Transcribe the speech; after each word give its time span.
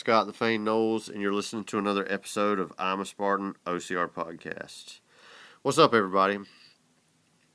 Scott 0.00 0.26
the 0.26 0.32
Fane 0.32 0.64
Knowles, 0.64 1.10
and 1.10 1.20
you're 1.20 1.30
listening 1.30 1.64
to 1.64 1.78
another 1.78 2.10
episode 2.10 2.58
of 2.58 2.72
I'm 2.78 3.00
a 3.00 3.04
Spartan 3.04 3.56
OCR 3.66 4.10
podcast. 4.10 5.00
What's 5.60 5.76
up, 5.76 5.92
everybody? 5.92 6.38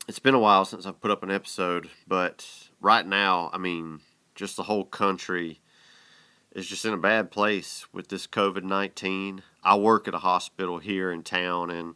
It's 0.08 0.20
been 0.20 0.36
a 0.36 0.40
while 0.40 0.64
since 0.64 0.86
I've 0.86 1.02
put 1.02 1.10
up 1.10 1.24
an 1.24 1.32
episode, 1.32 1.90
but 2.08 2.70
right 2.80 3.04
now, 3.04 3.50
I 3.52 3.58
mean, 3.58 4.02
just 4.36 4.58
the 4.58 4.64
whole 4.64 4.84
country 4.84 5.60
is 6.52 6.68
just 6.68 6.86
in 6.86 6.94
a 6.94 6.98
bad 6.98 7.32
place 7.32 7.88
with 7.92 8.10
this 8.10 8.28
COVID 8.28 8.62
19. 8.62 9.42
I 9.64 9.76
work 9.76 10.08
at 10.08 10.14
a 10.14 10.20
hospital 10.20 10.78
here 10.78 11.12
in 11.12 11.24
town, 11.24 11.72
and 11.72 11.96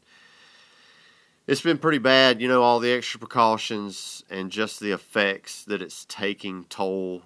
it's 1.46 1.62
been 1.62 1.78
pretty 1.78 2.00
bad. 2.00 2.42
You 2.42 2.48
know, 2.48 2.64
all 2.64 2.80
the 2.80 2.92
extra 2.92 3.20
precautions 3.20 4.24
and 4.32 4.50
just 4.50 4.80
the 4.80 4.94
effects 4.94 5.64
that 5.66 5.84
it's 5.84 6.06
taking 6.06 6.64
toll 6.64 7.22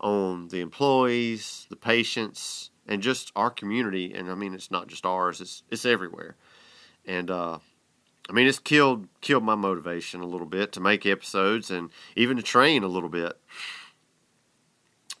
on 0.00 0.48
the 0.48 0.60
employees, 0.60 1.66
the 1.70 1.76
patients, 1.76 2.70
and 2.86 3.02
just 3.02 3.32
our 3.34 3.50
community. 3.50 4.12
And 4.14 4.30
I 4.30 4.34
mean, 4.34 4.54
it's 4.54 4.70
not 4.70 4.88
just 4.88 5.06
ours; 5.06 5.40
it's 5.40 5.62
it's 5.70 5.84
everywhere. 5.84 6.36
And 7.06 7.30
uh, 7.30 7.58
I 8.28 8.32
mean, 8.32 8.46
it's 8.46 8.58
killed 8.58 9.08
killed 9.20 9.44
my 9.44 9.54
motivation 9.54 10.20
a 10.20 10.26
little 10.26 10.46
bit 10.46 10.72
to 10.72 10.80
make 10.80 11.06
episodes 11.06 11.70
and 11.70 11.90
even 12.16 12.36
to 12.36 12.42
train 12.42 12.82
a 12.82 12.88
little 12.88 13.08
bit. 13.08 13.38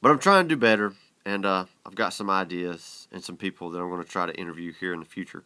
But 0.02 0.10
I'm 0.10 0.18
trying 0.18 0.44
to 0.44 0.54
do 0.54 0.60
better, 0.60 0.92
and 1.24 1.46
uh, 1.46 1.64
I've 1.84 1.94
got 1.94 2.12
some 2.12 2.30
ideas 2.30 3.08
and 3.12 3.22
some 3.22 3.36
people 3.36 3.70
that 3.70 3.80
I'm 3.80 3.88
going 3.88 4.02
to 4.02 4.08
try 4.08 4.26
to 4.26 4.38
interview 4.38 4.72
here 4.72 4.92
in 4.92 5.00
the 5.00 5.06
future. 5.06 5.44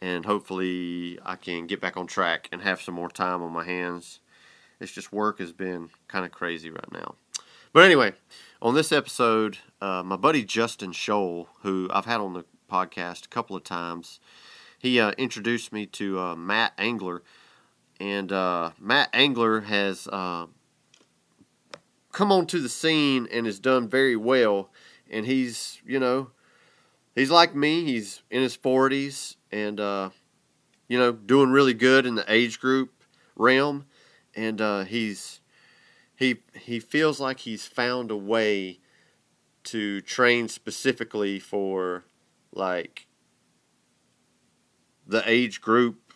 And 0.00 0.26
hopefully, 0.26 1.18
I 1.24 1.36
can 1.36 1.66
get 1.66 1.80
back 1.80 1.96
on 1.96 2.08
track 2.08 2.48
and 2.50 2.60
have 2.62 2.82
some 2.82 2.94
more 2.94 3.08
time 3.08 3.40
on 3.42 3.52
my 3.52 3.64
hands. 3.64 4.18
It's 4.80 4.90
just 4.90 5.12
work 5.12 5.38
has 5.38 5.52
been 5.52 5.90
kind 6.08 6.24
of 6.24 6.32
crazy 6.32 6.70
right 6.70 6.92
now. 6.92 7.14
But 7.72 7.84
anyway, 7.84 8.12
on 8.60 8.74
this 8.74 8.92
episode, 8.92 9.56
uh, 9.80 10.02
my 10.04 10.16
buddy 10.16 10.44
Justin 10.44 10.92
Scholl, 10.92 11.46
who 11.62 11.88
I've 11.90 12.04
had 12.04 12.20
on 12.20 12.34
the 12.34 12.44
podcast 12.70 13.24
a 13.24 13.28
couple 13.28 13.56
of 13.56 13.64
times, 13.64 14.20
he 14.78 15.00
uh, 15.00 15.12
introduced 15.12 15.72
me 15.72 15.86
to 15.86 16.20
uh, 16.20 16.36
Matt 16.36 16.74
Angler. 16.76 17.22
And 17.98 18.30
uh, 18.30 18.72
Matt 18.78 19.08
Angler 19.14 19.62
has 19.62 20.06
uh, 20.08 20.48
come 22.12 22.30
onto 22.30 22.60
the 22.60 22.68
scene 22.68 23.26
and 23.32 23.46
has 23.46 23.58
done 23.58 23.88
very 23.88 24.16
well. 24.16 24.68
And 25.10 25.24
he's, 25.24 25.80
you 25.86 25.98
know, 25.98 26.30
he's 27.14 27.30
like 27.30 27.54
me. 27.54 27.86
He's 27.86 28.22
in 28.30 28.42
his 28.42 28.54
40s 28.54 29.36
and, 29.50 29.80
uh, 29.80 30.10
you 30.88 30.98
know, 30.98 31.10
doing 31.10 31.48
really 31.48 31.74
good 31.74 32.04
in 32.04 32.16
the 32.16 32.30
age 32.30 32.60
group 32.60 32.92
realm. 33.34 33.86
And 34.34 34.60
he's 34.88 35.40
he 36.22 36.36
he 36.54 36.78
feels 36.78 37.20
like 37.20 37.40
he's 37.40 37.66
found 37.66 38.10
a 38.10 38.16
way 38.16 38.78
to 39.64 40.00
train 40.02 40.48
specifically 40.48 41.38
for 41.38 42.04
like 42.52 43.06
the 45.06 45.22
age 45.28 45.60
group 45.60 46.12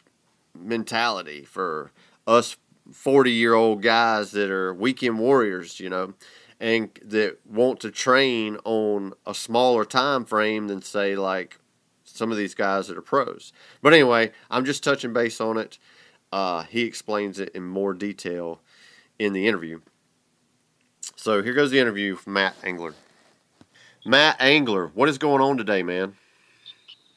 mentality 0.58 1.44
for 1.44 1.91
us 2.26 2.56
40 2.92 3.30
year 3.30 3.54
old 3.54 3.82
guys 3.82 4.30
that 4.30 4.50
are 4.50 4.72
weekend 4.72 5.19
warriors 5.19 5.80
you 5.80 5.91
know 5.91 6.14
and 6.60 6.98
that 7.03 7.38
want 7.44 7.80
to 7.80 7.91
train 7.91 8.56
on 8.64 9.12
a 9.26 9.34
smaller 9.34 9.84
time 9.84 10.25
frame 10.25 10.69
than 10.69 10.80
say 10.82 11.16
like 11.16 11.59
some 12.04 12.30
of 12.30 12.38
these 12.38 12.54
guys 12.54 12.86
that 12.88 12.97
are 12.97 13.03
pros 13.03 13.53
but 13.82 13.92
anyway 13.92 14.30
i'm 14.50 14.64
just 14.64 14.84
touching 14.84 15.12
base 15.12 15.41
on 15.41 15.59
it 15.59 15.78
uh, 16.32 16.64
he 16.64 16.82
explains 16.82 17.38
it 17.38 17.50
in 17.54 17.62
more 17.62 17.94
detail 17.94 18.60
in 19.19 19.32
the 19.32 19.47
interview. 19.47 19.80
So 21.14 21.42
here 21.42 21.54
goes 21.54 21.70
the 21.70 21.78
interview 21.78 22.16
from 22.16 22.32
Matt 22.34 22.56
Angler. 22.64 22.94
Matt 24.04 24.36
Angler, 24.40 24.90
what 24.94 25.08
is 25.08 25.18
going 25.18 25.42
on 25.42 25.56
today, 25.56 25.82
man? 25.82 26.14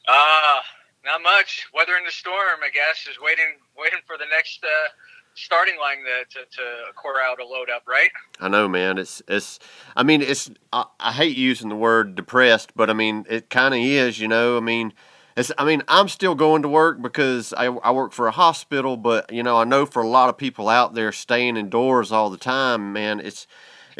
Uh, 0.08 0.60
not 1.04 1.22
much. 1.22 1.66
Weather 1.74 1.96
in 1.96 2.04
the 2.04 2.10
storm, 2.10 2.60
I 2.64 2.70
guess, 2.70 3.06
is 3.10 3.18
waiting 3.20 3.56
waiting 3.76 4.00
for 4.06 4.16
the 4.18 4.24
next 4.34 4.62
uh, 4.64 4.88
starting 5.34 5.78
line 5.78 5.98
to, 5.98 6.38
to, 6.38 6.44
to 6.44 6.62
corral 6.96 7.36
to 7.36 7.44
load 7.44 7.70
up, 7.70 7.82
right? 7.86 8.10
I 8.40 8.48
know, 8.48 8.68
man. 8.68 8.98
It's 8.98 9.22
it's. 9.28 9.58
I 9.96 10.02
mean, 10.02 10.22
it's. 10.22 10.50
I, 10.72 10.84
I 10.98 11.12
hate 11.12 11.36
using 11.36 11.68
the 11.68 11.76
word 11.76 12.14
depressed, 12.14 12.72
but 12.74 12.90
I 12.90 12.92
mean, 12.92 13.24
it 13.28 13.50
kind 13.50 13.74
of 13.74 13.80
is. 13.80 14.18
You 14.18 14.28
know, 14.28 14.56
I 14.56 14.60
mean, 14.60 14.92
it's, 15.36 15.52
I 15.56 15.64
mean, 15.64 15.82
I'm 15.88 16.08
still 16.08 16.34
going 16.34 16.62
to 16.62 16.68
work 16.68 17.00
because 17.00 17.52
I, 17.54 17.66
I 17.66 17.92
work 17.92 18.12
for 18.12 18.26
a 18.26 18.32
hospital, 18.32 18.96
but 18.96 19.32
you 19.32 19.42
know, 19.42 19.56
I 19.56 19.64
know 19.64 19.86
for 19.86 20.02
a 20.02 20.08
lot 20.08 20.28
of 20.28 20.36
people 20.36 20.68
out 20.68 20.94
there 20.94 21.12
staying 21.12 21.56
indoors 21.56 22.12
all 22.12 22.30
the 22.30 22.36
time, 22.36 22.92
man, 22.92 23.20
it's 23.20 23.46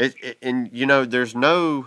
it, 0.00 0.14
it 0.22 0.38
and 0.42 0.70
you 0.72 0.86
know, 0.86 1.04
there's 1.04 1.34
no 1.34 1.86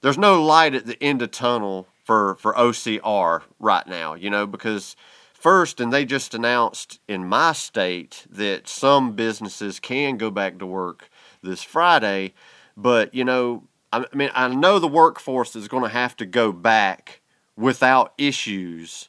there's 0.00 0.18
no 0.18 0.42
light 0.42 0.74
at 0.74 0.86
the 0.86 1.02
end 1.02 1.20
of 1.20 1.30
tunnel 1.30 1.88
for 2.04 2.36
for 2.36 2.54
OCR 2.54 3.42
right 3.58 3.86
now, 3.86 4.14
you 4.14 4.30
know, 4.30 4.46
because 4.46 4.96
first 5.34 5.80
and 5.80 5.92
they 5.92 6.04
just 6.04 6.34
announced 6.34 7.00
in 7.08 7.26
my 7.26 7.52
state 7.52 8.24
that 8.30 8.68
some 8.68 9.12
businesses 9.12 9.80
can 9.80 10.16
go 10.16 10.30
back 10.30 10.58
to 10.58 10.66
work 10.66 11.10
this 11.42 11.62
Friday, 11.62 12.32
but 12.76 13.12
you 13.14 13.24
know, 13.24 13.64
I 13.92 14.04
mean, 14.14 14.30
I 14.34 14.48
know 14.48 14.78
the 14.78 14.88
workforce 14.88 15.56
is 15.56 15.68
going 15.68 15.82
to 15.82 15.88
have 15.88 16.16
to 16.18 16.26
go 16.26 16.52
back 16.52 17.20
without 17.56 18.12
issues 18.18 19.08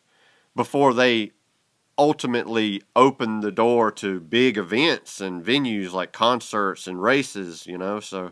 before 0.56 0.94
they 0.94 1.31
ultimately 2.00 2.82
open 2.96 3.42
the 3.42 3.52
door 3.52 3.92
to 3.92 4.22
big 4.22 4.58
events 4.58 5.20
and 5.20 5.44
venues 5.46 5.92
like 5.92 6.14
concerts 6.14 6.88
and 6.88 7.02
races, 7.02 7.68
you 7.68 7.78
know. 7.78 8.00
So, 8.00 8.32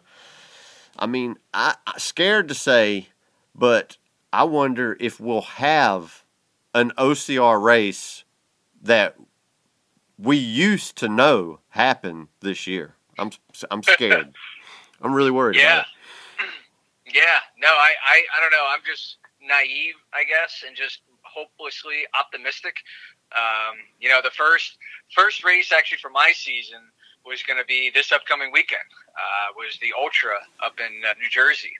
I 0.97 1.05
mean, 1.05 1.35
I, 1.53 1.75
I 1.85 1.97
scared 1.97 2.47
to 2.47 2.55
say, 2.55 3.09
but 3.53 3.97
I 4.31 4.45
wonder 4.45 4.95
if 5.01 5.19
we'll 5.19 5.41
have 5.41 6.23
an 6.73 6.91
OCR 6.97 7.61
race 7.61 8.23
that 8.81 9.17
we 10.17 10.37
used 10.37 10.95
to 10.97 11.09
know 11.09 11.59
happen 11.69 12.29
this 12.39 12.67
year. 12.67 12.95
I'm 13.19 13.31
I'm 13.69 13.83
scared. 13.83 14.33
I'm 15.01 15.13
really 15.13 15.31
worried. 15.31 15.57
Yeah. 15.57 15.73
About 15.73 15.85
it. 15.85 15.87
Yeah. 17.13 17.39
No, 17.57 17.69
I, 17.69 17.93
I, 18.05 18.21
I 18.35 18.41
don't 18.41 18.51
know. 18.51 18.67
I'm 18.69 18.81
just 18.85 19.15
naive, 19.41 19.95
I 20.13 20.25
guess, 20.25 20.63
and 20.67 20.75
just 20.75 20.99
hopelessly 21.23 22.03
optimistic. 22.19 22.75
Um, 23.35 23.75
you 23.99 24.09
know, 24.09 24.21
the 24.23 24.31
first 24.31 24.77
first 25.13 25.43
race 25.43 25.71
actually 25.71 25.99
for 25.99 26.09
my 26.09 26.31
season 26.33 26.79
was 27.25 27.43
going 27.43 27.59
to 27.59 27.65
be 27.65 27.91
this 27.93 28.11
upcoming 28.11 28.51
weekend. 28.51 28.87
Uh, 29.15 29.53
was 29.57 29.77
the 29.81 29.91
Ultra 29.99 30.37
up 30.63 30.79
in 30.79 31.03
uh, 31.03 31.13
New 31.19 31.29
Jersey, 31.29 31.73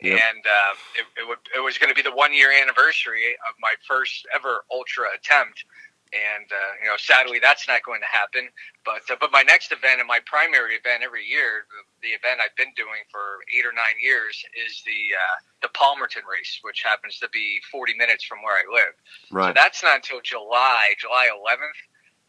Yep. 0.00 0.12
and 0.20 0.42
uh, 0.46 0.74
it, 0.98 1.22
it, 1.22 1.28
would, 1.28 1.38
it 1.56 1.60
was 1.60 1.78
going 1.78 1.90
to 1.90 1.94
be 1.94 2.02
the 2.02 2.14
one 2.14 2.32
year 2.34 2.50
anniversary 2.52 3.36
of 3.48 3.54
my 3.60 3.74
first 3.86 4.26
ever 4.34 4.64
Ultra 4.72 5.06
attempt. 5.14 5.64
And 6.12 6.44
uh, 6.52 6.72
you 6.84 6.88
know, 6.88 7.00
sadly, 7.00 7.40
that's 7.40 7.66
not 7.66 7.82
going 7.84 8.00
to 8.04 8.10
happen. 8.10 8.48
But 8.84 9.08
uh, 9.08 9.16
but 9.18 9.32
my 9.32 9.42
next 9.42 9.72
event 9.72 10.00
and 10.00 10.06
my 10.06 10.20
primary 10.26 10.76
event 10.76 11.02
every 11.02 11.24
year, 11.24 11.64
the, 12.04 12.12
event 12.12 12.40
I've 12.44 12.54
been 12.56 12.72
doing 12.76 13.00
for 13.10 13.40
eight 13.56 13.64
or 13.64 13.72
nine 13.72 13.96
years, 13.96 14.36
is 14.52 14.82
the 14.84 15.16
uh, 15.16 15.36
the 15.64 15.70
Palmerton 15.72 16.28
race, 16.28 16.60
which 16.60 16.82
happens 16.84 17.18
to 17.20 17.28
be 17.32 17.60
40 17.70 17.96
minutes 17.96 18.24
from 18.24 18.44
where 18.44 18.60
I 18.60 18.64
live. 18.68 18.92
Right. 19.32 19.48
So 19.48 19.52
that's 19.56 19.82
not 19.82 19.96
until 20.04 20.20
July, 20.20 20.92
July 21.00 21.32
11th. 21.32 21.80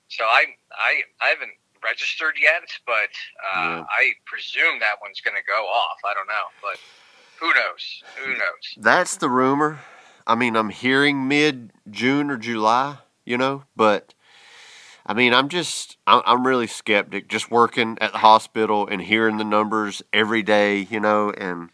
So 0.08 0.24
I 0.24 0.46
I 0.72 1.04
I 1.20 1.28
haven't 1.36 1.52
registered 1.84 2.36
yet, 2.42 2.64
but 2.88 3.12
uh, 3.44 3.84
Yeah. 3.84 3.84
I 3.92 4.14
presume 4.26 4.80
that 4.80 4.96
one's 5.04 5.20
going 5.20 5.36
to 5.36 5.44
go 5.44 5.68
off. 5.68 6.00
I 6.06 6.14
don't 6.14 6.28
know, 6.28 6.48
but 6.62 6.80
who 7.40 7.54
knows? 7.54 7.84
Who 8.24 8.32
knows? 8.32 8.64
That's 8.78 9.18
the 9.18 9.30
rumor. 9.30 9.80
I 10.26 10.36
mean, 10.36 10.56
I'm 10.56 10.70
hearing 10.70 11.28
mid 11.28 11.72
June 11.92 12.30
or 12.32 12.38
July, 12.38 13.00
you 13.26 13.38
know, 13.38 13.64
but 13.76 14.14
I 15.06 15.14
mean, 15.14 15.34
I'm 15.34 15.50
just, 15.50 15.98
I'm, 16.08 16.22
I'm 16.26 16.48
really 16.48 16.68
skeptic 16.68 17.28
just 17.28 17.52
working 17.52 17.98
at 18.00 18.12
the 18.14 18.20
hospital 18.20 18.88
and 18.88 19.02
hearing 19.02 19.38
the 19.38 19.44
numbers 19.44 20.02
every 20.14 20.44
day, 20.44 20.80
you 20.90 21.00
know, 21.00 21.32
and 21.32 21.70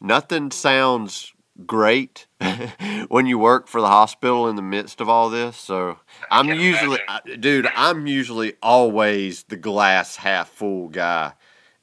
nothing 0.00 0.50
sounds 0.50 1.32
great 1.64 2.26
when 3.08 3.26
you 3.26 3.38
work 3.38 3.68
for 3.68 3.80
the 3.80 3.86
hospital 3.86 4.48
in 4.48 4.56
the 4.56 4.62
midst 4.62 5.00
of 5.00 5.08
all 5.08 5.30
this. 5.30 5.56
So 5.56 5.98
I'm 6.30 6.48
usually. 6.48 6.98
I- 7.08 7.20
dude, 7.38 7.68
I'm 7.74 8.06
usually 8.06 8.54
always 8.62 9.44
the 9.44 9.56
glass 9.56 10.16
half 10.16 10.48
full 10.48 10.88
guy. 10.88 11.32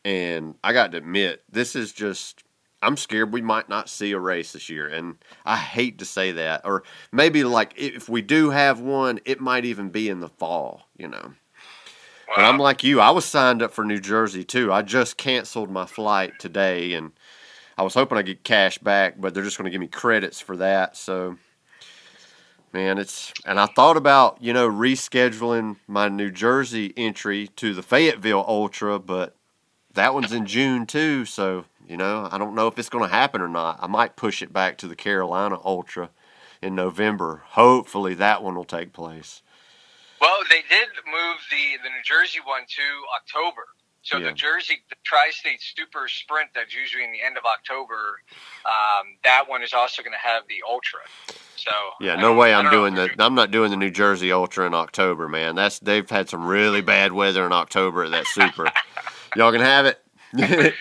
And 0.06 0.56
I 0.64 0.74
got 0.74 0.92
to 0.92 0.98
admit, 0.98 1.44
this 1.50 1.78
is 1.78 1.94
just, 1.94 2.43
I'm 2.84 2.98
scared 2.98 3.32
we 3.32 3.42
might 3.42 3.70
not 3.70 3.90
see 3.90 4.12
a 4.12 4.20
race 4.20 4.52
this 4.52 4.70
year. 4.70 4.88
And 4.88 5.16
I 5.46 5.58
hate 5.58 6.00
to 6.00 6.06
say 6.06 6.32
that. 6.34 6.62
Or 6.66 6.84
maybe 7.12 7.44
like 7.44 7.74
if 7.78 8.10
we 8.10 8.22
do 8.22 8.50
have 8.50 8.80
one, 8.80 9.20
it 9.26 9.40
might 9.40 9.66
even 9.66 9.90
be 9.90 10.10
in 10.10 10.20
the 10.20 10.30
fall, 10.30 10.88
you 10.98 11.08
know. 11.08 11.34
But 12.36 12.46
I'm 12.46 12.58
like 12.58 12.84
you. 12.84 13.00
I 13.00 13.12
was 13.12 13.26
signed 13.26 13.62
up 13.62 13.72
for 13.74 13.86
New 13.86 14.00
Jersey 14.00 14.44
too. 14.44 14.72
I 14.74 14.82
just 14.82 15.18
canceled 15.18 15.70
my 15.70 15.86
flight 15.86 16.34
today, 16.40 16.94
and 16.94 17.12
I 17.78 17.84
was 17.84 17.94
hoping 17.94 18.18
I 18.18 18.24
get 18.24 18.44
cash 18.44 18.80
back, 18.80 19.16
but 19.20 19.34
they're 19.34 19.44
just 19.44 19.58
going 19.58 19.66
to 19.66 19.72
give 19.72 19.82
me 19.82 19.88
credits 19.88 20.42
for 20.42 20.58
that. 20.58 20.98
So, 20.98 21.38
man, 22.72 22.98
it's 22.98 23.34
and 23.46 23.60
I 23.60 23.68
thought 23.68 23.98
about 23.98 24.42
you 24.42 24.52
know 24.52 24.68
rescheduling 24.68 25.78
my 25.88 26.08
New 26.08 26.32
Jersey 26.32 26.92
entry 26.98 27.50
to 27.58 27.76
the 27.76 27.84
Fayetteville 27.84 28.46
Ultra, 28.48 28.98
but 28.98 29.36
that 29.94 30.16
one's 30.16 30.32
in 30.32 30.48
June 30.48 30.88
too. 30.88 31.26
So 31.26 31.66
you 31.94 31.98
know 31.98 32.28
I 32.32 32.40
don't 32.40 32.56
know 32.56 32.66
if 32.66 32.80
it's 32.80 32.90
going 32.90 33.08
to 33.08 33.16
happen 33.16 33.40
or 33.40 33.48
not. 33.48 33.78
I 33.80 33.86
might 33.86 34.16
push 34.16 34.42
it 34.42 34.52
back 34.52 34.80
to 34.80 34.88
the 34.88 34.96
Carolina 34.96 35.60
Ultra 35.64 36.10
in 36.60 36.74
November. 36.74 37.44
Hopefully 37.50 38.16
that 38.16 38.42
one 38.42 38.56
will 38.56 38.66
take 38.66 38.94
place. 38.94 39.44
Well, 40.20 40.40
they 40.50 40.64
did 40.68 40.88
move 41.06 41.38
the 41.52 41.78
the 41.84 41.90
New 41.90 42.02
Jersey 42.04 42.40
one 42.44 42.64
to 42.68 42.82
October. 43.16 43.68
So 44.02 44.18
Yeah. 44.18 44.30
the 44.30 44.34
Jersey, 44.34 44.84
the 44.90 44.96
Tri-State 45.06 45.62
Super 45.62 46.08
Sprint 46.08 46.50
that's 46.56 46.74
usually 46.74 47.04
in 47.04 47.12
the 47.12 47.22
end 47.22 47.38
of 47.38 47.46
October, 47.46 48.20
um, 48.66 49.20
that 49.24 49.48
one 49.48 49.62
is 49.62 49.74
also 49.74 50.02
going 50.02 50.14
to 50.14 50.18
have 50.18 50.48
the 50.50 50.64
Ultra. 50.68 51.02
So 51.56 51.72
Yeah, 52.00 52.16
I 52.16 52.22
no 52.24 52.34
way 52.34 52.56
I'm 52.56 52.72
doing 52.72 52.96
the 52.96 53.12
I'm 53.20 53.36
not 53.36 53.52
doing 53.52 53.70
the 53.70 53.78
New 53.78 53.92
Jersey 53.92 54.32
Ultra 54.32 54.66
in 54.66 54.74
October, 54.74 55.30
man. 55.30 55.54
That's 55.54 55.78
they've 55.78 56.10
had 56.10 56.28
some 56.28 56.48
really 56.48 56.82
bad 56.82 57.12
weather 57.12 57.46
in 57.46 57.52
October 57.52 58.06
at 58.06 58.12
that 58.12 58.26
super. 58.26 58.66
Y'all 59.36 59.52
can 59.52 59.62
have 59.62 59.86
it. 59.86 60.00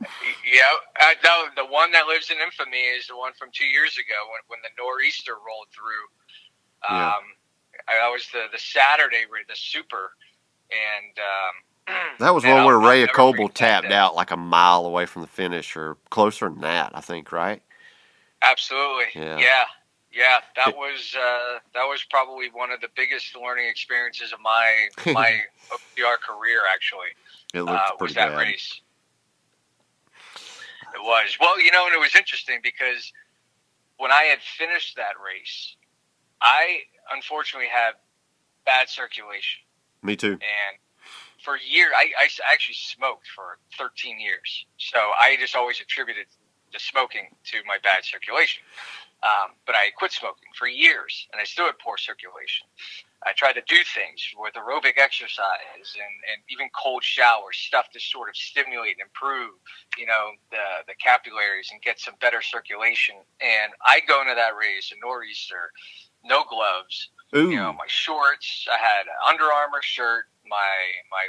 Yeah, 0.00 0.60
uh, 1.00 1.14
no, 1.24 1.46
the 1.56 1.64
one 1.70 1.90
that 1.92 2.06
lives 2.06 2.30
in 2.30 2.36
infamy 2.38 2.78
is 2.78 3.06
the 3.06 3.16
one 3.16 3.32
from 3.32 3.48
two 3.52 3.64
years 3.64 3.96
ago 3.96 4.14
when, 4.30 4.40
when 4.48 4.58
the 4.62 4.68
nor'easter 4.82 5.32
rolled 5.34 5.68
through. 5.72 6.04
Um, 6.88 6.96
Yeah. 6.96 7.12
I, 7.88 7.94
that 8.00 8.08
was 8.08 8.28
the 8.32 8.46
the 8.52 8.58
Saturday, 8.58 9.24
the 9.48 9.54
super, 9.54 10.12
and 10.70 11.18
um, 11.18 12.14
that 12.18 12.34
was 12.34 12.44
one 12.44 12.64
where 12.64 12.78
never 12.78 13.12
Coble 13.12 13.48
tapped 13.48 13.92
out 13.92 14.14
like 14.14 14.30
a 14.30 14.36
mile 14.36 14.86
away 14.86 15.06
from 15.06 15.22
the 15.22 15.28
finish, 15.28 15.76
or 15.76 15.96
closer 16.10 16.48
than 16.48 16.60
that, 16.62 16.92
I 16.94 17.00
think. 17.00 17.32
Right? 17.32 17.62
Absolutely. 18.42 19.04
Yeah. 19.14 19.38
Yeah. 19.38 19.64
Yeah. 20.12 20.38
That 20.56 20.76
was 20.76 21.14
uh, 21.18 21.58
that 21.74 21.84
was 21.84 22.02
probably 22.10 22.48
one 22.50 22.70
of 22.70 22.80
the 22.80 22.88
biggest 22.96 23.36
learning 23.36 23.68
experiences 23.68 24.32
of 24.32 24.40
my 24.40 24.88
my 25.12 25.40
OCR 25.70 26.16
career. 26.18 26.60
Actually, 26.72 27.08
It 27.54 27.62
looked 27.62 27.70
uh, 27.78 27.82
was 27.92 27.98
pretty 27.98 28.14
that 28.14 28.30
bad. 28.30 28.38
race. 28.38 28.80
It 30.94 31.02
was 31.02 31.36
well, 31.40 31.60
you 31.60 31.70
know, 31.70 31.86
and 31.86 31.94
it 31.94 32.00
was 32.00 32.14
interesting 32.14 32.60
because 32.62 33.12
when 33.98 34.10
I 34.12 34.24
had 34.24 34.40
finished 34.40 34.96
that 34.96 35.14
race, 35.24 35.76
I 36.40 36.80
unfortunately 37.12 37.68
had 37.72 37.92
bad 38.64 38.88
circulation, 38.88 39.62
Me 40.02 40.16
too. 40.16 40.32
and 40.32 40.78
for 41.42 41.56
years, 41.56 41.92
I 41.96 42.28
actually 42.52 42.74
smoked 42.74 43.28
for 43.34 43.58
13 43.78 44.18
years. 44.18 44.66
So 44.78 44.98
I 44.98 45.36
just 45.38 45.54
always 45.54 45.80
attributed 45.80 46.26
the 46.72 46.80
smoking 46.80 47.28
to 47.44 47.58
my 47.66 47.78
bad 47.82 48.04
circulation. 48.04 48.62
Um, 49.22 49.54
but 49.64 49.74
I 49.74 49.90
quit 49.96 50.12
smoking 50.12 50.48
for 50.58 50.66
years, 50.68 51.28
and 51.32 51.40
I 51.40 51.44
still 51.44 51.66
had 51.66 51.78
poor 51.78 51.96
circulation. 51.96 52.66
I 53.24 53.32
tried 53.32 53.54
to 53.54 53.62
do 53.66 53.76
things 53.94 54.20
with 54.38 54.54
aerobic 54.54 54.98
exercise 54.98 55.88
and, 55.96 56.14
and 56.32 56.42
even 56.50 56.68
cold 56.76 57.02
showers, 57.02 57.56
stuff 57.56 57.88
to 57.92 58.00
sort 58.00 58.28
of 58.28 58.36
stimulate 58.36 58.96
and 59.00 59.08
improve, 59.08 59.56
you 59.96 60.06
know, 60.06 60.30
the 60.50 60.84
the 60.86 60.94
capillaries 61.02 61.68
and 61.72 61.80
get 61.82 61.98
some 61.98 62.14
better 62.20 62.42
circulation. 62.42 63.16
And 63.40 63.72
I 63.84 64.00
go 64.06 64.20
into 64.20 64.34
that 64.34 64.52
race, 64.58 64.92
a 64.92 65.00
nor'easter, 65.04 65.72
no 66.24 66.44
gloves, 66.44 67.10
Ooh, 67.34 67.50
you 67.50 67.56
know, 67.56 67.72
my 67.72 67.86
shorts. 67.88 68.66
I 68.70 68.76
had 68.76 69.06
an 69.06 69.16
Under 69.26 69.44
Armour 69.44 69.82
shirt, 69.82 70.26
my 70.46 70.70
my 71.10 71.24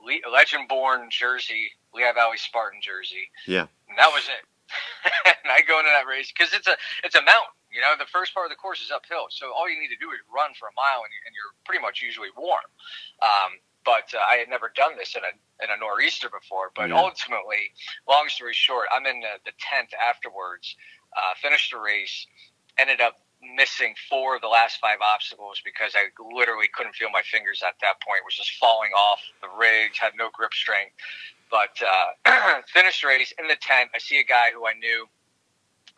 Le- 0.00 0.30
Legend 0.32 0.68
Born 0.68 1.08
jersey, 1.10 1.70
Lehigh 1.94 2.12
Valley 2.12 2.38
Spartan 2.38 2.80
jersey. 2.82 3.30
Yeah. 3.46 3.66
and 3.88 3.98
that 3.98 4.10
was 4.12 4.24
it. 4.28 4.44
and 5.26 5.52
I 5.52 5.62
go 5.62 5.78
into 5.78 5.90
that 5.90 6.06
race 6.08 6.32
because 6.32 6.52
it's 6.52 6.66
a 6.66 6.76
it's 7.04 7.14
a 7.14 7.22
mountain. 7.22 7.57
You 7.70 7.80
know, 7.80 7.94
the 7.98 8.08
first 8.08 8.32
part 8.32 8.46
of 8.46 8.50
the 8.50 8.56
course 8.60 8.80
is 8.80 8.90
uphill, 8.90 9.28
so 9.30 9.52
all 9.52 9.68
you 9.68 9.78
need 9.78 9.92
to 9.92 10.00
do 10.00 10.10
is 10.10 10.18
run 10.32 10.52
for 10.58 10.68
a 10.68 10.74
mile, 10.76 11.04
and, 11.04 11.12
you- 11.12 11.24
and 11.28 11.32
you're 11.36 11.52
pretty 11.68 11.82
much 11.82 12.00
usually 12.00 12.32
warm. 12.36 12.64
Um, 13.20 13.60
but 13.84 14.08
uh, 14.12 14.20
I 14.24 14.36
had 14.36 14.48
never 14.48 14.72
done 14.74 14.96
this 14.96 15.14
in 15.16 15.22
a 15.24 15.32
in 15.64 15.70
a 15.70 15.76
nor'easter 15.80 16.28
before. 16.28 16.70
But 16.74 16.90
Yeah. 16.90 16.96
ultimately, 17.00 17.72
long 18.08 18.28
story 18.28 18.52
short, 18.54 18.88
I'm 18.92 19.06
in 19.06 19.20
the, 19.20 19.40
the 19.44 19.52
tent 19.58 19.90
afterwards. 19.96 20.76
Uh, 21.16 21.32
finished 21.40 21.72
the 21.72 21.78
race, 21.80 22.26
ended 22.78 23.00
up 23.00 23.16
missing 23.40 23.94
four 24.10 24.36
of 24.36 24.42
the 24.42 24.48
last 24.48 24.78
five 24.80 24.98
obstacles 25.00 25.60
because 25.64 25.92
I 25.94 26.08
literally 26.20 26.68
couldn't 26.74 26.94
feel 26.96 27.08
my 27.10 27.22
fingers 27.22 27.62
at 27.66 27.74
that 27.80 28.00
point. 28.02 28.20
Was 28.24 28.34
just 28.36 28.52
falling 28.60 28.92
off 28.92 29.20
the 29.40 29.48
rig, 29.56 29.92
had 29.96 30.12
no 30.18 30.28
grip 30.32 30.52
strength. 30.52 30.92
But 31.50 31.74
uh, 31.80 32.60
finished 32.74 33.00
the 33.02 33.08
race 33.08 33.32
in 33.38 33.48
the 33.48 33.56
tent. 33.56 33.90
I 33.94 33.98
see 33.98 34.20
a 34.20 34.24
guy 34.24 34.50
who 34.52 34.66
I 34.66 34.74
knew 34.74 35.08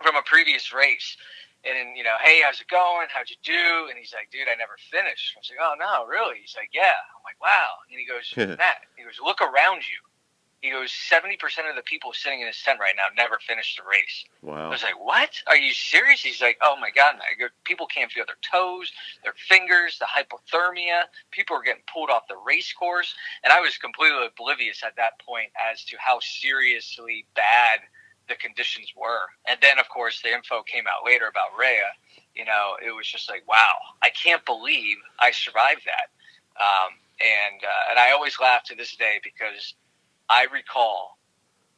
from 0.02 0.16
a 0.16 0.22
previous 0.22 0.72
race. 0.72 1.16
And 1.60 1.96
you 1.96 2.04
know, 2.04 2.16
hey, 2.24 2.40
how's 2.44 2.60
it 2.60 2.68
going? 2.68 3.08
How'd 3.12 3.28
you 3.28 3.36
do? 3.44 3.88
And 3.88 3.98
he's 3.98 4.14
like, 4.16 4.32
dude, 4.32 4.48
I 4.48 4.56
never 4.56 4.80
finished. 4.88 5.36
I 5.36 5.44
was 5.44 5.50
like, 5.52 5.60
oh 5.60 5.76
no, 5.76 6.08
really? 6.08 6.40
He's 6.40 6.56
like, 6.56 6.72
yeah. 6.72 6.96
I'm 7.12 7.24
like, 7.24 7.36
wow. 7.40 7.84
And 7.92 8.00
he 8.00 8.08
goes, 8.08 8.32
Matt, 8.58 8.88
he 8.96 9.04
goes, 9.04 9.20
look 9.20 9.44
around 9.44 9.84
you. 9.84 10.00
He 10.60 10.70
goes, 10.70 10.92
seventy 10.92 11.36
percent 11.38 11.68
of 11.68 11.76
the 11.76 11.82
people 11.82 12.12
sitting 12.12 12.40
in 12.40 12.46
this 12.46 12.62
tent 12.62 12.80
right 12.80 12.92
now 12.94 13.08
never 13.16 13.38
finished 13.38 13.78
the 13.78 13.82
race. 13.82 14.24
Wow. 14.42 14.66
I 14.66 14.68
was 14.68 14.82
like, 14.82 14.98
"What? 15.02 15.30
Are 15.46 15.56
you 15.56 15.72
serious?" 15.72 16.20
He's 16.20 16.42
like, 16.42 16.58
"Oh 16.60 16.76
my 16.78 16.90
god!" 16.90 17.14
man. 17.14 17.22
I 17.32 17.34
go, 17.38 17.46
people 17.64 17.86
can't 17.86 18.12
feel 18.12 18.26
their 18.26 18.36
toes, 18.44 18.92
their 19.24 19.32
fingers, 19.48 19.98
the 19.98 20.04
hypothermia. 20.04 21.04
People 21.30 21.56
are 21.56 21.62
getting 21.62 21.82
pulled 21.90 22.10
off 22.10 22.28
the 22.28 22.36
race 22.36 22.74
course, 22.74 23.14
and 23.42 23.54
I 23.54 23.60
was 23.60 23.78
completely 23.78 24.26
oblivious 24.26 24.82
at 24.84 24.96
that 24.96 25.18
point 25.26 25.50
as 25.56 25.82
to 25.84 25.96
how 25.98 26.20
seriously 26.20 27.24
bad 27.34 27.80
the 28.30 28.36
conditions 28.36 28.94
were. 28.96 29.28
And 29.46 29.58
then, 29.60 29.78
of 29.78 29.88
course, 29.90 30.22
the 30.22 30.32
info 30.32 30.62
came 30.62 30.84
out 30.86 31.04
later 31.04 31.26
about 31.26 31.58
Rhea. 31.58 31.92
You 32.34 32.46
know, 32.46 32.76
it 32.80 32.94
was 32.94 33.06
just 33.06 33.28
like, 33.28 33.46
"Wow, 33.46 33.74
I 34.02 34.10
can't 34.10 34.44
believe 34.46 34.96
I 35.18 35.32
survived 35.32 35.82
that." 35.84 36.08
Um, 36.56 36.94
and 37.20 37.60
uh, 37.62 37.90
and 37.90 37.98
I 37.98 38.12
always 38.12 38.38
laugh 38.40 38.64
to 38.64 38.74
this 38.74 38.96
day 38.96 39.20
because 39.22 39.74
I 40.30 40.46
recall 40.52 41.18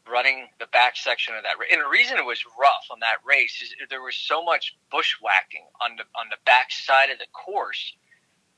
running 0.09 0.49
the 0.59 0.67
back 0.73 0.97
section 0.97 1.35
of 1.35 1.43
that. 1.43 1.55
And 1.71 1.81
the 1.81 1.89
reason 1.89 2.19
it 2.19 2.25
was 2.25 2.43
rough 2.59 2.87
on 2.91 2.99
that 3.01 3.19
race 3.25 3.63
is 3.63 3.75
there 3.89 4.03
was 4.03 4.17
so 4.17 4.43
much 4.45 4.77
bushwhacking 4.91 5.65
on 5.81 5.97
the 5.97 6.05
on 6.15 6.27
the 6.31 6.39
back 6.45 6.71
side 6.71 7.11
of 7.11 7.19
the 7.19 7.27
course. 7.33 7.95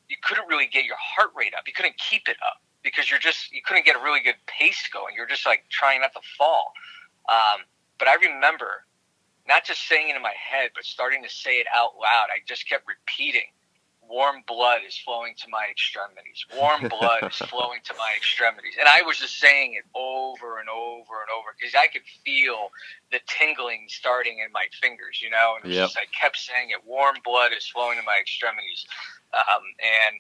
You 0.09 0.17
couldn't 0.23 0.49
really 0.49 0.67
get 0.67 0.85
your 0.85 0.99
heart 1.01 1.31
rate 1.35 1.55
up. 1.57 1.67
You 1.67 1.73
couldn't 1.73 1.97
keep 1.99 2.29
it 2.29 2.37
up 2.45 2.61
because 2.83 3.11
you're 3.11 3.21
just 3.21 3.53
you 3.53 3.63
couldn't 3.65 3.85
get 3.87 3.97
a 3.97 4.03
really 4.03 4.21
good 4.21 4.37
pace 4.47 4.89
going. 4.93 5.15
You're 5.17 5.27
just 5.27 5.47
like 5.47 5.65
trying 5.71 6.03
not 6.03 6.13
to 6.13 6.21
fall. 6.37 6.73
Um, 7.29 7.65
but 7.99 8.09
I 8.09 8.15
remember 8.15 8.85
not 9.47 9.65
just 9.65 9.87
saying 9.89 10.09
it 10.09 10.17
in 10.17 10.23
my 10.23 10.35
head, 10.35 10.71
but 10.75 10.85
starting 10.85 11.23
to 11.23 11.29
say 11.29 11.61
it 11.61 11.67
out 11.75 11.93
loud. 12.01 12.29
I 12.33 12.41
just 12.47 12.69
kept 12.69 12.85
repeating 12.89 13.49
warm 14.09 14.43
blood 14.47 14.81
is 14.87 14.97
flowing 14.97 15.35
to 15.39 15.49
my 15.51 15.67
extremities. 15.71 16.45
Warm 16.57 16.89
blood 16.89 17.25
is 17.29 17.37
flowing 17.51 17.81
to 17.85 17.95
my 17.97 18.13
extremities. 18.17 18.75
And 18.79 18.89
I 18.89 19.03
was 19.03 19.19
just 19.19 19.39
saying 19.41 19.75
it 19.75 19.85
over 19.95 20.59
and 20.61 20.69
over 20.69 21.25
and 21.25 21.31
over 21.33 21.55
because 21.59 21.75
I 21.75 21.87
could 21.89 22.05
feel 22.25 22.71
the 23.13 23.21
tingling 23.27 23.87
starting 23.89 24.39
in 24.45 24.53
my 24.53 24.67
fingers, 24.81 25.21
you 25.23 25.31
know? 25.31 25.57
And 25.63 25.71
Yep. 25.71 25.85
just, 25.89 25.97
I 25.99 26.05
kept 26.13 26.37
saying 26.37 26.71
it 26.71 26.85
warm 26.87 27.17
blood 27.25 27.53
is 27.57 27.67
flowing 27.67 27.99
to 27.99 28.05
my 28.05 28.19
extremities. 28.21 28.87
Um, 29.33 29.65
and 29.81 30.15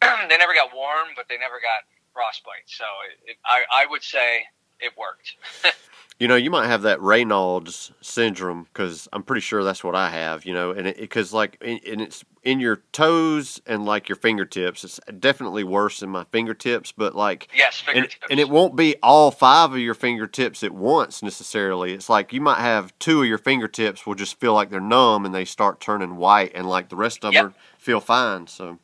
they 0.30 0.38
never 0.38 0.54
got 0.54 0.74
warm, 0.74 1.12
but 1.16 1.26
they 1.28 1.38
never 1.38 1.60
got 1.60 1.84
frostbite. 2.12 2.66
So 2.66 2.84
it, 3.12 3.32
it, 3.32 3.36
I, 3.44 3.64
I 3.72 3.86
would 3.86 4.02
say 4.02 4.44
it 4.80 4.92
worked. 4.96 5.34
You 6.18 6.28
know, 6.28 6.36
you 6.36 6.50
might 6.50 6.68
have 6.68 6.80
that 6.82 6.98
Raynaud's 7.00 7.92
syndrome 8.00 8.66
because 8.72 9.06
I'm 9.12 9.22
pretty 9.22 9.42
sure 9.42 9.62
that's 9.62 9.84
what 9.84 9.94
I 9.94 10.08
have. 10.08 10.46
You 10.46 10.54
know, 10.54 10.70
and 10.70 10.94
because 10.96 11.34
like, 11.34 11.58
in, 11.60 11.78
and 11.86 12.00
it's 12.00 12.24
in 12.42 12.58
your 12.58 12.76
toes 12.92 13.60
and 13.66 13.84
like 13.84 14.08
your 14.08 14.16
fingertips. 14.16 14.82
It's 14.82 14.98
definitely 15.18 15.62
worse 15.62 16.02
in 16.02 16.08
my 16.08 16.24
fingertips, 16.32 16.90
but 16.90 17.14
like, 17.14 17.48
yes, 17.54 17.82
and, 17.86 17.96
fingertips. 17.96 18.26
and 18.30 18.40
it 18.40 18.48
won't 18.48 18.76
be 18.76 18.96
all 19.02 19.30
five 19.30 19.72
of 19.72 19.78
your 19.78 19.92
fingertips 19.92 20.62
at 20.62 20.72
once 20.72 21.22
necessarily. 21.22 21.92
It's 21.92 22.08
like 22.08 22.32
you 22.32 22.40
might 22.40 22.60
have 22.60 22.98
two 22.98 23.20
of 23.20 23.28
your 23.28 23.36
fingertips 23.36 24.06
will 24.06 24.14
just 24.14 24.40
feel 24.40 24.54
like 24.54 24.70
they're 24.70 24.80
numb 24.80 25.26
and 25.26 25.34
they 25.34 25.44
start 25.44 25.80
turning 25.82 26.16
white, 26.16 26.52
and 26.54 26.66
like 26.66 26.88
the 26.88 26.96
rest 26.96 27.26
of 27.26 27.34
them 27.34 27.34
Yep. 27.34 27.44
are, 27.44 27.52
feel 27.76 28.00
fine. 28.00 28.46
So, 28.46 28.78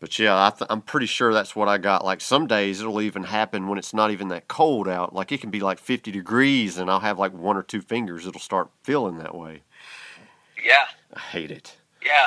But 0.00 0.16
yeah, 0.18 0.46
I 0.46 0.50
th- 0.50 0.68
I'm 0.70 0.80
pretty 0.80 1.06
sure 1.06 1.32
that's 1.32 1.56
what 1.56 1.68
I 1.68 1.76
got. 1.78 2.04
Like 2.04 2.20
some 2.20 2.46
days 2.46 2.80
it'll 2.80 3.00
even 3.00 3.24
happen 3.24 3.66
when 3.66 3.78
it's 3.78 3.92
not 3.92 4.10
even 4.12 4.28
that 4.28 4.46
cold 4.46 4.86
out. 4.86 5.12
Like 5.12 5.32
it 5.32 5.40
can 5.40 5.50
be 5.50 5.60
like 5.60 5.78
50 5.78 6.12
degrees 6.12 6.78
and 6.78 6.88
I'll 6.88 7.00
have 7.00 7.18
like 7.18 7.32
one 7.32 7.56
or 7.56 7.64
two 7.64 7.80
fingers. 7.80 8.26
It'll 8.26 8.40
start 8.40 8.70
feeling 8.84 9.18
that 9.18 9.34
way. 9.34 9.62
Yeah. 10.64 10.86
I 11.14 11.18
hate 11.18 11.50
it. 11.50 11.76
Yeah. 12.04 12.26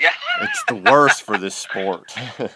Yeah. 0.00 0.10
it's 0.42 0.64
the 0.64 0.76
worst 0.76 1.22
for 1.22 1.38
this 1.38 1.54
sport. 1.54 2.12
it, 2.38 2.52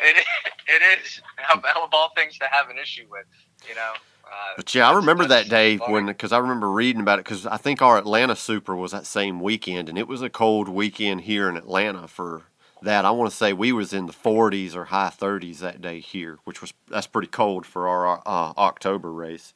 it 0.00 1.00
is. 1.00 1.20
Hell 1.36 1.84
of 1.84 1.90
all 1.92 2.12
things 2.14 2.38
to 2.38 2.46
have 2.48 2.70
an 2.70 2.78
issue 2.78 3.06
with, 3.10 3.26
you 3.68 3.74
know. 3.74 3.92
Uh, 4.24 4.54
but 4.56 4.72
yeah, 4.72 4.88
I 4.88 4.94
remember 4.94 5.26
that 5.26 5.48
day 5.48 5.76
funny. 5.76 5.92
when 5.92 6.06
because 6.06 6.30
I 6.30 6.38
remember 6.38 6.70
reading 6.70 7.00
about 7.00 7.18
it 7.18 7.24
because 7.24 7.44
I 7.44 7.56
think 7.56 7.82
our 7.82 7.98
Atlanta 7.98 8.36
Super 8.36 8.76
was 8.76 8.92
that 8.92 9.04
same 9.04 9.40
weekend 9.40 9.88
and 9.88 9.98
it 9.98 10.06
was 10.06 10.22
a 10.22 10.30
cold 10.30 10.68
weekend 10.68 11.22
here 11.22 11.48
in 11.48 11.56
Atlanta 11.56 12.06
for 12.06 12.44
that. 12.82 13.04
I 13.04 13.10
want 13.10 13.30
to 13.30 13.36
say 13.36 13.52
we 13.52 13.72
was 13.72 13.92
in 13.92 14.06
the 14.06 14.12
40s 14.12 14.74
or 14.74 14.86
high 14.86 15.12
30s 15.16 15.58
that 15.58 15.80
day 15.80 16.00
here, 16.00 16.38
which 16.44 16.60
was 16.60 16.72
that's 16.88 17.06
pretty 17.06 17.28
cold 17.28 17.66
for 17.66 17.88
our 17.88 18.18
uh, 18.26 18.52
October 18.58 19.12
race. 19.12 19.52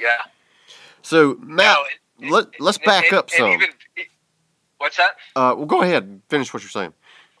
Yeah. 0.00 0.16
So 1.02 1.36
Matt, 1.40 1.76
No, 1.76 1.84
it- 2.26 2.30
let, 2.32 2.44
it- 2.48 2.60
let's 2.60 2.78
back 2.78 3.06
it- 3.06 3.12
up 3.14 3.30
some. 3.30 3.50
even- 3.50 3.70
what's 4.78 4.96
that? 4.96 5.12
uh, 5.36 5.54
well, 5.56 5.66
go 5.66 5.82
ahead, 5.82 6.02
and 6.04 6.22
finish 6.28 6.52
what 6.52 6.62
you're 6.62 6.70
saying. 6.70 6.92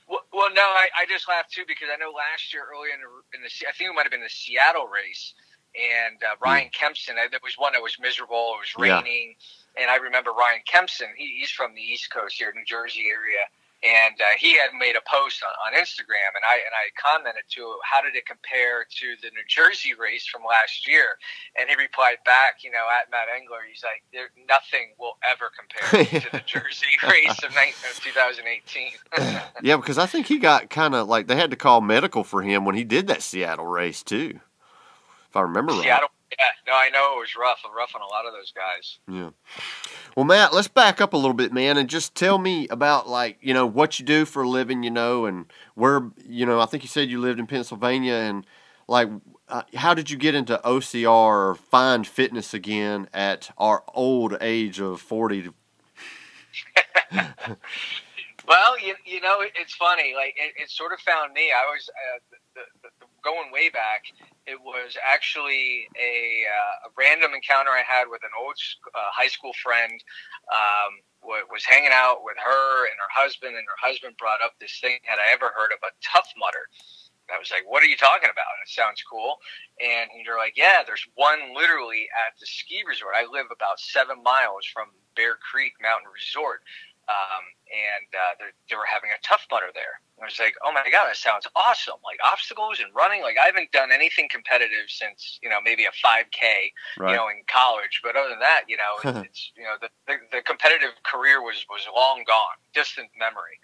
Well, 0.08 0.20
well 0.32 0.50
no, 0.54 0.62
I, 0.62 0.88
I 1.02 1.06
just 1.08 1.28
laughed 1.28 1.52
too 1.52 1.64
because 1.66 1.88
I 1.92 1.96
know 1.96 2.10
last 2.10 2.52
year 2.54 2.62
early 2.72 2.90
in 2.94 3.00
the, 3.00 3.36
in 3.36 3.42
the 3.42 3.48
I 3.68 3.72
think 3.72 3.90
it 3.90 3.94
might 3.94 4.04
have 4.04 4.12
been 4.12 4.22
the 4.22 4.28
Seattle 4.28 4.86
race, 4.86 5.34
and 5.74 6.16
uh, 6.22 6.36
Ryan 6.40 6.70
Kempson. 6.72 7.16
There 7.16 7.40
was 7.42 7.54
one 7.58 7.72
that 7.72 7.82
was 7.82 7.96
miserable. 8.00 8.54
It 8.56 8.60
was 8.78 8.86
Yeah. 8.86 8.98
raining, 9.02 9.34
and 9.80 9.90
I 9.90 9.96
remember 9.96 10.30
Ryan 10.32 10.60
Kempson. 10.66 11.08
He, 11.16 11.38
he's 11.40 11.50
from 11.50 11.74
the 11.74 11.82
East 11.82 12.10
Coast 12.10 12.36
here, 12.38 12.52
New 12.54 12.64
Jersey 12.64 13.06
area, 13.10 13.44
and 13.86 14.18
uh, 14.20 14.34
he 14.38 14.58
had 14.58 14.74
made 14.78 14.96
a 14.96 15.04
post 15.06 15.42
on, 15.46 15.54
on 15.66 15.78
Instagram, 15.78 16.34
and 16.34 16.42
I 16.42 16.58
and 16.58 16.74
I 16.74 16.90
commented 16.98 17.46
to 17.54 17.60
him, 17.62 17.78
how 17.86 18.02
did 18.02 18.16
it 18.16 18.26
compare 18.26 18.82
to 18.82 19.06
the 19.22 19.30
New 19.30 19.46
Jersey 19.46 19.94
race 19.94 20.26
from 20.26 20.42
last 20.42 20.88
year, 20.88 21.18
and 21.58 21.68
he 21.70 21.76
replied 21.76 22.18
back, 22.24 22.64
you 22.64 22.70
know, 22.70 22.86
at 22.90 23.10
Matt 23.10 23.28
Engler, 23.30 23.62
he's 23.68 23.82
like, 23.82 24.02
there 24.12 24.30
nothing 24.48 24.94
will 24.98 25.18
ever 25.22 25.50
compare 25.54 26.04
to 26.20 26.30
the 26.32 26.42
Jersey 26.46 26.98
race 27.06 27.38
of 27.42 27.54
19, 27.54 27.74
2018. 28.02 28.92
Yeah, 29.62 29.76
because 29.76 29.98
I 29.98 30.06
think 30.06 30.26
he 30.26 30.38
got 30.38 30.68
kind 30.70 30.94
of 30.94 31.08
like 31.08 31.26
they 31.26 31.36
had 31.36 31.50
to 31.50 31.56
call 31.56 31.80
medical 31.80 32.24
for 32.24 32.42
him 32.42 32.64
when 32.64 32.74
he 32.74 32.84
did 32.84 33.06
that 33.06 33.22
Seattle 33.22 33.66
race 33.66 34.02
too, 34.02 34.40
if 35.28 35.36
I 35.36 35.42
remember 35.42 35.72
right. 35.72 36.10
Yeah, 36.30 36.46
no, 36.66 36.72
I 36.74 36.90
know 36.90 37.14
it 37.14 37.20
was 37.20 37.36
rough, 37.38 37.60
rough 37.74 37.94
on 37.94 38.02
a 38.02 38.06
lot 38.06 38.26
of 38.26 38.32
those 38.32 38.52
guys. 38.52 38.98
Yeah. 39.08 39.30
Well, 40.16 40.26
Matt, 40.26 40.52
let's 40.52 40.66
back 40.66 41.00
up 41.00 41.12
a 41.12 41.16
little 41.16 41.34
bit, 41.34 41.52
man, 41.52 41.76
and 41.76 41.88
just 41.88 42.14
tell 42.14 42.38
me 42.38 42.66
about 42.68 43.08
like 43.08 43.38
you 43.40 43.54
know 43.54 43.66
what 43.66 43.98
you 44.00 44.04
do 44.04 44.24
for 44.24 44.42
a 44.42 44.48
living, 44.48 44.82
you 44.82 44.90
know, 44.90 45.26
and 45.26 45.46
where 45.74 46.10
you 46.26 46.44
know. 46.44 46.60
I 46.60 46.66
think 46.66 46.82
you 46.82 46.88
said 46.88 47.08
you 47.08 47.20
lived 47.20 47.38
in 47.38 47.46
Pennsylvania, 47.46 48.14
and 48.14 48.44
like, 48.88 49.08
uh, 49.48 49.62
how 49.74 49.94
did 49.94 50.10
you 50.10 50.16
get 50.16 50.34
into 50.34 50.60
OCR 50.64 51.08
or 51.08 51.54
find 51.54 52.06
fitness 52.06 52.52
again 52.52 53.08
at 53.14 53.50
our 53.56 53.84
old 53.94 54.36
age 54.40 54.80
of 54.80 55.00
forty? 55.00 55.50
Well, 58.46 58.78
you, 58.78 58.94
you 59.04 59.20
know, 59.20 59.42
it's 59.42 59.74
funny. 59.74 60.14
Like 60.14 60.34
it, 60.38 60.62
it 60.62 60.70
sort 60.70 60.92
of 60.92 61.00
found 61.00 61.32
me. 61.32 61.50
I 61.50 61.66
was 61.66 61.90
uh, 61.90 62.18
the, 62.30 62.60
the, 62.82 62.88
the, 63.00 63.06
going 63.22 63.50
way 63.52 63.68
back. 63.70 64.04
It 64.46 64.60
was 64.62 64.96
actually 65.02 65.88
a, 65.98 66.44
uh, 66.46 66.88
a 66.88 66.90
random 66.98 67.34
encounter 67.34 67.70
I 67.70 67.82
had 67.86 68.06
with 68.10 68.22
an 68.24 68.30
old 68.38 68.54
uh, 68.94 69.10
high 69.12 69.28
school 69.28 69.52
friend. 69.62 69.92
Um, 70.52 71.02
wa- 71.22 71.46
was 71.50 71.64
hanging 71.66 71.92
out 71.92 72.22
with 72.24 72.36
her 72.38 72.86
and 72.86 72.96
her 72.98 73.12
husband, 73.12 73.56
and 73.56 73.66
her 73.66 73.80
husband 73.80 74.16
brought 74.18 74.42
up 74.44 74.54
this 74.60 74.78
thing. 74.80 74.98
Had 75.04 75.18
I 75.18 75.32
ever 75.32 75.50
heard 75.54 75.72
of 75.74 75.82
a 75.82 75.92
Tough 76.02 76.30
Mudder? 76.38 76.66
I 77.34 77.38
was 77.38 77.50
like, 77.50 77.64
"What 77.66 77.82
are 77.82 77.90
you 77.90 77.96
talking 77.98 78.30
about? 78.30 78.54
It 78.62 78.70
sounds 78.70 79.02
cool." 79.02 79.38
And 79.82 80.10
you're 80.24 80.38
like, 80.38 80.56
"Yeah, 80.56 80.82
there's 80.86 81.06
one 81.16 81.54
literally 81.54 82.06
at 82.26 82.38
the 82.40 82.46
ski 82.46 82.82
resort. 82.86 83.14
I 83.18 83.26
live 83.26 83.48
about 83.50 83.80
seven 83.80 84.22
miles 84.22 84.66
from 84.66 84.90
Bear 85.16 85.36
Creek 85.42 85.74
Mountain 85.82 86.10
Resort." 86.14 86.62
um, 87.08 87.44
and 87.70 88.08
uh, 88.14 88.32
they 88.70 88.76
were 88.76 88.88
having 88.88 89.10
a 89.10 89.20
Tough 89.22 89.46
Mudder 89.50 89.70
there. 89.74 90.00
I 90.20 90.24
was 90.24 90.38
like, 90.40 90.54
oh 90.64 90.72
my 90.72 90.82
god, 90.90 91.08
that 91.08 91.16
sounds 91.16 91.46
awesome! 91.54 92.00
Like 92.02 92.18
obstacles 92.24 92.80
and 92.80 92.88
running. 92.94 93.20
Like 93.20 93.36
I 93.36 93.46
haven't 93.46 93.70
done 93.72 93.92
anything 93.92 94.28
competitive 94.30 94.88
since 94.88 95.38
you 95.42 95.50
know 95.50 95.60
maybe 95.62 95.84
a 95.84 95.92
5K, 95.92 96.72
Right. 96.98 97.10
you 97.10 97.16
know, 97.16 97.28
in 97.28 97.44
college. 97.52 98.00
But 98.02 98.16
other 98.16 98.30
than 98.30 98.40
that, 98.40 98.64
you 98.66 98.76
know, 98.78 98.96
it's, 99.04 99.18
it's 99.28 99.52
you 99.56 99.64
know 99.64 99.76
the, 99.80 99.90
the 100.06 100.16
the 100.38 100.42
competitive 100.42 100.96
career 101.04 101.42
was 101.42 101.66
was 101.68 101.84
long 101.94 102.24
gone, 102.26 102.56
distant 102.72 103.10
memory. 103.18 103.60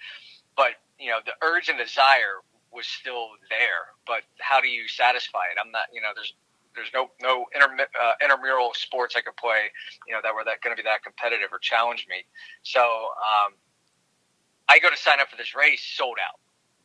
But 0.56 0.76
you 1.00 1.09
know, 1.11 1.21
the 1.25 1.32
urge 1.40 1.68
and 1.71 1.78
desire 1.78 2.44
was 2.71 2.87
still 2.87 3.28
there. 3.49 3.97
But 4.06 4.23
how 4.40 4.61
do 4.61 4.68
you 4.68 4.88
satisfy 4.88 5.49
it? 5.52 5.56
I'm 5.62 5.71
not, 5.73 5.88
you 5.92 6.00
know, 6.00 6.12
there's 6.14 6.35
there's 6.76 6.92
no 6.92 7.11
no 7.21 7.47
intermi- 7.56 7.88
uh, 7.97 8.12
intramural 8.23 8.73
sports 8.75 9.16
I 9.16 9.23
could 9.23 9.37
play, 9.37 9.73
you 10.06 10.12
know, 10.12 10.21
that 10.23 10.35
were 10.35 10.44
that 10.44 10.61
going 10.61 10.76
to 10.76 10.82
be 10.82 10.85
that 10.85 11.02
competitive 11.02 11.49
or 11.50 11.59
challenge 11.59 12.06
me. 12.09 12.25
So 12.62 12.80
um, 12.80 13.54
I 14.68 14.78
go 14.78 14.90
to 14.90 14.97
sign 14.97 15.21
up 15.21 15.28
for 15.30 15.37
this 15.37 15.54
race, 15.54 15.80
sold 15.80 16.16
out. 16.21 16.40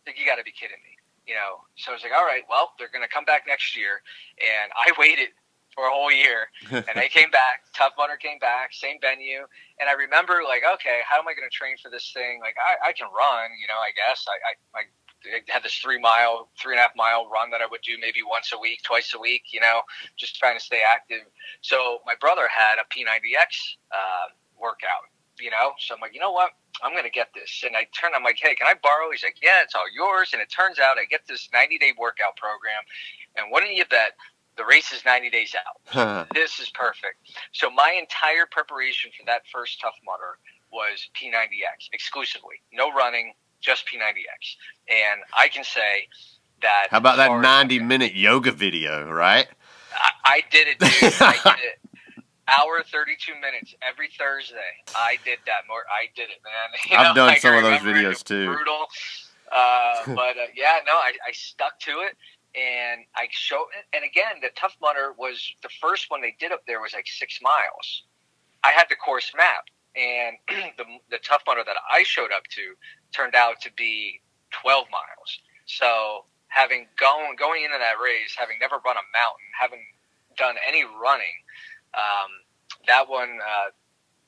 Like 0.08 0.20
you 0.20 0.26
got 0.26 0.40
to 0.40 0.48
be 0.48 0.56
kidding 0.56 0.80
me, 0.84 0.96
you 1.28 1.36
know. 1.36 1.62
So 1.76 1.92
I 1.92 1.94
was 1.94 2.04
like, 2.04 2.16
all 2.16 2.26
right, 2.26 2.44
well, 2.50 2.72
they're 2.80 2.92
going 2.92 3.06
to 3.06 3.12
come 3.12 3.26
back 3.26 3.44
next 3.46 3.76
year, 3.76 4.02
and 4.40 4.72
I 4.76 4.92
waited 5.00 5.36
for 5.76 5.86
a 5.86 5.94
whole 5.94 6.12
year, 6.12 6.50
and 6.72 6.96
they 6.96 7.08
came 7.08 7.30
back. 7.30 7.62
Tough 7.78 7.94
Mudder 8.00 8.18
came 8.18 8.40
back, 8.40 8.74
same 8.74 8.98
venue, 8.98 9.46
and 9.78 9.86
I 9.86 9.94
remember 9.94 10.42
like, 10.42 10.64
okay, 10.66 11.06
how 11.06 11.20
am 11.20 11.28
I 11.28 11.38
going 11.38 11.46
to 11.46 11.54
train 11.54 11.78
for 11.78 11.92
this 11.94 12.10
thing? 12.16 12.40
Like, 12.42 12.58
I, 12.58 12.90
I 12.90 12.92
can 12.98 13.06
run, 13.14 13.54
you 13.62 13.70
know, 13.70 13.78
I 13.78 13.94
guess 13.94 14.26
I, 14.26 14.36
I, 14.42 14.82
I 14.82 14.84
had 15.48 15.64
this 15.64 15.78
three 15.78 16.00
mile, 16.00 16.50
three 16.58 16.74
and 16.74 16.80
a 16.80 16.84
half 16.84 16.96
mile 16.96 17.30
run 17.30 17.50
that 17.52 17.62
I 17.62 17.68
would 17.70 17.82
do 17.82 17.98
maybe 18.00 18.20
once 18.28 18.52
a 18.54 18.60
week, 18.60 18.82
twice 18.84 19.14
a 19.14 19.20
week, 19.20 19.44
you 19.52 19.60
know, 19.60 19.82
just 20.16 20.38
trying 20.38 20.58
to 20.58 20.64
stay 20.64 20.82
active. 20.82 21.26
So 21.62 22.00
my 22.06 22.16
brother 22.20 22.48
had 22.50 22.76
a 22.80 22.86
P90X 22.90 23.78
uh, 23.92 24.34
workout, 24.60 25.10
you 25.40 25.52
know, 25.52 25.74
so 25.80 25.96
I'm 25.96 26.02
like, 26.02 26.14
you 26.14 26.20
know 26.20 26.32
what? 26.32 26.52
I'm 26.84 26.92
going 26.92 27.04
to 27.06 27.12
get 27.12 27.30
this. 27.34 27.64
And 27.66 27.76
I 27.76 27.88
turn, 27.94 28.12
I'm 28.16 28.24
like, 28.24 28.38
hey, 28.42 28.56
can 28.56 28.68
I 28.68 28.74
borrow? 28.82 29.10
He's 29.12 29.24
like, 29.24 29.38
yeah, 29.42 29.64
it's 29.64 29.76
all 29.76 29.90
yours. 29.94 30.30
And 30.34 30.42
it 30.42 30.50
turns 30.50 30.80
out 30.80 30.98
I 30.98 31.06
get 31.06 31.22
this 31.28 31.50
90 31.54 31.78
day 31.78 31.94
workout 31.98 32.38
program. 32.38 32.82
And 33.36 33.52
what 33.52 33.64
do 33.64 33.70
you 33.70 33.86
bet 33.86 34.14
the 34.58 34.66
race 34.66 34.92
is 34.92 35.04
90 35.06 35.30
days 35.30 35.56
out? 35.56 36.28
this 36.34 36.60
is 36.60 36.70
perfect. 36.70 37.18
So 37.52 37.70
my 37.70 37.96
entire 37.98 38.46
preparation 38.50 39.12
for 39.18 39.26
that 39.26 39.42
first 39.52 39.82
Tough 39.82 39.96
Mudder 40.06 40.38
was 40.72 41.10
P90X 41.16 41.90
exclusively. 41.94 42.62
No 42.72 42.92
running, 42.94 43.34
just 43.62 43.86
P90X. 43.88 44.58
And 44.90 45.22
I 45.38 45.48
can 45.48 45.64
say 45.64 46.08
that. 46.62 46.88
How 46.92 46.98
about 46.98 47.18
that 47.18 47.42
90 47.42 47.80
minute 47.80 48.14
yoga 48.14 48.52
video, 48.52 49.10
right? 49.10 49.48
I, 49.94 50.10
I 50.26 50.44
did 50.52 50.68
it, 50.68 50.80
dude. 50.80 51.14
I 51.22 51.40
did 51.44 51.64
it. 51.64 51.80
Hour 52.48 52.84
32 52.90 53.34
minutes 53.36 53.76
every 53.82 54.10
Thursday. 54.18 54.72
I 54.96 55.18
did 55.26 55.40
that. 55.46 55.68
More, 55.68 55.84
I 55.90 56.08
did 56.16 56.30
it, 56.30 56.40
man. 56.44 56.80
You 56.90 56.98
I've 56.98 57.16
done 57.16 57.30
I 57.30 57.38
some 57.38 57.56
of 57.56 57.64
those 57.64 57.80
videos, 57.80 58.24
too. 58.24 58.48
Brutal. 58.48 58.86
Uh, 59.52 59.96
but 60.08 60.38
uh, 60.38 60.48
yeah, 60.56 60.80
no, 60.86 60.94
I, 60.94 61.14
I 61.28 61.32
stuck 61.34 61.80
to 61.82 61.92
it. 62.08 62.16
And 62.56 63.02
I 63.16 63.28
showed, 63.30 63.68
and 63.94 64.04
again, 64.04 64.42
the 64.42 64.50
Tough 64.56 64.76
Mudder 64.82 65.14
was 65.18 65.54
the 65.62 65.70
first 65.80 66.10
one 66.10 66.22
they 66.22 66.36
did 66.40 66.52
up 66.52 66.62
there 66.66 66.82
was 66.82 66.94
like 66.94 67.06
six 67.06 67.40
miles. 67.42 68.04
I 68.64 68.72
had 68.72 68.86
the 68.90 68.96
course 68.96 69.32
map, 69.38 69.66
and 69.96 70.38
the, 70.78 70.86
the 71.12 71.20
Tough 71.20 71.44
Mudder 71.46 71.64
that 71.66 71.76
I 71.92 72.04
showed 72.04 72.32
up 72.32 72.44
to 72.56 72.74
turned 73.14 73.36
out 73.36 73.62
to 73.62 73.72
be 73.74 74.22
12 74.52 74.88
miles. 74.90 75.40
So 75.66 76.26
having 76.48 76.88
gone 77.00 77.36
going 77.36 77.64
into 77.64 77.78
that 77.78 78.02
race, 78.02 78.36
having 78.38 78.58
never 78.60 78.78
run 78.86 78.96
a 78.96 79.06
mountain, 79.14 79.48
having 79.60 79.84
done 80.38 80.56
any 80.68 80.84
running, 80.86 81.36
um, 81.94 82.32
that 82.88 83.08
one 83.10 83.40
uh, 83.42 83.70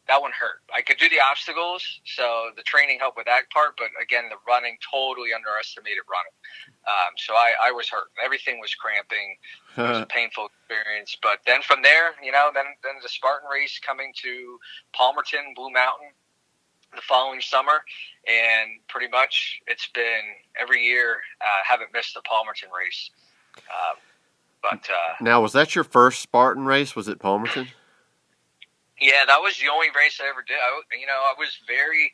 that 0.10 0.22
one 0.22 0.32
hurt. 0.34 0.66
I 0.76 0.82
could 0.82 0.98
do 0.98 1.08
the 1.08 1.22
obstacles, 1.22 2.02
so 2.04 2.50
the 2.58 2.64
training 2.64 2.98
helped 3.00 3.16
with 3.16 3.28
that 3.28 3.50
part. 3.54 3.78
But 3.78 3.90
again, 4.02 4.26
the 4.30 4.38
running 4.48 4.78
totally 4.82 5.34
underestimated 5.34 6.02
running. 6.10 6.34
Um, 6.90 7.14
so 7.16 7.36
I, 7.36 7.70
I 7.70 7.72
was 7.72 7.88
hurt. 7.88 8.10
Everything 8.22 8.60
was 8.60 8.74
cramping. 8.74 9.38
It 9.78 9.82
was 9.82 10.02
a 10.02 10.06
painful 10.10 10.50
experience. 10.50 11.16
But 11.22 11.40
then 11.46 11.62
from 11.62 11.84
there, 11.84 12.18
you 12.24 12.32
know, 12.32 12.50
then 12.54 12.66
then 12.84 12.98
the 13.02 13.10
Spartan 13.10 13.48
race 13.50 13.80
coming 13.80 14.12
to 14.26 14.58
Palmerton, 14.98 15.54
Blue 15.56 15.70
Mountain, 15.70 16.10
the 16.96 17.06
following 17.06 17.40
summer, 17.40 17.86
and 18.28 18.82
pretty 18.90 19.08
much 19.08 19.62
it's 19.68 19.88
been 19.94 20.26
every 20.60 20.82
year. 20.84 21.22
Uh, 21.40 21.62
haven't 21.64 21.94
missed 21.94 22.16
the 22.16 22.22
Palmerton 22.22 22.74
race. 22.74 23.12
Um, 23.70 23.98
but 24.62 24.88
uh, 24.90 25.16
now, 25.22 25.42
was 25.42 25.54
that 25.54 25.76
your 25.76 25.84
first 25.84 26.22
Spartan 26.22 26.66
race? 26.66 26.96
Was 26.96 27.08
it 27.08 27.20
Palmerton? 27.20 27.68
yeah, 29.00 29.24
that 29.28 29.40
was 29.42 29.58
the 29.58 29.70
only 29.70 29.88
race 29.96 30.20
I 30.22 30.28
ever 30.30 30.44
did. 30.46 30.58
I, 30.58 30.82
you 31.00 31.08
know, 31.08 31.14
I 31.14 31.34
was 31.40 31.58
very, 31.66 32.12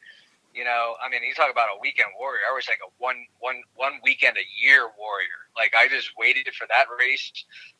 you 0.53 0.63
know, 0.63 0.93
I 1.03 1.09
mean, 1.09 1.23
you 1.23 1.33
talk 1.33 1.51
about 1.51 1.69
a 1.75 1.79
weekend 1.81 2.09
warrior. 2.19 2.41
I 2.49 2.53
was 2.53 2.67
like 2.69 2.79
a 2.85 2.91
one 2.97 3.25
one 3.39 3.61
one 3.75 3.93
weekend 4.03 4.37
a 4.37 4.45
year 4.61 4.87
warrior. 4.97 5.49
Like 5.57 5.73
I 5.75 5.87
just 5.87 6.11
waited 6.17 6.47
for 6.53 6.67
that 6.69 6.85
race, 6.99 7.31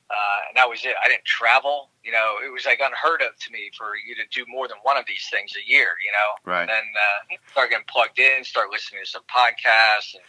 uh, 0.10 0.48
and 0.50 0.58
that 0.58 0.68
was 0.68 0.84
it. 0.86 0.96
I 1.04 1.08
didn't 1.10 1.26
travel. 1.26 1.92
You 2.04 2.12
know, 2.14 2.42
it 2.44 2.50
was 2.52 2.66
like 2.66 2.80
unheard 2.82 3.22
of 3.22 3.38
to 3.38 3.52
me 3.52 3.70
for 3.78 3.94
you 3.96 4.16
to 4.16 4.26
do 4.34 4.46
more 4.50 4.68
than 4.68 4.78
one 4.82 4.98
of 4.98 5.06
these 5.06 5.28
things 5.30 5.54
a 5.54 5.64
year. 5.70 5.94
You 6.02 6.12
know, 6.16 6.30
Right. 6.52 6.62
and 6.62 6.70
then 6.70 6.88
uh, 6.98 7.38
start 7.52 7.70
getting 7.70 7.86
plugged 7.88 8.18
in, 8.18 8.44
start 8.44 8.72
listening 8.72 9.04
to 9.04 9.10
some 9.10 9.24
podcasts, 9.30 10.16
and 10.16 10.24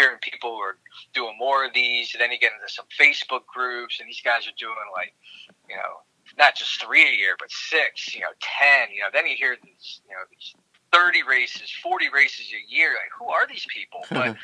hearing 0.00 0.18
people 0.20 0.56
who 0.56 0.60
are 0.60 0.78
doing 1.12 1.36
more 1.38 1.64
of 1.64 1.74
these. 1.74 2.14
And 2.14 2.20
then 2.20 2.32
you 2.32 2.38
get 2.38 2.52
into 2.56 2.72
some 2.72 2.86
Facebook 2.96 3.44
groups, 3.46 4.00
and 4.00 4.08
these 4.08 4.22
guys 4.24 4.48
are 4.48 4.56
doing 4.58 4.88
like, 4.96 5.12
you 5.68 5.76
know, 5.76 6.00
not 6.38 6.56
just 6.56 6.80
three 6.80 7.04
a 7.04 7.16
year, 7.16 7.36
but 7.38 7.50
six, 7.50 8.14
you 8.14 8.20
know, 8.20 8.32
ten. 8.40 8.88
You 8.94 9.02
know, 9.02 9.12
then 9.12 9.26
you 9.26 9.36
hear 9.36 9.56
these, 9.62 10.00
you 10.08 10.14
know, 10.14 10.24
these 10.30 10.54
thirty 10.92 11.22
races, 11.22 11.70
forty 11.82 12.08
races 12.08 12.48
a 12.48 12.62
year. 12.72 12.96
Like, 12.96 13.12
who 13.12 13.28
are 13.28 13.46
these 13.46 13.66
people? 13.68 14.00
But 14.10 14.36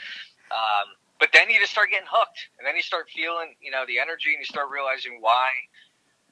um, 0.55 0.87
but 1.19 1.31
then 1.33 1.51
you 1.51 1.59
just 1.59 1.73
start 1.73 1.91
getting 1.91 2.07
hooked, 2.07 2.39
and 2.59 2.67
then 2.67 2.77
you 2.77 2.83
start 2.83 3.09
feeling, 3.11 3.57
you 3.61 3.73
know, 3.73 3.83
the 3.89 3.99
energy, 3.99 4.31
and 4.31 4.39
you 4.39 4.45
start 4.45 4.69
realizing 4.71 5.19
why 5.19 5.49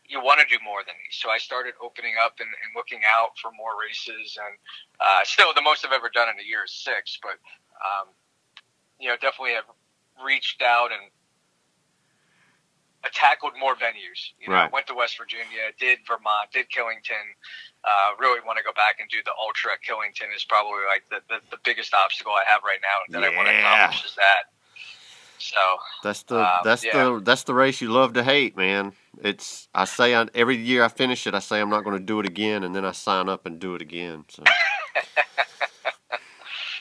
you 0.07 0.21
want 0.21 0.39
to 0.39 0.47
do 0.47 0.61
more 0.63 0.85
than 0.85 0.95
these. 1.01 1.17
So 1.17 1.31
I 1.31 1.39
started 1.39 1.73
opening 1.83 2.15
up 2.21 2.37
and, 2.39 2.47
and 2.47 2.71
looking 2.77 3.01
out 3.09 3.35
for 3.41 3.51
more 3.57 3.73
races, 3.81 4.37
and 4.37 4.55
uh, 5.01 5.25
still 5.25 5.51
the 5.57 5.65
most 5.65 5.85
I've 5.85 5.97
ever 5.97 6.13
done 6.13 6.29
in 6.29 6.37
a 6.39 6.47
year 6.47 6.69
is 6.69 6.73
six. 6.73 7.19
But 7.19 7.41
um, 7.81 8.13
you 8.99 9.09
know, 9.09 9.17
definitely 9.17 9.55
have 9.55 9.65
reached 10.25 10.63
out 10.63 10.91
and 10.93 11.11
tackled 13.13 13.53
more 13.59 13.75
venues. 13.75 14.33
You 14.41 14.49
know, 14.49 14.55
Right. 14.55 14.73
went 14.73 14.87
to 14.87 14.95
West 14.95 15.19
Virginia, 15.19 15.73
did 15.79 15.99
Vermont, 16.07 16.51
did 16.53 16.71
Killington. 16.71 17.35
Uh, 17.85 18.15
really 18.19 18.41
want 18.41 18.57
to 18.59 18.65
go 18.65 18.73
back 18.73 18.97
and 19.01 19.09
do 19.11 19.19
the 19.25 19.33
Ultra 19.39 19.73
Killington 19.87 20.35
is 20.35 20.45
probably 20.45 20.85
like 20.87 21.05
the, 21.11 21.21
the, 21.29 21.41
the 21.51 21.59
biggest 21.65 21.93
obstacle 21.95 22.33
I 22.33 22.45
have 22.47 22.63
right 22.65 22.81
now 22.81 23.21
that 23.21 23.25
I 23.25 23.35
want 23.37 23.49
to 23.49 23.55
Yeah. 23.55 23.61
accomplish 23.61 24.05
is 24.05 24.15
that. 24.15 24.45
So 25.39 25.61
That's 26.03 26.23
the 26.23 26.37
Um, 26.39 26.61
that's 26.65 26.85
yeah. 26.85 26.93
the 26.93 27.21
that's 27.21 27.43
the 27.43 27.55
race 27.55 27.81
you 27.81 27.91
love 27.91 28.15
to 28.15 28.25
hate, 28.25 28.57
man. 28.57 28.95
It's 29.23 29.69
I 29.75 29.85
say 29.85 30.15
I, 30.15 30.27
every 30.35 30.57
year 30.57 30.83
I 30.83 30.89
finish 30.89 31.27
it, 31.27 31.35
I 31.35 31.41
say 31.41 31.61
I'm 31.61 31.69
not 31.71 31.85
going 31.85 31.99
to 31.99 32.05
do 32.05 32.21
it 32.21 32.27
again, 32.27 32.65
and 32.65 32.75
then 32.75 32.85
I 32.85 32.93
sign 32.93 33.29
up 33.29 33.45
and 33.45 33.59
do 33.59 33.75
it 33.75 33.83
again. 33.83 34.25
So 34.29 34.43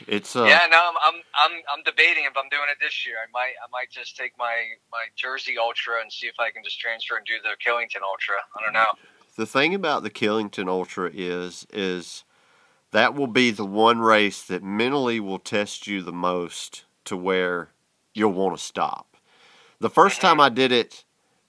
it's 0.08 0.36
uh, 0.36 0.44
yeah, 0.44 0.68
no, 0.70 0.78
I'm, 0.78 0.96
I'm 1.02 1.22
I'm 1.36 1.62
I'm 1.72 1.84
debating 1.84 2.26
if 2.26 2.34
I'm 2.38 2.50
doing 2.50 2.68
it 2.72 2.78
this 2.82 3.06
year. 3.06 3.16
I 3.18 3.30
might 3.32 3.54
I 3.64 3.70
might 3.72 3.90
just 3.92 4.16
take 4.18 4.34
my 4.38 4.56
my 4.92 5.06
Jersey 5.16 5.56
Ultra 5.58 6.02
and 6.02 6.12
see 6.12 6.28
if 6.28 6.40
I 6.40 6.52
can 6.52 6.64
just 6.64 6.80
transfer 6.80 7.18
and 7.18 7.26
do 7.26 7.34
the 7.44 7.56
Killington 7.64 8.02
Ultra. 8.04 8.36
I 8.58 8.64
don't 8.64 8.74
know. 8.74 8.94
the 9.36 9.46
thing 9.46 9.74
about 9.74 10.04
the 10.04 10.10
Killington 10.10 10.68
Ultra 10.68 11.12
is 11.14 11.66
is 11.72 12.24
that 12.92 13.16
will 13.16 13.28
be 13.28 13.52
the 13.52 13.66
one 13.66 14.00
race 14.00 14.44
that 14.44 14.64
mentally 14.64 15.20
will 15.20 15.40
test 15.40 15.88
you 15.88 16.02
the 16.02 16.14
most 16.14 16.86
to 17.06 17.18
where 17.18 17.70
you'll 18.14 18.34
want 18.34 18.58
to 18.58 18.64
stop. 18.64 19.18
The 19.80 19.90
first 19.90 20.22
time 20.22 20.40
I 20.40 20.50
did 20.50 20.72
it, 20.72 21.04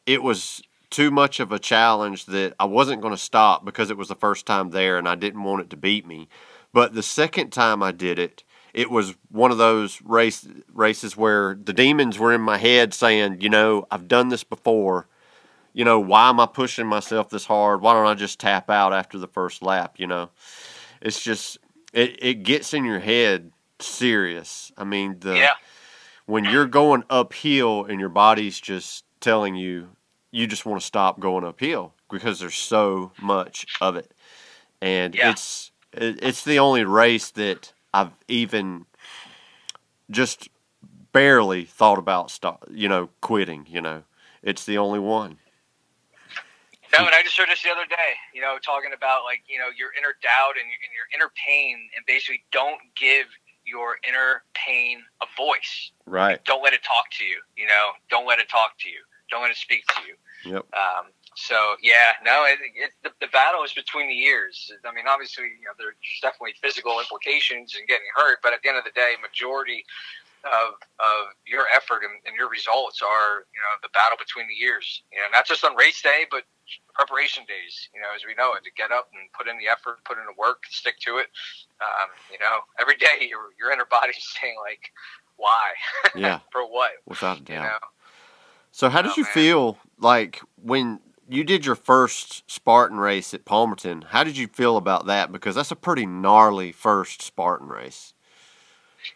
it 0.07 0.23
was 0.23 0.63
too 0.91 1.11
much 1.11 1.41
of 1.41 1.53
a 1.53 1.59
challenge 1.59 2.27
that 2.27 2.55
I 2.59 2.65
wasn't 2.65 3.03
going 3.03 3.15
to 3.15 3.21
stop 3.21 3.65
because 3.65 3.91
it 3.91 3.97
was 3.97 4.09
the 4.09 4.15
first 4.15 4.47
time 4.47 4.71
there 4.71 4.97
and 4.97 5.09
I 5.09 5.17
didn't 5.17 5.43
want 5.43 5.61
it 5.61 5.71
to 5.71 5.77
beat 5.77 6.07
me. 6.07 6.29
But 6.75 6.95
the 6.95 7.03
second 7.03 7.53
time 7.53 7.83
I 7.83 7.93
did 7.93 8.19
it, 8.19 8.45
it 8.75 8.91
was 8.91 9.15
one 9.31 9.53
of 9.53 9.59
those 9.59 10.03
race 10.03 10.47
races 10.75 11.17
where 11.17 11.55
the 11.55 11.73
demons 11.73 12.19
were 12.19 12.35
in 12.35 12.43
my 12.43 12.59
head 12.59 12.93
saying, 12.93 13.41
you 13.41 13.49
know, 13.49 13.87
I've 13.91 14.09
done 14.09 14.29
this 14.29 14.45
before 14.45 15.09
you 15.75 15.85
know, 15.85 15.99
why 15.99 16.29
am 16.29 16.39
I 16.39 16.47
pushing 16.47 16.87
myself 16.87 17.29
this 17.31 17.47
hard? 17.47 17.81
Why 17.81 17.95
don't 17.95 18.07
I 18.07 18.15
just 18.15 18.39
tap 18.39 18.71
out 18.71 18.93
after 18.93 19.19
the 19.19 19.27
first 19.27 19.61
lap? 19.61 19.97
You 19.99 20.07
know, 20.07 20.31
it's 21.03 21.21
just 21.23 21.59
it, 21.93 22.17
it 22.23 22.45
gets 22.45 22.73
in 22.73 22.85
your 22.85 23.01
head 23.01 23.51
serious. 23.81 24.73
I 24.79 24.85
mean, 24.85 25.19
the 25.19 25.35
Yeah. 25.35 25.55
when 26.27 26.45
you're 26.45 26.67
going 26.67 27.03
uphill 27.11 27.85
and 27.87 27.99
your 28.01 28.09
body's 28.09 28.61
just 28.61 29.05
telling 29.21 29.57
you 29.57 29.89
you 30.31 30.47
just 30.47 30.65
want 30.65 30.81
to 30.81 30.87
stop 30.87 31.19
going 31.21 31.45
uphill 31.45 31.93
because 32.09 32.39
there's 32.41 32.55
so 32.55 33.13
much 33.21 33.67
of 33.81 33.97
it, 33.97 34.13
and 34.81 35.15
Yeah. 35.15 35.31
it's 35.33 35.67
it, 35.67 35.74
it's 35.97 36.45
the 36.45 36.59
only 36.59 36.85
race 36.85 37.31
that 37.33 37.73
I've 37.93 38.13
even 38.29 38.87
just 40.11 40.49
barely 41.13 41.65
thought 41.65 41.99
about 41.99 42.31
stop, 42.31 42.65
you 42.71 42.89
know, 42.89 43.11
quitting. 43.21 43.67
You 43.69 43.81
know, 43.81 44.03
it's 44.43 44.65
the 44.65 44.79
only 44.79 44.99
one. 44.99 45.39
No, 46.97 47.07
and 47.07 47.15
I 47.15 47.23
just 47.23 47.37
heard 47.37 47.49
this 47.49 47.63
the 47.63 47.71
other 47.71 47.87
day. 47.89 48.15
You 48.33 48.41
know, 48.41 48.57
talking 48.65 48.93
about 48.95 49.25
like 49.25 49.43
you 49.49 49.59
know 49.59 49.69
your 49.77 49.91
inner 49.99 50.15
doubt 50.23 50.55
and, 50.61 50.67
and 50.67 50.93
your 50.95 51.07
inner 51.15 51.33
pain, 51.35 51.89
and 51.97 52.05
basically 52.07 52.45
don't 52.53 52.81
give 52.97 53.27
your 53.67 53.97
inner 54.07 54.43
pain 54.55 55.03
a 55.23 55.27
voice. 55.37 55.91
Right. 56.07 56.45
Don't 56.45 56.63
let 56.63 56.75
it 56.75 56.83
talk 56.85 57.11
to 57.19 57.25
you. 57.25 57.41
You 57.57 57.67
know, 57.67 57.93
don't 58.11 58.27
let 58.27 58.39
it 58.39 58.49
talk 58.49 58.79
to 58.81 58.89
you. 58.89 59.01
Don't 59.31 59.43
let 59.43 59.51
it 59.51 59.57
speak 59.57 59.87
to 59.87 60.03
you. 60.07 60.55
Yep. 60.55 60.67
Um, 60.75 61.07
so 61.37 61.77
yeah, 61.83 62.19
no, 62.25 62.45
it, 62.47 62.59
it, 62.75 62.93
the, 63.03 63.11
the 63.21 63.31
battle 63.33 63.63
is 63.65 63.73
between 63.73 64.09
the 64.09 64.15
years. 64.15 64.71
I 64.85 64.93
mean, 64.95 65.07
obviously, 65.09 65.45
you 65.45 65.67
know, 65.67 65.75
there's 65.79 65.95
definitely 66.23 66.55
physical 66.63 66.99
implications 67.01 67.75
and 67.79 67.87
getting 67.89 68.07
hurt, 68.15 68.39
but 68.43 68.53
at 68.53 68.63
the 68.63 68.69
end 68.69 68.79
of 68.79 68.85
the 68.85 68.95
day, 68.95 69.15
majority 69.23 69.85
of 70.45 70.77
of 71.01 71.33
your 71.49 71.65
effort 71.75 72.05
and, 72.05 72.21
and 72.29 72.37
your 72.37 72.49
results 72.49 73.01
are, 73.01 73.49
you 73.53 73.61
know, 73.65 73.75
the 73.83 73.89
battle 73.97 74.19
between 74.21 74.47
the 74.47 74.55
years. 74.55 75.03
You 75.13 75.19
know, 75.25 75.29
not 75.33 75.47
just 75.47 75.65
on 75.65 75.75
race 75.77 76.01
day, 76.03 76.27
but 76.31 76.45
preparation 76.95 77.45
days. 77.49 77.89
You 77.95 78.01
know, 78.01 78.13
as 78.15 78.23
we 78.25 78.35
know 78.37 78.55
it, 78.55 78.65
to 78.65 78.73
get 78.77 78.93
up 78.93 79.09
and 79.13 79.27
put 79.33 79.49
in 79.49 79.57
the 79.59 79.67
effort, 79.69 80.05
put 80.05 80.19
in 80.19 80.25
the 80.27 80.37
work, 80.39 80.65
stick 80.69 81.01
to 81.09 81.19
it. 81.19 81.29
Um, 81.81 82.11
you 82.31 82.39
know, 82.39 82.61
every 82.81 82.97
day 82.97 83.25
your 83.29 83.57
your 83.59 83.73
inner 83.73 83.89
body's 83.89 84.21
saying 84.39 84.57
like, 84.63 84.93
why, 85.37 85.73
Yeah. 86.15 86.41
for 86.53 86.63
what, 86.69 86.93
Without 87.07 87.41
a 87.41 87.53
you 87.53 87.59
know. 87.59 87.83
So 88.71 88.89
how 88.89 89.03
did 89.03 89.13
Oh, 89.13 89.15
you 89.17 89.25
man. 89.25 89.33
feel 89.33 89.79
like 89.99 90.41
when 90.61 91.01
you 91.29 91.45
did 91.45 91.67
your 91.67 91.75
first 91.75 92.51
Spartan 92.51 92.99
race 92.99 93.35
at 93.35 93.45
Palmerton? 93.45 94.05
How 94.05 94.25
did 94.25 94.37
you 94.37 94.49
feel 94.49 94.77
about 94.77 95.07
that? 95.07 95.33
Because 95.33 95.55
that's 95.55 95.71
a 95.71 95.77
pretty 95.77 96.07
gnarly 96.07 96.73
first 96.73 97.23
Spartan 97.23 97.69
race. 97.69 98.15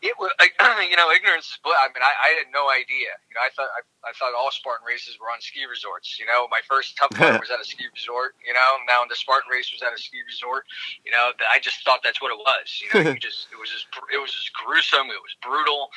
It 0.03 0.13
was, 0.21 0.31
you 0.91 0.97
know, 0.97 1.11
ignorance 1.11 1.49
is 1.49 1.59
bliss. 1.65 1.77
I 1.81 1.89
mean, 1.89 2.05
I, 2.05 2.13
I 2.13 2.29
had 2.37 2.53
no 2.53 2.69
idea. 2.69 3.09
You 3.29 3.35
know, 3.35 3.41
I 3.41 3.49
thought 3.57 3.73
I, 3.73 3.81
I 4.05 4.13
thought 4.13 4.37
all 4.37 4.53
Spartan 4.53 4.85
races 4.85 5.17
were 5.17 5.33
on 5.33 5.41
ski 5.41 5.65
resorts. 5.65 6.21
You 6.21 6.27
know, 6.29 6.47
my 6.53 6.61
first 6.69 6.97
tough 6.97 7.13
Mudder 7.17 7.41
was 7.41 7.51
at 7.51 7.61
a 7.61 7.65
ski 7.65 7.89
resort. 7.89 8.37
You 8.45 8.53
know, 8.53 8.85
now 8.85 9.01
the 9.09 9.17
Spartan 9.17 9.49
race 9.49 9.73
was 9.73 9.81
at 9.81 9.97
a 9.97 10.01
ski 10.01 10.21
resort. 10.29 10.69
You 11.09 11.13
know, 11.13 11.33
I 11.49 11.59
just 11.59 11.81
thought 11.89 12.05
that's 12.05 12.21
what 12.21 12.33
it 12.33 12.41
was. 12.41 12.67
You 12.85 12.89
know, 12.93 13.11
you 13.17 13.21
just 13.21 13.49
it 13.49 13.57
was 13.57 13.73
just 13.73 13.89
it 14.13 14.21
was 14.21 14.33
just 14.33 14.53
gruesome. 14.53 15.09
It 15.09 15.23
was 15.25 15.35
brutal. 15.41 15.89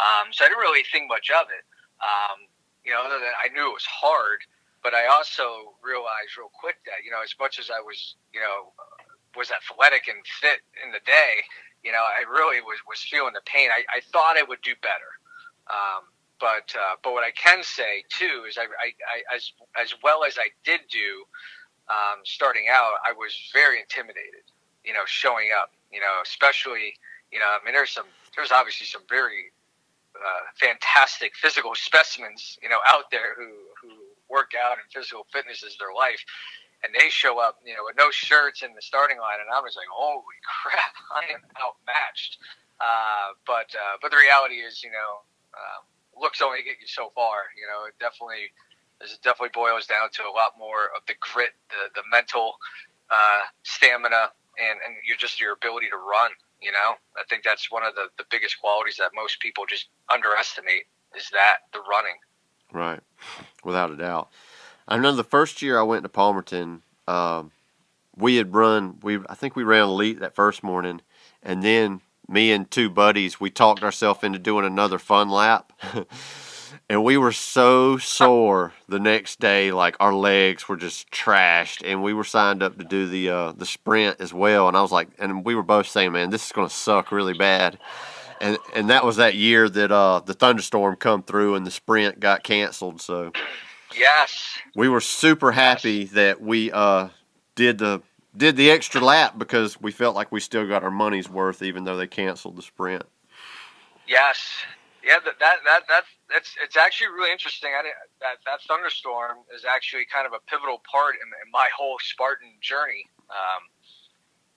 Um, 0.00 0.32
so 0.32 0.44
I 0.44 0.48
didn't 0.48 0.64
really 0.64 0.84
think 0.88 1.12
much 1.12 1.28
of 1.28 1.52
it. 1.52 1.68
Um, 2.00 2.48
you 2.84 2.92
know, 2.92 3.04
other 3.04 3.20
than 3.20 3.32
I 3.36 3.52
knew 3.52 3.68
it 3.68 3.76
was 3.76 3.88
hard, 3.88 4.40
but 4.84 4.92
I 4.92 5.08
also 5.08 5.72
realized 5.82 6.36
real 6.36 6.52
quick 6.52 6.76
that 6.84 7.02
you 7.02 7.10
know, 7.10 7.24
as 7.24 7.34
much 7.40 7.58
as 7.58 7.72
I 7.72 7.80
was, 7.80 8.14
you 8.32 8.40
know, 8.40 8.70
was 9.34 9.50
athletic 9.50 10.06
and 10.06 10.20
fit 10.40 10.60
in 10.84 10.92
the 10.92 11.00
day, 11.04 11.42
you 11.82 11.92
know, 11.92 12.04
I 12.04 12.28
really 12.30 12.60
was, 12.60 12.78
was 12.88 13.00
feeling 13.00 13.32
the 13.34 13.44
pain. 13.44 13.70
I, 13.72 13.84
I 13.92 14.00
thought 14.12 14.36
I 14.36 14.42
would 14.42 14.60
do 14.62 14.72
better. 14.80 15.10
Um, 15.68 16.08
but, 16.40 16.74
uh, 16.76 16.96
but 17.02 17.12
what 17.12 17.24
I 17.24 17.30
can 17.32 17.62
say 17.62 18.04
too 18.08 18.44
is 18.48 18.58
I, 18.58 18.64
I, 18.64 18.92
I 19.08 19.34
as, 19.34 19.52
as 19.80 19.94
well 20.02 20.24
as 20.24 20.36
I 20.38 20.48
did 20.64 20.80
do, 20.90 21.24
um, 21.88 22.24
starting 22.24 22.66
out, 22.70 23.00
I 23.06 23.12
was 23.12 23.32
very 23.52 23.80
intimidated, 23.80 24.48
you 24.84 24.92
know, 24.92 25.04
showing 25.06 25.48
up, 25.56 25.72
you 25.92 26.00
know, 26.00 26.20
especially, 26.22 26.96
you 27.30 27.38
know, 27.38 27.46
I 27.46 27.64
mean, 27.64 27.74
there's 27.74 27.90
some, 27.90 28.06
there's 28.36 28.52
obviously 28.52 28.86
some 28.86 29.02
very, 29.08 29.52
uh, 30.16 30.44
fantastic 30.56 31.36
physical 31.36 31.74
specimens, 31.88 32.58
you 32.62 32.68
know, 32.68 32.78
out 32.88 33.10
there 33.10 33.34
who, 33.36 33.44
who 33.44 33.73
work 34.34 34.58
out 34.58 34.82
and 34.82 34.90
physical 34.90 35.26
fitness 35.30 35.62
is 35.62 35.78
their 35.78 35.94
life 35.94 36.18
and 36.84 36.92
they 36.92 37.08
show 37.08 37.40
up, 37.40 37.56
you 37.64 37.72
know, 37.72 37.88
with 37.88 37.96
no 37.96 38.12
shirts 38.12 38.62
in 38.62 38.76
the 38.76 38.84
starting 38.84 39.16
line, 39.16 39.40
and 39.40 39.48
I 39.48 39.60
was 39.64 39.74
like, 39.74 39.88
"Holy 39.88 40.38
crap, 40.44 40.94
I 41.08 41.32
am 41.32 41.40
outmatched." 41.56 42.38
Uh, 42.78 43.32
but 43.48 43.72
uh, 43.72 43.96
but 44.02 44.10
the 44.12 44.20
reality 44.20 44.60
is, 44.60 44.84
you 44.84 44.92
know, 44.92 45.24
uh, 45.56 45.80
looks 46.20 46.42
only 46.42 46.60
get 46.60 46.76
you 46.80 46.86
so 46.86 47.10
far. 47.16 47.48
You 47.56 47.64
know, 47.64 47.88
it 47.88 47.96
definitely 47.98 48.52
it 49.00 49.08
definitely 49.24 49.56
boils 49.56 49.86
down 49.88 50.12
to 50.20 50.22
a 50.28 50.32
lot 50.36 50.60
more 50.60 50.92
of 50.92 51.00
the 51.08 51.16
grit, 51.20 51.56
the 51.72 51.88
the 51.96 52.04
mental 52.12 52.60
uh, 53.08 53.48
stamina, 53.64 54.36
and 54.60 54.76
and 54.84 54.92
your 55.08 55.16
just 55.16 55.40
your 55.40 55.56
ability 55.56 55.88
to 55.88 55.96
run. 55.96 56.36
You 56.60 56.72
know, 56.72 57.00
I 57.16 57.24
think 57.32 57.44
that's 57.48 57.72
one 57.72 57.82
of 57.82 57.96
the 57.96 58.12
the 58.20 58.28
biggest 58.30 58.60
qualities 58.60 59.00
that 59.00 59.16
most 59.16 59.40
people 59.40 59.64
just 59.64 59.88
underestimate 60.12 60.84
is 61.16 61.30
that 61.32 61.64
the 61.72 61.80
running. 61.88 62.20
Right. 62.74 63.00
Without 63.64 63.90
a 63.90 63.96
doubt. 63.96 64.28
I 64.86 64.98
know 64.98 65.12
the 65.12 65.24
first 65.24 65.62
year 65.62 65.78
I 65.78 65.82
went 65.82 66.02
to 66.02 66.10
Palmerton, 66.10 66.80
um, 67.08 67.52
we 68.16 68.36
had 68.36 68.54
run 68.54 68.98
we 69.02 69.18
I 69.28 69.34
think 69.34 69.56
we 69.56 69.64
ran 69.64 69.84
elite 69.84 70.20
that 70.20 70.34
first 70.34 70.62
morning 70.62 71.00
and 71.42 71.62
then 71.62 72.00
me 72.28 72.52
and 72.52 72.70
two 72.70 72.88
buddies 72.88 73.40
we 73.40 73.50
talked 73.50 73.82
ourselves 73.82 74.22
into 74.22 74.38
doing 74.38 74.64
another 74.64 74.98
fun 74.98 75.28
lap. 75.28 75.72
and 76.88 77.02
we 77.02 77.16
were 77.16 77.32
so 77.32 77.96
sore 77.96 78.72
the 78.88 78.98
next 78.98 79.40
day 79.40 79.72
like 79.72 79.96
our 80.00 80.14
legs 80.14 80.68
were 80.68 80.76
just 80.76 81.10
trashed 81.10 81.82
and 81.84 82.02
we 82.02 82.12
were 82.12 82.24
signed 82.24 82.62
up 82.62 82.78
to 82.78 82.84
do 82.84 83.08
the 83.08 83.28
uh, 83.28 83.52
the 83.52 83.66
sprint 83.66 84.20
as 84.20 84.32
well 84.32 84.68
and 84.68 84.76
I 84.76 84.82
was 84.82 84.92
like 84.92 85.08
and 85.18 85.44
we 85.44 85.54
were 85.54 85.62
both 85.62 85.86
saying 85.86 86.12
man 86.12 86.30
this 86.30 86.46
is 86.46 86.52
going 86.52 86.68
to 86.68 86.74
suck 86.74 87.10
really 87.10 87.34
bad 87.34 87.78
and 88.44 88.58
and 88.74 88.90
that 88.90 89.04
was 89.04 89.16
that 89.16 89.34
year 89.34 89.68
that 89.68 89.90
uh, 89.90 90.20
the 90.20 90.34
thunderstorm 90.34 90.96
come 90.96 91.22
through 91.22 91.54
and 91.54 91.66
the 91.66 91.70
sprint 91.70 92.20
got 92.20 92.44
canceled. 92.44 93.00
So 93.00 93.32
Yes, 93.96 94.58
we 94.74 94.88
were 94.88 95.00
super 95.00 95.52
happy 95.52 96.04
that 96.04 96.40
we 96.40 96.70
uh, 96.70 97.08
did 97.54 97.78
the 97.78 98.02
did 98.36 98.56
the 98.56 98.70
extra 98.70 99.00
lap 99.00 99.38
because 99.38 99.80
we 99.80 99.92
felt 99.92 100.14
like 100.14 100.30
we 100.30 100.40
still 100.40 100.66
got 100.66 100.82
our 100.82 100.90
money's 100.90 101.28
worth, 101.28 101.62
even 101.62 101.84
though 101.84 101.96
they 101.96 102.06
canceled 102.06 102.56
the 102.56 102.62
sprint. 102.62 103.04
Yes, 104.06 104.50
Yeah, 105.02 105.18
that 105.24 105.38
that 105.38 105.56
that 105.64 105.80
that's 105.88 106.08
it's 106.36 106.56
it's 106.62 106.76
actually 106.76 107.08
really 107.08 107.30
interesting. 107.30 107.70
I 107.78 107.82
didn't, 107.82 107.96
that 108.20 108.36
that 108.44 108.60
thunderstorm 108.68 109.38
is 109.54 109.64
actually 109.64 110.04
kind 110.12 110.26
of 110.26 110.32
a 110.32 110.40
pivotal 110.50 110.82
part 110.90 111.14
in, 111.14 111.28
in 111.44 111.50
my 111.52 111.68
whole 111.76 111.96
Spartan 112.00 112.52
journey, 112.60 113.06
um, 113.30 113.62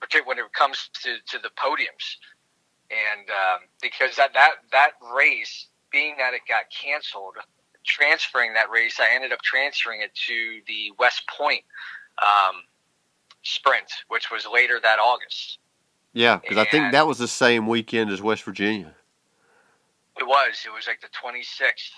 particularly 0.00 0.28
when 0.28 0.44
it 0.44 0.52
comes 0.52 0.90
to, 1.04 1.16
to 1.30 1.38
the 1.38 1.50
podiums, 1.56 2.18
and 2.90 3.28
um, 3.30 3.60
because 3.82 4.16
that 4.16 4.32
that 4.34 4.52
that 4.72 4.92
race, 5.14 5.68
being 5.92 6.14
that 6.18 6.34
it 6.34 6.42
got 6.48 6.64
canceled, 6.70 7.36
transferring 7.84 8.54
that 8.54 8.70
race, 8.70 8.98
I 9.00 9.14
ended 9.14 9.32
up 9.32 9.40
transferring 9.42 10.02
it 10.02 10.14
to 10.26 10.60
the 10.66 10.92
West 10.98 11.22
Point 11.36 11.62
um, 12.22 12.62
sprint, 13.42 13.90
which 14.08 14.30
was 14.30 14.46
later 14.52 14.78
that 14.82 14.98
August. 14.98 15.58
Yeah, 16.12 16.38
because 16.38 16.56
I 16.56 16.64
think 16.64 16.92
that 16.92 17.06
was 17.06 17.18
the 17.18 17.28
same 17.28 17.66
weekend 17.66 18.10
as 18.10 18.22
West 18.22 18.42
Virginia. 18.42 18.94
It 20.18 20.26
was. 20.26 20.64
It 20.66 20.72
was 20.72 20.86
like 20.86 21.00
the 21.00 21.08
26th. 21.08 21.92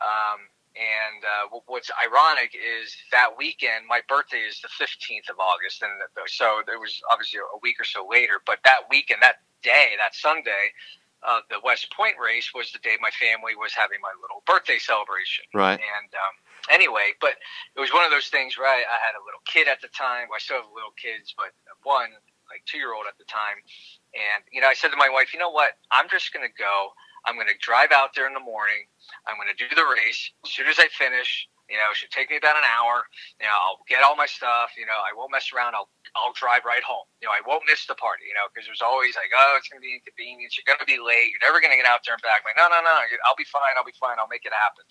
Um, 0.00 0.40
and 0.74 1.22
uh, 1.22 1.58
what's 1.66 1.90
ironic 2.02 2.50
is 2.54 2.96
that 3.14 3.38
weekend, 3.38 3.86
my 3.86 4.02
birthday 4.08 4.42
is 4.42 4.58
the 4.58 4.68
15th 4.74 5.30
of 5.30 5.38
August. 5.38 5.82
And 5.82 5.90
so 6.26 6.66
it 6.66 6.78
was 6.78 6.98
obviously 7.10 7.38
a 7.38 7.58
week 7.62 7.78
or 7.78 7.86
so 7.86 8.06
later. 8.10 8.42
But 8.42 8.58
that 8.64 8.90
weekend, 8.90 9.22
that 9.22 9.46
day, 9.62 9.94
that 10.02 10.18
Sunday, 10.18 10.74
uh, 11.22 11.46
the 11.46 11.62
West 11.62 11.94
Point 11.94 12.18
race 12.18 12.50
was 12.54 12.74
the 12.74 12.82
day 12.82 12.98
my 12.98 13.14
family 13.14 13.54
was 13.54 13.72
having 13.72 14.02
my 14.02 14.10
little 14.18 14.42
birthday 14.50 14.82
celebration. 14.82 15.46
Right. 15.54 15.78
And 15.78 16.10
um, 16.10 16.34
anyway, 16.68 17.14
but 17.22 17.38
it 17.78 17.80
was 17.80 17.94
one 17.94 18.02
of 18.02 18.10
those 18.10 18.28
things, 18.28 18.58
right? 18.58 18.82
I 18.82 18.98
had 18.98 19.14
a 19.14 19.22
little 19.22 19.40
kid 19.46 19.70
at 19.70 19.78
the 19.78 19.88
time. 19.94 20.26
Well, 20.26 20.36
I 20.36 20.42
still 20.42 20.58
have 20.58 20.70
little 20.74 20.94
kids, 20.98 21.32
but 21.38 21.54
one, 21.86 22.10
like 22.50 22.66
two 22.66 22.82
year 22.82 22.92
old 22.92 23.06
at 23.06 23.14
the 23.16 23.30
time. 23.30 23.62
And, 24.10 24.42
you 24.50 24.58
know, 24.58 24.68
I 24.68 24.74
said 24.74 24.90
to 24.90 24.98
my 24.98 25.08
wife, 25.08 25.30
you 25.32 25.38
know 25.38 25.54
what? 25.54 25.78
I'm 25.94 26.10
just 26.10 26.34
going 26.34 26.44
to 26.44 26.54
go. 26.58 26.92
I'm 27.26 27.34
going 27.34 27.48
to 27.48 27.58
drive 27.60 27.92
out 27.92 28.12
there 28.14 28.26
in 28.26 28.34
the 28.34 28.44
morning. 28.44 28.84
I'm 29.26 29.36
going 29.36 29.48
to 29.48 29.56
do 29.56 29.68
the 29.72 29.84
race. 29.84 30.32
As 30.44 30.50
soon 30.52 30.68
as 30.68 30.78
I 30.78 30.88
finish, 30.92 31.48
you 31.68 31.80
know, 31.80 31.88
it 31.88 31.96
should 31.96 32.12
take 32.12 32.28
me 32.28 32.36
about 32.36 32.60
an 32.60 32.68
hour. 32.68 33.08
You 33.40 33.48
know, 33.48 33.56
I'll 33.56 33.80
get 33.88 34.04
all 34.04 34.16
my 34.16 34.28
stuff. 34.28 34.76
You 34.76 34.84
know, 34.84 35.00
I 35.00 35.16
won't 35.16 35.32
mess 35.32 35.48
around. 35.48 35.72
I'll 35.72 35.88
I'll 36.12 36.36
drive 36.36 36.68
right 36.68 36.84
home. 36.84 37.08
You 37.24 37.26
know, 37.26 37.34
I 37.34 37.40
won't 37.48 37.64
miss 37.64 37.88
the 37.88 37.96
party. 37.96 38.28
You 38.28 38.36
know, 38.36 38.44
because 38.52 38.68
there's 38.68 38.84
always 38.84 39.16
like, 39.16 39.32
oh, 39.32 39.56
it's 39.56 39.72
going 39.72 39.80
to 39.80 39.84
be 39.84 39.96
inconvenience. 39.96 40.60
You're 40.60 40.68
going 40.68 40.80
to 40.80 40.88
be 40.88 41.00
late. 41.00 41.32
You're 41.32 41.44
never 41.48 41.64
going 41.64 41.72
to 41.72 41.80
get 41.80 41.88
out 41.88 42.04
there 42.04 42.12
and 42.12 42.20
back. 42.20 42.44
I'm 42.44 42.52
like, 42.52 42.60
no, 42.60 42.68
no, 42.68 42.84
no. 42.84 42.96
I'll 43.24 43.40
be 43.40 43.48
fine. 43.48 43.72
I'll 43.80 43.88
be 43.88 43.96
fine. 43.96 44.20
I'll 44.20 44.28
make 44.28 44.44
it 44.44 44.52
happen. 44.52 44.84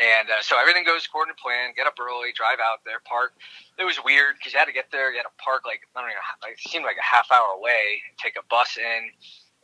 And 0.00 0.32
uh, 0.32 0.40
so 0.40 0.56
everything 0.56 0.88
goes 0.88 1.04
according 1.04 1.36
to 1.36 1.40
plan. 1.40 1.76
Get 1.76 1.84
up 1.84 2.00
early, 2.00 2.32
drive 2.32 2.56
out 2.56 2.80
there, 2.88 3.04
park. 3.04 3.36
It 3.76 3.84
was 3.84 4.00
weird 4.00 4.40
because 4.40 4.56
you 4.56 4.58
had 4.58 4.64
to 4.64 4.72
get 4.72 4.88
there. 4.88 5.12
You 5.12 5.20
had 5.20 5.28
to 5.28 5.36
park 5.36 5.68
like 5.68 5.84
I 5.92 6.00
don't 6.00 6.08
know, 6.08 6.48
it 6.48 6.56
seemed 6.56 6.88
like 6.88 6.96
a 6.96 7.04
half 7.04 7.28
hour 7.28 7.52
away. 7.60 8.00
Take 8.16 8.40
a 8.40 8.44
bus 8.48 8.80
in, 8.80 9.12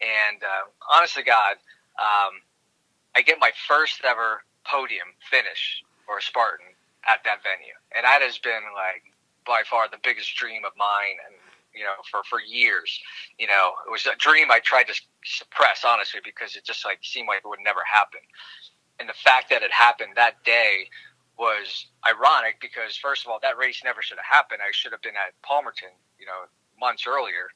and 0.04 0.38
uh, 0.44 0.68
honest 0.92 1.16
to 1.16 1.24
God, 1.24 1.56
um, 1.98 2.40
I 3.14 3.22
get 3.22 3.38
my 3.40 3.52
first 3.68 4.00
ever 4.04 4.42
podium 4.64 5.08
finish 5.30 5.82
or 6.08 6.18
a 6.18 6.22
Spartan 6.22 6.66
at 7.08 7.20
that 7.24 7.42
venue, 7.42 7.76
and 7.94 8.04
that 8.04 8.22
has 8.22 8.38
been 8.38 8.62
like 8.74 9.02
by 9.46 9.62
far 9.68 9.88
the 9.88 9.98
biggest 10.02 10.34
dream 10.36 10.64
of 10.64 10.72
mine, 10.76 11.16
and 11.26 11.34
you 11.74 11.84
know 11.84 11.94
for 12.10 12.22
for 12.28 12.40
years. 12.40 13.00
You 13.38 13.46
know, 13.46 13.72
it 13.86 13.90
was 13.90 14.06
a 14.06 14.16
dream 14.16 14.50
I 14.50 14.60
tried 14.60 14.88
to 14.88 14.94
suppress 15.24 15.84
honestly 15.86 16.20
because 16.24 16.56
it 16.56 16.64
just 16.64 16.84
like 16.84 16.98
seemed 17.02 17.28
like 17.28 17.42
it 17.44 17.48
would 17.48 17.64
never 17.64 17.80
happen 17.86 18.20
and 18.98 19.08
the 19.08 19.14
fact 19.14 19.50
that 19.50 19.62
it 19.62 19.72
happened 19.72 20.12
that 20.16 20.42
day 20.44 20.88
was 21.38 21.86
ironic 22.08 22.60
because 22.60 22.96
first 22.96 23.24
of 23.24 23.30
all, 23.30 23.38
that 23.42 23.58
race 23.58 23.82
never 23.84 24.00
should 24.00 24.16
have 24.16 24.24
happened. 24.24 24.60
I 24.62 24.70
should 24.72 24.92
have 24.92 25.02
been 25.02 25.16
at 25.16 25.34
Palmerton, 25.44 25.92
you 26.18 26.26
know, 26.26 26.48
months 26.80 27.04
earlier. 27.06 27.52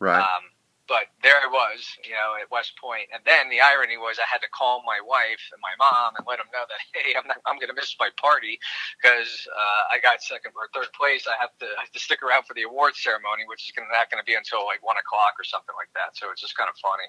Right. 0.00 0.18
Um, 0.18 0.50
but 0.90 1.06
there 1.22 1.38
I 1.38 1.46
was, 1.46 1.86
you 2.02 2.18
know, 2.18 2.34
at 2.34 2.50
West 2.50 2.74
Point. 2.74 3.06
And 3.14 3.22
then 3.22 3.46
the 3.46 3.62
irony 3.62 3.94
was 3.94 4.18
I 4.18 4.26
had 4.26 4.42
to 4.42 4.50
call 4.50 4.82
my 4.82 4.98
wife 4.98 5.38
and 5.54 5.62
my 5.62 5.70
mom 5.78 6.18
and 6.18 6.26
let 6.26 6.42
them 6.42 6.50
know 6.50 6.66
that 6.66 6.82
hey, 6.98 7.14
I'm 7.14 7.30
I'm 7.46 7.62
going 7.62 7.70
to 7.70 7.78
miss 7.78 7.94
my 8.02 8.10
party 8.18 8.58
because 8.98 9.46
uh, 9.54 9.94
I 9.94 10.02
got 10.02 10.18
second 10.18 10.50
or 10.58 10.66
third 10.74 10.90
place. 10.90 11.30
I 11.30 11.38
have 11.38 11.54
to 11.62 11.70
I 11.78 11.86
have 11.86 11.94
to 11.94 12.02
stick 12.02 12.26
around 12.26 12.50
for 12.50 12.58
the 12.58 12.66
awards 12.66 12.98
ceremony, 12.98 13.46
which 13.46 13.62
is 13.62 13.70
gonna, 13.70 13.86
not 13.94 14.10
going 14.10 14.18
to 14.18 14.26
be 14.26 14.34
until 14.34 14.66
like 14.66 14.82
one 14.82 14.98
o'clock 14.98 15.38
or 15.38 15.46
something 15.46 15.78
like 15.78 15.94
that. 15.94 16.18
So 16.18 16.26
it's 16.34 16.42
just 16.42 16.58
kind 16.58 16.66
of 16.66 16.74
funny 16.82 17.06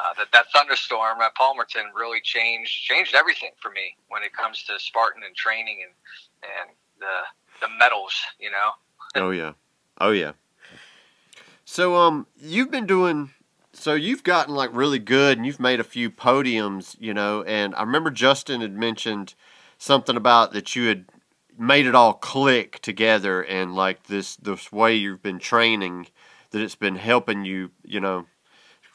uh, 0.00 0.16
that 0.16 0.32
that 0.32 0.48
thunderstorm 0.56 1.20
at 1.20 1.36
Palmerton 1.36 1.92
really 1.92 2.24
changed 2.24 2.72
changed 2.88 3.12
everything 3.12 3.52
for 3.60 3.68
me 3.68 4.00
when 4.08 4.24
it 4.24 4.32
comes 4.32 4.64
to 4.64 4.80
Spartan 4.80 5.28
and 5.28 5.36
training 5.36 5.84
and 5.84 5.92
and 6.40 6.72
the 6.96 7.28
the 7.60 7.68
medals. 7.76 8.16
You 8.40 8.48
know. 8.48 8.72
Oh 9.20 9.30
yeah. 9.36 9.52
Oh 10.00 10.16
yeah. 10.16 10.32
So 11.72 11.94
um 11.94 12.26
you've 12.36 12.72
been 12.72 12.88
doing 12.88 13.30
so 13.72 13.94
you've 13.94 14.24
gotten 14.24 14.56
like 14.56 14.70
really 14.72 14.98
good 14.98 15.38
and 15.38 15.46
you've 15.46 15.60
made 15.60 15.78
a 15.78 15.84
few 15.84 16.10
podiums, 16.10 16.96
you 16.98 17.14
know, 17.14 17.44
and 17.44 17.76
I 17.76 17.82
remember 17.82 18.10
Justin 18.10 18.60
had 18.60 18.76
mentioned 18.76 19.36
something 19.78 20.16
about 20.16 20.52
that 20.52 20.74
you 20.74 20.88
had 20.88 21.04
made 21.56 21.86
it 21.86 21.94
all 21.94 22.14
click 22.14 22.80
together 22.80 23.44
and 23.44 23.76
like 23.76 24.08
this 24.08 24.34
this 24.34 24.72
way 24.72 24.96
you've 24.96 25.22
been 25.22 25.38
training 25.38 26.08
that 26.50 26.60
it's 26.60 26.74
been 26.74 26.96
helping 26.96 27.44
you, 27.44 27.70
you 27.84 28.00
know, 28.00 28.26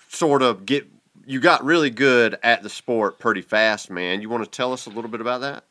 sort 0.10 0.42
of 0.42 0.66
get 0.66 0.86
you 1.26 1.40
got 1.40 1.64
really 1.64 1.90
good 1.90 2.38
at 2.44 2.62
the 2.62 2.70
sport 2.70 3.20
pretty 3.20 3.42
fast, 3.42 3.90
man. 3.90 4.20
You 4.20 4.28
want 4.28 4.44
to 4.44 4.50
tell 4.50 4.74
us 4.74 4.86
a 4.86 4.90
little 4.90 5.10
bit 5.10 5.22
about 5.22 5.40
that? 5.40 5.64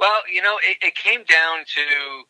Well, 0.00 0.22
you 0.28 0.42
know, 0.42 0.58
it, 0.68 0.78
it 0.82 0.96
came 0.96 1.22
down 1.22 1.60
to 1.60 2.24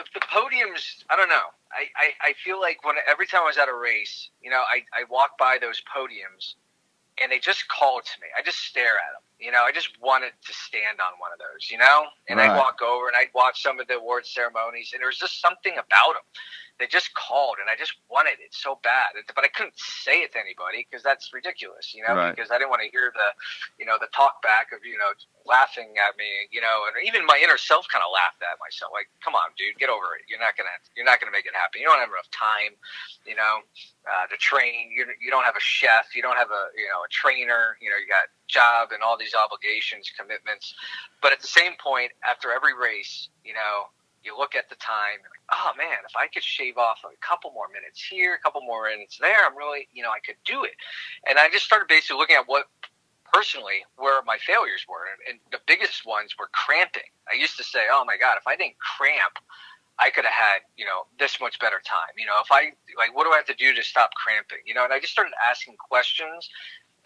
the, 0.00 0.20
the 0.20 0.26
podiums. 0.26 1.04
I 1.10 1.16
don't 1.16 1.28
know. 1.28 1.52
I, 1.72 1.86
I, 1.96 2.30
I 2.30 2.32
feel 2.42 2.60
like 2.60 2.84
when 2.84 2.96
every 3.08 3.26
time 3.26 3.42
I 3.42 3.46
was 3.46 3.58
at 3.58 3.68
a 3.68 3.74
race, 3.74 4.30
you 4.42 4.50
know, 4.50 4.62
I, 4.68 4.82
I 4.92 5.04
walk 5.10 5.38
by 5.38 5.58
those 5.60 5.82
podiums 5.84 6.54
and 7.22 7.30
they 7.30 7.38
just 7.38 7.68
call 7.68 8.00
to 8.00 8.20
me. 8.20 8.28
I 8.36 8.42
just 8.42 8.58
stare 8.58 8.96
at 8.96 9.12
them. 9.12 9.22
You 9.38 9.52
know, 9.52 9.62
I 9.62 9.72
just 9.72 9.90
wanted 10.00 10.32
to 10.44 10.52
stand 10.52 11.00
on 11.00 11.18
one 11.18 11.32
of 11.32 11.38
those, 11.38 11.70
you 11.70 11.78
know? 11.78 12.06
And 12.28 12.38
right. 12.38 12.50
I'd 12.50 12.56
walk 12.56 12.82
over 12.82 13.08
and 13.08 13.16
I'd 13.16 13.32
watch 13.34 13.62
some 13.62 13.80
of 13.80 13.88
the 13.88 13.94
award 13.94 14.26
ceremonies 14.26 14.90
and 14.92 15.00
there 15.00 15.08
was 15.08 15.18
just 15.18 15.40
something 15.40 15.72
about 15.72 16.14
them 16.14 16.26
they 16.80 16.88
just 16.88 17.12
called 17.12 17.60
and 17.60 17.68
I 17.68 17.76
just 17.76 17.92
wanted 18.08 18.40
it 18.40 18.56
so 18.56 18.80
bad, 18.80 19.12
but 19.36 19.44
I 19.44 19.52
couldn't 19.52 19.76
say 19.76 20.24
it 20.24 20.32
to 20.32 20.40
anybody 20.40 20.88
because 20.88 21.04
that's 21.04 21.28
ridiculous, 21.36 21.92
you 21.92 22.00
know, 22.02 22.16
right. 22.16 22.32
because 22.32 22.50
I 22.50 22.56
didn't 22.56 22.72
want 22.72 22.80
to 22.80 22.88
hear 22.88 23.12
the, 23.12 23.28
you 23.76 23.84
know, 23.84 24.00
the 24.00 24.08
talk 24.16 24.40
back 24.40 24.72
of, 24.72 24.80
you 24.80 24.96
know, 24.96 25.12
laughing 25.44 26.00
at 26.00 26.16
me, 26.16 26.48
you 26.48 26.64
know, 26.64 26.88
and 26.88 26.96
even 27.04 27.28
my 27.28 27.36
inner 27.36 27.60
self 27.60 27.84
kind 27.92 28.00
of 28.00 28.08
laughed 28.08 28.40
at 28.40 28.56
myself. 28.56 28.96
Like, 28.96 29.12
come 29.20 29.36
on, 29.36 29.52
dude, 29.60 29.76
get 29.76 29.92
over 29.92 30.16
it. 30.16 30.24
You're 30.26 30.40
not 30.40 30.56
going 30.56 30.66
to, 30.66 30.76
you're 30.96 31.04
not 31.04 31.20
going 31.20 31.28
to 31.28 31.36
make 31.36 31.44
it 31.44 31.52
happen. 31.52 31.84
You 31.84 31.86
don't 31.92 32.00
have 32.00 32.08
enough 32.08 32.32
time, 32.32 32.72
you 33.28 33.36
know, 33.36 33.60
uh, 34.08 34.24
to 34.32 34.36
train. 34.40 34.88
You're, 34.88 35.12
you 35.20 35.28
don't 35.28 35.44
have 35.44 35.60
a 35.60 35.62
chef. 35.62 36.16
You 36.16 36.24
don't 36.24 36.40
have 36.40 36.48
a, 36.48 36.72
you 36.72 36.88
know, 36.88 37.04
a 37.04 37.10
trainer, 37.12 37.76
you 37.84 37.92
know, 37.92 38.00
you 38.00 38.08
got 38.08 38.32
job 38.48 38.96
and 38.96 39.04
all 39.04 39.20
these 39.20 39.36
obligations, 39.36 40.08
commitments. 40.16 40.72
But 41.20 41.36
at 41.36 41.44
the 41.44 41.52
same 41.52 41.76
point, 41.76 42.10
after 42.24 42.50
every 42.56 42.72
race, 42.72 43.28
you 43.44 43.52
know, 43.52 43.92
you 44.22 44.36
look 44.36 44.54
at 44.54 44.68
the 44.68 44.76
time, 44.76 45.24
oh 45.52 45.70
man, 45.76 45.98
if 46.08 46.16
I 46.16 46.26
could 46.26 46.42
shave 46.42 46.76
off 46.76 47.00
a 47.04 47.16
couple 47.24 47.52
more 47.52 47.68
minutes 47.72 48.02
here, 48.02 48.34
a 48.34 48.38
couple 48.38 48.60
more 48.62 48.88
minutes 48.88 49.18
there, 49.18 49.44
I'm 49.44 49.56
really, 49.56 49.88
you 49.92 50.02
know, 50.02 50.10
I 50.10 50.20
could 50.20 50.36
do 50.44 50.64
it. 50.64 50.76
And 51.28 51.38
I 51.38 51.48
just 51.48 51.64
started 51.64 51.88
basically 51.88 52.18
looking 52.18 52.36
at 52.36 52.46
what 52.46 52.66
personally 53.32 53.86
where 53.96 54.22
my 54.22 54.38
failures 54.38 54.84
were. 54.88 55.06
And 55.28 55.38
the 55.52 55.60
biggest 55.66 56.04
ones 56.04 56.34
were 56.38 56.48
cramping. 56.52 57.08
I 57.30 57.36
used 57.36 57.56
to 57.56 57.64
say, 57.64 57.86
oh 57.90 58.04
my 58.04 58.16
God, 58.16 58.36
if 58.36 58.46
I 58.46 58.56
didn't 58.56 58.76
cramp, 58.78 59.38
I 59.98 60.10
could 60.10 60.24
have 60.24 60.34
had, 60.34 60.60
you 60.76 60.84
know, 60.84 61.04
this 61.18 61.40
much 61.40 61.58
better 61.58 61.80
time. 61.84 62.16
You 62.16 62.26
know, 62.26 62.40
if 62.42 62.50
I, 62.50 62.72
like, 62.96 63.14
what 63.14 63.24
do 63.24 63.32
I 63.32 63.36
have 63.36 63.46
to 63.46 63.54
do 63.54 63.74
to 63.74 63.82
stop 63.82 64.10
cramping? 64.14 64.64
You 64.64 64.74
know, 64.74 64.84
and 64.84 64.92
I 64.92 64.98
just 64.98 65.12
started 65.12 65.32
asking 65.48 65.76
questions. 65.76 66.48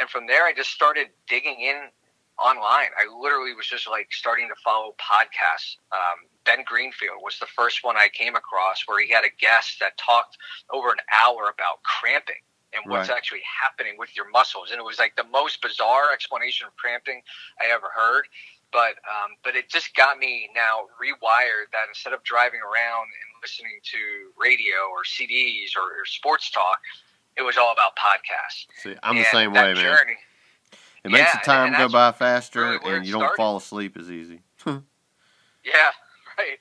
And 0.00 0.08
from 0.08 0.26
there, 0.26 0.44
I 0.46 0.52
just 0.52 0.70
started 0.70 1.08
digging 1.28 1.60
in 1.60 1.90
online. 2.38 2.90
I 2.98 3.06
literally 3.20 3.54
was 3.54 3.66
just 3.66 3.88
like 3.88 4.12
starting 4.12 4.48
to 4.48 4.54
follow 4.62 4.94
podcasts. 5.00 5.76
Um, 5.92 6.28
Ben 6.44 6.64
Greenfield 6.66 7.22
was 7.22 7.38
the 7.38 7.46
first 7.46 7.84
one 7.84 7.96
I 7.96 8.08
came 8.12 8.36
across 8.36 8.84
where 8.86 9.02
he 9.02 9.10
had 9.10 9.24
a 9.24 9.32
guest 9.40 9.80
that 9.80 9.96
talked 9.96 10.36
over 10.70 10.90
an 10.90 11.02
hour 11.12 11.52
about 11.52 11.82
cramping 11.82 12.42
and 12.74 12.90
what's 12.90 13.08
right. 13.08 13.16
actually 13.16 13.42
happening 13.46 13.94
with 13.98 14.14
your 14.16 14.28
muscles. 14.30 14.70
And 14.70 14.78
it 14.78 14.84
was 14.84 14.98
like 14.98 15.14
the 15.16 15.24
most 15.30 15.62
bizarre 15.62 16.12
explanation 16.12 16.66
of 16.66 16.76
cramping 16.76 17.22
I 17.60 17.72
ever 17.72 17.88
heard. 17.94 18.26
But 18.72 18.98
um, 19.06 19.38
but 19.44 19.54
it 19.54 19.70
just 19.70 19.94
got 19.94 20.18
me 20.18 20.50
now 20.52 20.90
rewired 20.98 21.70
that 21.70 21.86
instead 21.88 22.12
of 22.12 22.24
driving 22.24 22.58
around 22.58 23.06
and 23.06 23.28
listening 23.40 23.78
to 23.84 24.34
radio 24.36 24.90
or 24.90 25.06
CDs 25.06 25.78
or, 25.78 26.02
or 26.02 26.04
sports 26.04 26.50
talk, 26.50 26.80
it 27.36 27.42
was 27.42 27.56
all 27.56 27.72
about 27.72 27.94
podcasts. 27.94 28.66
See, 28.82 28.96
I'm 29.04 29.16
and 29.16 29.24
the 29.24 29.30
same 29.30 29.52
way, 29.52 29.74
man. 29.74 29.96
Journey, 31.04 31.14
it 31.14 31.18
makes 31.18 31.34
yeah, 31.34 31.40
the 31.40 31.46
time 31.46 31.72
go 31.78 31.88
by 31.88 32.12
faster, 32.12 32.60
really 32.60 32.96
and 32.96 33.06
you 33.06 33.12
don't 33.12 33.20
started. 33.20 33.36
fall 33.36 33.56
asleep 33.56 33.96
as 33.96 34.10
easy. 34.10 34.40
Hmm. 34.60 34.78
yeah, 35.64 35.90
right. 36.38 36.58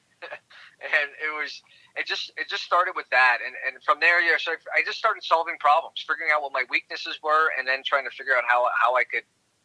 and 0.82 1.10
it 1.23 1.32
was 1.39 1.62
it 1.95 2.06
just 2.06 2.32
it 2.38 2.49
just 2.49 2.63
started 2.63 2.93
with 2.95 3.10
that, 3.12 3.39
and 3.45 3.56
and 3.67 3.84
from 3.84 3.99
there, 3.99 4.21
yeah, 4.21 4.38
so 4.38 4.51
I 4.75 4.84
just 4.86 4.97
started 4.97 5.23
solving 5.23 5.56
problems, 5.60 6.03
figuring 6.06 6.32
out 6.34 6.41
what 6.41 6.51
my 6.51 6.63
weaknesses 6.69 7.19
were, 7.23 7.51
and 7.58 7.67
then 7.67 7.84
trying 7.86 8.03
to 8.03 8.12
figure 8.12 8.36
out 8.36 8.43
how 8.47 8.65
how 8.84 8.95
I 8.95 9.03
could 9.03 9.23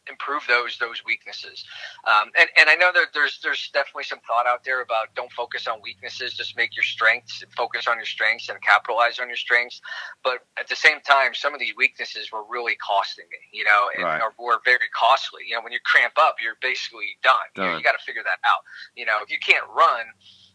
improve 0.09 0.43
those 0.47 0.77
those 0.79 1.03
weaknesses. 1.05 1.63
Um, 2.05 2.31
and 2.39 2.49
and 2.59 2.69
I 2.69 2.75
know 2.75 2.91
that 2.93 3.07
there's 3.13 3.39
there's 3.43 3.69
definitely 3.73 4.03
some 4.03 4.19
thought 4.27 4.47
out 4.47 4.63
there 4.63 4.81
about 4.81 5.13
don't 5.15 5.31
focus 5.31 5.67
on 5.67 5.81
weaknesses, 5.81 6.33
just 6.33 6.57
make 6.57 6.75
your 6.75 6.83
strengths, 6.83 7.43
focus 7.55 7.87
on 7.87 7.97
your 7.97 8.05
strengths, 8.05 8.49
and 8.49 8.61
capitalize 8.61 9.19
on 9.19 9.27
your 9.27 9.37
strengths. 9.37 9.81
But 10.23 10.39
at 10.57 10.67
the 10.67 10.75
same 10.75 10.99
time, 11.01 11.33
some 11.33 11.53
of 11.53 11.59
these 11.59 11.75
weaknesses 11.77 12.31
were 12.31 12.43
really 12.49 12.75
costing 12.75 13.25
me, 13.31 13.37
you 13.57 13.63
know, 13.63 13.89
and 13.95 14.03
Right. 14.03 14.21
were 14.37 14.59
very 14.65 14.89
costly. 14.93 15.43
You 15.47 15.55
know, 15.55 15.61
when 15.61 15.71
you 15.71 15.79
cramp 15.85 16.13
up, 16.17 16.35
you're 16.41 16.57
basically 16.61 17.17
done. 17.23 17.39
You, 17.55 17.61
know, 17.63 17.77
you 17.77 17.83
got 17.83 17.97
to 17.97 18.03
figure 18.05 18.23
that 18.23 18.39
out. 18.45 18.61
You 18.95 19.05
know, 19.05 19.19
if 19.21 19.29
you 19.31 19.39
can't 19.39 19.65
run. 19.69 20.05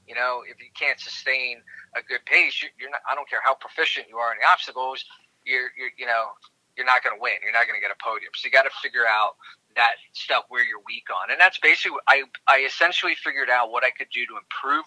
You 0.06 0.14
know, 0.14 0.42
if 0.46 0.60
you 0.60 0.68
can't 0.78 1.00
sustain 1.00 1.62
a 1.96 2.02
good 2.02 2.20
pace, 2.26 2.60
you- 2.62 2.68
you're 2.78 2.90
not. 2.90 3.00
I 3.08 3.14
don't 3.14 3.26
care 3.26 3.40
how 3.42 3.54
proficient 3.54 4.06
you 4.06 4.18
are 4.18 4.32
in 4.34 4.38
the 4.38 4.46
obstacles. 4.46 5.02
You're, 5.44 5.72
you're, 5.78 5.92
you 5.96 6.04
know, 6.04 6.32
you're 6.76 6.86
not 6.86 7.02
going 7.02 7.16
to 7.16 7.22
win. 7.22 7.38
You're 7.42 7.54
not 7.54 7.66
going 7.66 7.78
to 7.78 7.84
get 7.84 7.94
a 7.94 8.00
podium. 8.02 8.32
So 8.34 8.46
you 8.46 8.52
got 8.52 8.64
to 8.64 8.74
figure 8.82 9.06
out 9.06 9.38
that 9.76 9.98
stuff 10.12 10.44
where 10.48 10.62
you're 10.62 10.82
weak 10.86 11.06
on, 11.10 11.30
and 11.30 11.40
that's 11.40 11.58
basically 11.58 11.98
I 12.08 12.24
I 12.46 12.62
essentially 12.66 13.14
figured 13.14 13.50
out 13.50 13.70
what 13.70 13.84
I 13.84 13.90
could 13.90 14.08
do 14.12 14.26
to 14.26 14.34
improve 14.38 14.86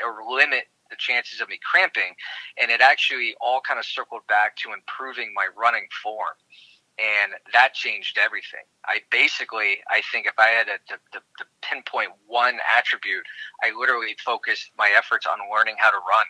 or 0.00 0.24
limit 0.24 0.68
the 0.88 0.96
chances 0.96 1.40
of 1.40 1.48
me 1.48 1.58
cramping, 1.60 2.16
and 2.60 2.70
it 2.70 2.80
actually 2.80 3.34
all 3.40 3.60
kind 3.60 3.78
of 3.78 3.84
circled 3.84 4.26
back 4.28 4.56
to 4.56 4.72
improving 4.72 5.32
my 5.34 5.48
running 5.56 5.86
form, 6.02 6.36
and 6.98 7.32
that 7.52 7.74
changed 7.74 8.16
everything. 8.16 8.64
I 8.84 9.00
basically 9.10 9.84
I 9.88 10.00
think 10.12 10.26
if 10.26 10.34
I 10.38 10.48
had 10.48 10.66
to, 10.88 10.96
to 11.12 11.44
pinpoint 11.60 12.12
one 12.26 12.58
attribute, 12.76 13.24
I 13.62 13.72
literally 13.78 14.16
focused 14.24 14.70
my 14.78 14.90
efforts 14.96 15.26
on 15.26 15.38
learning 15.52 15.76
how 15.78 15.90
to 15.90 15.98
run. 15.98 16.26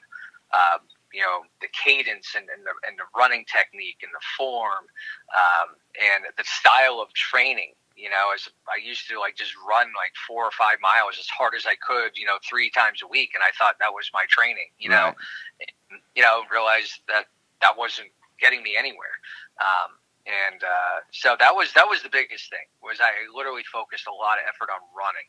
Um, 0.53 0.81
you 1.13 1.23
know 1.23 1.43
the 1.61 1.69
cadence 1.73 2.35
and, 2.37 2.47
and 2.49 2.65
the 2.65 2.75
and 2.87 2.99
the 2.99 3.05
running 3.17 3.45
technique 3.51 4.01
and 4.03 4.11
the 4.13 4.25
form 4.37 4.85
um, 5.35 5.77
and 6.01 6.25
the 6.37 6.45
style 6.45 7.01
of 7.01 7.13
training. 7.15 7.75
You 7.97 8.09
know, 8.09 8.33
as 8.35 8.49
I 8.67 8.81
used 8.81 9.07
to 9.11 9.21
like 9.21 9.37
just 9.37 9.53
run 9.69 9.87
like 9.93 10.17
four 10.27 10.45
or 10.45 10.51
five 10.57 10.81
miles 10.81 11.21
as 11.21 11.29
hard 11.29 11.53
as 11.55 11.67
I 11.67 11.77
could. 11.77 12.17
You 12.17 12.27
know, 12.27 12.39
three 12.49 12.71
times 12.71 13.03
a 13.05 13.07
week, 13.07 13.33
and 13.35 13.45
I 13.45 13.53
thought 13.57 13.77
that 13.81 13.93
was 13.93 14.11
my 14.15 14.25
training. 14.29 14.73
You 14.79 14.91
know, 14.91 15.13
you 16.17 16.23
know, 16.23 16.43
realized 16.51 17.05
that 17.09 17.27
that 17.61 17.77
wasn't 17.77 18.09
getting 18.41 18.63
me 18.63 18.75
anywhere. 18.77 19.17
Um, 19.61 20.01
and 20.27 20.63
uh, 20.63 21.03
so 21.11 21.37
that 21.39 21.55
was 21.55 21.73
that 21.75 21.87
was 21.89 22.03
the 22.03 22.09
biggest 22.11 22.51
thing 22.51 22.67
was 22.83 22.99
I 23.01 23.11
literally 23.35 23.67
focused 23.67 24.07
a 24.07 24.15
lot 24.15 24.39
of 24.39 24.45
effort 24.47 24.71
on 24.71 24.81
running. 24.95 25.29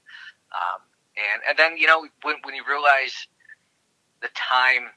Um, 0.53 0.81
and 1.17 1.41
and 1.49 1.55
then 1.57 1.77
you 1.77 1.87
know 1.87 2.05
when 2.21 2.37
when 2.43 2.53
you 2.53 2.63
realize 2.67 3.27
the 4.21 4.29
time 4.33 4.93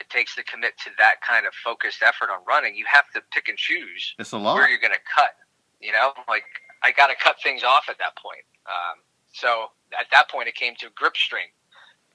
it 0.00 0.08
takes 0.10 0.34
to 0.36 0.44
commit 0.44 0.78
to 0.84 0.90
that 0.98 1.16
kind 1.26 1.46
of 1.46 1.52
focused 1.54 2.02
effort 2.02 2.30
on 2.30 2.40
running, 2.46 2.74
you 2.76 2.84
have 2.86 3.10
to 3.14 3.20
pick 3.32 3.48
and 3.48 3.58
choose 3.58 4.14
It's 4.18 4.32
a 4.32 4.38
lot. 4.38 4.54
where 4.54 4.68
you're 4.68 4.78
going 4.80 4.94
to 4.94 5.06
cut. 5.14 5.34
You 5.80 5.92
know, 5.92 6.12
like 6.28 6.44
I 6.82 6.92
got 6.92 7.08
to 7.08 7.14
cut 7.22 7.36
things 7.42 7.62
off 7.64 7.84
at 7.88 7.98
that 7.98 8.16
point. 8.16 8.42
Um, 8.66 8.98
so 9.32 9.70
at 9.98 10.06
that 10.10 10.28
point, 10.30 10.48
it 10.48 10.54
came 10.54 10.74
to 10.80 10.88
grip 10.94 11.16
strength, 11.16 11.54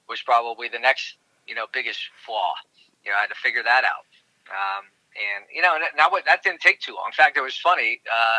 was 0.08 0.20
probably 0.22 0.68
the 0.68 0.78
next 0.78 1.16
you 1.46 1.54
know 1.54 1.66
biggest 1.72 2.00
flaw. 2.24 2.52
You 3.04 3.10
know, 3.10 3.16
I 3.18 3.22
had 3.22 3.28
to 3.28 3.34
figure 3.42 3.62
that 3.62 3.84
out. 3.84 4.04
Um, 4.50 4.84
and 5.16 5.44
you 5.54 5.62
know, 5.62 5.74
and 5.74 5.84
now 5.96 6.10
what 6.10 6.24
that 6.26 6.42
didn't 6.42 6.60
take 6.60 6.80
too 6.80 6.94
long. 6.94 7.06
In 7.06 7.12
fact, 7.12 7.36
it 7.36 7.40
was 7.40 7.56
funny. 7.56 8.00
Uh, 8.10 8.38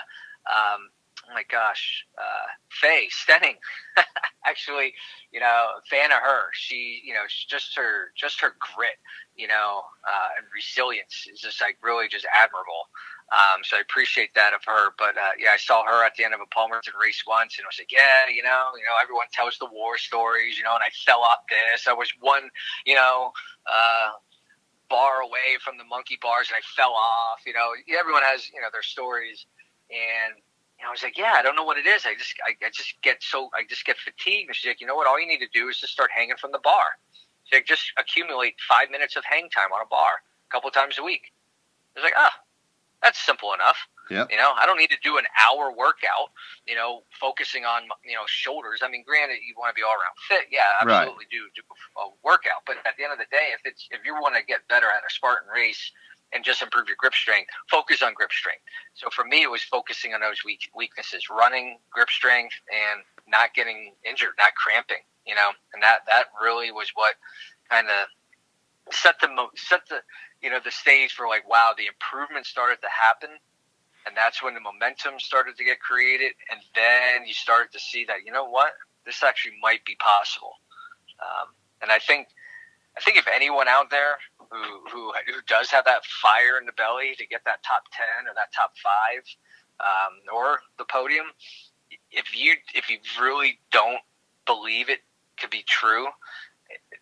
um, 0.49 0.89
oh 1.29 1.33
my 1.33 1.43
gosh, 1.49 2.05
uh, 2.17 2.47
Faye 2.81 3.07
Stenning, 3.09 3.55
actually, 4.45 4.93
you 5.31 5.39
know, 5.39 5.67
fan 5.89 6.11
of 6.11 6.19
her. 6.19 6.51
She, 6.53 7.01
you 7.05 7.13
know, 7.13 7.23
just 7.49 7.75
her, 7.77 8.11
just 8.15 8.41
her 8.41 8.55
grit, 8.59 8.97
you 9.35 9.47
know, 9.47 9.83
uh, 10.07 10.29
and 10.37 10.45
resilience 10.53 11.27
is 11.31 11.39
just 11.39 11.61
like 11.61 11.77
really 11.83 12.07
just 12.07 12.25
admirable. 12.35 12.89
Um, 13.31 13.63
so 13.63 13.77
I 13.77 13.81
appreciate 13.81 14.35
that 14.35 14.53
of 14.53 14.61
her. 14.65 14.91
But 14.97 15.17
uh, 15.17 15.33
yeah, 15.39 15.51
I 15.51 15.57
saw 15.57 15.83
her 15.85 16.05
at 16.05 16.15
the 16.15 16.23
end 16.25 16.33
of 16.33 16.41
a 16.41 16.49
Palmerton 16.53 16.93
race 16.99 17.23
once, 17.27 17.57
and 17.57 17.65
I 17.65 17.69
was 17.69 17.79
like, 17.79 17.91
yeah, 17.91 18.29
you 18.29 18.43
know, 18.43 18.75
you 18.77 18.85
know, 18.85 18.95
everyone 19.01 19.27
tells 19.33 19.57
the 19.57 19.65
war 19.71 19.97
stories, 19.97 20.57
you 20.57 20.63
know, 20.63 20.73
and 20.75 20.83
I 20.85 20.91
fell 21.05 21.21
off 21.21 21.39
this. 21.49 21.87
I 21.87 21.93
was 21.93 22.09
one, 22.19 22.49
you 22.85 22.95
know, 22.95 23.31
uh, 23.65 24.09
bar 24.89 25.21
away 25.21 25.57
from 25.63 25.77
the 25.77 25.85
monkey 25.85 26.17
bars, 26.21 26.49
and 26.49 26.57
I 26.57 26.63
fell 26.75 26.93
off. 26.93 27.41
You 27.45 27.53
know, 27.53 27.73
everyone 27.97 28.23
has, 28.23 28.49
you 28.53 28.61
know, 28.61 28.69
their 28.71 28.85
stories, 28.85 29.45
and 29.89 30.37
know, 30.85 30.89
I 30.89 30.91
was 30.91 31.03
like, 31.03 31.17
yeah, 31.17 31.33
I 31.35 31.41
don't 31.41 31.55
know 31.55 31.63
what 31.65 31.77
it 31.77 31.85
is. 31.85 32.05
I 32.05 32.13
just, 32.15 32.35
I, 32.45 32.55
I 32.65 32.69
just 32.69 32.95
get 33.01 33.21
so, 33.21 33.49
I 33.53 33.63
just 33.67 33.85
get 33.85 33.97
fatigued. 33.97 34.47
And 34.49 34.55
she's 34.55 34.67
like, 34.69 34.79
you 34.81 34.87
know 34.87 34.95
what? 34.95 35.07
All 35.07 35.19
you 35.19 35.27
need 35.27 35.39
to 35.39 35.49
do 35.53 35.67
is 35.67 35.77
just 35.77 35.93
start 35.93 36.11
hanging 36.15 36.37
from 36.37 36.51
the 36.51 36.59
bar. 36.63 36.95
She's 37.45 37.57
like, 37.57 37.65
just 37.65 37.91
accumulate 37.97 38.55
five 38.67 38.89
minutes 38.89 39.15
of 39.15 39.23
hang 39.25 39.49
time 39.49 39.71
on 39.73 39.81
a 39.81 39.89
bar 39.89 40.21
a 40.47 40.49
couple 40.51 40.69
times 40.71 40.97
a 40.97 41.03
week. 41.03 41.33
I 41.95 41.99
was 41.99 42.03
like, 42.03 42.13
ah, 42.17 42.31
that's 43.03 43.19
simple 43.19 43.53
enough. 43.53 43.77
Yep. 44.09 44.29
You 44.29 44.37
know, 44.37 44.53
I 44.53 44.65
don't 44.67 44.77
need 44.77 44.91
to 44.93 45.01
do 45.03 45.17
an 45.17 45.25
hour 45.33 45.73
workout. 45.73 46.29
You 46.67 46.75
know, 46.75 47.01
focusing 47.19 47.65
on 47.65 47.89
you 48.05 48.13
know 48.13 48.21
shoulders. 48.27 48.81
I 48.85 48.89
mean, 48.89 49.03
granted, 49.05 49.41
you 49.41 49.55
want 49.57 49.73
to 49.73 49.77
be 49.77 49.81
all 49.81 49.89
around 49.97 50.13
fit. 50.29 50.45
Yeah, 50.53 50.69
Right. 50.85 51.01
absolutely 51.09 51.25
do 51.31 51.41
do 51.57 51.61
a 51.97 52.13
workout. 52.21 52.61
But 52.67 52.77
at 52.85 52.93
the 52.97 53.03
end 53.03 53.13
of 53.13 53.19
the 53.19 53.25
day, 53.33 53.49
if 53.53 53.61
it's 53.65 53.87
if 53.89 54.05
you 54.05 54.13
want 54.13 54.35
to 54.37 54.45
get 54.45 54.67
better 54.69 54.85
at 54.85 55.01
a 55.01 55.09
Spartan 55.09 55.49
race 55.49 55.91
and 56.35 56.43
just 56.43 56.61
improve 56.61 56.87
your 56.87 56.97
grip 56.99 57.13
strength, 57.13 57.49
focus 57.71 58.03
on 58.03 58.13
grip 58.13 58.31
strength. 58.31 58.61
So 58.93 59.07
for 59.09 59.23
me, 59.23 59.41
it 59.43 59.49
was 59.49 59.63
focusing 59.63 60.13
on 60.13 60.19
those 60.19 60.43
weak 60.43 60.69
weaknesses: 60.75 61.29
running, 61.29 61.79
grip 61.89 62.09
strength, 62.09 62.55
and 62.69 63.01
not 63.27 63.53
getting 63.55 63.93
injured, 64.07 64.35
not 64.37 64.53
cramping. 64.55 65.03
You 65.25 65.35
know, 65.35 65.51
and 65.73 65.81
that 65.81 65.99
that 66.07 66.25
really 66.41 66.71
was 66.71 66.91
what 66.93 67.15
kind 67.69 67.87
of 67.87 68.07
set 68.91 69.15
the 69.19 69.27
set 69.55 69.81
the 69.89 70.01
you 70.41 70.49
know 70.49 70.59
the 70.63 70.71
stage 70.71 71.13
for 71.13 71.27
like 71.27 71.47
wow 71.49 71.71
the 71.77 71.87
improvement 71.87 72.45
started 72.45 72.77
to 72.81 72.87
happen 72.89 73.29
and 74.05 74.15
that's 74.15 74.43
when 74.43 74.53
the 74.53 74.59
momentum 74.59 75.19
started 75.19 75.57
to 75.57 75.63
get 75.63 75.79
created 75.79 76.33
and 76.51 76.61
then 76.75 77.25
you 77.25 77.33
started 77.33 77.71
to 77.71 77.79
see 77.79 78.05
that 78.05 78.17
you 78.25 78.31
know 78.31 78.45
what 78.47 78.73
this 79.05 79.23
actually 79.23 79.55
might 79.61 79.83
be 79.85 79.95
possible 79.95 80.53
um, 81.19 81.49
and 81.81 81.91
i 81.91 81.97
think 81.97 82.27
i 82.95 83.01
think 83.01 83.17
if 83.17 83.27
anyone 83.33 83.67
out 83.67 83.89
there 83.89 84.17
who, 84.51 84.89
who 84.91 85.13
who 85.27 85.41
does 85.47 85.69
have 85.71 85.85
that 85.85 86.05
fire 86.05 86.57
in 86.59 86.65
the 86.65 86.71
belly 86.73 87.15
to 87.17 87.25
get 87.27 87.41
that 87.45 87.63
top 87.63 87.83
10 87.91 88.27
or 88.29 88.33
that 88.35 88.53
top 88.55 88.73
5 88.77 89.23
um, 89.79 90.13
or 90.33 90.59
the 90.77 90.85
podium 90.85 91.25
if 92.11 92.37
you 92.37 92.55
if 92.73 92.89
you 92.89 92.97
really 93.21 93.59
don't 93.71 94.01
believe 94.45 94.89
it 94.89 94.99
could 95.39 95.49
be 95.49 95.63
true 95.67 96.07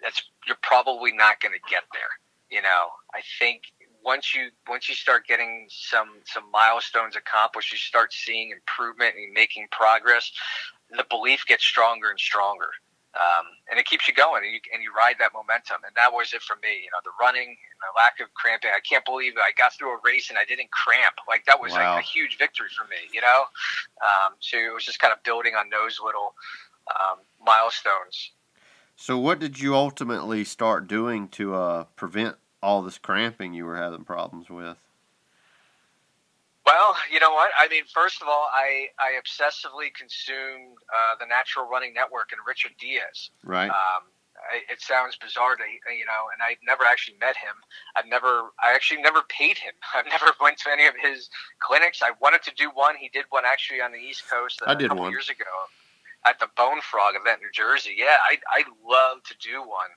that's 0.01 0.23
you're 0.47 0.57
probably 0.61 1.11
not 1.11 1.39
going 1.39 1.53
to 1.53 1.69
get 1.69 1.83
there 1.93 2.09
you 2.49 2.61
know? 2.61 2.89
I 3.13 3.21
think 3.39 3.63
once 4.05 4.35
you 4.35 4.49
once 4.67 4.87
you 4.87 4.95
start 4.95 5.25
getting 5.25 5.65
some 5.69 6.09
some 6.25 6.43
milestones 6.51 7.15
accomplished 7.15 7.71
you 7.71 7.77
start 7.77 8.13
seeing 8.13 8.51
improvement 8.51 9.15
and 9.15 9.33
making 9.33 9.67
progress 9.71 10.31
the 10.91 11.05
belief 11.09 11.45
gets 11.47 11.63
stronger 11.63 12.09
and 12.09 12.19
stronger 12.19 12.69
um, 13.15 13.45
and 13.69 13.79
it 13.79 13.85
keeps 13.85 14.07
you 14.07 14.13
going 14.13 14.43
and 14.43 14.53
you, 14.53 14.59
and 14.73 14.83
you 14.83 14.91
ride 14.91 15.15
that 15.19 15.31
momentum. 15.33 15.85
And 15.85 15.93
that 15.95 16.11
was 16.11 16.33
it 16.33 16.41
for 16.41 16.57
me 16.61 16.83
you 16.83 16.91
know 16.91 17.01
the 17.05 17.13
running 17.19 17.55
and 17.55 17.79
the 17.81 17.93
lack 17.95 18.19
of 18.19 18.33
cramping. 18.33 18.71
I 18.75 18.81
can't 18.81 19.05
believe 19.05 19.33
i 19.37 19.51
got 19.55 19.73
through 19.77 19.93
a 19.95 19.99
race 20.03 20.29
and 20.29 20.37
i 20.37 20.45
didn't 20.45 20.71
cramp. 20.71 21.15
Like 21.27 21.45
that 21.45 21.59
was 21.59 21.71
Wow. 21.73 21.95
like 21.95 22.03
a 22.03 22.07
huge 22.07 22.37
victory 22.37 22.69
for 22.75 22.83
me 22.85 22.97
you 23.13 23.21
know? 23.21 23.45
Um, 24.03 24.33
so 24.39 24.57
it 24.57 24.73
was 24.73 24.83
just 24.85 24.99
kind 24.99 25.13
of 25.13 25.23
building 25.23 25.53
on 25.55 25.69
those 25.69 25.99
little 26.03 26.33
um, 26.89 27.19
milestones. 27.45 28.31
So, 28.95 29.17
what 29.17 29.39
did 29.39 29.59
you 29.59 29.75
ultimately 29.75 30.43
start 30.43 30.87
doing 30.87 31.27
to 31.29 31.55
uh, 31.55 31.83
prevent 31.95 32.35
all 32.61 32.81
this 32.81 32.97
cramping 32.97 33.53
you 33.53 33.65
were 33.65 33.77
having 33.77 34.03
problems 34.05 34.49
with? 34.49 34.77
Well, 36.65 36.95
you 37.11 37.19
know 37.19 37.31
what? 37.31 37.51
I 37.59 37.67
mean, 37.67 37.83
first 37.93 38.21
of 38.21 38.27
all, 38.27 38.47
I, 38.53 38.87
I 38.99 39.19
obsessively 39.19 39.93
consumed 39.93 40.77
uh, 40.87 41.15
the 41.19 41.25
Natural 41.25 41.67
Running 41.67 41.93
Network 41.93 42.31
and 42.31 42.39
Richard 42.47 42.71
Diaz. 42.79 43.31
Right. 43.43 43.69
Um, 43.69 44.07
I, 44.51 44.63
it 44.71 44.81
sounds 44.81 45.15
bizarre 45.15 45.55
to 45.55 45.63
you 45.63 46.05
know, 46.05 46.23
and 46.31 46.41
I've 46.41 46.61
never 46.65 46.83
actually 46.83 47.17
met 47.19 47.35
him. 47.35 47.53
I've 47.95 48.07
never, 48.07 48.51
I 48.63 48.73
actually 48.73 49.01
never 49.01 49.21
paid 49.27 49.57
him. 49.57 49.73
I've 49.95 50.07
never 50.07 50.31
went 50.39 50.57
to 50.59 50.71
any 50.71 50.87
of 50.87 50.95
his 50.99 51.29
clinics. 51.59 52.01
I 52.01 52.11
wanted 52.21 52.43
to 52.43 52.51
do 52.55 52.71
one. 52.73 52.95
He 52.95 53.09
did 53.09 53.25
one 53.29 53.43
actually 53.45 53.81
on 53.81 53.91
the 53.91 53.99
East 53.99 54.23
Coast 54.29 54.61
uh, 54.61 54.71
I 54.71 54.75
did 54.75 54.85
a 54.85 54.89
couple 54.89 55.03
one. 55.03 55.11
years 55.11 55.29
ago 55.29 55.51
at 56.25 56.39
the 56.39 56.47
Bone 56.55 56.79
Frog 56.81 57.15
event 57.19 57.41
in 57.41 57.47
New 57.47 57.51
Jersey. 57.51 57.95
Yeah, 57.97 58.17
I 58.23 58.37
I 58.47 58.63
love 58.83 59.23
to 59.23 59.35
do 59.37 59.59
one. 59.59 59.91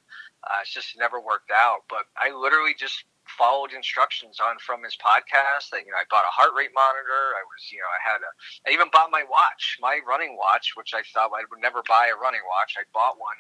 Uh, 0.45 0.63
it's 0.63 0.73
just 0.73 0.99
never 0.99 1.21
worked 1.21 1.51
out. 1.51 1.87
But 1.89 2.07
I 2.19 2.35
literally 2.35 2.75
just 2.79 3.05
followed 3.27 3.73
instructions 3.73 4.39
on 4.41 4.59
from 4.59 4.83
his 4.83 4.97
podcast. 4.97 5.71
That 5.71 5.85
you 5.85 5.93
know, 5.93 5.99
I 5.99 6.07
bought 6.11 6.25
a 6.27 6.33
heart 6.33 6.55
rate 6.57 6.75
monitor. 6.75 7.35
I 7.37 7.43
was, 7.47 7.62
you 7.71 7.79
know, 7.79 7.91
I 7.91 8.01
had 8.01 8.21
a. 8.23 8.31
I 8.67 8.75
even 8.75 8.89
bought 8.91 9.11
my 9.11 9.25
watch, 9.29 9.79
my 9.81 10.01
running 10.07 10.37
watch, 10.39 10.73
which 10.75 10.95
I 10.95 11.03
thought 11.12 11.31
I 11.35 11.45
would 11.51 11.61
never 11.61 11.83
buy 11.87 12.11
a 12.12 12.17
running 12.17 12.45
watch. 12.47 12.79
I 12.79 12.85
bought 12.95 13.19
one 13.19 13.39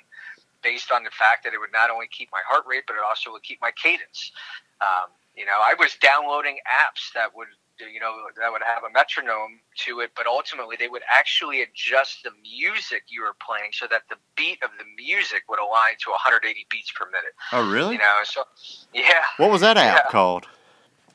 based 0.62 0.90
on 0.90 1.04
the 1.04 1.10
fact 1.10 1.44
that 1.44 1.54
it 1.54 1.60
would 1.60 1.72
not 1.72 1.90
only 1.90 2.08
keep 2.10 2.28
my 2.32 2.42
heart 2.48 2.64
rate, 2.66 2.84
but 2.86 2.94
it 2.94 3.04
also 3.06 3.30
would 3.30 3.42
keep 3.42 3.60
my 3.62 3.70
cadence. 3.70 4.32
Um, 4.80 5.14
you 5.36 5.44
know, 5.44 5.60
I 5.62 5.74
was 5.78 5.94
downloading 6.00 6.58
apps 6.66 7.12
that 7.14 7.34
would, 7.36 7.48
you 7.80 8.00
know, 8.00 8.14
that 8.40 8.50
would 8.52 8.62
have 8.66 8.82
a 8.84 8.92
metronome 8.92 9.60
to 9.84 10.00
it, 10.00 10.10
but 10.16 10.26
ultimately 10.26 10.76
they 10.78 10.88
would 10.88 11.02
actually 11.12 11.62
adjust 11.62 12.22
the 12.24 12.30
music 12.42 13.04
you 13.08 13.22
were 13.22 13.36
playing 13.46 13.70
so 13.72 13.86
that 13.90 14.02
the 14.08 14.16
beat 14.36 14.58
of 14.62 14.70
the 14.78 14.84
music 14.96 15.42
would 15.48 15.58
align 15.58 15.94
to 16.04 16.10
180 16.10 16.66
beats 16.70 16.90
per 16.92 17.06
minute. 17.06 17.32
oh, 17.52 17.70
really? 17.70 17.92
You 17.94 17.98
know, 17.98 18.20
so 18.24 18.44
yeah, 18.92 19.24
what 19.36 19.50
was 19.50 19.60
that 19.60 19.76
app 19.76 20.04
Yeah. 20.04 20.10
called? 20.10 20.46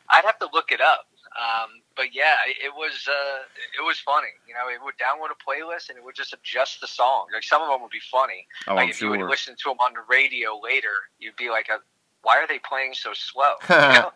I'd 0.09 0.25
have 0.25 0.39
to 0.39 0.49
look 0.53 0.71
it 0.71 0.81
up. 0.81 1.05
Um, 1.31 1.81
but 1.95 2.13
yeah, 2.13 2.35
it 2.45 2.73
was 2.75 3.07
uh, 3.07 3.39
it 3.79 3.85
was 3.85 3.97
funny. 3.99 4.27
You 4.45 4.53
know, 4.53 4.67
it 4.67 4.83
would 4.83 4.95
download 4.99 5.31
a 5.31 5.39
playlist 5.39 5.87
and 5.89 5.97
it 5.97 6.03
would 6.03 6.15
just 6.15 6.33
adjust 6.33 6.81
the 6.81 6.87
song. 6.87 7.27
Like 7.33 7.43
some 7.43 7.61
of 7.61 7.69
them 7.69 7.81
would 7.81 7.91
be 7.91 8.01
funny. 8.11 8.45
Oh, 8.67 8.75
like 8.75 8.83
I'm 8.83 8.89
if 8.89 8.97
sure. 8.97 9.15
you 9.15 9.19
would 9.23 9.29
listen 9.29 9.55
to 9.55 9.69
them 9.69 9.77
on 9.79 9.93
the 9.93 10.01
radio 10.09 10.59
later, 10.61 10.91
you'd 11.19 11.37
be 11.37 11.49
like, 11.49 11.69
uh, 11.69 11.77
"Why 12.23 12.35
are 12.37 12.47
they 12.47 12.59
playing 12.59 12.95
so 12.95 13.11
slow?" 13.13 13.53
you 13.69 14.01
know? 14.01 14.11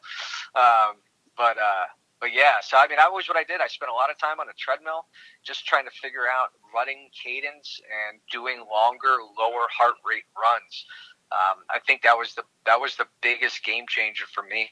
um, 0.59 0.95
but 1.37 1.57
uh, 1.57 1.85
but 2.19 2.33
yeah, 2.33 2.61
so 2.61 2.77
I 2.77 2.87
mean, 2.87 2.97
that 2.97 3.11
was 3.11 3.27
what 3.27 3.37
I 3.37 3.43
did. 3.43 3.61
I 3.61 3.67
spent 3.67 3.91
a 3.91 3.93
lot 3.93 4.09
of 4.09 4.17
time 4.17 4.39
on 4.39 4.47
a 4.49 4.55
treadmill, 4.57 5.05
just 5.43 5.65
trying 5.65 5.85
to 5.85 5.91
figure 5.91 6.27
out 6.27 6.55
running 6.73 7.09
cadence 7.11 7.79
and 7.85 8.19
doing 8.31 8.63
longer, 8.71 9.17
lower 9.37 9.67
heart 9.71 9.95
rate 10.07 10.27
runs. 10.35 10.85
Um, 11.31 11.65
I 11.69 11.79
think 11.85 12.03
that 12.03 12.17
was 12.17 12.33
the 12.35 12.43
that 12.65 12.79
was 12.79 12.95
the 12.95 13.07
biggest 13.21 13.63
game 13.63 13.85
changer 13.87 14.25
for 14.33 14.43
me. 14.43 14.69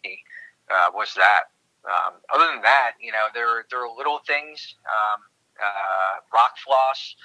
Uh, 0.72 0.92
was 0.94 1.14
that. 1.16 1.52
Um, 1.84 2.14
other 2.34 2.48
than 2.54 2.62
that, 2.62 2.94
you 3.02 3.12
know, 3.12 3.28
there 3.34 3.66
there 3.70 3.84
are 3.84 3.98
little 3.98 4.20
things. 4.26 4.76
Um, 4.86 5.22
uh, 5.62 6.20
rock 6.34 6.58
floss. 6.64 7.16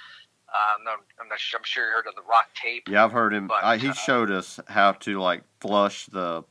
Um, 0.49 0.87
I'm, 0.87 0.99
I'm, 1.21 1.27
not, 1.29 1.39
sure- 1.39 1.59
I'm 1.59 1.63
sure 1.63 1.85
you 1.85 1.93
heard 1.93 2.07
of 2.07 2.15
the 2.15 2.23
rock 2.29 2.47
tape. 2.61 2.87
Yeah, 2.89 3.05
I've 3.05 3.11
heard 3.11 3.33
him. 3.33 3.47
But, 3.47 3.63
I, 3.63 3.77
he 3.77 3.89
uh, 3.89 3.93
showed 3.93 4.31
us 4.31 4.59
how 4.67 4.93
to 4.93 5.19
like 5.19 5.43
flush 5.59 6.05
the. 6.07 6.43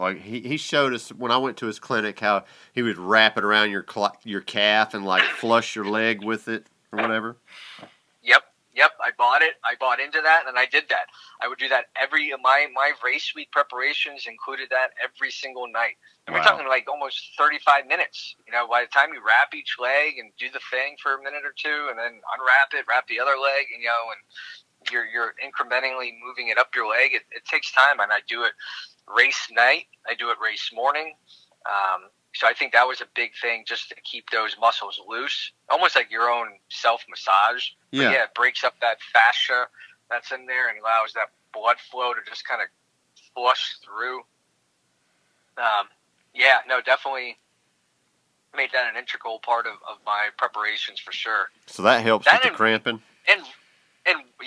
Like 0.00 0.22
he, 0.22 0.40
he 0.40 0.56
showed 0.56 0.94
us 0.94 1.10
when 1.10 1.30
I 1.30 1.36
went 1.36 1.58
to 1.58 1.66
his 1.66 1.78
clinic 1.78 2.20
how 2.20 2.44
he 2.72 2.80
would 2.80 2.96
wrap 2.96 3.36
it 3.36 3.44
around 3.44 3.70
your 3.70 3.84
cl- 3.88 4.16
your 4.24 4.40
calf 4.40 4.94
and 4.94 5.04
like 5.04 5.22
flush 5.22 5.76
your 5.76 5.84
leg 5.84 6.24
with 6.24 6.48
it 6.48 6.66
or 6.90 7.02
whatever. 7.02 7.36
Yep, 8.22 8.42
yep. 8.74 8.92
I 9.04 9.10
bought 9.16 9.42
it. 9.42 9.56
I 9.62 9.74
bought 9.78 10.00
into 10.00 10.22
that, 10.22 10.44
and 10.48 10.58
I 10.58 10.64
did 10.64 10.84
that. 10.88 11.06
I 11.42 11.48
would 11.48 11.58
do 11.58 11.68
that 11.68 11.86
every 12.00 12.32
my 12.42 12.66
my 12.74 12.92
race 13.04 13.34
week 13.36 13.52
preparations 13.52 14.26
included 14.26 14.68
that 14.70 14.92
every 15.04 15.30
single 15.30 15.68
night. 15.70 15.96
And 16.26 16.34
Wow. 16.34 16.40
we're 16.40 16.44
talking 16.44 16.68
like 16.68 16.88
almost 16.88 17.32
thirty 17.36 17.58
five 17.58 17.86
minutes. 17.86 18.36
You 18.46 18.52
know, 18.52 18.66
by 18.66 18.80
the 18.80 18.88
time 18.88 19.12
you 19.12 19.20
wrap 19.26 19.52
each 19.54 19.76
leg 19.78 20.16
and 20.18 20.32
do 20.38 20.48
the 20.50 20.60
thing 20.70 20.96
for 21.02 21.14
a 21.14 21.22
minute 21.22 21.44
or 21.44 21.52
two, 21.54 21.88
and 21.90 21.98
then 21.98 22.22
unwrap 22.38 22.72
it, 22.72 22.86
wrap 22.88 23.06
the 23.06 23.20
other 23.20 23.36
leg, 23.36 23.66
and 23.74 23.82
you 23.82 23.88
know, 23.88 24.16
and 24.16 24.20
you're 24.90 25.04
you're 25.04 25.34
incrementally 25.44 26.12
moving 26.24 26.48
it 26.48 26.56
up 26.56 26.74
your 26.74 26.88
leg. 26.88 27.12
It, 27.12 27.22
it 27.30 27.44
takes 27.44 27.70
time, 27.70 28.00
and 28.00 28.10
I 28.10 28.20
do 28.26 28.44
it 28.44 28.52
race 29.16 29.48
night. 29.50 29.86
I 30.08 30.14
do 30.14 30.30
it 30.30 30.36
race 30.42 30.70
morning. 30.72 31.14
Um, 31.66 32.08
so 32.32 32.46
I 32.46 32.52
think 32.52 32.72
that 32.72 32.86
was 32.86 33.00
a 33.00 33.06
big 33.14 33.32
thing, 33.40 33.64
just 33.66 33.88
to 33.88 33.96
keep 34.02 34.30
those 34.30 34.56
muscles 34.60 35.00
loose, 35.08 35.52
almost 35.68 35.96
like 35.96 36.10
your 36.10 36.30
own 36.30 36.48
self 36.68 37.04
massage. 37.08 37.70
Yeah. 37.90 38.12
yeah, 38.12 38.22
it 38.24 38.34
breaks 38.34 38.62
up 38.62 38.74
that 38.80 38.98
fascia 39.12 39.66
that's 40.10 40.30
in 40.32 40.46
there 40.46 40.68
and 40.68 40.78
allows 40.78 41.12
that 41.14 41.28
blood 41.52 41.76
flow 41.90 42.14
to 42.14 42.20
just 42.28 42.46
kind 42.46 42.62
of 42.62 42.68
flush 43.34 43.76
through. 43.84 44.18
Um, 45.58 45.88
yeah, 46.34 46.58
no, 46.68 46.80
definitely 46.80 47.36
made 48.56 48.70
that 48.72 48.90
an 48.90 48.96
integral 48.96 49.38
part 49.40 49.66
of, 49.66 49.74
of 49.88 49.98
my 50.04 50.28
preparations 50.36 51.00
for 51.00 51.12
sure. 51.12 51.50
So 51.66 51.82
that 51.82 52.02
helps 52.02 52.26
That 52.26 52.42
with 52.42 52.52
the 52.52 52.56
cramping. 52.56 53.02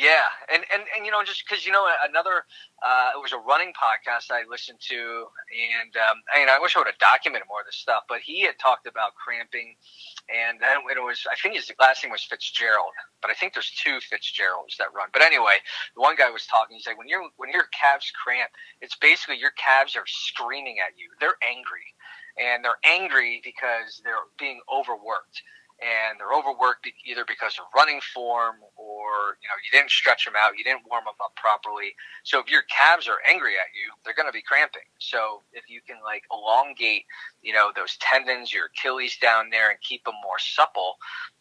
Yeah, 0.03 0.27
and 0.51 0.67
and, 0.67 0.83
and 0.91 1.05
you 1.07 1.11
know, 1.15 1.23
just 1.23 1.47
because 1.47 1.63
you 1.65 1.71
know 1.71 1.87
another, 2.03 2.43
uh, 2.83 3.15
it 3.15 3.23
was 3.23 3.31
a 3.31 3.39
running 3.39 3.71
podcast 3.71 4.35
I 4.35 4.43
listened 4.51 4.83
to, 4.91 4.99
and 4.99 5.95
um, 5.95 6.19
I 6.27 6.43
mean, 6.43 6.49
I 6.51 6.59
wish 6.59 6.75
I 6.75 6.83
would 6.83 6.91
have 6.91 6.99
documented 6.99 7.47
more 7.47 7.63
of 7.63 7.67
this 7.71 7.79
stuff, 7.79 8.03
but 8.11 8.19
he 8.19 8.43
had 8.43 8.59
talked 8.59 8.83
about 8.85 9.15
cramping, 9.15 9.79
and 10.27 10.59
then 10.59 10.83
it 10.91 10.99
was, 10.99 11.23
I 11.31 11.39
think 11.39 11.55
his 11.55 11.71
last 11.79 12.03
name 12.03 12.11
was 12.11 12.21
Fitzgerald, 12.21 12.91
but 13.23 13.31
I 13.31 13.33
think 13.33 13.55
there's 13.55 13.71
two 13.71 14.03
Fitzgeralds 14.03 14.75
that 14.75 14.91
run. 14.91 15.07
But 15.15 15.23
anyway, 15.23 15.63
the 15.95 16.03
one 16.03 16.19
guy 16.19 16.29
was 16.29 16.43
talking. 16.51 16.75
He's 16.75 16.87
like, 16.87 16.99
when 16.99 17.07
your 17.07 17.23
when 17.39 17.55
your 17.55 17.71
calves 17.71 18.11
cramp, 18.11 18.51
it's 18.83 18.99
basically 18.99 19.39
your 19.39 19.55
calves 19.55 19.95
are 19.95 20.03
screaming 20.05 20.83
at 20.83 20.99
you. 20.99 21.07
They're 21.23 21.39
angry, 21.47 21.87
and 22.35 22.59
they're 22.59 22.83
angry 22.83 23.39
because 23.39 24.03
they're 24.03 24.27
being 24.37 24.59
overworked 24.67 25.39
and 25.83 26.19
they're 26.19 26.31
overworked 26.31 26.87
either 27.03 27.25
because 27.27 27.59
of 27.59 27.67
running 27.75 27.99
form 28.15 28.55
or 28.79 29.35
you 29.43 29.47
know 29.51 29.57
you 29.59 29.71
didn't 29.71 29.91
stretch 29.91 30.23
them 30.23 30.35
out, 30.39 30.57
you 30.57 30.63
didn't 30.63 30.87
warm 30.89 31.03
them 31.03 31.19
up 31.19 31.35
properly. 31.35 31.91
So 32.23 32.39
if 32.39 32.49
your 32.49 32.63
calves 32.71 33.07
are 33.07 33.19
angry 33.27 33.59
at 33.59 33.75
you, 33.75 33.91
they're 34.03 34.15
going 34.15 34.29
to 34.29 34.33
be 34.33 34.41
cramping. 34.41 34.87
So 34.99 35.43
if 35.51 35.69
you 35.69 35.81
can 35.85 35.97
like 36.03 36.23
elongate, 36.31 37.03
you 37.41 37.53
know, 37.53 37.71
those 37.75 37.97
tendons, 37.99 38.53
your 38.53 38.71
Achilles 38.71 39.17
down 39.21 39.49
there, 39.51 39.69
and 39.69 39.79
keep 39.81 40.05
them 40.05 40.15
more 40.23 40.39
supple, 40.39 40.95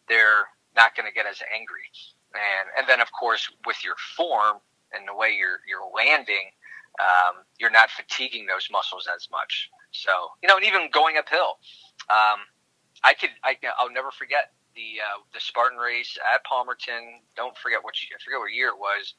they're 0.09 0.51
not 0.75 0.95
going 0.95 1.07
to 1.07 1.15
get 1.15 1.25
as 1.25 1.39
angry. 1.55 1.87
And 2.35 2.67
and 2.77 2.85
then 2.89 2.99
of 2.99 3.11
course 3.15 3.47
with 3.65 3.79
your 3.83 3.95
form 4.17 4.59
and 4.91 5.07
the 5.07 5.15
way 5.15 5.31
you're 5.31 5.63
you're 5.63 5.87
landing, 5.95 6.51
um, 6.99 7.47
you're 7.59 7.71
not 7.71 7.89
fatiguing 7.89 8.45
those 8.45 8.67
muscles 8.71 9.07
as 9.07 9.29
much. 9.31 9.69
So 9.91 10.11
you 10.41 10.49
know, 10.49 10.57
and 10.57 10.65
even 10.65 10.91
going 10.91 11.15
uphill. 11.17 11.63
Um, 12.09 12.43
I 13.03 13.13
could 13.13 13.31
I 13.43 13.57
I'll 13.79 13.91
never 13.91 14.11
forget 14.11 14.51
the 14.75 15.01
uh, 15.01 15.19
the 15.33 15.39
Spartan 15.39 15.77
race 15.77 16.17
at 16.33 16.45
Palmerton. 16.45 17.21
Don't 17.35 17.57
forget 17.57 17.83
what 17.83 17.95
I 17.95 18.17
forget 18.23 18.39
what 18.39 18.53
year 18.53 18.69
it 18.69 18.79
was, 18.79 19.13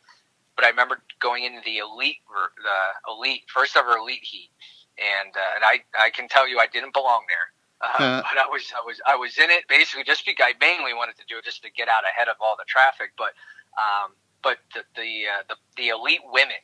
but 0.57 0.65
I 0.65 0.71
remember 0.71 1.03
going 1.21 1.45
into 1.45 1.61
the 1.65 1.79
elite 1.79 2.19
the 2.29 3.13
elite 3.13 3.43
first 3.53 3.77
ever 3.77 3.97
elite 3.97 4.23
heat, 4.25 4.51
and 4.99 5.35
uh, 5.35 5.57
and 5.57 5.65
I 5.65 5.85
I 5.99 6.11
can 6.11 6.29
tell 6.29 6.49
you 6.49 6.59
I 6.59 6.67
didn't 6.67 6.93
belong 6.95 7.25
there. 7.29 7.49
Uh, 7.85 8.23
but 8.23 8.39
I 8.39 8.47
was 8.49 8.73
I 8.73 8.83
was 8.87 9.01
I 9.07 9.17
was 9.17 9.37
in 9.39 9.51
it 9.51 9.69
basically 9.69 10.05
just 10.05 10.25
because 10.25 10.47
I 10.49 10.55
mainly 10.61 10.95
wanted 10.95 11.17
to 11.17 11.25
do 11.29 11.39
it 11.39 11.45
just 11.45 11.63
to 11.63 11.71
get 11.71 11.89
out 11.89 12.03
ahead 12.05 12.29
of 12.29 12.37
all 12.41 12.57
the 12.57 12.65
traffic. 12.67 13.13
But 13.19 13.35
um, 13.77 14.15
but 14.43 14.59
the 14.73 14.83
the, 14.97 15.11
uh, 15.29 15.43
the 15.49 15.57
the 15.77 15.89
elite 15.89 16.25
women 16.33 16.61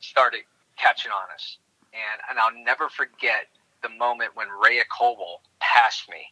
started 0.00 0.42
catching 0.76 1.12
on 1.12 1.28
us, 1.32 1.58
and 1.92 2.18
and 2.30 2.38
I'll 2.38 2.64
never 2.64 2.88
forget 2.88 3.46
the 3.84 3.94
moment 3.96 4.32
when 4.34 4.48
Rea 4.48 4.82
Kolbl 4.90 5.38
passed 5.60 6.08
me. 6.08 6.26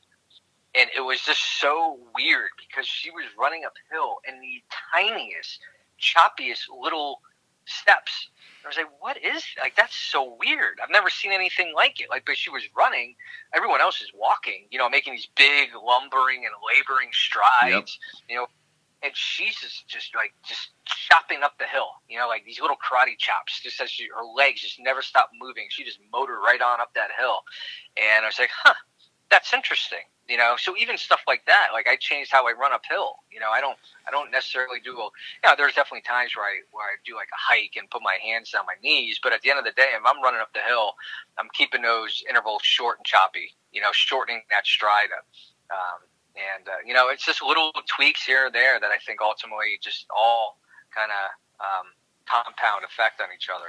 And 0.75 0.89
it 0.97 1.03
was 1.03 1.21
just 1.21 1.61
so 1.61 1.99
weird 2.17 2.49
because 2.57 2.87
she 2.87 3.11
was 3.11 3.25
running 3.39 3.63
uphill 3.65 4.17
in 4.27 4.41
the 4.41 4.63
tiniest, 4.93 5.61
choppiest 6.01 6.63
little 6.81 7.21
steps. 7.67 8.31
I 8.65 8.69
was 8.69 8.77
like, 8.77 8.87
what 9.01 9.17
is 9.19 9.45
like 9.61 9.77
that's 9.77 9.95
so 9.95 10.37
weird. 10.41 10.79
I've 10.83 10.91
never 10.91 11.11
seen 11.11 11.33
anything 11.33 11.73
like 11.75 12.01
it. 12.01 12.09
Like 12.09 12.25
but 12.25 12.37
she 12.37 12.49
was 12.49 12.63
running, 12.77 13.17
everyone 13.55 13.81
else 13.81 14.01
is 14.01 14.11
walking, 14.15 14.67
you 14.71 14.79
know, 14.79 14.89
making 14.89 15.13
these 15.15 15.29
big 15.37 15.71
lumbering 15.75 16.45
and 16.47 16.55
laboring 16.65 17.11
strides, 17.13 17.99
you 18.29 18.37
know, 18.37 18.47
and 19.03 19.13
she's 19.15 19.57
just, 19.57 19.89
just 19.89 20.15
like 20.15 20.33
just 20.45 20.71
chopping 20.85 21.43
up 21.43 21.59
the 21.59 21.67
hill, 21.67 21.91
you 22.09 22.19
know, 22.19 22.29
like 22.29 22.45
these 22.45 22.61
little 22.61 22.77
karate 22.77 23.19
chops. 23.19 23.61
Just 23.61 23.81
as 23.81 23.91
she, 23.91 24.09
her 24.15 24.25
legs 24.25 24.61
just 24.61 24.79
never 24.81 25.03
stop 25.03 25.31
moving. 25.41 25.67
She 25.71 25.85
just 25.85 25.99
motored 26.13 26.39
right 26.45 26.61
on 26.61 26.81
up 26.81 26.95
that 26.95 27.11
hill, 27.19 27.39
and 27.97 28.25
I 28.25 28.29
was 28.29 28.39
like, 28.39 28.51
huh, 28.63 28.75
that's 29.31 29.53
interesting, 29.53 30.05
you 30.29 30.37
know. 30.37 30.55
So 30.59 30.77
even 30.77 30.99
stuff 30.99 31.21
like 31.27 31.45
that, 31.47 31.69
like 31.73 31.89
I 31.89 31.97
changed 31.97 32.31
how 32.31 32.47
I 32.47 32.53
run 32.53 32.73
uphill. 32.73 33.17
You 33.33 33.41
know, 33.41 33.51
I 33.51 33.61
don't, 33.61 33.79
I 34.07 34.11
don't 34.11 34.31
necessarily 34.31 34.79
do. 34.79 34.93
A, 34.93 35.05
you 35.05 35.45
know, 35.45 35.55
there's 35.57 35.75
definitely 35.75 36.03
times 36.03 36.37
where 36.37 36.47
I 36.47 36.61
where 36.71 36.85
I 36.87 36.97
do 37.05 37.15
like 37.17 37.29
a 37.33 37.41
hike 37.41 37.75
and 37.77 37.91
put 37.91 38.03
my 38.03 38.19
hands 38.23 38.51
down 38.51 38.67
my 38.67 38.79
knees, 38.83 39.19
but 39.23 39.33
at 39.33 39.43
the 39.43 39.51
end 39.51 39.59
of 39.59 39.65
the 39.65 39.73
day, 39.73 39.91
if 39.97 40.03
I'm 40.05 40.23
running 40.23 40.41
up 40.41 40.53
the 40.55 40.61
hill, 40.61 40.95
I'm 41.39 41.49
keeping 41.55 41.83
those 41.83 42.23
intervals 42.29 42.63
short 42.63 42.99
and 42.99 43.07
choppy. 43.07 43.55
You 43.73 43.81
know, 43.81 43.91
shortening 43.93 44.43
that 44.51 44.67
stride 44.67 45.11
up. 45.17 45.25
Um, 45.73 46.01
and 46.37 46.69
uh, 46.69 46.73
you 46.87 46.95
know, 46.95 47.09
it's 47.09 47.25
just 47.25 47.43
little 47.43 47.73
tweaks 47.87 48.25
here 48.25 48.47
or 48.47 48.51
there 48.51 48.81
that 48.81 48.91
I 48.91 48.99
think 49.07 49.21
ultimately 49.21 49.79
just 49.83 50.07
all 50.17 50.59
kind 50.95 51.11
of 51.11 51.65
um, 51.65 51.87
compound 52.27 52.85
effect 52.85 53.21
on 53.21 53.29
each 53.35 53.49
other. 53.55 53.69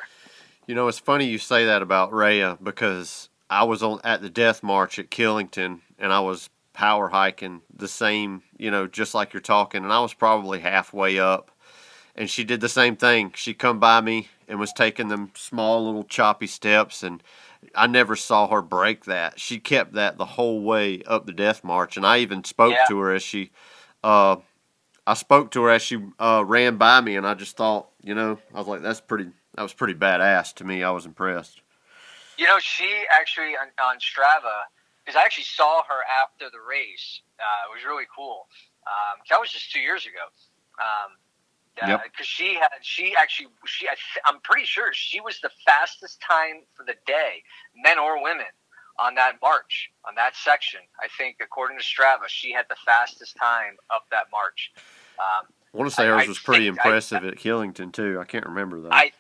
You 0.68 0.76
know, 0.76 0.88
it's 0.88 1.00
funny 1.00 1.26
you 1.26 1.40
say 1.40 1.66
that 1.66 1.82
about 1.82 2.14
Rea 2.14 2.56
because 2.62 3.30
I 3.50 3.64
was 3.64 3.84
on 3.84 4.00
at 4.04 4.22
the 4.22 4.30
death 4.30 4.64
march 4.64 4.98
at 4.98 5.12
Killington 5.12 5.82
and 6.00 6.14
I 6.14 6.22
was 6.22 6.50
power 6.74 7.10
hiking 7.10 7.62
the 7.74 7.88
same, 7.88 8.42
you 8.58 8.72
know, 8.72 8.88
just 8.88 9.14
like 9.14 9.34
you're 9.34 9.42
talking, 9.42 9.84
and 9.84 9.94
I 9.94 10.00
was 10.00 10.14
probably 10.14 10.60
halfway 10.60 11.20
up, 11.20 11.52
and 12.16 12.30
she 12.30 12.44
did 12.44 12.62
the 12.62 12.70
same 12.70 12.96
thing. 12.96 13.32
She 13.36 13.54
come 13.54 13.80
by 13.80 14.02
me 14.02 14.28
and 14.48 14.60
was 14.60 14.74
taking 14.74 15.08
them 15.08 15.32
small 15.36 15.86
little 15.86 16.04
choppy 16.04 16.48
steps, 16.48 17.04
and 17.04 17.24
I 17.76 17.88
never 17.88 18.16
saw 18.16 18.48
her 18.48 18.62
break 18.62 19.06
that. 19.06 19.40
She 19.40 19.60
kept 19.60 19.94
that 19.94 20.18
the 20.18 20.26
whole 20.26 20.62
way 20.62 21.02
up 21.04 21.26
the 21.26 21.34
death 21.34 21.64
march, 21.64 21.98
and 21.98 22.06
I 22.06 22.20
even 22.20 22.44
spoke 22.44 22.74
Yeah. 22.74 22.86
to 22.88 23.00
her 23.00 23.14
as 23.14 23.24
she. 23.24 23.52
Uh, 24.04 24.38
I 25.06 25.16
spoke 25.16 25.52
to 25.52 25.64
her 25.64 25.70
as 25.70 25.82
she 25.82 26.00
uh, 26.20 26.44
ran 26.46 26.78
by 26.78 27.02
me, 27.02 27.16
and 27.16 27.28
I 27.28 27.34
just 27.34 27.58
thought, 27.58 27.90
you 28.02 28.16
know, 28.16 28.40
I 28.54 28.58
was 28.58 28.68
like, 28.68 28.82
"That's 28.82 29.02
pretty. 29.02 29.32
That 29.56 29.64
was 29.64 29.74
pretty 29.74 29.94
badass 29.94 30.54
to 30.56 30.64
me. 30.64 30.84
I 30.84 30.92
was 30.92 31.06
impressed." 31.06 31.62
You 32.38 32.48
know, 32.48 32.60
she 32.60 33.06
actually 33.12 33.56
on, 33.56 33.68
on 33.84 33.98
Strava 33.98 34.66
because 35.04 35.18
I 35.18 35.24
actually 35.24 35.44
saw 35.44 35.84
her 35.84 36.02
after 36.22 36.50
the 36.50 36.62
race. 36.68 37.22
Uh, 37.40 37.70
it 37.70 37.76
was 37.76 37.86
really 37.86 38.06
cool. 38.16 38.48
Um, 38.88 39.20
that 39.30 39.40
was 39.40 39.52
just 39.52 39.72
two 39.72 39.80
years 39.80 40.06
ago. 40.06 40.24
Um, 40.80 41.12
Yep. 41.82 42.04
Because 42.04 42.28
she 42.28 42.54
had, 42.56 42.70
she 42.82 43.16
actually, 43.20 43.48
she, 43.66 43.88
I 43.88 43.96
I'm 44.26 44.40
pretty 44.42 44.66
sure 44.66 44.92
she 44.94 45.20
was 45.20 45.40
the 45.42 45.50
fastest 45.66 46.22
time 46.22 46.62
for 46.76 46.84
the 46.86 46.96
day, 47.08 47.44
men 47.84 47.98
or 47.98 48.22
women, 48.22 48.46
on 49.00 49.16
that 49.16 49.42
march, 49.42 49.90
on 50.08 50.14
that 50.16 50.36
section. 50.36 50.82
I 51.02 51.08
think, 51.18 51.38
according 51.42 51.78
to 51.80 51.84
Strava, 51.84 52.28
she 52.28 52.52
had 52.52 52.66
the 52.70 52.76
fastest 52.86 53.36
time 53.38 53.78
up 53.94 54.06
that 54.12 54.26
march. 54.32 54.72
Um, 55.18 55.48
I 55.74 55.78
want 55.78 55.90
to 55.90 55.96
say 55.96 56.04
I- 56.04 56.08
hers 56.08 56.26
I 56.26 56.28
was 56.28 56.40
pretty 56.40 56.66
think 56.68 56.80
I- 56.80 56.90
impressive 56.90 57.24
at 57.26 57.36
Killington 57.36 57.92
too. 57.92 58.20
I 58.22 58.26
can't 58.26 58.46
remember 58.46 58.80
though. 58.80 58.92
I- 58.92 59.14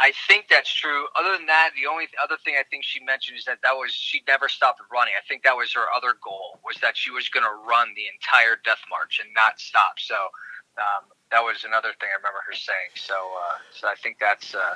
I 0.00 0.12
think 0.28 0.46
that's 0.48 0.72
true. 0.72 1.08
Other 1.18 1.36
than 1.36 1.46
that, 1.46 1.70
the 1.74 1.88
only 1.90 2.06
other 2.22 2.36
thing 2.44 2.54
I 2.54 2.62
think 2.70 2.84
she 2.84 3.02
mentioned 3.02 3.36
is 3.36 3.44
that 3.46 3.58
that 3.64 3.72
was 3.72 3.90
she 3.92 4.22
never 4.28 4.48
stopped 4.48 4.80
running. 4.92 5.14
I 5.18 5.26
think 5.26 5.42
that 5.42 5.56
was 5.56 5.72
her 5.72 5.86
other 5.90 6.14
goal 6.22 6.60
was 6.64 6.76
that 6.82 6.96
she 6.96 7.10
was 7.10 7.28
going 7.28 7.42
to 7.42 7.50
run 7.66 7.88
the 7.96 8.06
entire 8.06 8.54
death 8.64 8.78
march 8.88 9.18
and 9.18 9.28
not 9.34 9.58
stop. 9.58 9.98
So 9.98 10.14
um, 10.78 11.10
that 11.30 11.40
was 11.40 11.64
another 11.64 11.92
thing 12.00 12.08
I 12.12 12.16
remember 12.16 12.40
her 12.46 12.54
saying. 12.54 12.92
So 12.94 13.14
uh, 13.14 13.58
so 13.72 13.88
I 13.88 13.94
think 14.02 14.18
that's. 14.20 14.54
Uh, 14.54 14.74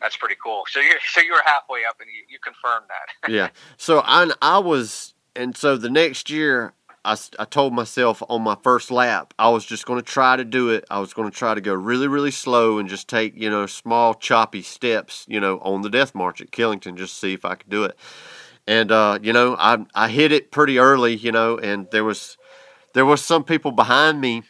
that's 0.00 0.16
pretty 0.16 0.34
cool. 0.42 0.64
So 0.68 0.80
you 0.80 0.92
so 1.08 1.22
you 1.22 1.32
were 1.32 1.42
halfway 1.46 1.84
up, 1.88 1.96
and 2.00 2.08
you, 2.10 2.24
you 2.28 2.38
confirmed 2.38 2.86
that. 2.88 3.30
yeah. 3.32 3.48
So 3.78 4.02
I 4.04 4.30
I 4.42 4.58
was, 4.58 5.14
and 5.34 5.56
so 5.56 5.78
the 5.78 5.88
next 5.88 6.28
year 6.28 6.74
I, 7.04 7.16
I 7.38 7.44
told 7.44 7.74
myself 7.74 8.22
on 8.28 8.42
my 8.42 8.56
first 8.62 8.90
lap 8.90 9.34
I 9.38 9.48
was 9.50 9.64
just 9.64 9.86
going 9.86 10.00
to 10.00 10.04
try 10.04 10.36
to 10.36 10.44
do 10.44 10.70
it. 10.70 10.84
I 10.90 11.00
was 11.00 11.12
going 11.12 11.30
to 11.30 11.36
try 11.36 11.54
to 11.54 11.60
go 11.60 11.74
really 11.74 12.08
really 12.08 12.30
slow 12.30 12.78
and 12.78 12.88
just 12.88 13.08
take 13.08 13.34
you 13.36 13.50
know 13.50 13.66
small 13.66 14.14
choppy 14.14 14.62
steps 14.62 15.26
you 15.28 15.40
know 15.40 15.58
on 15.58 15.82
the 15.82 15.90
death 15.90 16.14
march 16.14 16.40
at 16.40 16.50
Killington 16.50 16.96
just 16.96 17.18
see 17.18 17.34
if 17.34 17.44
I 17.44 17.54
could 17.56 17.70
do 17.70 17.84
it. 17.84 17.96
And 18.66 18.90
uh, 18.90 19.18
you 19.22 19.32
know 19.32 19.56
I 19.58 19.84
I 19.94 20.08
hit 20.08 20.32
it 20.32 20.50
pretty 20.50 20.78
early 20.78 21.14
you 21.14 21.32
know 21.32 21.58
and 21.58 21.88
there 21.90 22.04
was 22.04 22.38
there 22.94 23.04
was 23.04 23.22
some 23.22 23.44
people 23.44 23.72
behind 23.72 24.20
me 24.20 24.42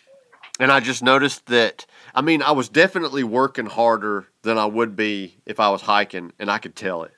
and 0.60 0.70
I 0.70 0.80
just 0.80 1.02
noticed 1.02 1.46
that 1.46 1.86
I 2.14 2.20
mean, 2.20 2.42
I 2.42 2.52
was 2.52 2.68
definitely 2.68 3.24
working 3.24 3.66
harder 3.66 4.28
than 4.42 4.56
I 4.56 4.66
would 4.66 4.94
be 4.94 5.36
if 5.44 5.58
I 5.58 5.70
was 5.70 5.82
hiking, 5.82 6.32
and 6.38 6.48
I 6.50 6.58
could 6.58 6.76
tell 6.76 7.02
it. 7.02 7.12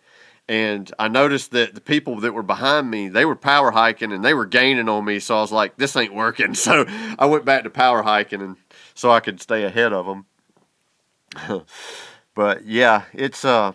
And 0.48 0.90
I 0.98 1.08
noticed 1.08 1.50
that 1.50 1.74
the 1.74 1.80
people 1.80 2.20
that 2.20 2.32
were 2.32 2.42
behind 2.42 2.90
me, 2.90 3.08
they 3.08 3.24
were 3.24 3.34
power 3.34 3.72
hiking 3.72 4.12
and 4.12 4.24
they 4.24 4.32
were 4.32 4.46
gaining 4.46 4.88
on 4.88 5.04
me. 5.04 5.18
So 5.18 5.36
I 5.36 5.40
was 5.40 5.50
like, 5.50 5.76
this 5.76 5.96
ain't 5.96 6.14
working. 6.14 6.54
So 6.66 6.86
I 7.18 7.26
went 7.26 7.44
back 7.44 7.64
to 7.64 7.70
power 7.70 8.02
hiking 8.02 8.40
and 8.40 8.56
so 8.94 9.10
I 9.10 9.18
could 9.20 9.40
stay 9.40 9.64
ahead 9.64 9.92
of 9.92 10.06
them. 10.06 10.26
but 12.34 12.64
yeah, 12.64 13.02
it's 13.12 13.44
uh 13.44 13.72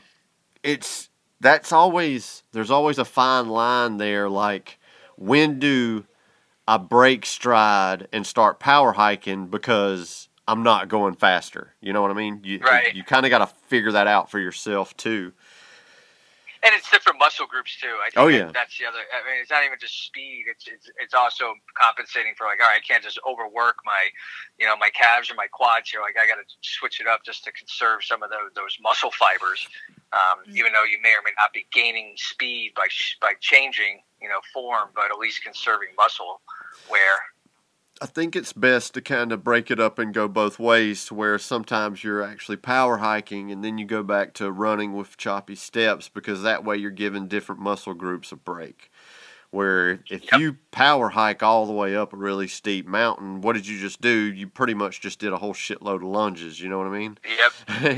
it's 0.64 1.10
that's 1.42 1.74
always 1.74 2.44
there's 2.54 2.72
always 2.72 2.98
a 2.98 3.06
fine 3.06 3.50
line 3.50 3.98
there 3.98 4.30
like 4.30 4.80
when 5.18 5.60
do 5.60 6.06
I 6.68 6.78
break 6.78 7.26
stride 7.26 8.08
and 8.14 8.26
start 8.26 8.60
power 8.60 8.94
hiking 8.94 9.48
because 9.48 10.30
I'm 10.48 10.64
not 10.64 10.90
going 10.90 11.16
faster. 11.16 11.76
You 11.82 11.94
know 11.94 12.02
what 12.02 12.12
I 12.12 12.14
mean? 12.14 12.42
You 12.44 12.60
right. 12.60 12.94
you 12.94 13.04
kind 13.04 13.26
of 13.26 13.30
got 13.30 13.40
to 13.40 13.48
figure 13.68 13.92
that 13.94 14.08
out 14.08 14.30
for 14.30 14.40
yourself 14.40 14.96
too. 14.98 15.34
And 16.64 16.76
it's 16.76 16.92
different 16.92 17.18
muscle 17.18 17.48
groups 17.48 17.76
too. 17.82 17.98
I 18.06 18.12
think 18.12 18.24
oh 18.24 18.28
yeah, 18.28 18.52
that's 18.54 18.78
the 18.78 18.86
other. 18.86 19.00
I 19.00 19.26
mean, 19.26 19.42
it's 19.42 19.50
not 19.50 19.66
even 19.66 19.80
just 19.82 20.06
speed. 20.06 20.46
It's 20.48 20.68
it's 20.68 20.92
it's 21.02 21.14
also 21.16 21.56
compensating 21.74 22.34
for 22.38 22.46
like, 22.46 22.62
all 22.62 22.70
right, 22.70 22.78
I 22.78 22.86
can't 22.86 23.04
just 23.04 23.20
overwork 23.28 23.78
my, 23.84 24.10
you 24.60 24.68
know, 24.68 24.78
my 24.78 24.90
calves 24.90 25.32
or 25.32 25.34
my 25.34 25.48
quads 25.48 25.90
here. 25.90 26.02
Like 26.02 26.16
I 26.22 26.28
got 26.28 26.36
to 26.36 26.46
switch 26.62 27.02
it 27.02 27.08
up 27.08 27.24
just 27.26 27.44
to 27.46 27.52
conserve 27.52 28.04
some 28.04 28.22
of 28.22 28.30
those 28.30 28.54
those 28.56 28.78
muscle 28.80 29.10
fibers. 29.10 29.68
Um, 30.14 30.44
mm-hmm. 30.46 30.58
Even 30.58 30.74
though 30.74 30.84
you 30.84 31.00
may 31.02 31.18
or 31.18 31.24
may 31.26 31.32
not 31.40 31.52
be 31.52 31.66
gaining 31.74 32.14
speed 32.16 32.74
by 32.76 32.88
by 33.20 33.34
changing, 33.40 34.02
you 34.22 34.30
know, 34.30 34.40
form, 34.54 34.90
but 34.96 35.12
at 35.12 35.18
least 35.18 35.44
conserving 35.44 35.90
muscle 35.98 36.42
wear. 36.90 37.18
I 38.02 38.08
think 38.08 38.36
it's 38.36 38.52
best 38.52 38.96
to 38.96 39.02
kind 39.02 39.32
of 39.32 39.44
break 39.44 39.70
it 39.70 39.80
up 39.80 40.00
and 40.00 40.12
go 40.12 40.28
both 40.28 40.58
ways 40.58 41.06
to 41.06 41.14
where 41.14 41.38
sometimes 41.38 42.04
you're 42.04 42.24
actually 42.24 42.58
power 42.58 42.98
hiking 42.98 43.52
and 43.52 43.64
then 43.64 43.78
you 43.78 43.86
go 43.86 44.02
back 44.02 44.34
to 44.36 44.52
running 44.52 44.94
with 44.94 45.18
choppy 45.18 45.54
steps 45.54 46.10
because 46.10 46.42
that 46.42 46.66
way 46.66 46.78
you're 46.78 46.90
giving 46.90 47.28
different 47.28 47.62
muscle 47.62 47.94
groups 47.94 48.32
a 48.32 48.36
break. 48.36 48.92
Where 49.52 50.00
if 50.10 50.32
yep. 50.32 50.40
you 50.40 50.58
power 50.72 51.10
hike 51.10 51.44
all 51.44 51.68
the 51.68 51.74
way 51.74 51.96
up 51.96 52.14
a 52.14 52.18
really 52.18 52.48
steep 52.48 52.88
mountain, 52.88 53.42
what 53.42 53.54
did 53.54 53.68
you 53.68 53.78
just 53.78 54.02
do? 54.02 54.10
You 54.10 54.48
pretty 54.48 54.74
much 54.74 55.02
just 55.02 55.20
did 55.20 55.32
a 55.34 55.38
whole 55.38 55.54
shitload 55.54 55.98
of 55.98 56.04
lunges, 56.04 56.60
you 56.60 56.70
know 56.70 56.80
what 56.80 56.88
I 56.88 56.98
mean? 56.98 57.20
Yep. 57.24 57.52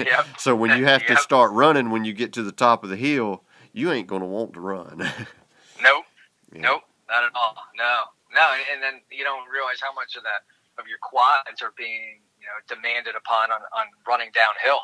Yep. 0.06 0.28
so 0.38 0.54
when 0.56 0.78
you 0.78 0.86
have 0.86 1.04
yep. 1.04 1.12
to 1.12 1.18
start 1.18 1.52
running 1.52 1.92
when 1.92 2.04
you 2.04 2.12
get 2.12 2.34
to 2.34 2.44
the 2.44 2.52
top 2.52 2.84
of 2.84 2.90
the 2.90 2.98
hill, 2.98 3.44
you 3.72 3.92
ain't 3.92 4.08
going 4.08 4.22
to 4.22 4.28
want 4.28 4.54
to 4.54 4.60
run. 4.60 4.98
nope. 5.82 6.06
Yeah. 6.54 6.62
Nope. 6.62 6.84
Not 7.10 7.26
at 7.26 7.36
all. 7.36 7.58
No. 7.78 8.14
No, 8.34 8.46
and 8.74 8.82
then 8.82 9.02
you 9.12 9.24
don't 9.24 9.46
realize 9.50 9.78
how 9.82 9.94
much 9.94 10.16
of 10.18 10.24
that 10.24 10.42
of 10.82 10.90
your 10.90 10.98
quads 11.02 11.62
are 11.62 11.74
being 11.78 12.18
you 12.42 12.48
know 12.50 12.58
demanded 12.68 13.16
upon 13.16 13.52
on, 13.52 13.62
on 13.78 13.86
running 14.08 14.32
downhill. 14.34 14.82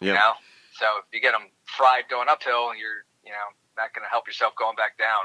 Yep. 0.00 0.08
You 0.08 0.14
know, 0.14 0.32
so 0.76 0.86
if 1.00 1.08
you 1.12 1.20
get 1.20 1.32
them 1.32 1.48
fried 1.64 2.04
going 2.10 2.28
uphill, 2.28 2.76
you're 2.76 3.08
you 3.24 3.32
know 3.32 3.48
not 3.76 3.94
going 3.94 4.04
to 4.04 4.10
help 4.10 4.26
yourself 4.26 4.52
going 4.56 4.76
back 4.76 4.98
down. 4.98 5.24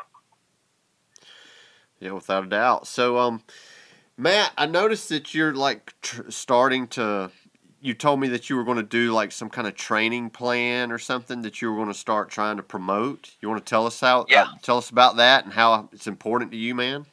Yeah, 2.00 2.12
without 2.12 2.44
a 2.44 2.48
doubt. 2.48 2.88
So, 2.88 3.18
um, 3.18 3.44
Matt, 4.16 4.52
I 4.58 4.66
noticed 4.68 5.10
that 5.10 5.34
you're 5.34 5.54
like 5.54 5.94
tr- 6.02 6.30
starting 6.30 6.88
to 6.90 7.32
you 7.88 7.94
told 7.94 8.20
me 8.20 8.28
that 8.28 8.50
you 8.50 8.58
were 8.58 8.66
going 8.66 8.78
to 8.78 8.84
do 8.84 9.14
like 9.14 9.32
some 9.32 9.50
kind 9.50 9.66
of 9.66 9.76
training 9.76 10.30
plan 10.30 10.92
or 10.92 11.00
something 11.00 11.42
that 11.44 11.62
you 11.62 11.72
were 11.72 11.78
going 11.78 11.88
to 11.88 11.98
start 11.98 12.30
trying 12.30 12.58
to 12.58 12.64
promote. 12.64 13.32
You 13.42 13.48
want 13.48 13.66
to 13.66 13.70
tell 13.70 13.88
us 13.88 14.00
how? 14.02 14.26
Yeah. 14.28 14.44
Uh, 14.44 14.48
tell 14.62 14.78
us 14.78 14.90
about 14.90 15.16
that 15.18 15.46
and 15.46 15.54
how 15.54 15.90
it's 15.94 16.06
important 16.06 16.52
to 16.52 16.58
you, 16.58 16.76
man. 16.76 17.06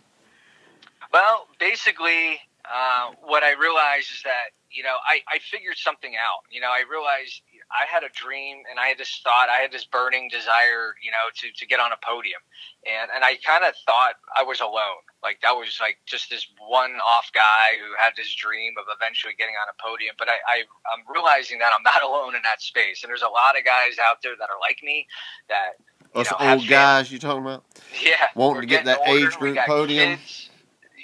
Well, 1.12 1.46
basically, 1.60 2.40
uh, 2.64 3.12
what 3.22 3.44
I 3.44 3.52
realized 3.52 4.10
is 4.10 4.22
that 4.24 4.50
you 4.72 4.82
know 4.82 4.96
I, 5.06 5.20
I 5.32 5.38
figured 5.38 5.76
something 5.76 6.14
out. 6.16 6.42
You 6.50 6.60
know, 6.60 6.70
I 6.70 6.82
realized 6.90 7.42
I 7.74 7.90
had 7.90 8.06
a 8.06 8.12
dream 8.14 8.62
and 8.70 8.78
I 8.78 8.86
had 8.94 8.98
this 8.98 9.20
thought, 9.24 9.50
I 9.50 9.58
had 9.58 9.72
this 9.72 9.84
burning 9.84 10.30
desire, 10.30 10.94
you 11.02 11.10
know, 11.10 11.26
to, 11.42 11.50
to 11.50 11.66
get 11.66 11.80
on 11.80 11.90
a 11.90 11.98
podium. 11.98 12.38
And, 12.86 13.10
and 13.10 13.24
I 13.24 13.34
kind 13.42 13.64
of 13.64 13.74
thought 13.84 14.14
I 14.30 14.46
was 14.46 14.60
alone. 14.60 15.02
Like 15.22 15.42
that 15.42 15.52
was 15.52 15.78
like 15.82 15.98
just 16.06 16.30
this 16.30 16.46
one 16.62 16.94
off 17.02 17.34
guy 17.34 17.74
who 17.82 17.90
had 17.98 18.14
this 18.16 18.30
dream 18.34 18.78
of 18.78 18.86
eventually 18.94 19.34
getting 19.34 19.58
on 19.58 19.66
a 19.66 19.76
podium. 19.82 20.14
But 20.18 20.30
I, 20.30 20.38
I, 20.46 20.56
I'm 20.94 21.02
realizing 21.10 21.58
that 21.58 21.72
I'm 21.74 21.82
not 21.82 22.02
alone 22.06 22.38
in 22.38 22.42
that 22.46 22.62
space. 22.62 23.02
And 23.02 23.10
there's 23.10 23.26
a 23.26 23.32
lot 23.32 23.58
of 23.58 23.66
guys 23.66 23.98
out 23.98 24.22
there 24.22 24.38
that 24.38 24.48
are 24.48 24.60
like 24.62 24.78
me 24.86 25.06
that, 25.50 25.82
you 26.14 26.22
Us 26.22 26.30
know, 26.30 26.38
old 26.38 26.68
guys 26.68 27.10
you 27.10 27.18
talking 27.18 27.42
about? 27.42 27.64
Yeah. 27.98 28.30
Wanting 28.38 28.62
to 28.62 28.70
get 28.70 28.84
that 28.86 29.02
older, 29.02 29.26
age 29.26 29.34
group 29.34 29.58
podium? 29.66 30.18
Kids. 30.22 30.50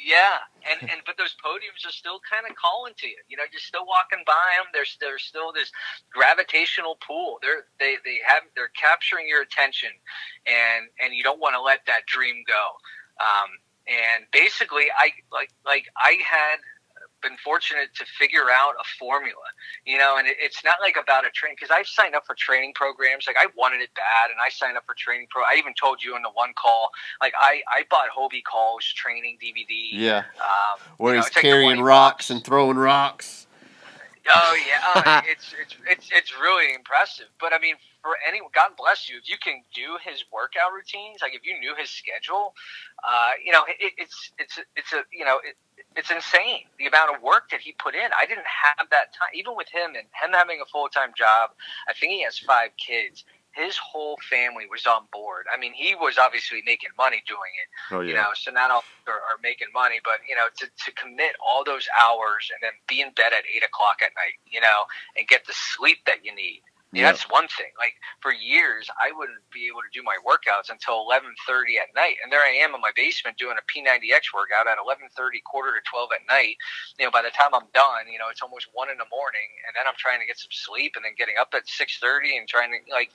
Yeah, 0.06 0.38
and 0.70 0.90
and 0.90 1.00
but 1.04 1.16
those 1.18 1.34
podiums 1.42 1.82
are 1.86 1.92
still 1.92 2.20
kind 2.22 2.46
of 2.48 2.54
calling 2.56 2.94
to 2.98 3.06
you. 3.08 3.18
You 3.28 3.36
know, 3.36 3.44
you're 3.50 3.60
still 3.60 3.86
walking 3.86 4.22
by 4.26 4.56
them. 4.56 4.70
There's 4.72 4.96
there's 5.00 5.22
still 5.22 5.52
this 5.52 5.70
gravitational 6.12 6.96
pull. 7.04 7.38
They're 7.42 7.66
they 7.78 7.96
they 8.04 8.20
have 8.26 8.42
they're 8.54 8.72
capturing 8.78 9.28
your 9.28 9.42
attention, 9.42 9.90
and 10.46 10.86
and 11.02 11.14
you 11.14 11.22
don't 11.22 11.40
want 11.40 11.54
to 11.54 11.62
let 11.62 11.84
that 11.86 12.06
dream 12.06 12.44
go. 12.46 12.64
Um, 13.20 13.50
and 13.90 14.24
basically, 14.32 14.86
I 14.96 15.10
like 15.32 15.50
like 15.66 15.86
I 15.96 16.18
had 16.22 16.62
been 17.22 17.36
fortunate 17.42 17.94
to 17.96 18.04
figure 18.18 18.50
out 18.50 18.74
a 18.80 18.84
formula, 18.98 19.44
you 19.84 19.98
know, 19.98 20.16
and 20.18 20.26
it, 20.26 20.36
it's 20.40 20.64
not 20.64 20.76
like 20.80 20.96
about 21.00 21.26
a 21.26 21.30
train 21.30 21.54
because 21.54 21.70
I've 21.70 21.86
signed 21.86 22.14
up 22.14 22.26
for 22.26 22.34
training 22.34 22.72
programs. 22.74 23.26
Like 23.26 23.36
I 23.38 23.46
wanted 23.56 23.80
it 23.80 23.90
bad, 23.94 24.30
and 24.30 24.38
I 24.44 24.48
signed 24.48 24.76
up 24.76 24.84
for 24.86 24.94
training 24.96 25.26
pro. 25.30 25.42
I 25.42 25.56
even 25.58 25.74
told 25.74 26.02
you 26.02 26.16
in 26.16 26.22
the 26.22 26.30
one 26.30 26.52
call, 26.54 26.90
like 27.20 27.34
I 27.38 27.62
I 27.68 27.84
bought 27.90 28.08
Hobie 28.16 28.44
Call's 28.44 28.84
training 28.84 29.38
DVD. 29.42 29.88
Yeah, 29.92 30.24
um, 30.40 30.80
where 30.98 31.16
he's 31.16 31.24
know, 31.24 31.40
carrying 31.40 31.80
rocks 31.80 32.28
bucks. 32.28 32.30
and 32.30 32.44
throwing 32.44 32.76
rocks. 32.76 33.46
Oh 34.28 34.58
yeah, 34.66 34.80
oh, 34.82 35.20
it's, 35.30 35.54
it's 35.60 35.76
it's 35.88 36.08
it's 36.12 36.40
really 36.40 36.74
impressive. 36.74 37.26
But 37.40 37.52
I 37.52 37.58
mean, 37.58 37.76
for 38.02 38.16
any 38.26 38.40
God 38.54 38.76
bless 38.76 39.08
you, 39.08 39.18
if 39.18 39.28
you 39.28 39.36
can 39.42 39.62
do 39.74 39.98
his 40.04 40.24
workout 40.32 40.72
routines, 40.72 41.20
like 41.22 41.34
if 41.34 41.44
you 41.44 41.58
knew 41.60 41.74
his 41.76 41.90
schedule, 41.90 42.54
uh, 43.04 43.36
you 43.44 43.52
know, 43.52 43.64
it, 43.68 43.92
it's 43.98 44.32
it's 44.38 44.58
it's 44.76 44.92
a 44.92 45.02
you 45.12 45.24
know, 45.24 45.40
it, 45.44 45.56
it's 45.96 46.10
insane 46.10 46.64
the 46.78 46.86
amount 46.86 47.14
of 47.14 47.22
work 47.22 47.50
that 47.50 47.60
he 47.60 47.72
put 47.72 47.94
in. 47.94 48.10
I 48.16 48.26
didn't 48.26 48.48
have 48.48 48.88
that 48.90 49.12
time, 49.14 49.30
even 49.34 49.56
with 49.56 49.68
him 49.68 49.94
and 49.96 50.06
him 50.16 50.32
having 50.32 50.60
a 50.60 50.66
full 50.66 50.88
time 50.88 51.12
job. 51.16 51.50
I 51.88 51.92
think 51.92 52.12
he 52.12 52.22
has 52.24 52.38
five 52.38 52.70
kids. 52.76 53.24
His 53.52 53.76
whole 53.76 54.16
family 54.30 54.70
was 54.70 54.86
on 54.86 55.10
board. 55.12 55.46
I 55.52 55.58
mean, 55.58 55.72
he 55.74 55.96
was 55.96 56.18
obviously 56.18 56.62
making 56.64 56.90
money 56.96 57.20
doing 57.26 57.50
it. 57.58 57.68
Oh, 57.90 58.00
yeah. 58.00 58.08
You 58.08 58.14
know, 58.14 58.30
so 58.34 58.52
not 58.52 58.70
all 58.70 58.84
are, 59.08 59.14
are 59.26 59.42
making 59.42 59.74
money, 59.74 59.98
but 60.04 60.22
you 60.28 60.36
know, 60.36 60.46
to, 60.62 60.66
to 60.66 60.92
commit 60.94 61.34
all 61.42 61.64
those 61.64 61.88
hours 61.98 62.46
and 62.54 62.62
then 62.62 62.78
be 62.86 63.02
in 63.02 63.10
bed 63.18 63.34
at 63.34 63.42
eight 63.50 63.66
o'clock 63.66 64.06
at 64.06 64.14
night, 64.14 64.38
you 64.46 64.60
know, 64.60 64.86
and 65.18 65.26
get 65.26 65.46
the 65.46 65.52
sleep 65.52 65.98
that 66.06 66.24
you 66.24 66.32
need 66.32 66.62
yeah. 66.92 67.06
That's 67.06 67.30
one 67.30 67.46
thing. 67.46 67.70
Like 67.78 67.94
for 68.18 68.34
years, 68.34 68.90
I 68.98 69.14
wouldn't 69.14 69.38
be 69.54 69.70
able 69.70 69.78
to 69.86 69.92
do 69.94 70.02
my 70.02 70.18
workouts 70.26 70.74
until 70.74 71.06
eleven 71.06 71.30
thirty 71.46 71.78
at 71.78 71.94
night, 71.94 72.18
and 72.22 72.32
there 72.32 72.42
I 72.42 72.50
am 72.66 72.74
in 72.74 72.80
my 72.80 72.90
basement 72.98 73.38
doing 73.38 73.54
a 73.54 73.64
P90X 73.70 74.34
workout 74.34 74.66
at 74.66 74.74
eleven 74.82 75.06
thirty, 75.14 75.38
quarter 75.46 75.70
to 75.70 75.82
twelve 75.86 76.10
at 76.10 76.26
night. 76.26 76.58
You 76.98 77.06
know, 77.06 77.14
by 77.14 77.22
the 77.22 77.30
time 77.30 77.54
I'm 77.54 77.70
done, 77.74 78.10
you 78.10 78.18
know, 78.18 78.26
it's 78.26 78.42
almost 78.42 78.74
one 78.74 78.90
in 78.90 78.98
the 78.98 79.06
morning, 79.06 79.48
and 79.66 79.72
then 79.78 79.86
I'm 79.86 79.94
trying 80.02 80.18
to 80.18 80.26
get 80.26 80.38
some 80.38 80.50
sleep, 80.50 80.98
and 80.98 81.04
then 81.06 81.14
getting 81.14 81.38
up 81.38 81.54
at 81.54 81.70
six 81.70 82.02
thirty 82.02 82.34
and 82.36 82.50
trying 82.50 82.74
to 82.74 82.82
like, 82.90 83.14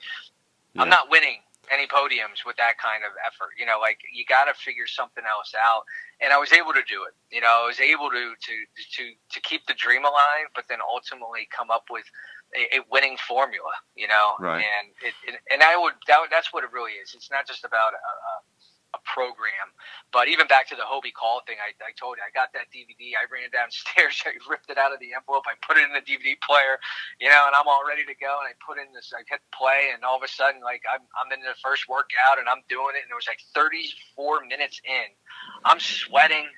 yeah. 0.72 0.80
I'm 0.80 0.88
not 0.88 1.12
winning 1.12 1.44
any 1.72 1.86
podiums 1.86 2.44
with 2.44 2.56
that 2.56 2.78
kind 2.78 3.02
of 3.04 3.12
effort. 3.26 3.54
You 3.58 3.66
know, 3.66 3.78
like 3.80 3.98
you 4.12 4.24
got 4.28 4.46
to 4.46 4.54
figure 4.54 4.86
something 4.86 5.24
else 5.24 5.54
out. 5.54 5.82
And 6.20 6.32
I 6.32 6.38
was 6.38 6.52
able 6.52 6.72
to 6.72 6.84
do 6.88 7.04
it. 7.04 7.14
You 7.30 7.40
know, 7.40 7.64
I 7.64 7.66
was 7.66 7.80
able 7.80 8.10
to 8.10 8.34
to 8.34 8.54
to 8.96 9.02
to 9.12 9.38
keep 9.40 9.66
the 9.66 9.74
dream 9.74 10.04
alive, 10.04 10.48
but 10.54 10.64
then 10.68 10.78
ultimately 10.80 11.48
come 11.50 11.70
up 11.70 11.86
with 11.90 12.04
a, 12.54 12.78
a 12.78 12.80
winning 12.90 13.16
formula, 13.16 13.72
you 13.94 14.08
know. 14.08 14.34
Right. 14.40 14.64
And 14.64 14.92
it, 15.02 15.14
it, 15.26 15.40
and 15.52 15.62
I 15.62 15.76
would 15.76 15.94
that, 16.08 16.28
that's 16.30 16.52
what 16.52 16.64
it 16.64 16.72
really 16.72 16.96
is. 16.98 17.14
It's 17.14 17.30
not 17.30 17.46
just 17.46 17.64
about 17.64 17.92
a, 17.92 18.00
a 18.00 18.32
program. 19.04 19.72
But 20.12 20.28
even 20.28 20.46
back 20.46 20.68
to 20.72 20.76
the 20.76 20.86
Hobie 20.86 21.12
Call 21.12 21.42
thing, 21.44 21.60
I, 21.60 21.74
I 21.82 21.92
told 21.98 22.16
you 22.16 22.24
I 22.24 22.32
got 22.32 22.54
that 22.56 22.72
DVD. 22.72 23.18
I 23.18 23.28
ran 23.28 23.52
downstairs, 23.52 24.22
I 24.28 24.38
ripped 24.48 24.70
it 24.70 24.78
out 24.78 24.94
of 24.94 25.00
the 25.00 25.12
envelope, 25.12 25.44
I 25.44 25.58
put 25.60 25.76
it 25.76 25.84
in 25.84 25.92
the 25.92 26.04
DVD 26.04 26.38
player, 26.40 26.80
you 27.20 27.28
know, 27.28 27.44
and 27.46 27.54
I'm 27.54 27.68
all 27.68 27.84
ready 27.84 28.04
to 28.06 28.16
go. 28.16 28.40
And 28.40 28.48
I 28.48 28.54
put 28.62 28.80
in 28.80 28.88
this, 28.94 29.12
I 29.12 29.22
hit 29.28 29.42
play, 29.52 29.92
and 29.92 30.04
all 30.04 30.16
of 30.16 30.24
a 30.24 30.30
sudden, 30.30 30.62
like 30.64 30.82
I'm 30.88 31.04
I'm 31.18 31.30
in 31.34 31.44
the 31.44 31.56
first 31.60 31.88
workout 31.88 32.38
and 32.40 32.48
I'm 32.48 32.64
doing 32.70 32.96
it, 32.96 33.04
and 33.04 33.10
it 33.12 33.18
was 33.18 33.28
like 33.28 33.42
34 33.52 34.46
minutes 34.48 34.80
in, 34.84 35.08
I'm 35.64 35.80
sweating. 35.80 36.48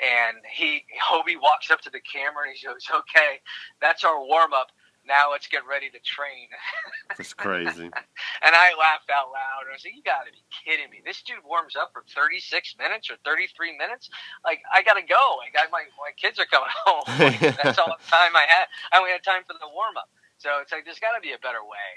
And 0.00 0.40
he 0.48 0.84
Hobie 1.08 1.40
walks 1.40 1.70
up 1.70 1.80
to 1.84 1.90
the 1.90 2.00
camera 2.00 2.48
and 2.48 2.56
he 2.56 2.64
goes, 2.64 2.84
"Okay, 2.88 3.40
that's 3.80 4.04
our 4.04 4.18
warm 4.20 4.52
up 4.52 4.72
now 5.06 5.30
let's 5.30 5.46
get 5.46 5.62
ready 5.66 5.88
to 5.90 6.00
train. 6.02 6.50
That's 7.16 7.32
crazy. 7.32 7.86
and 7.86 8.52
I 8.52 8.74
laughed 8.74 9.08
out 9.08 9.30
loud. 9.30 9.70
I 9.70 9.72
was 9.72 9.86
like, 9.86 9.94
you 9.94 10.02
got 10.02 10.26
to 10.26 10.32
be 10.34 10.42
kidding 10.50 10.90
me. 10.90 11.00
This 11.06 11.22
dude 11.22 11.42
warms 11.46 11.78
up 11.78 11.94
for 11.94 12.02
36 12.10 12.74
minutes 12.78 13.08
or 13.10 13.16
33 13.24 13.78
minutes. 13.78 14.10
Like, 14.44 14.60
I 14.74 14.82
got 14.82 14.98
to 14.98 15.06
go. 15.06 15.40
I 15.42 15.48
got 15.54 15.70
my, 15.70 15.86
my 16.02 16.12
kids 16.18 16.38
are 16.38 16.50
coming 16.50 16.70
home. 16.84 17.06
That's 17.62 17.78
all 17.78 17.94
the 17.94 18.02
time 18.10 18.34
I 18.34 18.44
had. 18.50 18.66
I 18.92 18.98
only 18.98 19.14
had 19.14 19.22
time 19.22 19.46
for 19.46 19.54
the 19.54 19.70
warm 19.70 19.96
up. 19.96 20.10
So 20.38 20.60
it's 20.60 20.70
like, 20.70 20.84
there's 20.84 21.00
got 21.00 21.16
to 21.16 21.22
be 21.24 21.32
a 21.32 21.40
better 21.40 21.64
way. 21.64 21.90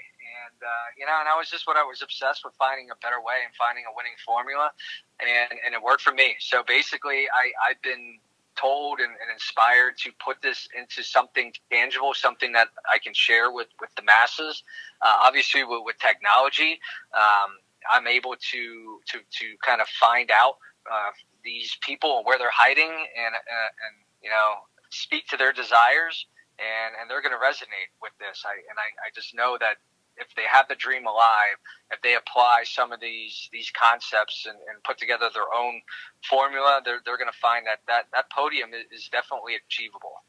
And, 0.48 0.58
uh, 0.64 0.88
you 0.96 1.04
know, 1.04 1.12
and 1.20 1.28
I 1.28 1.36
was 1.36 1.52
just 1.52 1.66
what 1.68 1.76
I 1.76 1.84
was 1.84 2.00
obsessed 2.00 2.40
with 2.46 2.56
finding 2.56 2.88
a 2.88 2.96
better 3.04 3.20
way 3.20 3.44
and 3.44 3.52
finding 3.58 3.84
a 3.84 3.92
winning 3.92 4.16
formula. 4.24 4.72
And, 5.20 5.58
and 5.60 5.74
it 5.76 5.82
worked 5.82 6.00
for 6.00 6.14
me. 6.14 6.40
So 6.40 6.64
basically, 6.64 7.28
I, 7.28 7.52
I've 7.60 7.82
been 7.82 8.22
told 8.60 9.00
and, 9.00 9.10
and, 9.10 9.30
inspired 9.32 9.96
to 9.98 10.10
put 10.24 10.42
this 10.42 10.68
into 10.76 11.02
something 11.02 11.52
tangible, 11.70 12.12
something 12.14 12.52
that 12.52 12.68
I 12.92 12.98
can 12.98 13.14
share 13.14 13.50
with, 13.50 13.68
with 13.80 13.90
the 13.96 14.02
masses. 14.02 14.62
Uh, 15.02 15.14
obviously, 15.20 15.64
with, 15.64 15.82
with 15.84 15.98
technology, 15.98 16.78
um, 17.14 17.50
I'm 17.90 18.06
able 18.06 18.36
to, 18.52 19.00
to, 19.08 19.18
to 19.18 19.46
kind 19.64 19.80
of 19.80 19.88
find 19.88 20.30
out 20.30 20.56
uh, 20.90 21.10
these 21.44 21.76
people 21.80 22.18
and 22.18 22.26
where 22.26 22.38
they're 22.38 22.52
hiding 22.52 22.90
and, 22.90 23.34
uh, 23.34 23.70
and 23.86 23.94
you 24.22 24.30
know, 24.30 24.66
speak 24.90 25.26
to 25.28 25.36
their 25.36 25.52
desires. 25.52 26.26
And, 26.60 26.92
and 27.00 27.08
they're 27.08 27.24
going 27.24 27.32
to 27.32 27.40
resonate 27.40 27.88
with 28.04 28.12
this. 28.20 28.44
I, 28.44 28.52
and 28.52 28.76
I, 28.76 29.08
I 29.08 29.08
just 29.14 29.34
know 29.34 29.56
that 29.60 29.80
if 30.20 30.34
they 30.36 30.44
have 30.50 30.68
the 30.68 30.74
dream 30.74 31.06
alive, 31.06 31.56
if 31.90 32.00
they 32.02 32.14
apply 32.14 32.62
some 32.64 32.92
of 32.92 33.00
these 33.00 33.48
these 33.52 33.70
concepts 33.70 34.46
and, 34.46 34.56
and 34.72 34.82
put 34.84 34.98
together 34.98 35.28
their 35.32 35.52
own 35.54 35.80
formula, 36.28 36.80
they're 36.84 37.00
they're 37.04 37.18
going 37.18 37.30
to 37.30 37.38
find 37.38 37.66
that 37.66 37.80
that 37.88 38.06
that 38.12 38.30
podium 38.30 38.70
is 38.92 39.08
definitely 39.10 39.54
achievable. 39.66 40.22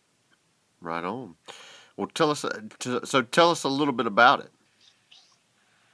Right 0.80 1.04
on. 1.04 1.36
Well, 1.98 2.08
tell 2.08 2.32
us. 2.32 2.44
Uh, 2.44 2.62
so 3.04 3.22
tell 3.22 3.52
us 3.52 3.64
a 3.64 3.70
little 3.70 3.94
bit 3.94 4.08
about 4.08 4.40
it. 4.40 4.50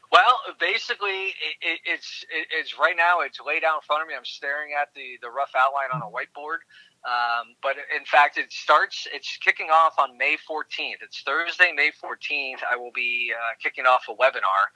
Well, 0.09 0.39
basically, 0.59 1.35
it, 1.35 1.55
it, 1.61 1.79
it's 1.85 2.23
it, 2.29 2.47
it's 2.57 2.79
right 2.79 2.95
now. 2.95 3.21
It's 3.21 3.39
laid 3.45 3.63
out 3.63 3.75
in 3.75 3.81
front 3.85 4.03
of 4.03 4.07
me. 4.07 4.13
I'm 4.15 4.23
staring 4.23 4.71
at 4.79 4.89
the 4.95 5.17
the 5.21 5.29
rough 5.29 5.51
outline 5.57 5.91
on 5.93 6.01
a 6.01 6.11
whiteboard. 6.11 6.63
Um, 7.07 7.55
but 7.63 7.77
in 7.95 8.03
fact, 8.03 8.37
it 8.37 8.51
starts. 8.51 9.07
It's 9.13 9.37
kicking 9.37 9.67
off 9.71 9.93
on 9.97 10.17
May 10.17 10.35
14th. 10.49 10.99
It's 11.01 11.21
Thursday, 11.21 11.71
May 11.73 11.91
14th. 12.03 12.59
I 12.69 12.75
will 12.75 12.91
be 12.93 13.31
uh, 13.33 13.55
kicking 13.63 13.85
off 13.85 14.05
a 14.09 14.13
webinar, 14.13 14.67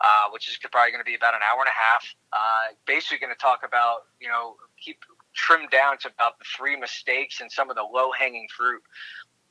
uh, 0.00 0.30
which 0.32 0.48
is 0.48 0.58
probably 0.72 0.90
going 0.90 1.04
to 1.04 1.08
be 1.08 1.14
about 1.14 1.34
an 1.34 1.40
hour 1.46 1.60
and 1.60 1.68
a 1.68 1.78
half. 1.78 2.04
Uh, 2.32 2.74
basically, 2.86 3.18
going 3.18 3.32
to 3.32 3.38
talk 3.40 3.60
about 3.64 4.10
you 4.20 4.26
know 4.26 4.56
keep 4.82 4.98
trimmed 5.32 5.70
down 5.70 5.98
to 5.98 6.08
about 6.08 6.40
the 6.40 6.44
three 6.56 6.76
mistakes 6.76 7.40
and 7.40 7.52
some 7.52 7.70
of 7.70 7.76
the 7.76 7.84
low 7.84 8.10
hanging 8.10 8.48
fruit. 8.56 8.82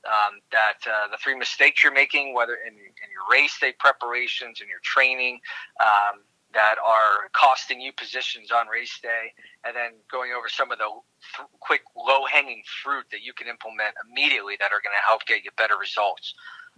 Um, 0.06 0.38
that 0.52 0.78
uh, 0.86 1.08
the 1.10 1.18
three 1.18 1.36
mistakes 1.36 1.84
you're 1.84 1.94
making, 1.94 2.36
whether 2.36 2.54
in, 2.68 2.74
in 2.74 3.10
your 3.10 3.26
race 3.32 3.58
day 3.60 3.74
preparations 3.80 4.62
and 4.62 4.70
your 4.70 4.78
training, 4.84 5.40
um, 5.82 6.22
that 6.56 6.76
are 6.80 7.30
costing 7.36 7.80
you 7.80 7.92
positions 7.92 8.50
on 8.50 8.68
race 8.68 8.98
day, 9.04 9.36
and 9.68 9.76
then 9.76 9.92
going 10.10 10.32
over 10.32 10.48
some 10.48 10.72
of 10.72 10.80
the 10.80 10.88
th- 11.36 11.48
quick 11.60 11.84
low 11.96 12.26
hanging 12.26 12.64
fruit 12.82 13.06
that 13.12 13.22
you 13.22 13.34
can 13.34 13.48
implement 13.48 13.94
immediately 14.10 14.56
that 14.60 14.72
are 14.72 14.82
going 14.82 14.96
to 14.96 15.06
help 15.06 15.28
get 15.28 15.44
you 15.44 15.52
better 15.58 15.78
results. 15.78 16.34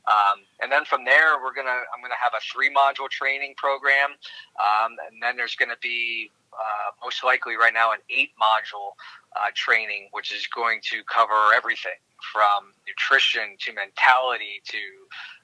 Um, 0.07 0.43
and 0.61 0.71
then 0.71 0.85
from 0.85 1.03
there, 1.05 1.37
we're 1.43 1.53
gonna 1.53 1.83
I'm 1.93 2.01
gonna 2.01 2.19
have 2.19 2.31
a 2.33 2.41
three 2.41 2.73
module 2.73 3.09
training 3.09 3.53
program, 3.57 4.15
um, 4.55 4.95
and 5.11 5.21
then 5.21 5.35
there's 5.35 5.55
to 5.69 5.77
be 5.81 6.31
uh, 6.53 6.95
most 7.03 7.23
likely 7.23 7.55
right 7.55 7.73
now 7.73 7.91
an 7.91 7.99
eight 8.09 8.31
module 8.39 8.95
uh, 9.35 9.51
training, 9.53 10.07
which 10.11 10.33
is 10.33 10.47
going 10.47 10.79
to 10.89 11.03
cover 11.03 11.53
everything 11.53 11.99
from 12.33 12.71
nutrition 12.87 13.59
to 13.59 13.73
mentality 13.73 14.63
to 14.65 14.79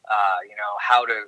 uh, 0.09 0.39
you 0.47 0.55
know 0.55 0.73
how 0.79 1.05
to 1.05 1.27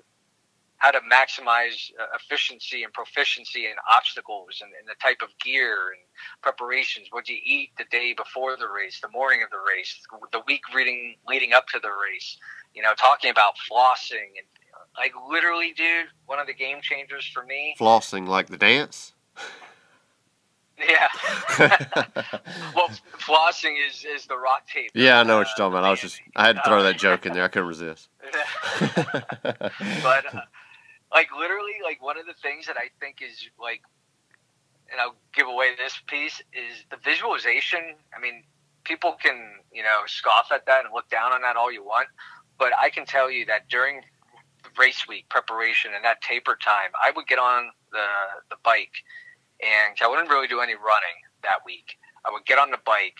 how 0.78 0.92
to 0.92 1.00
maximize 1.12 1.92
uh, 2.00 2.06
efficiency 2.16 2.84
and 2.84 2.92
proficiency 2.94 3.66
in 3.66 3.74
obstacles 3.92 4.62
and, 4.62 4.72
and, 4.78 4.88
the 4.88 4.96
type 5.02 5.22
of 5.24 5.30
gear 5.44 5.94
and 5.96 6.02
preparations. 6.42 7.08
What 7.12 7.26
do 7.26 7.34
you 7.34 7.40
eat 7.44 7.70
the 7.78 7.86
day 7.92 8.14
before 8.14 8.58
the 8.58 8.68
race, 8.68 9.00
the 9.00 9.10
morning 9.10 9.42
of 9.44 9.50
the 9.52 9.58
race, 9.58 9.98
the 10.32 10.42
week 10.48 10.62
reading 10.74 11.16
leading 11.28 11.54
up 11.54 11.68
to 11.70 11.80
the 11.80 11.90
race. 11.90 12.38
You 12.74 12.82
know, 12.82 12.94
talking 12.94 13.32
about 13.32 13.54
flossing 13.72 14.36
and 14.38 14.48
like 14.98 15.14
literally, 15.30 15.74
dude, 15.76 16.08
one 16.26 16.40
of 16.40 16.48
the 16.48 16.54
game 16.54 16.78
changers 16.82 17.26
for 17.34 17.44
me. 17.46 17.76
Flossing, 17.80 18.28
like 18.28 18.48
the 18.48 18.58
dance. 18.58 19.14
Yeah. 20.78 21.08
well, 22.76 22.90
flossing 23.18 23.76
is 23.88 24.04
is 24.04 24.26
the 24.26 24.38
rock 24.38 24.68
tape. 24.68 24.92
Yeah, 24.94 25.22
I 25.22 25.24
know 25.24 25.38
what 25.38 25.48
you're 25.48 25.56
talking 25.56 25.78
about. 25.78 25.86
I 25.86 25.92
was 25.92 26.02
just 26.02 26.20
I 26.36 26.48
had 26.48 26.58
to 26.58 26.62
throw 26.66 26.84
that 26.84 26.98
joke 26.98 27.26
in 27.26 27.32
there. 27.32 27.46
I 27.46 27.48
couldn't 27.48 27.68
resist. 27.70 28.10
but 28.82 30.36
uh, 30.36 30.42
like 31.16 31.30
literally, 31.32 31.80
like 31.84 32.04
one 32.04 32.20
of 32.20 32.26
the 32.28 32.36
things 32.44 32.68
that 32.68 32.76
I 32.78 32.92
think 33.00 33.22
is 33.22 33.48
like, 33.60 33.82
and 34.92 35.00
I'll 35.00 35.16
give 35.34 35.48
away 35.48 35.72
this 35.78 35.96
piece 36.08 36.42
is 36.52 36.84
the 36.92 36.98
visualization. 37.04 37.96
I 38.16 38.20
mean, 38.22 38.44
people 38.84 39.16
can 39.24 39.64
you 39.72 39.82
know 39.82 40.02
scoff 40.08 40.52
at 40.54 40.66
that 40.68 40.84
and 40.84 40.94
look 40.94 41.10
down 41.10 41.32
on 41.32 41.42
that 41.42 41.56
all 41.56 41.72
you 41.72 41.84
want, 41.84 42.10
but 42.60 42.74
I 42.80 42.90
can 42.90 43.06
tell 43.06 43.32
you 43.32 43.46
that 43.46 43.70
during 43.70 44.02
race 44.78 45.08
week 45.08 45.30
preparation 45.30 45.92
and 45.96 46.04
that 46.04 46.22
taper 46.22 46.58
time, 46.62 46.92
I 47.04 47.12
would 47.16 47.28
get 47.28 47.40
on 47.40 47.72
the 47.94 48.08
the 48.50 48.58
bike, 48.64 48.94
and 49.64 49.96
I 50.04 50.10
wouldn't 50.10 50.30
really 50.30 50.50
do 50.50 50.60
any 50.60 50.76
running 50.76 51.18
that 51.44 51.60
week. 51.66 51.98
I 52.26 52.32
would 52.32 52.46
get 52.46 52.60
on 52.60 52.72
the 52.72 52.80
bike 52.86 53.18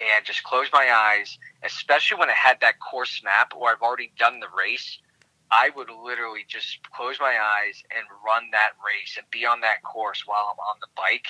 and 0.00 0.24
just 0.24 0.42
close 0.44 0.66
my 0.72 0.90
eyes, 0.92 1.38
especially 1.64 2.18
when 2.18 2.28
I 2.30 2.34
had 2.34 2.60
that 2.60 2.74
course 2.78 3.22
map 3.24 3.52
or 3.56 3.70
I've 3.70 3.82
already 3.82 4.12
done 4.18 4.38
the 4.38 4.46
race. 4.56 4.98
I 5.50 5.70
would 5.76 5.88
literally 5.90 6.44
just 6.46 6.78
close 6.94 7.18
my 7.20 7.38
eyes 7.38 7.82
and 7.96 8.06
run 8.24 8.44
that 8.52 8.72
race 8.84 9.16
and 9.16 9.26
be 9.30 9.46
on 9.46 9.60
that 9.62 9.82
course 9.82 10.24
while 10.26 10.52
I'm 10.52 10.58
on 10.60 10.76
the 10.80 10.88
bike 10.96 11.28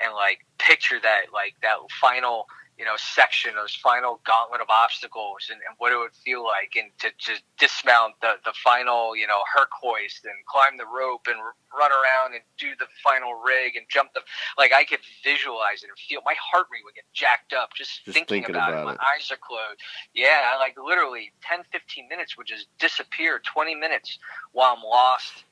and 0.00 0.12
like 0.12 0.40
picture 0.58 1.00
that 1.02 1.32
like 1.32 1.54
that 1.62 1.76
final 2.00 2.46
you 2.78 2.84
know, 2.84 2.96
section, 2.96 3.54
those 3.54 3.74
final 3.74 4.20
gauntlet 4.26 4.60
of 4.60 4.66
obstacles 4.68 5.46
and, 5.50 5.60
and 5.62 5.78
what 5.78 5.92
it 5.92 5.96
would 5.96 6.14
feel 6.24 6.42
like 6.42 6.74
and 6.74 6.90
to 6.98 7.08
just 7.18 7.42
dismount 7.58 8.14
the, 8.20 8.34
the 8.44 8.52
final, 8.52 9.14
you 9.14 9.26
know, 9.26 9.38
Herc 9.54 9.70
hoist 9.70 10.24
and 10.24 10.34
climb 10.46 10.76
the 10.76 10.86
rope 10.86 11.28
and 11.30 11.38
run 11.70 11.92
around 11.92 12.34
and 12.34 12.42
do 12.58 12.74
the 12.78 12.90
final 13.02 13.38
rig 13.38 13.76
and 13.76 13.86
jump 13.88 14.10
the, 14.14 14.22
like 14.58 14.72
I 14.72 14.82
could 14.82 14.98
visualize 15.22 15.86
it 15.86 15.88
and 15.88 15.98
feel 15.98 16.20
my 16.26 16.34
heart 16.34 16.66
rate 16.72 16.82
would 16.84 16.98
get 16.98 17.06
jacked 17.14 17.52
up 17.52 17.70
just, 17.78 18.04
just 18.04 18.14
thinking, 18.14 18.42
thinking, 18.42 18.56
about, 18.56 18.74
about 18.74 18.82
it. 18.82 18.98
My 18.98 19.06
eyes 19.14 19.30
are 19.30 19.38
closed. 19.38 19.78
Yeah. 20.12 20.58
Like 20.58 20.74
literally 20.74 21.30
10, 21.46 21.62
15 21.70 22.08
minutes 22.08 22.36
would 22.36 22.48
just 22.48 22.66
disappear 22.82 23.38
20 23.38 23.76
minutes 23.76 24.18
while 24.50 24.74
I'm 24.76 24.82
lost 24.82 25.46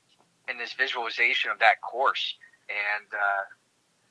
in 0.51 0.57
this 0.57 0.73
visualization 0.73 1.51
of 1.51 1.59
that 1.59 1.79
course. 1.79 2.35
And, 2.67 3.07
uh, 3.15 3.43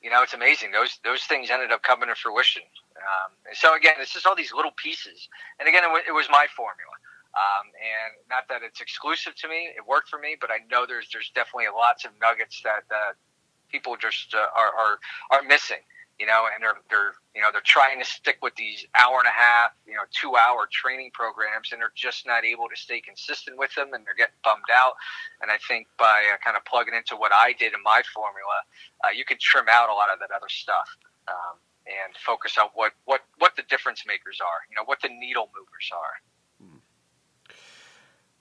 you 0.03 0.11
know, 0.11 0.21
it's 0.23 0.33
amazing. 0.33 0.71
Those 0.71 0.99
those 1.03 1.23
things 1.23 1.49
ended 1.49 1.71
up 1.71 1.83
coming 1.83 2.09
to 2.09 2.15
fruition. 2.15 2.63
Um, 2.97 3.31
so 3.53 3.75
again, 3.75 3.95
it's 3.99 4.13
just 4.13 4.27
all 4.27 4.35
these 4.35 4.53
little 4.53 4.73
pieces. 4.77 5.29
And 5.59 5.69
again, 5.69 5.83
it, 5.83 5.87
w- 5.93 6.05
it 6.07 6.13
was 6.13 6.27
my 6.29 6.47
formula. 6.55 6.95
Um, 7.33 7.71
and 7.73 8.13
not 8.29 8.45
that 8.49 8.61
it's 8.63 8.81
exclusive 8.81 9.35
to 9.37 9.49
me, 9.49 9.71
it 9.75 9.81
worked 9.87 10.09
for 10.09 10.19
me, 10.19 10.37
but 10.39 10.51
I 10.51 10.59
know 10.71 10.85
there's 10.85 11.09
there's 11.13 11.31
definitely 11.33 11.67
lots 11.75 12.05
of 12.05 12.11
nuggets 12.21 12.61
that 12.63 12.85
uh, 12.91 13.13
people 13.71 13.97
just 13.97 14.35
uh, 14.35 14.45
are, 14.55 14.73
are 14.75 14.99
are 15.31 15.43
missing 15.43 15.81
you 16.19 16.25
know, 16.25 16.45
and 16.53 16.61
they're 16.61 16.77
they're 16.89 17.13
you 17.35 17.41
know 17.41 17.49
they're 17.51 17.65
trying 17.65 17.99
to 17.99 18.05
stick 18.05 18.37
with 18.41 18.55
these 18.55 18.85
hour 18.95 19.19
and 19.19 19.27
a 19.27 19.33
half, 19.33 19.71
you 19.85 19.93
know, 19.93 20.05
two 20.11 20.35
hour 20.35 20.67
training 20.71 21.11
programs, 21.13 21.71
and 21.71 21.81
they're 21.81 21.95
just 21.95 22.25
not 22.25 22.45
able 22.45 22.69
to 22.69 22.75
stay 22.75 23.01
consistent 23.01 23.57
with 23.57 23.73
them, 23.75 23.93
and 23.93 24.05
they're 24.05 24.17
getting 24.17 24.37
bummed 24.43 24.69
out. 24.71 24.93
And 25.41 25.49
I 25.49 25.57
think 25.67 25.87
by 25.97 26.23
uh, 26.33 26.37
kind 26.43 26.57
of 26.57 26.63
plugging 26.65 26.93
into 26.93 27.15
what 27.15 27.31
I 27.33 27.53
did 27.53 27.73
in 27.73 27.81
my 27.83 28.01
formula, 28.13 28.57
uh, 29.03 29.09
you 29.09 29.25
can 29.25 29.37
trim 29.39 29.65
out 29.69 29.89
a 29.89 29.93
lot 29.93 30.13
of 30.13 30.19
that 30.19 30.29
other 30.35 30.49
stuff. 30.49 30.89
Um, 31.27 31.57
and 31.83 32.15
focus 32.15 32.57
on 32.57 32.69
what, 32.75 32.93
what, 33.03 33.21
what 33.39 33.57
the 33.57 33.63
difference 33.63 34.05
makers 34.07 34.39
are, 34.39 34.63
you 34.69 34.75
know, 34.77 34.85
what 34.85 35.01
the 35.01 35.09
needle 35.09 35.49
movers 35.53 35.91
are. 35.91 36.15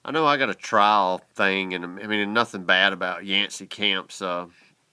I 0.05 0.11
know 0.11 0.27
I 0.27 0.37
got 0.37 0.51
a 0.51 0.55
trial 0.55 1.21
thing, 1.35 1.75
and 1.75 1.85
I 1.85 2.07
mean, 2.07 2.33
nothing 2.33 2.65
bad 2.65 2.93
about 2.93 3.25
Yancy 3.25 3.67
Camps. 3.67 4.21
Uh, 4.21 4.47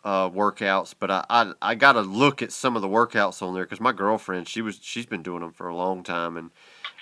uh, 0.03 0.29
workouts, 0.29 0.93
but 0.97 1.11
I, 1.11 1.25
I, 1.29 1.51
I 1.61 1.75
got 1.75 1.93
to 1.93 2.01
look 2.01 2.41
at 2.41 2.51
some 2.51 2.75
of 2.75 2.81
the 2.81 2.87
workouts 2.87 3.41
on 3.41 3.53
there 3.53 3.65
because 3.65 3.81
my 3.81 3.91
girlfriend 3.91 4.47
she 4.47 4.61
was 4.61 4.79
she's 4.81 5.05
been 5.05 5.23
doing 5.23 5.41
them 5.41 5.51
for 5.51 5.67
a 5.67 5.75
long 5.75 6.03
time 6.03 6.37
and 6.37 6.51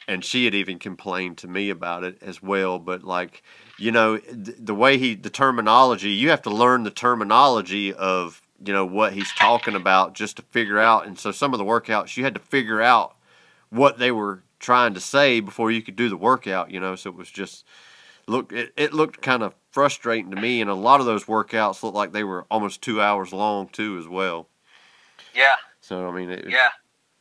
and 0.07 0.23
she 0.23 0.45
had 0.45 0.55
even 0.55 0.79
complained 0.79 1.37
to 1.37 1.47
me 1.47 1.69
about 1.69 2.03
it 2.03 2.17
as 2.21 2.41
well. 2.41 2.79
But 2.79 3.03
like 3.03 3.43
you 3.77 3.91
know 3.91 4.17
the, 4.17 4.55
the 4.57 4.75
way 4.75 4.97
he 4.97 5.15
the 5.15 5.29
terminology 5.29 6.09
you 6.09 6.29
have 6.29 6.41
to 6.43 6.49
learn 6.49 6.83
the 6.83 6.91
terminology 6.91 7.93
of 7.93 8.41
you 8.65 8.73
know 8.73 8.85
what 8.85 9.13
he's 9.13 9.31
talking 9.33 9.75
about 9.75 10.13
just 10.15 10.37
to 10.37 10.41
figure 10.43 10.79
out. 10.79 11.05
And 11.05 11.19
so 11.19 11.31
some 11.31 11.53
of 11.53 11.59
the 11.59 11.65
workouts 11.65 12.17
you 12.17 12.23
had 12.23 12.33
to 12.33 12.41
figure 12.41 12.81
out 12.81 13.15
what 13.69 13.99
they 13.99 14.11
were 14.11 14.41
trying 14.59 14.95
to 14.95 14.99
say 14.99 15.39
before 15.39 15.69
you 15.69 15.83
could 15.83 15.95
do 15.95 16.09
the 16.09 16.17
workout. 16.17 16.71
You 16.71 16.79
know, 16.79 16.95
so 16.95 17.11
it 17.11 17.15
was 17.15 17.29
just 17.29 17.63
look 18.27 18.51
it, 18.51 18.73
it 18.77 18.93
looked 18.93 19.21
kind 19.21 19.43
of 19.43 19.55
frustrating 19.71 20.31
to 20.31 20.39
me, 20.41 20.61
and 20.61 20.69
a 20.69 20.73
lot 20.75 20.99
of 20.99 21.05
those 21.05 21.25
workouts 21.25 21.83
looked 21.83 21.95
like 21.95 22.11
they 22.11 22.23
were 22.23 22.45
almost 22.51 22.81
two 22.81 23.01
hours 23.01 23.31
long 23.33 23.67
too 23.69 23.97
as 23.97 24.07
well. 24.07 24.47
Yeah. 25.33 25.55
So 25.81 26.07
I 26.07 26.11
mean, 26.11 26.29
it, 26.29 26.49
Yeah. 26.49 26.69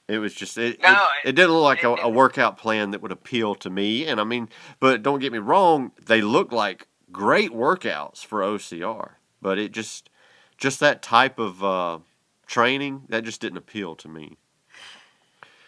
it 0.08 0.18
was 0.18 0.34
just 0.34 0.56
it. 0.58 0.80
No, 0.82 0.92
it, 1.24 1.28
it 1.30 1.32
didn't 1.32 1.52
look 1.52 1.62
like 1.64 1.84
a, 1.84 1.92
it- 1.94 2.00
a 2.02 2.08
workout 2.08 2.56
plan 2.58 2.90
that 2.92 3.02
would 3.02 3.12
appeal 3.12 3.54
to 3.56 3.70
me, 3.70 4.06
and 4.06 4.20
I 4.20 4.24
mean, 4.24 4.48
but 4.80 5.02
don't 5.02 5.20
get 5.20 5.32
me 5.32 5.38
wrong, 5.38 5.92
they 6.04 6.20
look 6.22 6.50
like 6.52 6.88
great 7.12 7.50
workouts 7.52 8.24
for 8.24 8.40
OCR, 8.40 9.10
but 9.40 9.58
it 9.58 9.72
just 9.72 10.10
just 10.58 10.80
that 10.80 11.02
type 11.02 11.38
of 11.38 11.62
uh, 11.62 11.98
training 12.46 13.02
that 13.10 13.24
just 13.24 13.40
didn't 13.40 13.58
appeal 13.58 13.94
to 13.96 14.08
me. 14.08 14.38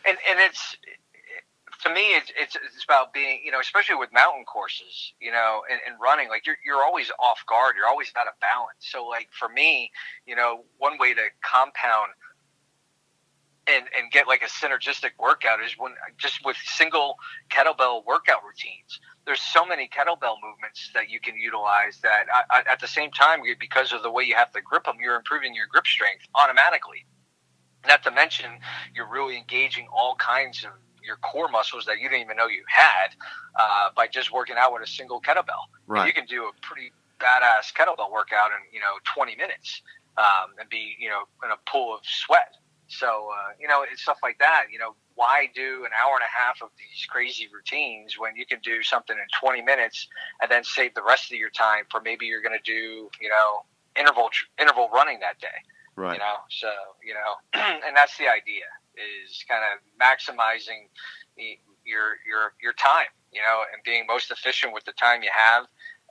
and 0.06 0.16
and 0.30 0.40
it's 0.40 0.76
to 1.82 1.90
me 1.92 2.16
it's, 2.16 2.32
it's 2.36 2.56
it's 2.56 2.84
about 2.84 3.12
being 3.12 3.40
you 3.44 3.50
know 3.50 3.60
especially 3.60 3.94
with 3.94 4.12
mountain 4.12 4.44
courses 4.44 5.12
you 5.20 5.30
know 5.30 5.62
and, 5.70 5.80
and 5.86 5.96
running 6.02 6.28
like 6.28 6.46
you're 6.46 6.58
you're 6.64 6.82
always 6.82 7.10
off 7.18 7.44
guard. 7.48 7.74
You're 7.76 7.86
always 7.86 8.12
out 8.18 8.26
of 8.26 8.34
balance. 8.40 8.80
So 8.80 9.06
like 9.06 9.28
for 9.32 9.48
me 9.48 9.90
you 10.26 10.36
know 10.36 10.64
one 10.78 10.98
way 10.98 11.14
to 11.14 11.22
compound 11.42 12.12
and 13.68 13.84
and 13.96 14.10
get 14.10 14.26
like 14.26 14.42
a 14.42 14.46
synergistic 14.46 15.10
workout 15.18 15.62
is 15.62 15.72
when 15.78 15.92
just 16.16 16.44
with 16.44 16.56
single 16.64 17.16
kettlebell 17.50 18.04
workout 18.04 18.42
routines. 18.44 19.00
There's 19.26 19.42
so 19.42 19.66
many 19.66 19.88
kettlebell 19.88 20.36
movements 20.42 20.90
that 20.94 21.10
you 21.10 21.20
can 21.20 21.36
utilize 21.36 21.98
that 22.02 22.24
I, 22.32 22.58
I, 22.58 22.72
at 22.72 22.80
the 22.80 22.88
same 22.88 23.10
time 23.10 23.40
because 23.60 23.92
of 23.92 24.02
the 24.02 24.10
way 24.10 24.24
you 24.24 24.34
have 24.34 24.52
to 24.52 24.60
grip 24.62 24.84
them 24.84 24.96
you're 25.00 25.16
improving 25.16 25.54
your 25.54 25.66
grip 25.66 25.86
strength 25.86 26.26
automatically. 26.34 27.06
Not 27.86 28.02
to 28.04 28.10
mention, 28.10 28.50
you're 28.94 29.08
really 29.08 29.36
engaging 29.36 29.86
all 29.92 30.16
kinds 30.16 30.64
of 30.64 30.70
your 31.08 31.16
core 31.16 31.48
muscles 31.48 31.84
that 31.86 31.98
you 31.98 32.08
didn't 32.08 32.22
even 32.22 32.36
know 32.36 32.46
you 32.46 32.62
had 32.68 33.08
uh, 33.58 33.88
by 33.96 34.06
just 34.06 34.30
working 34.32 34.56
out 34.56 34.72
with 34.72 34.82
a 34.82 34.86
single 34.86 35.20
kettlebell. 35.20 35.64
Right. 35.88 36.06
you 36.06 36.12
can 36.12 36.26
do 36.26 36.44
a 36.44 36.52
pretty 36.62 36.92
badass 37.18 37.72
kettlebell 37.74 38.12
workout 38.12 38.50
in 38.52 38.62
you 38.72 38.78
know 38.78 38.94
20 39.16 39.34
minutes 39.34 39.82
um, 40.18 40.54
and 40.60 40.68
be 40.68 40.94
you 41.00 41.08
know 41.08 41.22
in 41.44 41.50
a 41.50 41.58
pool 41.68 41.94
of 41.94 42.00
sweat. 42.04 42.54
So 42.86 43.06
uh, 43.32 43.50
you 43.58 43.66
know 43.66 43.84
it's 43.90 44.02
stuff 44.02 44.18
like 44.22 44.38
that. 44.38 44.66
You 44.70 44.78
know 44.78 44.94
why 45.18 45.50
do 45.52 45.84
an 45.84 45.90
hour 46.00 46.14
and 46.14 46.22
a 46.22 46.30
half 46.30 46.62
of 46.62 46.68
these 46.78 47.04
crazy 47.10 47.48
routines 47.52 48.16
when 48.18 48.36
you 48.36 48.46
can 48.46 48.60
do 48.62 48.84
something 48.84 49.16
in 49.16 49.26
20 49.42 49.62
minutes 49.62 50.06
and 50.40 50.48
then 50.48 50.62
save 50.62 50.94
the 50.94 51.02
rest 51.02 51.32
of 51.32 51.38
your 51.38 51.50
time 51.50 51.82
for 51.90 52.00
maybe 52.00 52.26
you're 52.26 52.40
going 52.40 52.56
to 52.56 52.62
do 52.64 53.10
you 53.20 53.28
know 53.28 53.66
interval 53.98 54.30
interval 54.60 54.88
running 54.94 55.18
that 55.18 55.40
day 55.40 55.58
Right. 55.96 56.12
you 56.12 56.18
know 56.20 56.36
so 56.48 56.70
you 57.04 57.14
know 57.14 57.34
and 57.84 57.96
that's 57.96 58.16
the 58.16 58.28
idea 58.28 58.62
is 58.98 59.44
kind 59.48 59.62
of 59.62 59.78
maximizing 59.98 60.88
the, 61.36 61.58
your 61.84 62.18
your 62.26 62.52
your 62.62 62.72
time 62.74 63.08
you 63.32 63.40
know 63.40 63.62
and 63.72 63.82
being 63.84 64.06
most 64.06 64.30
efficient 64.30 64.72
with 64.72 64.84
the 64.84 64.92
time 64.92 65.22
you 65.22 65.30
have 65.34 65.66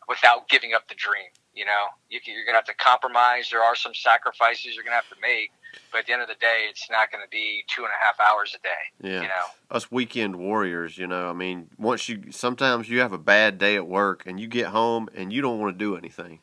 without 0.07 0.47
giving 0.49 0.73
up 0.73 0.87
the 0.87 0.95
dream 0.95 1.29
you 1.53 1.65
know 1.65 1.85
you 2.09 2.19
can, 2.19 2.33
you're 2.33 2.45
gonna 2.45 2.57
have 2.57 2.65
to 2.65 2.75
compromise 2.75 3.49
there 3.51 3.63
are 3.63 3.75
some 3.75 3.93
sacrifices 3.93 4.75
you're 4.75 4.83
gonna 4.83 4.95
have 4.95 5.09
to 5.09 5.21
make 5.21 5.51
but 5.91 5.99
at 5.99 6.05
the 6.07 6.13
end 6.13 6.21
of 6.21 6.27
the 6.27 6.39
day 6.39 6.65
it's 6.69 6.89
not 6.89 7.11
gonna 7.11 7.29
be 7.29 7.63
two 7.67 7.83
and 7.83 7.91
a 7.91 8.05
half 8.05 8.19
hours 8.19 8.55
a 8.55 8.61
day 8.63 9.09
Yeah. 9.09 9.21
you 9.21 9.27
know 9.27 9.45
us 9.69 9.91
weekend 9.91 10.37
warriors, 10.37 10.97
you 10.97 11.07
know, 11.07 11.29
I 11.29 11.33
mean, 11.33 11.69
once 11.77 12.07
you 12.07 12.31
sometimes 12.31 12.89
you 12.89 12.99
have 12.99 13.11
a 13.11 13.17
bad 13.17 13.57
day 13.57 13.75
at 13.75 13.87
work 13.87 14.23
and 14.25 14.39
you 14.39 14.47
get 14.47 14.67
home 14.67 15.09
and 15.13 15.33
you 15.33 15.41
don't 15.41 15.59
want 15.59 15.77
to 15.77 15.77
do 15.77 15.95
anything. 15.95 16.39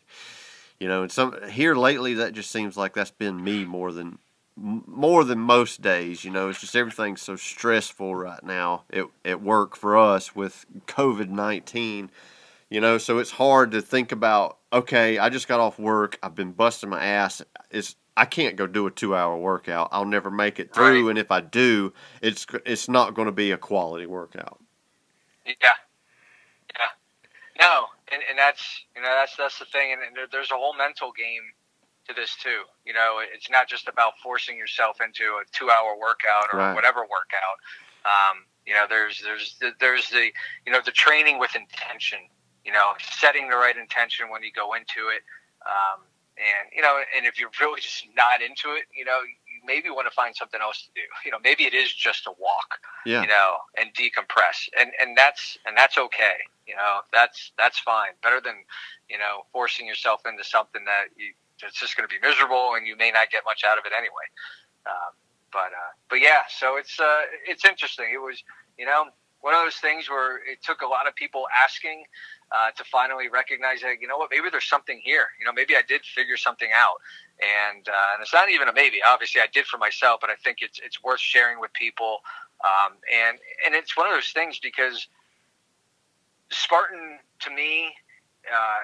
You 0.79 0.89
know, 0.89 1.03
and 1.03 1.11
some 1.11 1.37
here 1.51 1.75
lately 1.75 2.15
that 2.15 2.35
just 2.35 2.51
seems 2.51 2.77
like 2.77 2.95
that's 2.95 3.11
been 3.11 3.43
me 3.43 3.65
more 3.65 3.93
than 3.93 4.19
more 4.57 5.25
than 5.25 5.39
most 5.41 5.83
days, 5.83 6.25
you 6.25 6.31
know. 6.31 6.49
It's 6.49 6.61
just 6.61 6.77
everything's 6.77 7.23
so 7.23 7.37
stressful 7.37 8.15
right 8.15 8.43
now 8.45 8.85
at, 8.93 9.07
at 9.25 9.43
work 9.43 9.77
for 9.77 9.97
us 9.97 10.35
with 10.35 10.65
COVID-19. 10.87 12.09
You 12.71 12.81
know, 12.81 12.99
so 12.99 13.19
it's 13.19 13.33
hard 13.33 13.71
to 13.73 13.83
think 13.83 14.11
about, 14.11 14.59
okay, 14.73 15.19
I 15.19 15.29
just 15.29 15.47
got 15.47 15.61
off 15.61 15.79
work, 15.79 16.19
I've 16.23 16.35
been 16.35 16.53
busting 16.53 16.89
my 16.91 17.05
ass. 17.05 17.43
It's 17.71 17.95
I 18.17 18.25
can't 18.25 18.57
go 18.57 18.67
do 18.67 18.87
a 18.87 18.91
2-hour 18.91 19.37
workout. 19.39 19.89
I'll 19.93 20.05
never 20.05 20.31
make 20.31 20.61
it 20.61 20.73
through 20.73 21.05
Right. 21.05 21.11
and 21.11 21.19
if 21.19 21.31
I 21.31 21.41
do, 21.41 21.93
it's 22.23 22.47
it's 22.65 22.89
not 22.89 23.15
going 23.15 23.27
to 23.27 23.33
be 23.33 23.51
a 23.51 23.59
quality 23.59 24.07
workout. 24.07 24.61
Yeah, 25.45 25.55
yeah. 26.73 27.61
No, 27.61 27.87
and, 28.13 28.23
and 28.31 28.39
that's 28.39 28.85
you 28.97 29.03
know 29.03 29.09
that's 29.09 29.37
that's 29.37 29.59
the 29.59 29.65
thing, 29.67 29.93
and, 29.93 30.01
and 30.03 30.17
there, 30.17 30.27
there's 30.31 30.51
a 30.51 30.55
whole 30.55 30.75
mental 30.77 31.13
game 31.13 31.43
to 32.07 32.15
this 32.15 32.37
too. 32.43 32.63
You 32.85 32.93
know, 32.93 33.21
it's 33.23 33.51
not 33.51 33.69
just 33.69 33.89
about 33.89 34.15
forcing 34.23 34.57
yourself 34.57 34.99
into 35.01 35.25
a 35.41 35.43
two-hour 35.53 35.97
workout 35.99 36.53
or 36.53 36.59
Right. 36.59 36.75
whatever 36.75 37.01
workout. 37.03 37.57
Um, 38.05 38.45
you 38.67 38.75
know, 38.75 38.87
there's 38.89 39.21
there's 39.23 39.57
the, 39.61 39.73
there's 39.81 40.09
the 40.11 40.31
you 40.67 40.73
know 40.73 40.81
the 40.85 40.93
training 40.93 41.39
with 41.39 41.55
intention. 41.57 42.19
You 42.65 42.73
know, 42.73 42.93
setting 43.01 43.49
the 43.51 43.57
right 43.57 43.77
intention 43.77 44.31
when 44.31 44.43
you 44.43 44.51
go 44.53 44.73
into 44.75 45.09
it. 45.13 45.23
Um, 45.67 46.01
and 46.37 46.69
you 46.75 46.83
know, 46.83 46.99
and 47.17 47.27
if 47.27 47.39
you're 47.39 47.51
really 47.61 47.81
just 47.81 48.07
not 48.17 48.41
into 48.43 48.75
it, 48.75 48.85
you 48.97 49.05
know, 49.05 49.19
you 49.23 49.61
maybe 49.65 49.89
want 49.91 50.07
to 50.09 50.15
find 50.15 50.35
something 50.35 50.61
else 50.61 50.83
to 50.83 50.91
do. 50.95 51.07
You 51.25 51.31
know, 51.31 51.39
maybe 51.43 51.65
it 51.65 51.75
is 51.75 51.93
just 51.93 52.27
a 52.27 52.33
walk 52.39 52.81
Yeah. 53.07 53.23
you 53.23 53.29
know, 53.29 53.57
and 53.79 53.93
decompress, 53.95 54.69
and 54.79 54.91
and 55.01 55.17
that's 55.17 55.57
and 55.67 55.77
that's 55.77 55.97
okay. 55.99 56.37
You 56.67 56.75
know, 56.77 57.01
that's 57.13 57.53
that's 57.59 57.79
fine. 57.79 58.13
Better 58.23 58.41
than 58.41 58.65
you 59.09 59.19
know 59.19 59.45
forcing 59.53 59.87
yourself 59.87 60.23
into 60.27 60.45
something 60.45 60.85
that 60.87 61.05
you 61.17 61.33
it's 61.63 61.79
just 61.79 61.97
going 61.97 62.09
to 62.09 62.13
be 62.13 62.21
miserable, 62.27 62.75
and 62.75 62.87
you 62.87 62.97
may 62.97 63.11
not 63.11 63.31
get 63.31 63.43
much 63.45 63.63
out 63.65 63.79
of 63.79 63.85
it 63.87 63.93
anyway. 63.97 64.27
Um, 64.87 65.15
but 65.53 65.71
uh, 65.71 65.93
but 66.11 66.21
yeah, 66.21 66.43
so 66.49 66.77
it's 66.77 66.99
uh, 66.99 67.23
it's 67.47 67.65
interesting. 67.65 68.07
It 68.13 68.19
was 68.19 68.43
you 68.79 68.87
know 68.87 69.07
one 69.41 69.55
of 69.55 69.61
those 69.63 69.77
things 69.77 70.09
where 70.09 70.39
it 70.39 70.63
took 70.65 70.81
a 70.83 70.87
lot 70.87 71.07
of 71.07 71.15
people 71.15 71.45
asking 71.63 72.05
uh, 72.51 72.71
to 72.77 72.85
finally 72.85 73.29
recognize 73.29 73.83
that 73.83 74.01
you 74.01 74.09
know 74.09 74.17
what 74.17 74.31
maybe 74.31 74.49
there's 74.51 74.69
something 74.69 75.01
here. 75.05 75.29
You 75.39 75.47
know 75.47 75.53
maybe 75.53 75.77
I 75.77 75.83
did 75.87 76.03
figure 76.03 76.37
something 76.37 76.71
out, 76.75 76.99
and 77.41 77.87
uh, 77.89 78.15
and 78.15 78.23
it's 78.23 78.33
not 78.35 78.51
even 78.51 78.69
a 78.69 78.73
maybe. 78.73 78.99
Obviously, 79.07 79.41
I 79.41 79.47
did 79.53 79.67
for 79.67 79.79
myself, 79.79 80.21
but 80.21 80.31
I 80.31 80.35
think 80.43 80.59
it's 80.61 80.81
it's 80.83 81.03
worth 81.03 81.21
sharing 81.21 81.61
with 81.61 81.73
people. 81.73 82.19
Um, 82.65 82.95
and 83.13 83.39
and 83.67 83.75
it's 83.75 83.97
one 83.97 84.07
of 84.09 84.15
those 84.15 84.31
things 84.31 84.59
because 84.59 85.07
Spartan 86.51 87.19
to 87.41 87.51
me, 87.51 87.95
uh, 88.53 88.81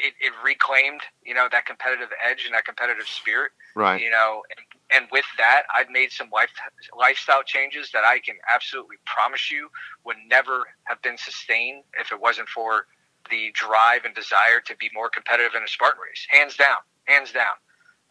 it, 0.00 0.14
it 0.20 0.32
reclaimed 0.44 1.00
you 1.24 1.34
know 1.34 1.48
that 1.50 1.66
competitive 1.66 2.08
edge 2.24 2.44
and 2.44 2.54
that 2.54 2.64
competitive 2.64 3.06
spirit. 3.06 3.52
Right. 3.74 4.00
You 4.00 4.10
know, 4.10 4.42
and, 4.56 5.02
and 5.02 5.10
with 5.12 5.26
that, 5.38 5.62
I've 5.74 5.90
made 5.90 6.10
some 6.10 6.28
life 6.32 6.50
lifestyle 6.96 7.42
changes 7.42 7.90
that 7.92 8.04
I 8.04 8.18
can 8.18 8.36
absolutely 8.52 8.96
promise 9.04 9.50
you 9.50 9.68
would 10.04 10.16
never 10.28 10.66
have 10.84 11.00
been 11.02 11.18
sustained 11.18 11.84
if 11.98 12.12
it 12.12 12.20
wasn't 12.20 12.48
for 12.48 12.86
the 13.30 13.52
drive 13.54 14.04
and 14.04 14.14
desire 14.14 14.60
to 14.66 14.76
be 14.76 14.90
more 14.94 15.08
competitive 15.08 15.52
in 15.54 15.62
a 15.62 15.68
Spartan 15.68 16.00
race. 16.00 16.26
Hands 16.30 16.54
down, 16.56 16.78
hands 17.04 17.32
down. 17.32 17.54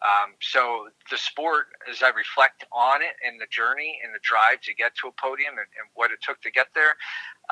Um, 0.00 0.32
so 0.40 0.88
the 1.10 1.18
sport, 1.18 1.66
as 1.90 2.02
I 2.02 2.08
reflect 2.08 2.64
on 2.72 3.02
it 3.02 3.20
and 3.20 3.38
the 3.38 3.46
journey 3.50 4.00
and 4.02 4.14
the 4.14 4.22
drive 4.22 4.62
to 4.62 4.72
get 4.72 4.96
to 5.02 5.08
a 5.08 5.14
podium 5.20 5.60
and, 5.60 5.68
and 5.76 5.92
what 5.92 6.10
it 6.10 6.24
took 6.24 6.40
to 6.40 6.50
get 6.50 6.68
there, 6.74 6.96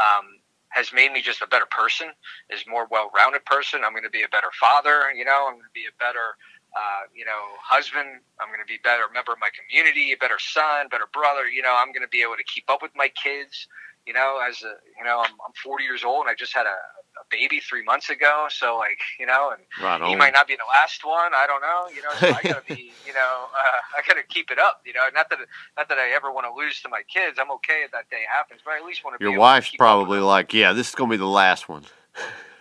um, 0.01 0.41
has 0.71 0.93
made 0.93 1.13
me 1.13 1.23
just 1.23 1.43
a 1.43 1.47
better 1.47 1.67
person, 1.71 2.09
is 2.51 2.65
more 2.69 2.87
well-rounded 2.91 3.45
person. 3.45 3.81
I'm 3.85 3.93
going 3.93 4.05
to 4.05 4.11
be 4.11 4.23
a 4.23 4.29
better 4.29 4.53
father. 4.61 5.13
You 5.17 5.25
know, 5.25 5.47
I'm 5.49 5.55
going 5.55 5.69
to 5.69 5.75
be 5.75 5.87
a 5.89 5.97
better, 5.99 6.37
uh, 6.77 7.09
you 7.15 7.25
know, 7.25 7.57
husband. 7.63 8.21
I'm 8.41 8.49
going 8.49 8.61
to 8.61 8.69
be 8.69 8.77
a 8.77 8.85
better 8.85 9.05
member 9.13 9.33
of 9.33 9.39
my 9.41 9.51
community, 9.57 10.13
a 10.13 10.17
better 10.17 10.39
son, 10.39 10.89
better 10.91 11.09
brother. 11.13 11.49
You 11.49 11.63
know, 11.63 11.75
I'm 11.77 11.93
going 11.93 12.05
to 12.05 12.13
be 12.13 12.23
able 12.23 12.37
to 12.37 12.45
keep 12.45 12.69
up 12.69 12.83
with 12.83 12.93
my 12.95 13.09
kids. 13.17 13.69
You 14.07 14.13
know, 14.15 14.41
as 14.41 14.63
a, 14.63 14.77
you 14.97 15.05
know, 15.05 15.21
I'm, 15.21 15.33
I'm 15.45 15.53
40 15.63 15.85
years 15.85 16.05
old 16.05 16.25
and 16.25 16.31
I 16.31 16.35
just 16.35 16.55
had 16.55 16.65
a, 16.65 16.79
a 17.21 17.25
baby 17.31 17.61
three 17.61 17.83
months 17.83 18.11
ago. 18.11 18.47
So 18.51 18.77
like, 18.77 18.99
you 19.19 19.27
know, 19.27 19.51
and 19.51 19.63
Right 19.83 20.09
he 20.09 20.17
might 20.17 20.33
not 20.33 20.47
be 20.47 20.55
the 20.55 20.69
last 20.69 21.05
one. 21.05 21.33
I 21.35 21.47
don't 21.47 21.61
know. 21.61 21.89
You 21.95 22.03
know, 22.03 22.15
so 22.19 22.29
I 22.29 22.43
gotta 22.43 22.65
be. 22.67 22.93
You 23.09 23.15
know, 23.15 23.47
uh, 23.57 23.97
I 23.97 24.07
gotta 24.07 24.23
keep 24.23 24.51
it 24.51 24.59
up. 24.59 24.83
You 24.85 24.93
know, 24.93 25.01
not 25.15 25.31
that 25.31 25.39
not 25.79 25.89
that 25.89 25.97
I 25.97 26.11
ever 26.11 26.31
want 26.31 26.47
to 26.47 26.53
lose 26.53 26.83
to 26.83 26.91
my 26.91 27.01
kids. 27.09 27.39
I'm 27.41 27.51
okay 27.53 27.81
if 27.83 27.91
that 27.93 28.11
day 28.11 28.21
happens, 28.31 28.61
but 28.63 28.73
I 28.73 28.79
at 28.79 28.85
least 28.85 29.03
want 29.03 29.19
to. 29.19 29.25
Your 29.25 29.31
be 29.31 29.35
able 29.37 29.41
to 29.41 29.49
wife's 29.49 29.71
keep 29.71 29.81
up 29.81 30.01
with 30.01 30.09
probably 30.09 30.21
like, 30.21 30.53
"Yeah, 30.53 30.75
this 30.75 30.91
is 30.91 30.95
going 30.95 31.09
to 31.09 31.15
be 31.15 31.17
the 31.17 31.25
last 31.25 31.71
one." 31.71 31.85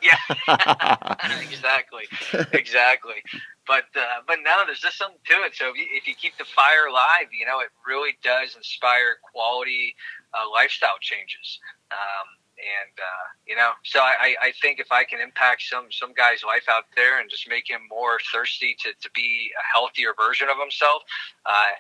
Yeah, 0.01 0.17
exactly, 1.41 2.05
exactly. 2.53 3.19
But 3.65 3.91
uh, 3.95 4.23
but 4.27 4.37
no, 4.43 4.63
there's 4.65 4.79
just 4.79 4.97
something 4.97 5.19
to 5.25 5.33
it. 5.43 5.55
So 5.55 5.69
if 5.69 5.75
you, 5.75 5.85
if 5.91 6.07
you 6.07 6.15
keep 6.15 6.37
the 6.37 6.45
fire 6.45 6.87
alive, 6.87 7.27
you 7.37 7.45
know, 7.45 7.59
it 7.59 7.69
really 7.85 8.17
does 8.23 8.55
inspire 8.55 9.17
quality 9.33 9.95
uh, 10.33 10.49
lifestyle 10.51 10.97
changes. 11.01 11.59
Um, 11.91 12.27
and 12.57 12.93
uh, 12.97 13.25
you 13.45 13.55
know, 13.55 13.71
so 13.83 13.99
I, 13.99 14.35
I 14.41 14.51
think 14.61 14.79
if 14.79 14.91
I 14.91 15.03
can 15.03 15.19
impact 15.19 15.63
some 15.63 15.91
some 15.91 16.13
guy's 16.13 16.43
life 16.43 16.65
out 16.69 16.85
there 16.95 17.19
and 17.21 17.29
just 17.29 17.47
make 17.47 17.69
him 17.69 17.81
more 17.89 18.19
thirsty 18.33 18.75
to, 18.83 18.89
to 19.01 19.09
be 19.13 19.51
a 19.53 19.63
healthier 19.73 20.13
version 20.17 20.49
of 20.49 20.57
himself, 20.59 21.03
uh, 21.45 21.77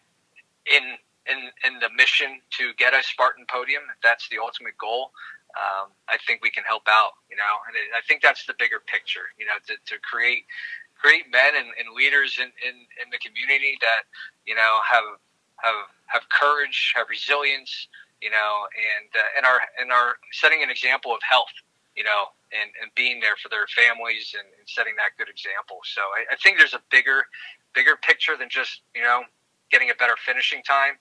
in 0.65 0.97
in 1.25 1.49
in 1.65 1.79
the 1.79 1.89
mission 1.95 2.39
to 2.57 2.73
get 2.77 2.93
a 2.93 3.01
Spartan 3.03 3.45
podium, 3.49 3.83
that's 4.03 4.29
the 4.29 4.37
ultimate 4.37 4.77
goal, 4.77 5.11
um, 5.57 5.89
I 6.07 6.17
think 6.25 6.41
we 6.43 6.49
can 6.49 6.63
help 6.63 6.87
out. 6.87 7.17
You 7.29 7.37
know, 7.37 7.53
and 7.67 7.75
I 7.95 8.01
think 8.07 8.21
that's 8.21 8.45
the 8.45 8.53
bigger 8.57 8.81
picture. 8.85 9.33
You 9.37 9.45
know, 9.45 9.57
to, 9.67 9.73
to 9.73 9.95
create 10.01 10.45
great 11.01 11.29
men 11.31 11.53
and, 11.57 11.69
and 11.77 11.93
leaders 11.93 12.37
in, 12.41 12.49
in, 12.65 12.75
in 13.01 13.07
the 13.11 13.21
community 13.21 13.77
that 13.81 14.05
you 14.45 14.55
know 14.55 14.79
have 14.85 15.19
have 15.57 15.89
have 16.07 16.23
courage, 16.29 16.93
have 16.95 17.07
resilience, 17.09 17.87
you 18.21 18.31
know, 18.31 18.67
and 18.73 19.09
uh, 19.13 19.37
and 19.37 19.45
are 19.45 19.61
and 19.79 19.91
are 19.91 20.17
setting 20.31 20.63
an 20.63 20.69
example 20.69 21.11
of 21.13 21.19
health, 21.21 21.53
you 21.95 22.03
know, 22.03 22.33
and, 22.53 22.71
and 22.81 22.91
being 22.95 23.19
there 23.19 23.35
for 23.41 23.49
their 23.49 23.67
families 23.67 24.33
and, 24.37 24.47
and 24.59 24.67
setting 24.67 24.93
that 24.97 25.13
good 25.17 25.29
example. 25.29 25.79
So 25.85 26.01
I, 26.01 26.33
I 26.33 26.35
think 26.41 26.57
there's 26.57 26.73
a 26.73 26.83
bigger 26.89 27.25
bigger 27.75 27.97
picture 28.01 28.37
than 28.37 28.49
just 28.49 28.81
you 28.95 29.01
know 29.03 29.23
getting 29.71 29.89
a 29.91 29.95
better 29.95 30.15
finishing 30.25 30.63
time. 30.63 30.97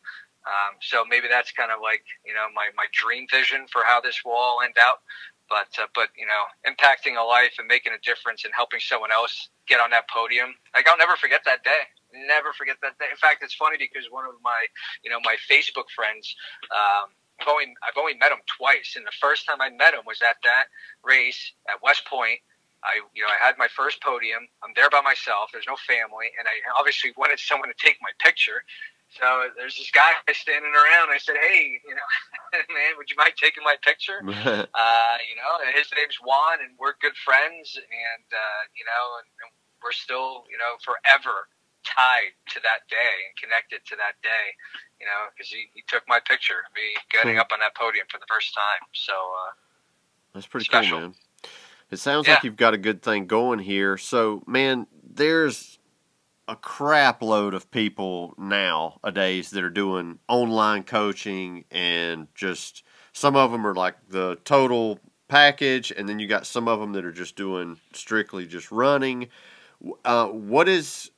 Um, 0.46 0.78
so 0.80 1.04
maybe 1.08 1.26
that's 1.28 1.50
kind 1.52 1.72
of 1.72 1.80
like 1.82 2.04
you 2.24 2.34
know 2.34 2.46
my, 2.54 2.68
my 2.76 2.86
dream 2.92 3.26
vision 3.30 3.66
for 3.70 3.82
how 3.86 4.00
this 4.00 4.22
will 4.24 4.36
all 4.36 4.60
end 4.64 4.76
out. 4.80 5.00
But 5.48 5.72
uh, 5.80 5.86
but 5.94 6.08
you 6.18 6.26
know 6.26 6.44
impacting 6.68 7.16
a 7.16 7.24
life 7.24 7.56
and 7.58 7.66
making 7.66 7.92
a 7.94 8.00
difference 8.04 8.44
and 8.44 8.52
helping 8.54 8.80
someone 8.80 9.12
else 9.12 9.48
get 9.68 9.80
on 9.80 9.90
that 9.90 10.08
podium, 10.10 10.54
like 10.74 10.88
I'll 10.88 10.98
never 10.98 11.16
forget 11.16 11.42
that 11.46 11.64
day. 11.64 11.88
Never 12.24 12.52
forget 12.52 12.76
that 12.82 12.98
day. 12.98 13.06
In 13.10 13.16
fact, 13.16 13.42
it's 13.42 13.54
funny 13.54 13.76
because 13.76 14.08
one 14.10 14.24
of 14.24 14.40
my 14.42 14.66
you 15.04 15.10
know 15.10 15.20
my 15.20 15.36
Facebook 15.50 15.92
friends. 15.94 16.34
Um, 16.72 17.12
I've 17.40 17.48
only 17.48 17.74
I've 17.84 17.98
only 18.00 18.16
met 18.16 18.32
him 18.32 18.40
twice, 18.56 18.96
and 18.96 19.04
the 19.04 19.12
first 19.20 19.44
time 19.44 19.60
I 19.60 19.68
met 19.68 19.92
him 19.92 20.08
was 20.08 20.22
at 20.22 20.36
that 20.44 20.72
race 21.04 21.52
at 21.68 21.82
West 21.82 22.06
Point. 22.08 22.40
I, 22.84 23.02
you 23.12 23.22
know, 23.22 23.28
I 23.28 23.40
had 23.42 23.58
my 23.58 23.68
first 23.68 24.00
podium. 24.00 24.46
I'm 24.62 24.70
there 24.76 24.88
by 24.88 25.00
myself. 25.00 25.50
There's 25.52 25.68
no 25.68 25.76
family, 25.76 26.30
and 26.38 26.46
I 26.46 26.54
obviously 26.78 27.12
wanted 27.16 27.40
someone 27.40 27.68
to 27.68 27.76
take 27.76 27.98
my 28.00 28.12
picture. 28.22 28.62
So 29.10 29.50
there's 29.56 29.76
this 29.76 29.90
guy 29.90 30.12
standing 30.32 30.72
around. 30.72 31.12
I 31.12 31.18
said, 31.18 31.36
"Hey, 31.36 31.80
you 31.82 31.94
know, 31.94 32.08
man, 32.74 32.96
would 32.96 33.10
you 33.10 33.16
mind 33.16 33.34
taking 33.36 33.64
my 33.64 33.76
picture?" 33.82 34.22
uh, 34.26 35.16
you 35.28 35.36
know, 35.36 35.52
and 35.60 35.76
his 35.76 35.90
name's 35.92 36.16
Juan, 36.22 36.62
and 36.62 36.72
we're 36.78 36.96
good 37.00 37.16
friends, 37.20 37.76
and 37.76 38.26
uh, 38.32 38.62
you 38.72 38.84
know, 38.86 39.04
and, 39.20 39.28
and 39.44 39.48
we're 39.82 39.94
still, 39.94 40.44
you 40.50 40.58
know, 40.58 40.74
forever 40.82 41.46
tied 41.96 42.36
to 42.52 42.60
that 42.60 42.84
day 42.88 43.16
and 43.24 43.32
connected 43.40 43.80
to 43.88 43.96
that 43.96 44.20
day. 44.22 44.52
You 45.00 45.06
know, 45.06 45.32
because 45.32 45.48
he, 45.48 45.68
he 45.74 45.82
took 45.88 46.02
my 46.08 46.20
picture, 46.20 46.64
me 46.74 46.96
getting 47.10 47.38
up 47.38 47.48
on 47.52 47.60
that 47.60 47.74
podium 47.74 48.06
for 48.10 48.18
the 48.18 48.26
first 48.28 48.54
time. 48.54 48.86
So 48.92 49.12
uh, 49.12 49.52
that's 50.34 50.46
pretty 50.46 50.64
special. 50.64 50.98
cool, 50.98 51.08
man. 51.08 51.14
It 51.90 51.98
sounds 51.98 52.26
yeah. 52.26 52.34
like 52.34 52.44
you've 52.44 52.56
got 52.56 52.74
a 52.74 52.78
good 52.78 53.02
thing 53.02 53.26
going 53.26 53.60
here. 53.60 53.96
So, 53.96 54.42
man, 54.46 54.86
there's 55.02 55.78
a 56.48 56.56
crap 56.56 57.22
load 57.22 57.54
of 57.54 57.70
people 57.70 58.34
nowadays 58.38 59.50
that 59.50 59.64
are 59.64 59.70
doing 59.70 60.18
online 60.28 60.84
coaching 60.84 61.64
and 61.70 62.28
just 62.34 62.84
some 63.12 63.34
of 63.34 63.50
them 63.50 63.66
are 63.66 63.74
like 63.74 63.96
the 64.08 64.38
total 64.44 65.00
package 65.28 65.92
and 65.96 66.08
then 66.08 66.20
you 66.20 66.28
got 66.28 66.46
some 66.46 66.68
of 66.68 66.78
them 66.78 66.92
that 66.92 67.04
are 67.04 67.12
just 67.12 67.34
doing 67.34 67.78
strictly 67.92 68.46
just 68.46 68.70
running 68.70 69.26
uh, 70.04 70.26
what 70.28 70.68
is 70.68 71.10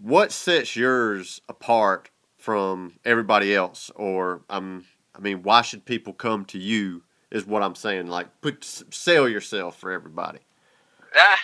what 0.00 0.32
sets 0.32 0.76
yours 0.76 1.40
apart 1.48 2.10
from 2.36 2.94
everybody 3.04 3.54
else? 3.54 3.90
Or 3.94 4.42
um, 4.50 4.84
i 5.14 5.20
mean 5.20 5.42
why 5.42 5.62
should 5.62 5.84
people 5.84 6.12
come 6.12 6.44
to 6.44 6.58
you 6.58 7.02
is 7.30 7.46
what 7.46 7.62
i'm 7.62 7.74
saying 7.74 8.06
like 8.08 8.28
put 8.40 8.64
sell 8.64 9.28
yourself 9.28 9.78
for 9.78 9.92
everybody. 9.92 10.40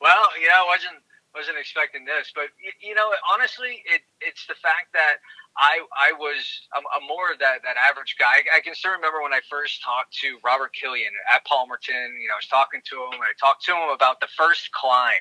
Well 0.00 0.26
you 0.40 0.48
know 0.48 0.64
i 0.64 0.66
wasn't 0.66 0.98
wasn't 1.34 1.58
expecting 1.58 2.04
this, 2.04 2.30
but 2.34 2.52
you, 2.80 2.94
know, 2.94 3.08
honestly, 3.32 3.82
it, 3.88 4.02
it's 4.20 4.46
the 4.46 4.54
fact 4.54 4.92
that 4.92 5.16
I 5.56 5.84
I 5.92 6.12
was 6.16 6.68
I'm, 6.72 6.84
I'm 6.96 7.04
more 7.06 7.36
that 7.36 7.60
that 7.62 7.76
average 7.76 8.16
guy. 8.18 8.40
I, 8.40 8.58
I 8.58 8.60
can 8.64 8.74
still 8.74 8.92
remember 8.92 9.20
when 9.20 9.32
I 9.36 9.40
first 9.50 9.84
talked 9.84 10.16
to 10.24 10.40
Robert 10.40 10.72
Killian 10.72 11.12
at 11.28 11.44
Palmerton. 11.44 12.16
You 12.16 12.28
know, 12.28 12.36
I 12.36 12.40
was 12.40 12.48
talking 12.48 12.80
to 12.88 12.96
him 13.04 13.20
and 13.20 13.28
I 13.28 13.36
talked 13.36 13.64
to 13.68 13.76
him 13.76 13.92
about 13.92 14.20
the 14.20 14.32
first 14.32 14.72
climb. 14.72 15.20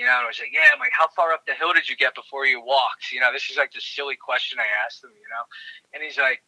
You 0.00 0.04
know, 0.04 0.16
and 0.16 0.24
I 0.24 0.28
was 0.28 0.40
like, 0.40 0.52
yeah, 0.52 0.72
I'm 0.72 0.80
like, 0.80 0.96
how 0.96 1.08
far 1.12 1.32
up 1.32 1.44
the 1.44 1.56
hill 1.56 1.72
did 1.72 1.88
you 1.88 1.96
get 1.96 2.14
before 2.16 2.44
you 2.44 2.60
walked? 2.60 3.12
You 3.12 3.20
know, 3.20 3.32
this 3.32 3.48
is 3.52 3.56
like 3.56 3.72
the 3.72 3.80
silly 3.84 4.16
question 4.16 4.58
I 4.60 4.68
asked 4.84 5.04
him. 5.04 5.12
You 5.12 5.28
know, 5.28 5.44
and 5.92 6.00
he's 6.00 6.16
like, 6.16 6.40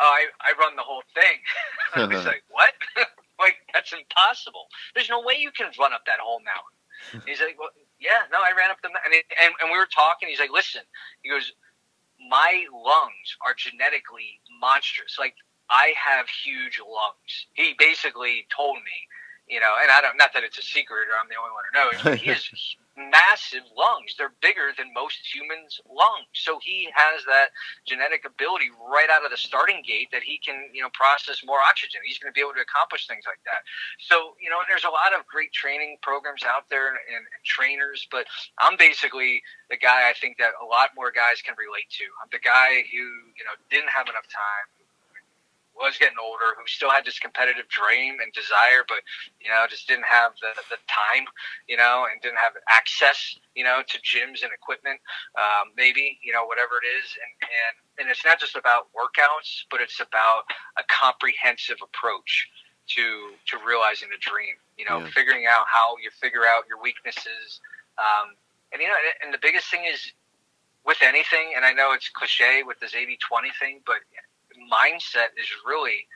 oh, 0.00 0.08
I 0.08 0.32
I 0.40 0.56
run 0.56 0.76
the 0.76 0.86
whole 0.86 1.04
thing. 1.12 1.36
I 1.94 2.08
was 2.08 2.24
like, 2.32 2.44
what? 2.48 2.72
like 3.38 3.60
that's 3.76 3.92
impossible. 3.92 4.72
There's 4.96 5.12
no 5.12 5.20
way 5.20 5.36
you 5.36 5.52
can 5.52 5.68
run 5.76 5.92
up 5.92 6.08
that 6.08 6.24
whole 6.24 6.40
mountain. 6.40 6.72
He's 7.28 7.44
like, 7.44 7.60
well, 7.60 7.68
yeah, 8.00 8.24
no, 8.32 8.40
I 8.40 8.56
ran 8.56 8.72
up 8.72 8.80
the 8.80 8.88
and, 8.88 9.12
and 9.12 9.52
and 9.60 9.68
we 9.68 9.76
were 9.76 9.88
talking. 9.92 10.28
He's 10.28 10.40
like, 10.40 10.52
listen, 10.52 10.80
he 11.20 11.28
goes, 11.28 11.52
my 12.18 12.64
lungs 12.72 13.36
are 13.44 13.54
genetically 13.54 14.40
monstrous. 14.60 15.16
Like 15.18 15.34
I 15.70 15.94
have 15.96 16.26
huge 16.28 16.80
lungs. 16.80 17.32
He 17.54 17.74
basically 17.78 18.46
told 18.54 18.76
me, 18.76 18.96
you 19.48 19.60
know, 19.60 19.74
and 19.80 19.90
I 19.90 20.00
don't, 20.00 20.16
not 20.16 20.32
that 20.34 20.44
it's 20.44 20.58
a 20.58 20.62
secret 20.62 21.08
or 21.08 21.18
I'm 21.20 21.28
the 21.28 21.38
only 21.38 21.52
one 21.54 21.64
who 21.68 21.74
knows, 21.78 21.96
but 22.02 22.18
he 22.18 22.30
has 22.34 22.48
massive 22.96 23.64
lungs. 23.76 24.16
They're 24.16 24.34
bigger 24.40 24.72
than 24.76 24.92
most 24.92 25.20
humans' 25.22 25.80
lungs. 25.84 26.32
So 26.32 26.58
he 26.64 26.88
has 26.96 27.24
that 27.28 27.52
genetic 27.86 28.24
ability 28.24 28.72
right 28.76 29.08
out 29.12 29.24
of 29.24 29.30
the 29.30 29.36
starting 29.36 29.84
gate 29.86 30.08
that 30.12 30.24
he 30.24 30.40
can, 30.40 30.68
you 30.72 30.82
know, 30.82 30.90
process 30.92 31.44
more 31.44 31.60
oxygen. 31.60 32.00
He's 32.04 32.18
going 32.18 32.32
to 32.32 32.36
be 32.36 32.40
able 32.40 32.56
to 32.56 32.64
accomplish 32.64 33.06
things 33.06 33.24
like 33.28 33.40
that. 33.44 33.62
So, 34.00 34.34
you 34.40 34.50
know, 34.50 34.60
there's 34.68 34.88
a 34.88 34.92
lot 34.92 35.12
of 35.12 35.26
great 35.28 35.52
training 35.52 35.96
programs 36.02 36.42
out 36.42 36.68
there 36.68 36.88
and, 36.88 36.98
and 36.98 37.24
trainers, 37.44 38.08
but 38.10 38.26
I'm 38.58 38.76
basically 38.76 39.42
the 39.70 39.76
guy 39.76 40.08
I 40.08 40.14
think 40.16 40.38
that 40.38 40.56
a 40.60 40.66
lot 40.66 40.96
more 40.96 41.12
guys 41.12 41.40
can 41.44 41.54
relate 41.56 41.88
to. 42.00 42.06
I'm 42.20 42.32
the 42.32 42.42
guy 42.42 42.84
who, 42.92 43.04
you 43.36 43.44
know, 43.44 43.54
didn't 43.70 43.92
have 43.92 44.08
enough 44.08 44.26
time, 44.28 44.66
was 45.76 45.96
getting 45.98 46.16
older, 46.20 46.56
who 46.56 46.64
still 46.66 46.90
had 46.90 47.04
this 47.04 47.18
competitive 47.18 47.68
dream 47.68 48.16
and 48.22 48.32
desire, 48.32 48.82
but 48.88 49.04
you 49.40 49.48
know 49.48 49.64
just 49.68 49.86
didn't 49.86 50.08
have 50.08 50.32
the 50.40 50.52
the 50.72 50.80
time, 50.88 51.28
you 51.68 51.76
know, 51.76 52.06
and 52.10 52.20
didn't 52.22 52.40
have 52.40 52.52
access, 52.68 53.38
you 53.54 53.64
know, 53.64 53.82
to 53.86 53.96
gyms 54.00 54.42
and 54.42 54.52
equipment, 54.52 55.00
um, 55.36 55.72
maybe 55.76 56.18
you 56.24 56.32
know 56.32 56.44
whatever 56.44 56.80
it 56.80 56.86
is, 56.88 57.06
and 57.20 57.32
and 57.44 57.74
and 58.00 58.04
it's 58.10 58.24
not 58.24 58.40
just 58.40 58.56
about 58.56 58.88
workouts, 58.96 59.68
but 59.70 59.80
it's 59.80 60.00
about 60.00 60.48
a 60.78 60.84
comprehensive 60.88 61.78
approach 61.82 62.48
to 62.96 63.36
to 63.46 63.58
realizing 63.66 64.08
the 64.08 64.20
dream. 64.20 64.56
You 64.76 64.86
know, 64.88 65.00
yeah. 65.00 65.12
figuring 65.12 65.46
out 65.46 65.66
how 65.68 65.96
you 66.02 66.10
figure 66.10 66.44
out 66.48 66.64
your 66.68 66.80
weaknesses, 66.80 67.60
um, 67.98 68.36
and 68.72 68.80
you 68.80 68.88
know, 68.88 68.96
and 69.24 69.32
the 69.32 69.40
biggest 69.40 69.68
thing 69.68 69.84
is 69.84 70.12
with 70.86 71.02
anything, 71.02 71.52
and 71.56 71.64
I 71.64 71.72
know 71.72 71.92
it's 71.92 72.08
cliche 72.08 72.62
with 72.62 72.78
this 72.78 72.94
80-20 72.94 73.18
thing, 73.58 73.80
but 73.84 73.96
mindset 74.70 75.34
is 75.38 75.46
really 75.66 76.06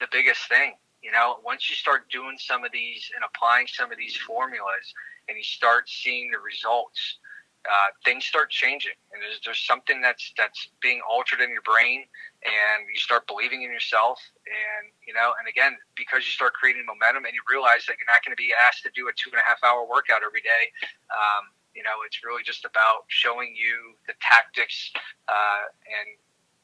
the 0.00 0.08
biggest 0.10 0.48
thing. 0.48 0.74
You 1.02 1.12
know, 1.12 1.36
once 1.44 1.70
you 1.70 1.76
start 1.76 2.10
doing 2.10 2.36
some 2.38 2.64
of 2.64 2.72
these 2.72 3.10
and 3.14 3.24
applying 3.24 3.66
some 3.66 3.90
of 3.90 3.96
these 3.96 4.16
formulas, 4.16 4.92
and 5.28 5.36
you 5.36 5.44
start 5.44 5.88
seeing 5.88 6.30
the 6.30 6.38
results, 6.38 7.18
uh, 7.64 7.92
things 8.04 8.24
start 8.24 8.50
changing, 8.50 8.96
and 9.12 9.20
there's, 9.22 9.40
there's 9.44 9.60
something 9.64 10.00
that's 10.00 10.32
that's 10.36 10.68
being 10.80 11.00
altered 11.08 11.40
in 11.40 11.50
your 11.50 11.62
brain, 11.62 12.04
and 12.44 12.88
you 12.88 12.98
start 12.98 13.26
believing 13.26 13.62
in 13.62 13.72
yourself, 13.72 14.20
and 14.48 14.92
you 15.06 15.12
know, 15.12 15.32
and 15.38 15.48
again, 15.48 15.76
because 15.96 16.24
you 16.24 16.32
start 16.32 16.52
creating 16.52 16.84
momentum, 16.84 17.24
and 17.24 17.32
you 17.32 17.40
realize 17.48 17.84
that 17.84 17.96
you're 18.00 18.08
not 18.08 18.24
going 18.24 18.32
to 18.32 18.40
be 18.40 18.52
asked 18.68 18.82
to 18.84 18.92
do 18.96 19.08
a 19.08 19.12
two 19.12 19.28
and 19.32 19.40
a 19.40 19.44
half 19.44 19.60
hour 19.64 19.84
workout 19.84 20.24
every 20.24 20.40
day. 20.40 20.72
Um, 21.12 21.52
you 21.76 21.84
know, 21.84 22.00
it's 22.04 22.20
really 22.24 22.42
just 22.42 22.64
about 22.64 23.04
showing 23.08 23.54
you 23.56 23.94
the 24.08 24.16
tactics 24.20 24.90
uh, 25.28 25.68
and 25.84 26.16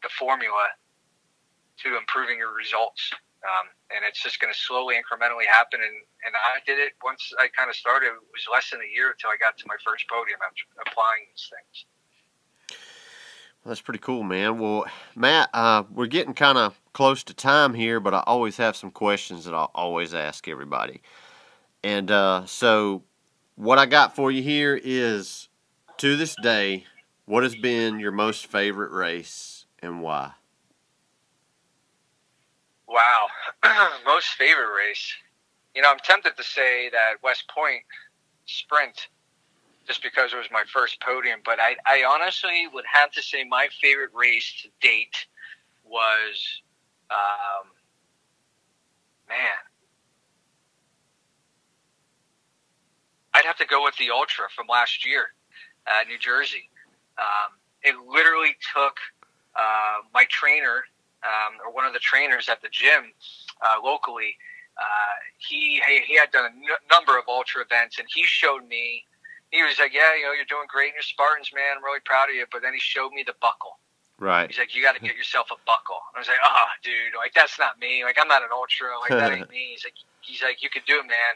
the 0.03 0.09
formula 0.09 0.73
to 1.85 1.97
improving 1.97 2.39
your 2.39 2.55
results. 2.55 3.13
Um, 3.45 3.69
and 3.95 4.03
it's 4.09 4.23
just 4.23 4.41
going 4.41 4.53
to 4.53 4.59
slowly, 4.59 4.97
incrementally 4.97 5.47
happen. 5.47 5.79
And, 5.81 5.97
and 6.27 6.35
I 6.35 6.59
did 6.67 6.79
it 6.79 6.93
once 7.05 7.33
I 7.39 7.49
kind 7.57 7.71
of 7.71 7.77
started. 7.77 8.07
It 8.07 8.33
was 8.33 8.47
less 8.51 8.71
than 8.71 8.81
a 8.81 8.91
year 8.91 9.11
until 9.11 9.31
I 9.31 9.37
got 9.39 9.57
to 9.59 9.65
my 9.69 9.77
first 9.85 10.09
podium 10.09 10.41
after 10.43 10.65
applying 10.83 11.31
these 11.31 11.47
things. 11.53 11.87
Well, 13.63 13.71
that's 13.71 13.81
pretty 13.81 14.01
cool, 14.01 14.23
man. 14.23 14.59
Well, 14.59 14.87
Matt, 15.15 15.51
uh, 15.53 15.85
we're 15.91 16.07
getting 16.07 16.35
kind 16.35 16.59
of 16.59 16.81
close 16.93 17.23
to 17.25 17.35
time 17.35 17.75
here, 17.75 18.01
but 18.01 18.15
I 18.15 18.23
always 18.27 18.57
have 18.57 18.77
some 18.77 18.91
questions 18.91 19.45
that 19.45 19.55
I 19.55 19.67
always 19.75 20.15
ask 20.15 20.49
everybody. 20.49 21.03
And 21.85 22.11
uh, 22.11 22.47
so, 22.47 23.03
what 23.55 23.79
I 23.79 23.87
got 23.87 24.17
for 24.17 24.31
you 24.31 24.43
here 24.43 24.79
is 24.83 25.49
to 25.99 26.17
this 26.17 26.35
day, 26.43 26.85
what 27.27 27.43
has 27.43 27.57
been 27.57 27.99
your 27.99 28.13
most 28.13 28.47
favorite 28.47 28.93
race 28.93 29.67
and 29.81 30.01
why? 30.01 30.33
Wow, 32.89 33.29
most 34.07 34.29
favorite 34.29 34.75
race. 34.77 35.13
You 35.75 35.83
know, 35.83 35.91
I'm 35.91 35.99
tempted 35.99 36.37
to 36.37 36.43
say 36.43 36.89
that 36.91 37.23
West 37.23 37.45
Point 37.49 37.83
sprint, 38.47 39.09
just 39.87 40.03
because 40.03 40.33
it 40.33 40.37
was 40.37 40.47
my 40.51 40.65
first 40.73 41.01
podium. 41.01 41.41
But 41.45 41.59
I, 41.61 41.77
I 41.87 42.05
honestly 42.05 42.67
would 42.73 42.85
have 42.91 43.11
to 43.13 43.23
say 43.23 43.45
my 43.45 43.69
favorite 43.83 44.11
race 44.15 44.63
to 44.63 44.69
date 44.81 45.27
was, 45.85 46.63
um, 47.11 47.69
man, 49.29 49.59
I'd 53.35 53.45
have 53.45 53.59
to 53.59 53.67
go 53.67 53.85
with 53.85 53.97
the 53.97 54.11
Ultra 54.11 54.47
from 54.55 54.67
last 54.69 55.05
year 55.05 55.27
at 55.87 56.09
New 56.09 56.19
Jersey. 56.19 56.71
Um, 57.19 57.53
it 57.83 57.95
literally 58.09 58.57
took 58.75 58.97
uh, 59.55 59.99
my 60.15 60.25
trainer 60.31 60.85
um, 61.27 61.59
or 61.67 61.75
one 61.75 61.85
of 61.85 61.93
the 61.93 61.99
trainers 61.99 62.49
at 62.49 62.63
the 62.63 62.69
gym 62.71 63.13
uh, 63.61 63.83
locally, 63.83 64.37
uh, 64.79 65.15
he 65.39 65.83
he 66.07 66.17
had 66.17 66.31
done 66.31 66.45
a 66.45 66.55
n- 66.55 66.83
number 66.91 67.19
of 67.19 67.25
ultra 67.29 67.63
events, 67.63 67.99
and 67.99 68.07
he 68.13 68.23
showed 68.23 68.67
me 68.69 69.05
he 69.51 69.63
was 69.63 69.79
like, 69.79 69.93
"Yeah, 69.93 70.15
you 70.15 70.25
know, 70.25 70.33
you're 70.33 70.49
doing 70.49 70.67
great 70.69 70.93
in 70.93 70.95
your 70.95 71.07
Spartans, 71.07 71.51
man. 71.55 71.79
I'm 71.79 71.85
really 71.85 72.05
proud 72.05 72.29
of 72.29 72.35
you." 72.35 72.47
But 72.51 72.63
then 72.63 72.73
he 72.75 72.81
showed 72.81 73.13
me 73.13 73.23
the 73.25 73.35
buckle. 73.41 73.79
Right. 74.19 74.49
He's 74.49 74.59
like, 74.59 74.75
"You 74.75 74.83
got 74.83 74.95
to 74.97 75.01
get 75.01 75.17
yourself 75.17 75.49
a 75.51 75.59
buckle." 75.67 76.01
I 76.15 76.19
was 76.19 76.29
like, 76.29 76.41
"Oh, 76.43 76.69
dude, 76.83 77.17
like 77.17 77.33
that's 77.35 77.59
not 77.59 77.79
me. 77.79 78.05
Like 78.05 78.19
I'm 78.21 78.29
not 78.29 78.43
an 78.43 78.53
ultra. 78.53 78.99
Like 79.01 79.11
that 79.17 79.33
ain't 79.33 79.51
me." 79.57 79.73
He's 79.77 79.85
like, 79.85 79.97
"He's 80.21 80.43
like, 80.43 80.63
you 80.63 80.71
can 80.71 80.83
do 80.87 80.99
it, 81.01 81.07
man." 81.09 81.33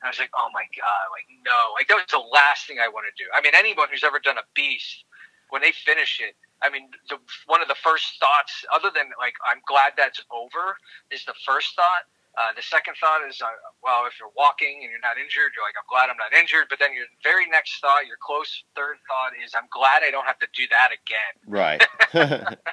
And 0.00 0.04
I 0.04 0.08
was 0.08 0.18
like, 0.18 0.30
"Oh 0.36 0.48
my 0.52 0.64
god, 0.76 1.04
like 1.12 1.26
no, 1.44 1.56
like 1.76 1.88
that 1.88 1.96
was 1.96 2.12
the 2.12 2.24
last 2.32 2.66
thing 2.66 2.78
I 2.80 2.88
want 2.88 3.06
to 3.08 3.14
do." 3.16 3.28
I 3.34 3.40
mean, 3.40 3.52
anyone 3.54 3.88
who's 3.90 4.04
ever 4.04 4.18
done 4.18 4.38
a 4.38 4.46
beast, 4.54 5.04
when 5.50 5.62
they 5.62 5.72
finish 5.72 6.20
it, 6.20 6.36
I 6.62 6.70
mean, 6.70 6.88
the, 7.10 7.18
one 7.46 7.60
of 7.60 7.68
the 7.68 7.78
first 7.78 8.18
thoughts, 8.18 8.64
other 8.72 8.90
than 8.94 9.10
like, 9.18 9.34
I'm 9.46 9.60
glad 9.66 9.92
that's 9.96 10.22
over, 10.30 10.76
is 11.10 11.24
the 11.24 11.34
first 11.44 11.74
thought. 11.76 12.06
Uh, 12.32 12.48
the 12.56 12.64
second 12.64 12.96
thought 12.96 13.20
is, 13.28 13.42
uh, 13.44 13.52
well, 13.84 14.08
if 14.08 14.16
you're 14.16 14.32
walking 14.32 14.80
and 14.80 14.88
you're 14.88 15.04
not 15.04 15.20
injured, 15.20 15.52
you're 15.52 15.66
like, 15.68 15.76
I'm 15.76 15.84
glad 15.84 16.08
I'm 16.08 16.16
not 16.16 16.32
injured. 16.32 16.64
But 16.72 16.80
then 16.80 16.96
your 16.96 17.04
very 17.20 17.44
next 17.44 17.76
thought, 17.80 18.08
your 18.08 18.16
close 18.24 18.64
third 18.72 18.96
thought 19.04 19.36
is, 19.36 19.52
I'm 19.52 19.68
glad 19.68 20.00
I 20.00 20.10
don't 20.10 20.24
have 20.24 20.38
to 20.40 20.48
do 20.56 20.64
that 20.72 20.96
again. 20.96 21.34
Right. 21.44 21.84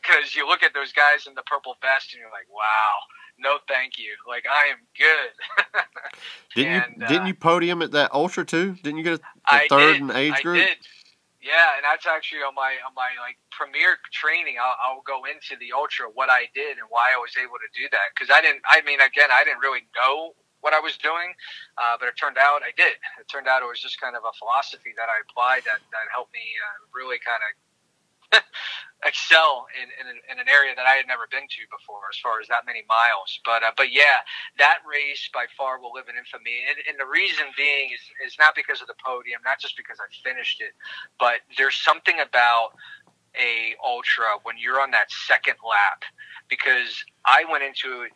Because 0.00 0.34
you 0.34 0.46
look 0.46 0.62
at 0.62 0.74
those 0.74 0.92
guys 0.92 1.26
in 1.26 1.34
the 1.34 1.42
purple 1.42 1.76
vest 1.82 2.12
and 2.12 2.20
you're 2.20 2.30
like, 2.30 2.48
wow, 2.50 2.94
no 3.38 3.58
thank 3.68 3.98
you. 3.98 4.14
Like, 4.26 4.44
I 4.50 4.72
am 4.72 4.78
good. 4.96 5.82
didn't 6.54 6.72
And, 6.72 6.94
you 6.96 7.04
uh, 7.04 7.08
didn't 7.08 7.26
you 7.26 7.34
podium 7.34 7.82
at 7.82 7.92
that 7.92 8.12
ultra 8.14 8.44
too? 8.44 8.76
Didn't 8.82 8.98
you 8.98 9.04
get 9.04 9.20
a 9.50 9.68
third 9.68 9.94
did. 9.94 10.02
in 10.02 10.10
age 10.10 10.34
I 10.36 10.42
group? 10.42 10.66
did. 10.66 10.78
Yeah, 11.38 11.78
and 11.78 11.86
that's 11.86 12.02
actually 12.02 12.42
on 12.42 12.58
my 12.58 12.82
on 12.82 12.90
my 12.98 13.14
like 13.22 13.38
premier 13.54 13.94
training. 14.10 14.58
I'll, 14.58 14.74
I'll 14.82 15.06
go 15.06 15.22
into 15.22 15.54
the 15.62 15.70
ultra 15.70 16.10
what 16.10 16.26
I 16.26 16.50
did 16.50 16.82
and 16.82 16.86
why 16.90 17.14
I 17.14 17.18
was 17.22 17.30
able 17.38 17.62
to 17.62 17.70
do 17.78 17.86
that 17.94 18.10
because 18.10 18.26
I 18.26 18.42
didn't. 18.42 18.66
I 18.66 18.82
mean, 18.82 18.98
again, 18.98 19.30
I 19.30 19.46
didn't 19.46 19.62
really 19.62 19.86
know 19.94 20.34
what 20.66 20.74
I 20.74 20.82
was 20.82 20.98
doing, 20.98 21.30
uh, 21.78 21.94
but 21.94 22.10
it 22.10 22.18
turned 22.18 22.42
out 22.42 22.66
I 22.66 22.74
did. 22.74 22.98
It 23.22 23.30
turned 23.30 23.46
out 23.46 23.62
it 23.62 23.70
was 23.70 23.78
just 23.78 24.02
kind 24.02 24.18
of 24.18 24.26
a 24.26 24.34
philosophy 24.34 24.90
that 24.98 25.06
I 25.06 25.22
applied 25.22 25.62
that 25.70 25.78
that 25.94 26.10
helped 26.10 26.34
me 26.34 26.42
uh, 26.42 26.90
really 26.90 27.22
kind 27.22 27.38
of 27.38 27.54
excel 29.04 29.66
in, 29.78 29.88
in, 30.02 30.06
in 30.26 30.36
an 30.42 30.48
area 30.50 30.74
that 30.74 30.86
I 30.86 30.98
had 30.98 31.06
never 31.06 31.30
been 31.30 31.46
to 31.46 31.62
before, 31.70 32.02
as 32.10 32.18
far 32.18 32.40
as 32.42 32.48
that 32.48 32.66
many 32.66 32.82
miles. 32.88 33.38
But 33.44 33.62
uh, 33.62 33.72
but 33.76 33.92
yeah, 33.94 34.26
that 34.58 34.82
race 34.82 35.30
by 35.32 35.46
far 35.56 35.80
will 35.80 35.94
live 35.94 36.10
in 36.10 36.18
infamy, 36.18 36.66
and, 36.66 36.76
and 36.88 36.96
the 36.98 37.06
reason 37.08 37.46
being 37.56 37.94
is 37.94 38.02
is 38.26 38.34
not 38.38 38.54
because 38.58 38.80
of 38.82 38.88
the 38.90 38.98
podium, 38.98 39.40
not 39.44 39.60
just 39.60 39.76
because 39.76 39.98
I 40.02 40.08
finished 40.22 40.60
it, 40.60 40.74
but 41.18 41.46
there's 41.56 41.76
something 41.76 42.18
about 42.18 42.74
a 43.38 43.76
ultra 43.84 44.40
when 44.42 44.56
you're 44.58 44.80
on 44.80 44.90
that 44.92 45.10
second 45.10 45.56
lap. 45.62 46.02
Because 46.48 47.04
I 47.28 47.44
went 47.52 47.60
into 47.60 48.08
it 48.08 48.12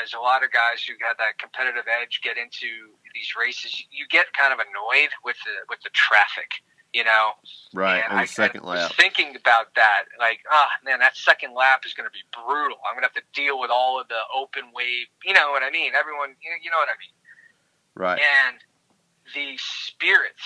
as, 0.00 0.16
a 0.16 0.18
lot 0.18 0.40
of 0.40 0.48
guys 0.56 0.80
who 0.80 0.96
got 0.96 1.20
that 1.20 1.36
competitive 1.36 1.84
edge 1.84 2.24
get 2.24 2.40
into 2.40 2.96
these 3.12 3.36
races 3.36 3.76
you 3.92 4.08
get 4.08 4.32
kind 4.32 4.56
of 4.56 4.58
annoyed 4.58 5.12
with 5.22 5.36
the 5.44 5.68
with 5.68 5.84
the 5.84 5.92
traffic 5.92 6.64
you 6.94 7.04
know 7.04 7.32
Right 7.74 8.02
and 8.04 8.12
on 8.12 8.18
I, 8.20 8.22
the 8.22 8.28
second 8.28 8.62
I 8.64 8.86
lap. 8.86 8.92
thinking 8.96 9.34
about 9.36 9.74
that, 9.74 10.04
like, 10.18 10.40
ah, 10.50 10.68
man, 10.84 11.00
that 11.00 11.16
second 11.16 11.52
lap 11.54 11.82
is 11.84 11.92
going 11.92 12.08
to 12.08 12.12
be 12.14 12.22
brutal. 12.32 12.78
I'm 12.88 12.94
going 12.94 13.02
to 13.02 13.10
have 13.12 13.18
to 13.18 13.26
deal 13.34 13.58
with 13.60 13.70
all 13.70 14.00
of 14.00 14.06
the 14.08 14.20
open 14.34 14.70
wave. 14.72 15.06
You 15.24 15.34
know 15.34 15.50
what 15.50 15.62
I 15.62 15.70
mean? 15.70 15.92
Everyone, 15.98 16.36
you 16.40 16.70
know 16.70 16.78
what 16.78 16.88
I 16.88 16.96
mean? 17.02 17.14
Right. 17.96 18.20
And 18.22 18.56
the 19.34 19.58
spirit 19.58 20.38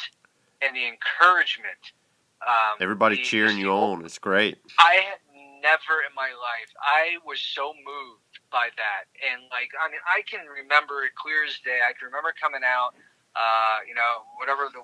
and 0.63 0.75
the 0.75 0.89
encouragement. 0.89 1.93
Um, 2.41 2.79
Everybody 2.81 3.17
the- 3.17 3.25
cheering 3.25 3.57
the- 3.57 3.69
you 3.69 3.71
on. 3.73 4.05
It's 4.05 4.19
great. 4.19 4.57
I 4.79 5.05
had 5.05 5.21
never 5.61 6.01
in 6.09 6.15
my 6.17 6.31
life. 6.33 6.71
I 6.81 7.19
was 7.27 7.41
so 7.43 7.75
moved 7.75 8.39
by 8.51 8.71
that, 8.79 9.05
and 9.21 9.43
like, 9.51 9.69
I 9.77 9.91
mean, 9.91 10.01
I 10.07 10.23
can 10.25 10.47
remember 10.49 11.03
it 11.05 11.13
clear 11.19 11.45
as 11.45 11.59
day. 11.61 11.81
I 11.85 11.93
can 11.99 12.07
remember 12.07 12.33
coming 12.41 12.63
out. 12.65 12.95
Uh, 13.37 13.85
you 13.87 13.95
know, 13.95 14.25
whatever 14.39 14.71
the. 14.73 14.81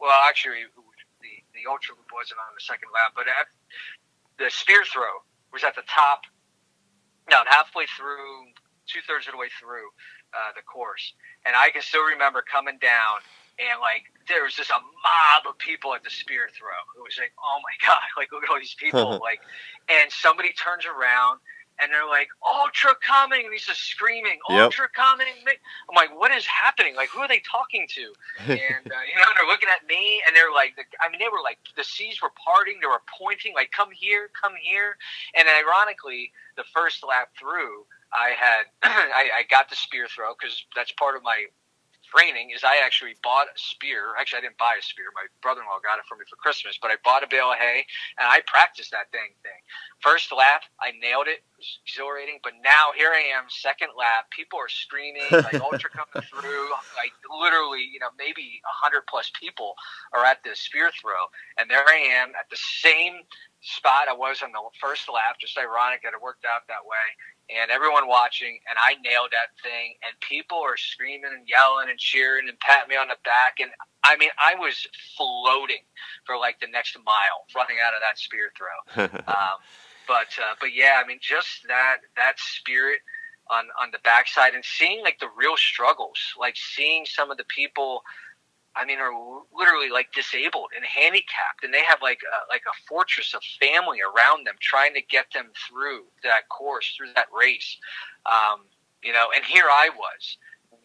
Well, 0.00 0.14
actually, 0.26 0.64
the 1.54 1.70
ultra 1.70 1.94
loop 1.94 2.10
wasn't 2.12 2.38
on 2.42 2.52
the 2.54 2.62
second 2.62 2.90
lap, 2.92 3.14
but 3.14 3.26
at, 3.30 3.48
the 4.38 4.50
spear 4.50 4.84
throw 4.84 5.22
was 5.54 5.62
at 5.62 5.74
the 5.74 5.86
top. 5.86 6.26
No, 7.30 7.40
halfway 7.48 7.86
through, 7.96 8.52
two 8.84 9.00
thirds 9.06 9.26
of 9.26 9.32
the 9.32 9.40
way 9.40 9.48
through 9.56 9.88
uh, 10.34 10.52
the 10.52 10.62
course, 10.62 11.14
and 11.46 11.56
I 11.56 11.70
can 11.70 11.80
still 11.80 12.04
remember 12.04 12.44
coming 12.44 12.76
down 12.82 13.24
and 13.58 13.78
like 13.80 14.10
there 14.26 14.42
was 14.42 14.54
just 14.54 14.70
a 14.70 14.80
mob 14.80 15.42
of 15.46 15.58
people 15.58 15.94
at 15.94 16.02
the 16.02 16.10
spear 16.10 16.48
throw. 16.50 16.74
It 16.98 17.02
was 17.02 17.16
like, 17.18 17.32
oh 17.38 17.58
my 17.62 17.74
god, 17.86 18.02
like 18.16 18.32
look 18.32 18.44
at 18.44 18.50
all 18.50 18.58
these 18.58 18.74
people, 18.74 19.20
like, 19.22 19.40
and 19.88 20.10
somebody 20.10 20.52
turns 20.52 20.86
around 20.86 21.38
and 21.80 21.90
they're 21.92 22.08
like, 22.08 22.28
ultra 22.42 22.94
coming, 23.04 23.44
and 23.44 23.52
he's 23.52 23.66
just 23.66 23.84
screaming, 23.88 24.38
Yep. 24.48 24.62
ultra 24.62 24.88
coming. 24.94 25.26
I'm 25.46 25.94
like, 25.94 26.16
what 26.18 26.30
is 26.30 26.46
happening? 26.46 26.94
Like, 26.94 27.08
who 27.10 27.20
are 27.20 27.28
they 27.28 27.42
talking 27.50 27.86
to? 27.94 28.12
and 28.48 28.86
uh, 28.86 29.02
you 29.04 29.16
know, 29.18 29.26
and 29.26 29.36
they're 29.36 29.48
looking 29.48 29.68
at 29.68 29.86
me, 29.86 30.22
and 30.26 30.36
they're 30.36 30.52
like, 30.52 30.76
the, 30.76 30.84
I 31.02 31.10
mean, 31.10 31.18
they 31.18 31.28
were 31.32 31.42
like, 31.42 31.58
the 31.76 31.84
seas 31.84 32.22
were 32.22 32.32
parting, 32.42 32.78
they 32.80 32.86
were 32.86 33.02
pointing, 33.18 33.54
like, 33.54 33.70
come 33.72 33.90
here, 33.92 34.30
come 34.40 34.54
here. 34.60 34.96
And 35.36 35.48
ironically, 35.48 36.32
the 36.56 36.64
first 36.72 37.04
lap 37.06 37.30
through, 37.38 37.86
I 38.12 38.30
had, 38.38 38.64
I, 38.82 39.30
I 39.38 39.42
got 39.50 39.68
the 39.68 39.76
spear 39.76 40.06
throw 40.06 40.34
because 40.38 40.64
that's 40.76 40.92
part 40.92 41.16
of 41.16 41.22
my 41.22 41.46
training. 42.14 42.50
Is 42.54 42.62
I 42.62 42.78
actually 42.84 43.16
bought 43.22 43.50
a 43.50 43.58
spear. 43.58 44.14
Actually, 44.18 44.46
I 44.46 44.52
didn't 44.52 44.58
buy 44.58 44.76
a 44.78 44.82
spear. 44.82 45.10
My 45.14 45.26
brother-in-law 45.42 45.82
got 45.82 45.98
it 45.98 46.06
for 46.06 46.16
me 46.16 46.24
for 46.30 46.36
Christmas, 46.36 46.78
but 46.80 46.90
I 46.90 46.96
bought 47.04 47.22
a 47.22 47.28
bale 47.28 47.50
of 47.50 47.58
hay 47.58 47.84
and 48.18 48.26
I 48.28 48.40
practiced 48.46 48.92
that 48.92 49.10
dang 49.12 49.34
thing. 49.42 49.60
First 50.00 50.30
lap, 50.30 50.62
I 50.80 50.92
nailed 51.00 51.26
it. 51.26 51.42
It 51.42 51.58
was 51.58 51.78
exhilarating. 51.86 52.38
But 52.42 52.54
now 52.62 52.94
here 52.96 53.10
I 53.10 53.34
am, 53.34 53.50
second 53.50 53.90
lap. 53.98 54.30
People 54.30 54.58
are 54.58 54.70
screaming, 54.70 55.26
like 55.30 55.58
ultra 55.64 55.90
coming 55.90 56.22
through. 56.30 56.70
Like 56.94 57.14
literally, 57.26 57.82
you 57.90 57.98
know, 57.98 58.12
maybe 58.18 58.62
a 58.62 58.74
hundred 58.74 59.08
plus 59.10 59.30
people 59.34 59.74
are 60.12 60.24
at 60.24 60.42
this 60.44 60.60
spear 60.60 60.90
throw, 60.94 61.26
and 61.58 61.68
there 61.68 61.84
I 61.88 62.22
am 62.22 62.30
at 62.38 62.46
the 62.50 62.60
same 62.60 63.24
spot 63.64 64.08
I 64.08 64.12
was 64.12 64.42
on 64.44 64.52
the 64.52 64.60
first 64.80 65.08
lap. 65.08 65.40
Just 65.40 65.56
ironic 65.56 66.04
that 66.04 66.12
it 66.12 66.20
worked 66.20 66.44
out 66.44 66.68
that 66.68 66.84
way. 66.84 67.06
And 67.52 67.70
everyone 67.70 68.08
watching, 68.08 68.58
and 68.68 68.78
I 68.80 68.96
nailed 69.04 69.32
that 69.32 69.52
thing. 69.62 70.00
And 70.00 70.16
people 70.20 70.58
are 70.64 70.76
screaming 70.76 71.30
and 71.36 71.46
yelling 71.48 71.90
and 71.90 71.98
cheering 71.98 72.48
and 72.48 72.58
patting 72.60 72.88
me 72.88 72.96
on 72.96 73.08
the 73.08 73.20
back. 73.24 73.60
And 73.60 73.70
I 74.02 74.16
mean, 74.16 74.30
I 74.38 74.54
was 74.54 74.86
floating 75.16 75.84
for 76.24 76.36
like 76.38 76.60
the 76.60 76.68
next 76.68 76.96
mile, 77.04 77.44
running 77.54 77.76
out 77.84 77.92
of 77.92 78.00
that 78.00 78.18
spear 78.18 78.52
throw 78.56 79.04
um, 79.28 79.60
but 80.06 80.28
uh, 80.40 80.54
but 80.60 80.74
yeah, 80.74 81.00
I 81.02 81.06
mean, 81.06 81.18
just 81.20 81.66
that 81.68 81.98
that 82.16 82.38
spirit 82.38 83.00
on 83.50 83.66
on 83.80 83.90
the 83.92 83.98
backside 84.04 84.54
and 84.54 84.64
seeing 84.64 85.02
like 85.02 85.18
the 85.18 85.28
real 85.36 85.56
struggles, 85.56 86.18
like 86.38 86.56
seeing 86.56 87.04
some 87.04 87.30
of 87.30 87.36
the 87.36 87.44
people. 87.44 88.02
I 88.76 88.84
mean, 88.84 88.98
are 88.98 89.12
literally 89.54 89.88
like 89.90 90.12
disabled 90.12 90.70
and 90.74 90.84
handicapped, 90.84 91.62
and 91.62 91.72
they 91.72 91.84
have 91.84 92.02
like 92.02 92.20
a, 92.26 92.52
like 92.52 92.62
a 92.66 92.74
fortress 92.88 93.34
of 93.34 93.42
family 93.60 93.98
around 94.00 94.46
them, 94.46 94.56
trying 94.60 94.94
to 94.94 95.02
get 95.02 95.26
them 95.32 95.50
through 95.68 96.04
that 96.22 96.48
course, 96.48 96.92
through 96.96 97.12
that 97.14 97.26
race. 97.36 97.76
Um, 98.26 98.66
you 99.02 99.12
know, 99.12 99.28
and 99.34 99.44
here 99.44 99.66
I 99.70 99.90
was 99.94 100.38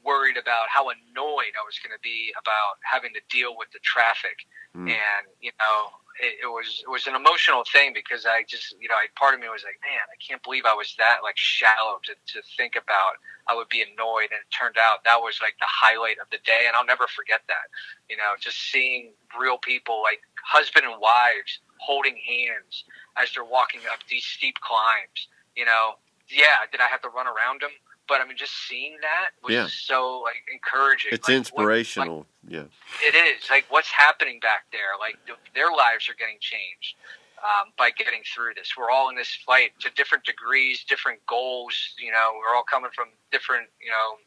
worried 0.04 0.38
about 0.38 0.70
how 0.70 0.90
annoyed 0.90 1.54
I 1.58 1.66
was 1.66 1.80
going 1.84 1.96
to 1.96 2.02
be 2.04 2.32
about 2.38 2.78
having 2.84 3.12
to 3.14 3.22
deal 3.30 3.58
with 3.58 3.70
the 3.72 3.80
traffic, 3.84 4.38
Mm. 4.76 4.88
and 4.90 5.26
you 5.40 5.50
know, 5.58 5.90
it, 6.20 6.48
was 6.48 6.84
it 6.86 6.90
was 6.90 7.08
an 7.08 7.16
emotional 7.16 7.64
thing 7.72 7.92
because 7.94 8.26
I 8.26 8.44
just 8.48 8.76
you 8.80 8.88
know, 8.88 8.96
I, 8.96 9.08
part 9.16 9.34
of 9.34 9.40
me 9.40 9.48
was 9.50 9.64
like, 9.64 9.80
man, 9.82 10.04
I 10.12 10.18
can't 10.20 10.44
believe 10.44 10.66
I 10.66 10.74
was 10.74 10.96
that 11.00 11.20
like 11.24 11.38
shallow 11.38 12.00
to, 12.06 12.14
to 12.36 12.40
think 12.58 12.76
about 12.76 13.20
I 13.50 13.56
would 13.56 13.70
be 13.70 13.82
annoyed, 13.82 14.30
and 14.30 14.40
it 14.40 14.50
turned 14.54 14.78
out 14.78 15.04
that 15.04 15.20
was 15.20 15.40
like 15.42 15.56
the 15.60 15.70
highlight 15.70 16.20
of 16.22 16.30
the 16.30 16.38
day, 16.46 16.68
and 16.68 16.76
I'll 16.76 16.86
never 16.86 17.08
forget 17.08 17.42
that. 17.48 17.68
You 18.10 18.18
know, 18.18 18.38
just 18.40 18.70
seeing 18.70 19.12
real 19.40 19.58
people 19.58 20.02
like 20.04 20.22
husband 20.46 20.86
and 20.86 21.02
wives 21.02 21.60
holding 21.82 22.16
hands 22.20 22.86
as 23.18 23.34
they're 23.34 23.48
walking 23.48 23.82
up 23.92 24.00
these 24.10 24.26
steep 24.26 24.56
climbs. 24.62 25.28
You 25.56 25.66
know, 25.66 25.98
yeah, 26.30 26.62
did 26.72 26.82
I 26.82 26.88
have 26.88 27.02
to 27.02 27.10
run 27.10 27.26
around 27.26 27.62
them? 27.62 27.74
But 28.10 28.20
I 28.22 28.26
mean, 28.26 28.36
just 28.38 28.68
seeing 28.68 28.98
that 29.02 29.30
was 29.44 29.54
Yeah. 29.54 29.68
so 29.70 30.20
like 30.22 30.44
encouraging. 30.52 31.12
It's 31.14 31.28
Like, 31.30 31.34
what- 31.34 31.38
inspirational. 31.38 32.28
yeah. 32.48 32.64
it 33.06 33.16
is 33.16 33.50
like 33.50 33.66
what's 33.70 33.92
happening 33.92 34.40
back 34.40 34.66
there. 34.72 34.98
Like 35.00 35.24
th- 35.28 35.38
their 35.54 35.72
lives 35.72 36.10
are 36.10 36.16
getting 36.16 36.40
changed 36.42 36.96
um, 37.44 37.72
by 37.78 37.92
getting 37.92 38.24
through 38.24 38.56
this. 38.56 38.76
We're 38.76 38.90
all 38.90 39.10
in 39.10 39.16
this 39.16 39.34
fight 39.46 39.72
to 39.82 39.90
different 39.92 40.26
degrees, 40.26 40.84
different 40.84 41.24
goals. 41.28 41.94
You 42.00 42.12
know, 42.12 42.34
we're 42.40 42.54
all 42.56 42.64
coming 42.64 42.92
from 42.96 43.10
different 43.32 43.70
you 43.80 43.92
know 43.92 44.18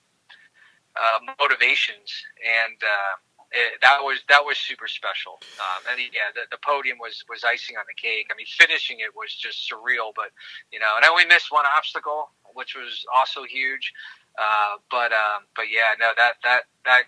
uh, 0.97 1.19
motivations, 1.41 2.13
and 2.45 2.77
uh, 2.83 3.15
it, 3.51 3.81
that 3.83 3.99
was 4.03 4.21
that 4.29 4.45
was 4.45 4.59
super 4.59 4.87
special. 4.89 5.41
Um, 5.59 5.83
and 5.91 6.01
yeah, 6.13 6.31
the, 6.35 6.43
the 6.51 6.59
podium 6.65 6.99
was 6.99 7.25
was 7.29 7.45
icing 7.45 7.77
on 7.77 7.85
the 7.89 7.95
cake. 8.01 8.29
I 8.31 8.35
mean, 8.37 8.47
finishing 8.47 9.01
it 9.01 9.15
was 9.17 9.35
just 9.35 9.69
surreal. 9.71 10.13
But 10.15 10.31
you 10.71 10.79
know, 10.79 10.93
and 10.97 11.05
I 11.05 11.09
only 11.09 11.25
missed 11.27 11.51
one 11.51 11.65
obstacle, 11.77 12.31
which 12.55 12.75
was 12.75 13.05
also 13.15 13.45
huge. 13.45 13.93
Uh, 14.39 14.81
but 14.91 15.13
um, 15.13 15.45
but 15.55 15.67
yeah, 15.71 15.93
no, 16.01 16.11
that 16.17 16.35
that 16.45 16.63
that 16.85 17.03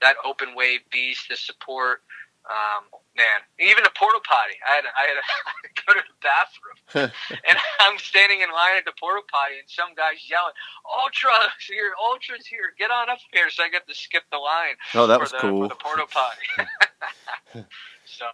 that 0.00 0.16
open 0.24 0.54
wave 0.54 0.80
beast, 0.90 1.28
the 1.28 1.36
support, 1.36 2.02
um, 2.50 2.84
man. 3.16 3.42
Even 3.58 3.86
a 3.86 3.92
porta 3.94 4.20
potty. 4.26 4.54
I 4.66 4.74
had 4.76 4.82
to, 4.82 4.92
I 4.94 5.02
had 5.06 5.16
to, 5.18 5.24
had 5.46 5.62
to 5.62 5.72
go 5.86 5.90
to 5.94 6.02
the 6.06 6.18
bathroom, 6.22 7.10
and 7.48 7.58
I'm 7.80 7.98
standing 7.98 8.40
in 8.42 8.50
line 8.50 8.76
at 8.78 8.84
the 8.84 8.94
porta 8.98 9.22
potty, 9.30 9.58
and 9.58 9.68
some 9.68 9.94
guy's 9.94 10.22
yelling, 10.28 10.54
"Ultras 10.86 11.54
here, 11.66 11.94
Ultra's 11.98 12.46
here, 12.46 12.74
get 12.78 12.90
on 12.90 13.10
up 13.10 13.18
here!" 13.32 13.50
So 13.50 13.62
I 13.62 13.70
got 13.70 13.86
to 13.86 13.94
skip 13.94 14.24
the 14.30 14.38
line. 14.38 14.74
Oh, 14.94 15.06
that 15.06 15.16
for 15.16 15.22
was 15.22 15.32
the, 15.32 15.38
cool. 15.38 15.62
For 15.62 15.68
the 15.68 15.80
porta 15.80 16.06
potty. 16.10 17.64
so 18.06 18.24
uh, 18.24 18.30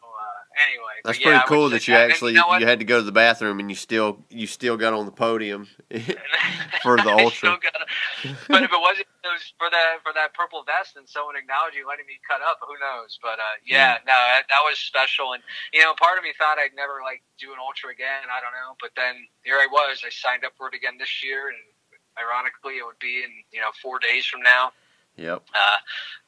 anyway, 0.69 1.01
That's 1.05 1.19
pretty 1.19 1.39
would 1.39 1.47
cool 1.47 1.71
that 1.71 1.89
you 1.89 1.95
and 1.95 2.11
actually 2.11 2.33
you, 2.33 2.39
know 2.39 2.59
you 2.59 2.67
had 2.67 2.79
to 2.79 2.85
go 2.85 2.99
to 2.99 3.05
the 3.05 3.13
bathroom 3.13 3.59
and 3.59 3.71
you 3.71 3.77
still 3.77 4.25
you 4.29 4.47
still 4.47 4.77
got 4.77 4.93
on 4.93 5.07
the 5.07 5.13
podium 5.13 5.67
for 6.83 6.97
the 6.97 7.11
ultra. 7.11 7.59
gotta- 7.63 7.89
but 8.49 8.63
if 8.63 8.71
it 8.71 8.81
wasn't 8.81 9.09
it 9.25 9.31
was 9.33 9.55
for 9.59 9.71
that 9.71 10.03
for 10.03 10.13
that 10.13 10.35
purple 10.35 10.63
vest 10.63 10.97
and 10.97 11.09
someone 11.09 11.37
acknowledging 11.37 11.83
letting 11.89 12.07
me 12.07 12.21
cut 12.29 12.45
up, 12.45 12.61
who 12.61 12.75
knows? 12.79 13.19
But 13.23 13.41
uh, 13.41 13.57
yeah, 13.65 13.99
no, 14.07 14.13
that, 14.15 14.45
that 14.49 14.63
was 14.63 14.79
special. 14.79 15.33
And 15.33 15.43
you 15.73 15.81
know, 15.81 15.95
part 15.97 16.19
of 16.19 16.25
me 16.25 16.33
thought 16.37 16.59
I'd 16.59 16.77
never 16.77 17.01
like 17.03 17.23
do 17.41 17.51
an 17.51 17.59
ultra 17.59 17.91
again. 17.91 18.29
I 18.29 18.39
don't 18.45 18.55
know, 18.55 18.77
but 18.81 18.93
then 18.95 19.17
here 19.43 19.57
I 19.57 19.67
was. 19.71 20.03
I 20.05 20.11
signed 20.11 20.45
up 20.45 20.53
for 20.59 20.69
it 20.69 20.75
again 20.75 20.99
this 20.99 21.23
year, 21.25 21.49
and 21.49 21.59
ironically, 22.21 22.79
it 22.79 22.85
would 22.85 23.01
be 23.01 23.25
in 23.25 23.33
you 23.51 23.61
know 23.61 23.73
four 23.81 23.99
days 23.99 24.27
from 24.27 24.43
now. 24.43 24.73
Yep. 25.17 25.45
Uh, 25.55 25.79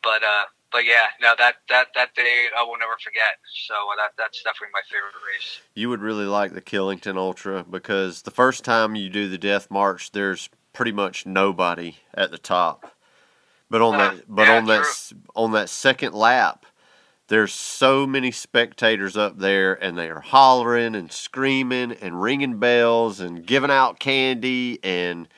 but 0.02 0.22
uh, 0.22 0.44
but 0.74 0.84
yeah, 0.84 1.06
no, 1.22 1.34
that 1.38 1.54
that 1.68 1.86
that 1.94 2.14
day 2.16 2.46
I 2.58 2.62
will 2.64 2.76
never 2.78 2.96
forget. 3.02 3.38
So 3.68 3.74
uh, 3.74 3.96
that 3.96 4.10
that's 4.18 4.42
definitely 4.42 4.72
my 4.74 4.82
favorite 4.90 5.14
race. 5.32 5.60
You 5.74 5.88
would 5.88 6.02
really 6.02 6.26
like 6.26 6.52
the 6.52 6.60
Killington 6.60 7.16
Ultra 7.16 7.64
because 7.64 8.22
the 8.22 8.32
first 8.32 8.64
time 8.64 8.96
you 8.96 9.08
do 9.08 9.28
the 9.28 9.38
death 9.38 9.70
march, 9.70 10.10
there's 10.10 10.50
pretty 10.72 10.90
much 10.92 11.24
nobody 11.26 11.98
at 12.12 12.32
the 12.32 12.38
top. 12.38 12.92
But 13.70 13.80
on 13.82 13.94
Uh, 13.94 13.98
that, 13.98 14.24
but 14.28 14.48
yeah, 14.48 14.58
on 14.58 14.66
that, 14.66 14.82
true. 14.82 14.90
s- 14.90 15.14
on 15.36 15.52
that 15.52 15.68
second 15.70 16.12
lap, 16.12 16.66
there's 17.28 17.52
so 17.54 18.06
many 18.06 18.32
spectators 18.32 19.16
up 19.16 19.38
there, 19.38 19.72
and 19.82 19.96
they 19.96 20.10
are 20.10 20.20
hollering 20.20 20.96
and 20.96 21.10
screaming 21.10 21.92
and 21.92 22.20
ringing 22.20 22.58
bells 22.58 23.20
and 23.20 23.46
giving 23.46 23.70
out 23.70 24.00
candy 24.00 24.80
and 24.82 25.28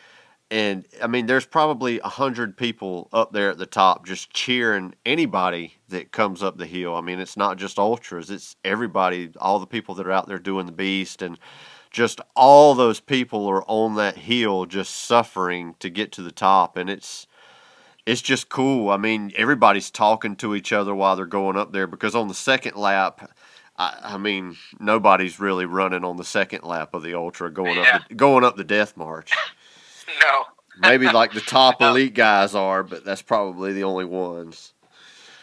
and 0.51 0.87
I 1.03 1.07
mean, 1.09 1.27
there's 1.27 1.47
probably 1.47 1.99
a 2.01 2.09
hundred 2.09 2.57
people 2.57 3.09
up 3.13 3.33
there 3.33 3.51
at 3.51 3.59
the 3.59 3.67
top 3.67 4.07
just 4.07 4.33
cheering 4.33 4.95
anybody 5.05 5.75
that 5.89 6.13
comes 6.13 6.43
up 6.43 6.57
the 6.57 6.67
hill. 6.67 6.95
I 6.95 7.01
mean, 7.01 7.19
it's 7.19 7.37
not 7.37 7.57
just 7.59 7.79
ultras; 7.79 8.31
it's 8.31 8.57
everybody, 8.65 9.31
all 9.41 9.59
the 9.59 9.67
people 9.67 9.95
that 9.97 10.07
are 10.07 10.13
out 10.13 10.29
there 10.29 10.39
doing 10.39 10.67
the 10.67 10.73
beast, 10.73 11.21
and 11.23 11.39
just 11.91 12.21
all 12.35 12.75
those 12.75 13.01
people 13.01 13.47
are 13.47 13.65
on 13.67 13.97
that 13.97 14.17
hill 14.19 14.67
just 14.67 14.95
suffering 14.95 15.75
to 15.81 15.91
get 15.91 16.13
to 16.13 16.23
the 16.23 16.33
top, 16.33 16.77
and 16.77 16.89
it's 16.89 17.27
it's 18.07 18.23
just 18.23 18.49
cool. 18.49 18.91
I 18.91 18.99
mean, 18.99 19.33
everybody's 19.37 19.91
talking 19.91 20.37
to 20.37 20.55
each 20.55 20.73
other 20.73 20.95
while 20.95 21.17
they're 21.17 21.27
going 21.27 21.57
up 21.57 21.73
there 21.73 21.87
because 21.89 22.15
on 22.15 22.29
the 22.29 22.35
second 22.35 22.77
lap. 22.77 23.31
I, 23.79 24.15
I 24.15 24.17
mean, 24.17 24.57
nobody's 24.81 25.39
really 25.39 25.67
running 25.67 26.03
on 26.03 26.17
the 26.17 26.25
second 26.25 26.65
lap 26.65 26.95
of 26.95 27.03
the 27.03 27.15
ultra 27.15 27.53
going 27.53 27.77
Yeah. 27.77 27.97
up 27.97 28.09
the, 28.09 28.15
going 28.15 28.43
up 28.43 28.57
the 28.57 28.65
death 28.65 28.97
march. 28.97 29.33
No, 30.21 30.45
Maybe 30.79 31.09
like 31.09 31.33
the 31.33 31.41
top 31.41 31.81
No. 31.81 31.91
elite 31.91 32.15
guys 32.15 32.55
are, 32.55 32.83
but 32.83 33.05
that's 33.05 33.23
probably 33.23 33.73
the 33.73 33.85
only 33.85 34.05
ones. 34.05 34.75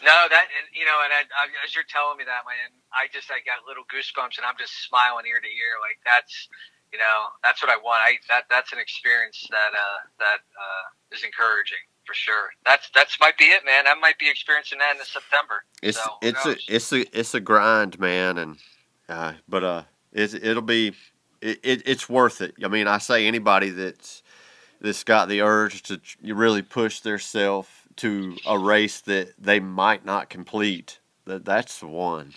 No, 0.04 0.12
that 0.30 0.46
you 0.74 0.84
know, 0.84 1.00
and 1.02 1.12
I, 1.12 1.24
I, 1.32 1.48
as 1.64 1.74
you're 1.74 1.88
telling 1.88 2.18
me 2.18 2.24
that, 2.24 2.44
man, 2.44 2.70
I 2.92 3.08
just 3.12 3.30
I 3.30 3.40
got 3.40 3.64
little 3.66 3.84
goosebumps, 3.88 4.36
and 4.36 4.44
I'm 4.44 4.54
just 4.60 4.84
smiling 4.86 5.24
ear 5.26 5.40
to 5.40 5.48
ear. 5.48 5.80
Like 5.80 5.96
that's, 6.04 6.48
you 6.92 6.98
know, 6.98 7.32
that's 7.42 7.62
what 7.62 7.72
I 7.72 7.76
want. 7.76 8.04
I 8.04 8.20
that 8.28 8.44
that's 8.50 8.72
an 8.72 8.78
experience 8.78 9.46
that 9.48 9.72
uh, 9.72 9.98
that 10.20 10.44
uh, 10.44 10.84
is 11.16 11.24
encouraging 11.24 11.80
for 12.04 12.12
sure. 12.12 12.52
That's 12.66 12.90
that's 12.94 13.18
might 13.18 13.38
be 13.38 13.46
it, 13.46 13.64
man. 13.64 13.88
I 13.88 13.94
might 13.94 14.18
be 14.18 14.28
experiencing 14.28 14.78
that 14.78 14.94
in 14.96 15.04
September. 15.04 15.64
It's 15.82 15.96
So, 15.96 16.20
it's 16.20 16.44
a 16.44 16.56
it's 16.68 16.92
a 16.92 17.18
it's 17.18 17.32
a 17.32 17.40
grind, 17.40 17.98
man, 17.98 18.36
and 18.36 18.58
uh, 19.08 19.32
but 19.48 19.64
uh, 19.64 19.82
it's 20.12 20.34
it'll 20.34 20.60
be 20.60 20.92
it, 21.40 21.60
it 21.62 21.82
it's 21.86 22.10
worth 22.10 22.42
it. 22.42 22.54
I 22.62 22.68
mean, 22.68 22.86
I 22.88 22.98
say 22.98 23.26
anybody 23.26 23.70
that's 23.70 24.22
that's 24.84 25.02
got 25.02 25.28
the 25.28 25.40
urge 25.40 25.82
to 25.84 25.98
really 26.22 26.60
push 26.60 27.00
themselves 27.00 27.68
to 27.96 28.36
a 28.46 28.58
race 28.58 29.00
that 29.00 29.32
they 29.38 29.58
might 29.58 30.04
not 30.04 30.28
complete, 30.28 31.00
that 31.24 31.44
that's 31.44 31.80
the 31.80 31.86
one. 31.86 32.34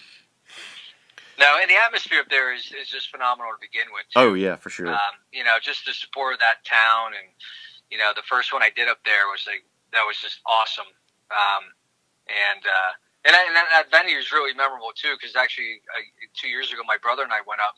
No, 1.38 1.58
and 1.62 1.70
the 1.70 1.76
atmosphere 1.76 2.22
up 2.22 2.30
there 2.30 2.56
is, 2.56 2.72
is 2.72 2.88
just 2.88 3.12
phenomenal 3.12 3.52
to 3.52 3.60
begin 3.60 3.92
with. 3.92 4.06
too. 4.10 4.20
Oh 4.20 4.34
yeah, 4.34 4.56
for 4.56 4.70
sure. 4.70 4.88
um, 4.88 5.20
you 5.32 5.44
know, 5.44 5.58
just 5.62 5.86
the 5.86 5.94
support 5.94 6.34
of 6.34 6.40
that 6.40 6.64
town, 6.64 7.12
and 7.14 7.28
you 7.92 7.98
know, 7.98 8.12
the 8.16 8.24
first 8.24 8.54
one 8.54 8.64
I 8.64 8.72
did 8.74 8.88
up 8.88 9.04
there 9.04 9.28
was 9.28 9.44
like 9.46 9.66
that 9.92 10.08
was 10.08 10.18
just 10.18 10.40
awesome. 10.48 10.90
Um, 11.30 11.64
and 12.32 12.64
uh, 12.64 12.92
and, 13.28 13.36
I, 13.36 13.44
and 13.44 13.56
that, 13.56 13.92
venue 13.92 14.18
is 14.18 14.32
really 14.32 14.56
memorable 14.56 14.96
too, 14.96 15.20
because 15.20 15.36
actually 15.36 15.84
uh, 15.92 16.02
two 16.34 16.48
years 16.48 16.72
ago, 16.72 16.82
my 16.88 16.98
brother 16.98 17.24
and 17.24 17.34
I 17.34 17.44
went 17.46 17.60
up, 17.60 17.76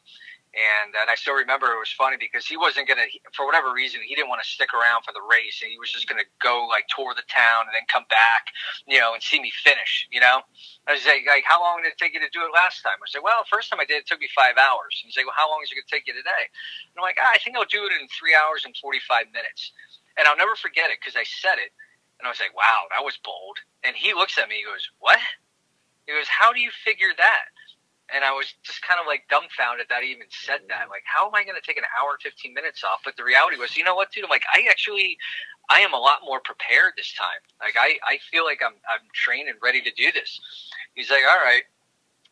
and 0.56 0.96
and 0.96 1.10
I 1.10 1.16
still 1.16 1.36
remember 1.36 1.68
it 1.72 1.80
was 1.80 1.94
funny 1.94 2.18
because 2.18 2.46
he 2.46 2.58
wasn't 2.58 2.88
gonna, 2.88 3.06
for 3.34 3.46
whatever 3.46 3.74
reason, 3.74 4.02
he 4.02 4.16
didn't 4.16 4.30
want 4.30 4.42
to 4.42 4.50
stick 4.50 4.74
around 4.74 5.04
for 5.04 5.14
the 5.14 5.22
race, 5.22 5.62
and 5.62 5.70
he 5.70 5.78
was 5.78 5.92
just 5.92 6.10
gonna 6.10 6.28
go 6.42 6.68
like 6.70 6.90
tour 6.90 7.14
the 7.14 7.28
town 7.30 7.70
and 7.70 7.74
then 7.74 7.86
come 7.92 8.06
back, 8.10 8.50
you 8.88 9.00
know, 9.00 9.14
and 9.14 9.22
see 9.22 9.40
me 9.40 9.52
finish, 9.64 10.08
you 10.12 10.20
know. 10.20 10.42
I 10.90 10.98
was 10.98 11.06
like, 11.06 11.22
like, 11.30 11.46
how 11.46 11.62
long 11.62 11.86
did 11.86 11.94
it 11.94 12.02
take 12.02 12.18
you 12.18 12.22
to 12.24 12.34
do 12.34 12.42
it 12.42 12.50
last 12.50 12.82
time? 12.82 12.98
I 12.98 13.06
said, 13.06 13.22
well, 13.22 13.46
first 13.46 13.70
time 13.70 13.78
I 13.78 13.86
did 13.86 14.02
it 14.02 14.08
took 14.10 14.18
me 14.18 14.30
five 14.34 14.58
hours. 14.58 14.98
And 14.98 15.14
he's 15.14 15.18
like, 15.22 15.30
well, 15.30 15.38
how 15.38 15.46
long 15.46 15.62
is 15.62 15.70
it 15.70 15.78
going 15.78 15.86
to 15.86 15.94
take 15.94 16.10
you 16.10 16.18
today? 16.18 16.50
And 16.50 16.98
I'm 16.98 17.06
like, 17.06 17.22
ah, 17.22 17.30
I 17.30 17.38
think 17.38 17.54
I'll 17.54 17.70
do 17.70 17.86
it 17.86 17.94
in 17.94 18.10
three 18.10 18.34
hours 18.34 18.66
and 18.66 18.74
45 18.74 19.30
minutes. 19.30 19.70
And 20.18 20.26
I'll 20.26 20.40
never 20.40 20.58
forget 20.58 20.90
it 20.90 20.98
because 20.98 21.14
I 21.14 21.30
said 21.30 21.62
it. 21.62 21.70
And 22.18 22.26
I 22.26 22.34
was 22.34 22.42
like, 22.42 22.58
wow, 22.58 22.90
that 22.90 23.06
was 23.06 23.22
bold. 23.22 23.62
And 23.86 23.94
he 23.94 24.18
looks 24.18 24.42
at 24.42 24.50
me, 24.50 24.60
he 24.60 24.66
goes, 24.66 24.90
what? 24.98 25.22
He 26.10 26.18
goes, 26.18 26.26
how 26.26 26.50
do 26.52 26.60
you 26.60 26.74
figure 26.74 27.14
that? 27.14 27.54
And 28.14 28.24
I 28.26 28.32
was 28.32 28.54
just 28.64 28.82
kind 28.82 29.00
of 29.00 29.06
like 29.06 29.24
dumbfounded 29.30 29.88
that 29.90 30.04
he 30.04 30.12
even 30.12 30.28
said 30.30 30.62
that. 30.70 30.90
Like, 30.90 31.04
how 31.06 31.28
am 31.28 31.36
I 31.36 31.44
going 31.44 31.60
to 31.60 31.66
take 31.66 31.78
an 31.78 31.86
hour 31.98 32.18
and 32.18 32.22
15 32.22 32.54
minutes 32.54 32.84
off? 32.84 33.02
But 33.04 33.18
the 33.18 33.24
reality 33.24 33.58
was, 33.58 33.78
you 33.78 33.84
know 33.84 33.96
what, 33.96 34.12
dude? 34.12 34.24
I'm 34.24 34.30
like, 34.30 34.46
I 34.54 34.68
actually, 34.70 35.18
I 35.70 35.80
am 35.82 35.94
a 35.94 36.00
lot 36.00 36.26
more 36.26 36.40
prepared 36.40 36.94
this 36.98 37.14
time. 37.14 37.42
Like, 37.62 37.76
I, 37.78 38.00
I 38.06 38.18
feel 38.32 38.46
like 38.46 38.62
I'm, 38.66 38.74
I'm 38.90 39.06
trained 39.14 39.50
and 39.50 39.58
ready 39.62 39.82
to 39.82 39.92
do 39.94 40.12
this. 40.12 40.40
He's 40.96 41.10
like, 41.10 41.24
all 41.30 41.42
right. 41.44 41.64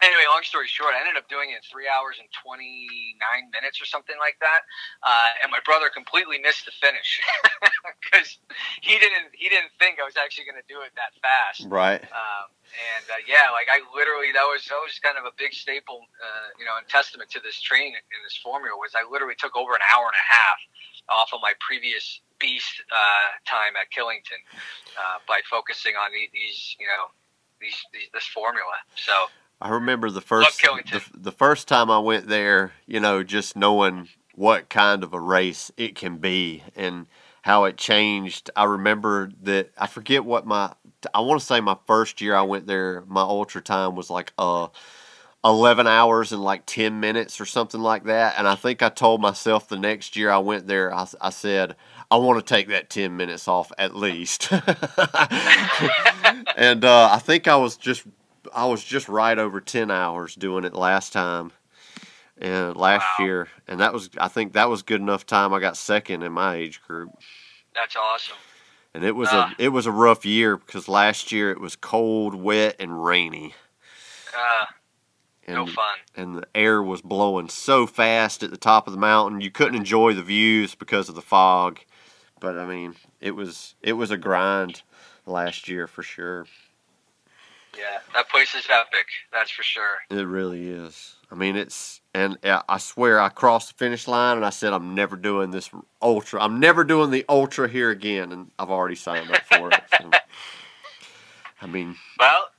Anyway, 0.02 0.22
long 0.30 0.46
story 0.46 0.70
short, 0.70 0.94
I 0.94 1.02
ended 1.02 1.18
up 1.18 1.26
doing 1.26 1.50
it 1.50 1.58
in 1.58 1.66
three 1.66 1.90
hours 1.90 2.22
and 2.22 2.30
29 2.46 3.18
minutes 3.50 3.82
or 3.82 3.90
something 3.90 4.16
like 4.22 4.38
that. 4.46 4.62
Uh, 5.02 5.42
and 5.42 5.50
my 5.50 5.58
brother 5.66 5.90
completely 5.90 6.38
missed 6.38 6.70
the 6.70 6.76
finish 6.78 7.18
because 8.06 8.38
he 8.86 9.02
didn't, 9.02 9.34
he 9.34 9.50
didn't 9.50 9.74
think 9.82 9.98
I 9.98 10.06
was 10.06 10.14
actually 10.14 10.46
going 10.46 10.62
to 10.62 10.70
do 10.70 10.86
it 10.86 10.94
that 10.94 11.18
fast. 11.18 11.66
right. 11.66 12.02
Um, 12.14 12.48
and 12.68 13.06
uh, 13.10 13.22
yeah, 13.26 13.50
like 13.56 13.72
I 13.72 13.82
literally 13.96 14.36
that 14.36 14.44
was 14.44 14.68
that 14.68 14.78
was 14.84 15.00
kind 15.00 15.16
of 15.16 15.24
a 15.24 15.34
big 15.40 15.56
staple, 15.56 16.04
uh, 16.20 16.48
you 16.60 16.68
know, 16.68 16.76
and 16.76 16.86
testament 16.92 17.32
to 17.32 17.40
this 17.40 17.58
training 17.64 17.96
in 17.96 18.20
this 18.28 18.36
formula 18.44 18.76
was 18.76 18.92
I 18.92 19.08
literally 19.08 19.40
took 19.40 19.56
over 19.56 19.72
an 19.74 19.84
hour 19.88 20.06
and 20.06 20.18
a 20.18 20.28
half 20.28 20.60
off 21.08 21.32
of 21.32 21.40
my 21.42 21.56
previous 21.64 22.22
beast 22.40 22.84
uh, 22.92 23.28
time 23.48 23.74
at 23.80 23.90
Killington 23.90 24.42
uh, 25.00 25.24
by 25.28 25.40
focusing 25.50 25.96
on 25.96 26.12
these, 26.12 26.76
you 26.80 26.86
know, 26.86 27.10
these, 27.60 27.78
these 27.94 28.10
this 28.14 28.28
formula. 28.28 28.78
So 28.96 29.32
I 29.60 29.70
remember 29.70 30.10
the 30.10 30.22
first 30.22 30.62
the, 30.92 31.02
the 31.16 31.32
first 31.32 31.68
time 31.68 31.90
I 31.90 32.00
went 32.00 32.28
there, 32.28 32.74
you 32.86 33.00
know, 33.00 33.24
just 33.24 33.56
knowing 33.56 34.08
what 34.36 34.70
kind 34.70 35.04
of 35.04 35.14
a 35.14 35.20
race 35.20 35.72
it 35.78 35.96
can 35.96 36.18
be 36.18 36.64
and 36.76 37.08
how 37.42 37.64
it 37.64 37.78
changed. 37.78 38.52
I 38.56 38.66
remember 38.66 39.32
that 39.44 39.72
I 39.78 39.88
forget 39.88 40.24
what 40.24 40.46
my 40.46 40.74
I 41.14 41.22
want 41.22 41.40
to 41.40 41.46
say 41.46 41.60
my 41.60 41.78
first 41.88 42.22
year 42.22 42.36
I 42.36 42.44
went 42.44 42.68
there, 42.68 43.04
my 43.08 43.22
ultra 43.22 43.62
time 43.62 43.96
was 43.96 44.10
like 44.10 44.32
uh 44.38 44.68
11 45.44 45.88
hours 45.88 46.34
and 46.34 46.44
like 46.44 46.66
10 46.66 47.00
minutes 47.00 47.40
or 47.40 47.46
something 47.46 47.82
like 47.82 48.04
that. 48.06 48.36
And 48.38 48.48
I 48.48 48.56
think 48.56 48.82
I 48.82 48.90
told 48.90 49.22
myself 49.22 49.68
the 49.70 49.78
next 49.78 50.16
year 50.16 50.30
I 50.30 50.40
went 50.40 50.68
there, 50.68 50.94
I, 50.94 51.08
I 51.22 51.30
said, 51.30 51.76
I 52.10 52.18
want 52.18 52.46
to 52.46 52.54
take 52.54 52.68
that 52.70 52.90
10 52.90 53.16
minutes 53.16 53.48
off 53.48 53.72
at 53.78 53.96
least. 53.96 54.52
and 54.52 54.66
uh, 56.84 57.10
I 57.12 57.20
think 57.20 57.48
I 57.48 57.56
was 57.56 57.78
just 57.78 58.04
I 58.54 58.66
was 58.66 58.84
just 58.84 59.08
right 59.10 59.38
over 59.38 59.62
10 59.62 59.92
hours 59.92 60.36
doing 60.36 60.64
it 60.64 60.74
last 60.74 61.14
time 61.14 61.52
and 62.38 62.76
last 62.76 63.06
Wow. 63.20 63.26
year 63.26 63.48
and 63.68 63.80
that 63.80 63.94
was 63.94 64.10
I 64.20 64.28
think 64.28 64.54
that 64.54 64.70
was 64.70 64.82
good 64.84 65.02
enough 65.02 65.26
time 65.26 65.54
I 65.54 65.60
got 65.60 65.76
second 65.78 66.24
in 66.24 66.32
my 66.32 66.56
age 66.56 66.82
group 66.82 67.10
that's 67.74 67.96
awesome. 67.96 68.38
and 68.94 69.04
it 69.04 69.16
was 69.16 69.30
Ah. 69.32 69.54
a 69.60 69.64
it 69.64 69.70
was 69.70 69.86
a 69.86 69.92
rough 69.92 70.26
year 70.26 70.58
because 70.58 70.88
last 70.88 71.32
year 71.32 71.52
it 71.52 71.60
was 71.60 71.76
cold 71.76 72.36
wet 72.36 72.76
and 72.80 73.04
rainy 73.04 73.56
Uh, 74.36 74.66
and 75.48 75.56
no 75.56 75.66
fun. 75.66 75.98
and 76.16 76.36
the 76.38 76.48
air 76.54 76.84
was 76.84 77.02
blowing 77.02 77.50
so 77.50 77.88
fast 77.88 78.44
at 78.44 78.52
the 78.52 78.58
top 78.58 78.86
of 78.88 78.94
the 78.94 79.00
mountain 79.00 79.42
you 79.42 79.50
couldn't 79.52 79.76
enjoy 79.76 80.14
the 80.14 80.22
views 80.24 80.76
because 80.76 81.10
of 81.10 81.16
the 81.16 81.22
fog 81.22 81.80
but 82.40 82.58
I 82.58 82.66
mean 82.68 82.96
it 83.20 83.32
was 83.32 83.74
it 83.82 83.94
was 83.94 84.12
a 84.12 84.18
grind 84.18 84.84
last 85.26 85.68
year 85.68 85.88
for 85.88 86.04
sure 86.04 86.46
Yeah, 87.78 88.00
that 88.16 88.30
place 88.30 88.56
is 88.56 88.66
epic. 88.70 89.06
That's 89.32 89.52
for 89.52 89.64
sure. 89.64 89.98
It 90.10 90.24
really 90.24 90.70
is. 90.70 91.16
I 91.32 91.36
mean, 91.36 91.56
it's 91.56 92.02
and 92.14 92.38
I 92.44 92.78
swear 92.78 93.20
I 93.20 93.30
crossed 93.30 93.70
the 93.70 93.74
finish 93.76 94.08
line 94.08 94.38
and 94.38 94.46
I 94.46 94.50
said 94.50 94.74
I'm 94.74 94.96
never 94.96 95.16
doing 95.16 95.52
this 95.52 95.70
ultra. 96.02 96.42
I'm 96.42 96.60
never 96.60 96.84
doing 96.84 97.12
the 97.12 97.26
ultra 97.30 97.68
here 97.68 97.90
again, 97.92 98.32
and 98.32 98.52
I've 98.58 98.72
already 98.72 98.96
signed 98.96 99.30
up 99.30 99.42
for 99.44 99.70
it. 99.72 99.82
So, 100.00 100.10
I 101.62 101.68
mean, 101.68 101.96
Well, 102.20 102.50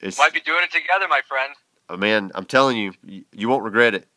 it's 0.00 0.18
might 0.18 0.32
be 0.32 0.40
doing 0.40 0.62
it 0.62 0.70
together, 0.72 1.06
my 1.08 1.20
friend. 1.28 1.52
uh, 1.88 1.96
man, 1.96 2.30
I'm 2.34 2.44
telling 2.46 2.76
you, 2.76 2.92
you, 3.04 3.24
you 3.32 3.48
won't 3.48 3.64
regret 3.64 3.94
it. 3.94 4.08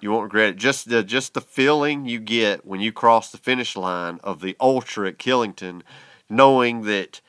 You 0.00 0.10
won't 0.10 0.24
regret 0.24 0.50
it. 0.50 0.56
Just 0.56 0.88
the 0.90 1.02
just 1.02 1.32
the 1.34 1.40
feeling 1.40 2.06
you 2.06 2.20
get 2.20 2.66
when 2.66 2.80
you 2.80 2.92
cross 2.92 3.30
the 3.30 3.38
finish 3.38 3.74
line 3.76 4.20
of 4.22 4.40
the 4.40 4.56
ultra 4.60 5.08
at 5.08 5.18
Killington, 5.18 5.82
knowing 6.28 6.82
that 6.82 7.20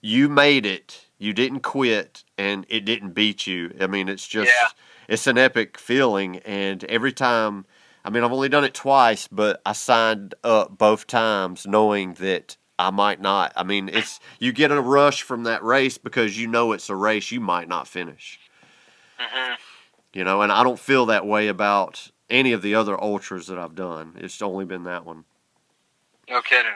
you 0.00 0.28
made 0.28 0.64
it, 0.64 1.06
you 1.18 1.32
didn't 1.32 1.60
quit, 1.60 2.24
and 2.36 2.64
it 2.68 2.84
didn't 2.84 3.10
beat 3.10 3.46
you. 3.46 3.74
I 3.80 3.86
mean, 3.86 4.08
it's 4.08 4.26
just 4.26 4.50
Yeah. 4.50 4.68
it's 5.08 5.26
an 5.26 5.38
epic 5.38 5.78
feeling, 5.78 6.36
and 6.38 6.84
every 6.84 7.12
time. 7.12 7.66
I 8.04 8.10
mean, 8.10 8.24
I've 8.24 8.32
only 8.32 8.48
done 8.48 8.64
it 8.64 8.72
twice, 8.72 9.28
but 9.28 9.60
I 9.66 9.72
signed 9.72 10.34
up 10.42 10.78
both 10.78 11.06
times 11.06 11.66
knowing 11.66 12.14
that 12.14 12.56
I 12.78 12.90
might 12.90 13.20
not. 13.20 13.52
I 13.54 13.64
mean, 13.64 13.90
it's 13.90 14.18
you 14.38 14.52
get 14.52 14.70
a 14.70 14.80
rush 14.80 15.20
from 15.22 15.42
that 15.42 15.62
race 15.62 15.98
because 15.98 16.38
you 16.38 16.46
know 16.46 16.72
it's 16.72 16.88
a 16.88 16.94
race 16.96 17.30
you 17.32 17.40
might 17.40 17.68
not 17.68 17.86
finish. 17.86 18.38
hmm 19.18 19.54
You 20.14 20.24
know, 20.24 20.40
and 20.40 20.50
I 20.52 20.62
don't 20.62 20.78
feel 20.78 21.04
that 21.06 21.26
way 21.26 21.48
about 21.48 22.08
any 22.30 22.52
of 22.52 22.62
the 22.62 22.74
other 22.74 22.98
ultras 22.98 23.48
that 23.48 23.58
I've 23.58 23.74
done. 23.74 24.16
It's 24.20 24.40
only 24.40 24.64
been 24.64 24.84
that 24.84 25.04
one. 25.04 25.24
No 26.30 26.40
kidding. 26.40 26.72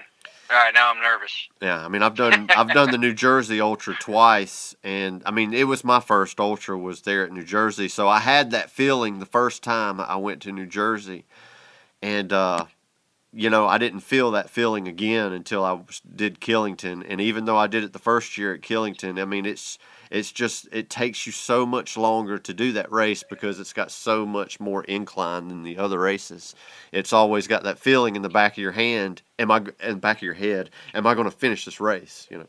All 0.53 0.59
right, 0.59 0.75
now 0.75 0.91
I'm 0.91 1.01
nervous. 1.01 1.49
Yeah, 1.63 1.83
I 1.83 1.89
mean, 1.89 2.03
I've 2.03 2.15
done 2.15 2.51
I've 2.55 2.69
done 2.69 2.91
the 2.91 2.99
New 2.99 3.15
Jersey 3.15 3.59
Ultra 3.59 3.95
twice, 3.95 4.77
and 4.85 5.23
I 5.25 5.31
mean, 5.31 5.55
it 5.55 5.65
was 5.65 5.83
my 5.83 5.99
first 5.99 6.39
Ultra 6.39 6.77
was 6.77 7.03
there 7.03 7.25
at 7.25 7.33
New 7.33 7.45
Jersey, 7.45 7.89
so 7.89 8.07
I 8.07 8.19
had 8.19 8.51
that 8.51 8.71
feeling 8.71 9.19
the 9.19 9.25
first 9.25 9.63
time 9.63 9.99
I 9.99 10.17
went 10.17 10.43
to 10.43 10.53
New 10.53 10.67
Jersey, 10.67 11.25
and 12.03 12.35
uh, 12.35 12.67
you 13.33 13.49
know, 13.49 13.67
I 13.67 13.79
didn't 13.79 14.01
feel 14.01 14.33
that 14.33 14.51
feeling 14.51 14.87
again 14.89 15.33
until 15.33 15.65
I 15.65 15.81
did 16.15 16.39
Killington, 16.39 17.03
and 17.09 17.19
even 17.19 17.47
though 17.47 17.57
I 17.57 17.67
did 17.67 17.83
it 17.83 17.95
the 17.95 17.99
first 17.99 18.37
year 18.37 18.53
at 18.53 18.61
Killington, 18.61 19.19
I 19.19 19.25
mean, 19.25 19.47
it's 19.47 19.79
it's 20.13 20.31
just 20.31 20.69
it 20.71 20.91
takes 20.91 21.25
you 21.27 21.33
so 21.33 21.65
much 21.65 21.97
longer 21.97 22.37
to 22.37 22.53
do 22.53 22.73
that 22.73 22.93
race 22.93 23.25
because 23.29 23.59
it's 23.59 23.73
got 23.73 23.91
so 23.91 24.27
much 24.27 24.61
more 24.61 24.85
incline 24.85 25.49
than 25.49 25.63
the 25.63 25.79
other 25.79 25.99
races. 25.99 26.55
It's 26.93 27.15
always 27.15 27.47
got 27.47 27.63
that 27.63 27.79
feeling 27.79 28.15
in 28.15 28.21
the 28.21 28.29
back 28.29 28.53
of 28.53 28.59
your 28.59 28.73
hand, 28.73 29.23
am 29.39 29.51
I 29.51 29.57
in 29.81 29.95
the 29.95 29.97
back 29.97 30.19
of 30.19 30.23
your 30.23 30.35
head, 30.35 30.69
am 30.93 31.07
I 31.07 31.15
going 31.15 31.25
to 31.25 31.37
finish 31.37 31.65
this 31.65 31.81
race, 31.81 32.29
you 32.31 32.37
know. 32.37 32.47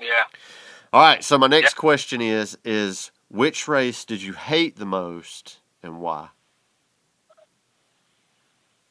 Yeah. 0.00 0.24
All 0.94 1.02
right, 1.02 1.22
so 1.22 1.36
my 1.36 1.46
next 1.46 1.74
question 1.74 2.22
is 2.22 2.56
is 2.64 3.10
which 3.28 3.68
race 3.68 4.06
did 4.06 4.22
you 4.22 4.32
hate 4.32 4.76
the 4.76 4.86
most 4.86 5.58
and 5.82 6.00
why? 6.00 6.30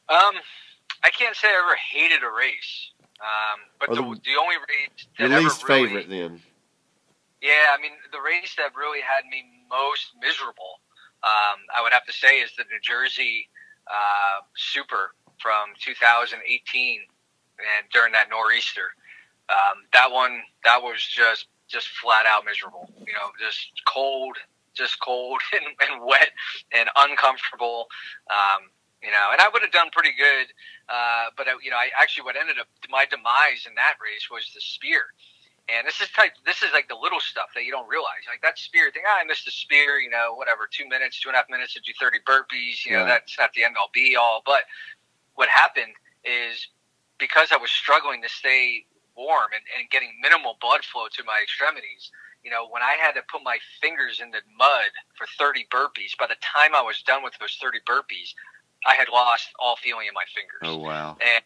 Um, 0.08 0.34
I 1.02 1.10
can't 1.10 1.34
say 1.34 1.48
I 1.48 1.62
ever 1.64 1.76
hated 1.92 2.22
a 2.22 2.30
race. 2.30 2.92
Um, 3.20 3.60
but 3.80 3.88
the, 3.88 4.02
the- 4.02 4.40
only 4.40 4.56
race 4.56 5.06
that 5.18 5.28
Your 5.28 5.32
ever 5.32 5.42
least 5.42 5.68
really, 5.68 5.88
favorite 5.88 6.08
then. 6.08 6.40
Yeah, 7.44 7.76
I 7.76 7.82
mean, 7.82 7.92
the 8.08 8.24
race 8.24 8.56
that 8.56 8.72
really 8.72 9.04
had 9.04 9.28
me 9.28 9.44
most 9.68 10.16
miserable, 10.16 10.80
um, 11.20 11.60
I 11.76 11.84
would 11.84 11.92
have 11.92 12.06
to 12.08 12.12
say, 12.12 12.40
is 12.40 12.48
the 12.56 12.64
New 12.72 12.80
Jersey 12.80 13.52
uh, 13.84 14.40
Super 14.56 15.12
from 15.36 15.76
2018, 15.76 16.40
and 16.40 17.84
during 17.92 18.12
that 18.16 18.30
nor'easter. 18.32 18.96
Um, 19.52 19.84
that 19.92 20.10
one, 20.10 20.40
that 20.64 20.80
was 20.80 21.04
just 21.04 21.48
just 21.68 21.88
flat 22.00 22.24
out 22.24 22.48
miserable. 22.48 22.88
You 23.04 23.12
know, 23.12 23.28
just 23.36 23.76
cold, 23.84 24.38
just 24.72 24.96
cold 25.04 25.42
and, 25.52 25.68
and 25.84 26.00
wet 26.00 26.32
and 26.72 26.88
uncomfortable. 26.96 27.88
Um, 28.32 28.72
you 29.04 29.10
know, 29.12 29.28
and 29.32 29.40
I 29.42 29.50
would 29.52 29.60
have 29.60 29.70
done 29.70 29.92
pretty 29.92 30.16
good, 30.16 30.48
uh, 30.88 31.28
but 31.36 31.46
I, 31.46 31.60
you 31.62 31.68
know, 31.68 31.76
I 31.76 31.92
actually 32.00 32.24
what 32.24 32.40
ended 32.40 32.56
up 32.58 32.68
my 32.88 33.04
demise 33.04 33.68
in 33.68 33.76
that 33.76 34.00
race 34.00 34.32
was 34.32 34.48
the 34.54 34.62
spear. 34.64 35.12
And 35.72 35.86
this 35.86 36.00
is 36.00 36.10
type. 36.10 36.32
This 36.44 36.62
is 36.62 36.72
like 36.72 36.88
the 36.88 36.94
little 37.00 37.20
stuff 37.20 37.48
that 37.54 37.64
you 37.64 37.70
don't 37.72 37.88
realize. 37.88 38.28
Like 38.28 38.42
that 38.42 38.58
spear 38.58 38.90
thing. 38.92 39.02
Ah, 39.08 39.20
I 39.20 39.24
missed 39.24 39.46
the 39.46 39.50
spear. 39.50 39.98
You 39.98 40.10
know, 40.10 40.34
whatever. 40.34 40.68
Two 40.70 40.86
minutes, 40.88 41.20
two 41.20 41.28
and 41.30 41.36
a 41.36 41.38
half 41.38 41.48
minutes 41.48 41.72
to 41.74 41.80
do 41.80 41.92
thirty 41.98 42.18
burpees. 42.28 42.84
You 42.84 42.92
know, 42.92 43.06
that's 43.06 43.38
not 43.38 43.52
the 43.54 43.64
end 43.64 43.76
all 43.80 43.88
be 43.94 44.16
all. 44.16 44.42
But 44.44 44.64
what 45.34 45.48
happened 45.48 45.94
is 46.24 46.68
because 47.18 47.48
I 47.52 47.56
was 47.56 47.70
struggling 47.70 48.20
to 48.22 48.28
stay 48.28 48.84
warm 49.16 49.48
and, 49.54 49.64
and 49.80 49.88
getting 49.90 50.10
minimal 50.20 50.58
blood 50.60 50.84
flow 50.84 51.06
to 51.12 51.24
my 51.24 51.40
extremities. 51.42 52.10
You 52.44 52.50
know, 52.50 52.68
when 52.68 52.82
I 52.82 52.96
had 53.00 53.12
to 53.12 53.22
put 53.32 53.40
my 53.42 53.56
fingers 53.80 54.20
in 54.20 54.30
the 54.32 54.44
mud 54.58 54.92
for 55.16 55.26
thirty 55.38 55.66
burpees, 55.72 56.12
by 56.18 56.26
the 56.26 56.36
time 56.44 56.74
I 56.74 56.82
was 56.82 57.00
done 57.06 57.22
with 57.24 57.32
those 57.40 57.56
thirty 57.56 57.80
burpees, 57.88 58.36
I 58.86 58.94
had 58.94 59.08
lost 59.08 59.48
all 59.58 59.76
feeling 59.76 60.08
in 60.08 60.14
my 60.14 60.28
fingers 60.34 60.60
Oh 60.60 60.76
wow. 60.76 61.16
and 61.24 61.42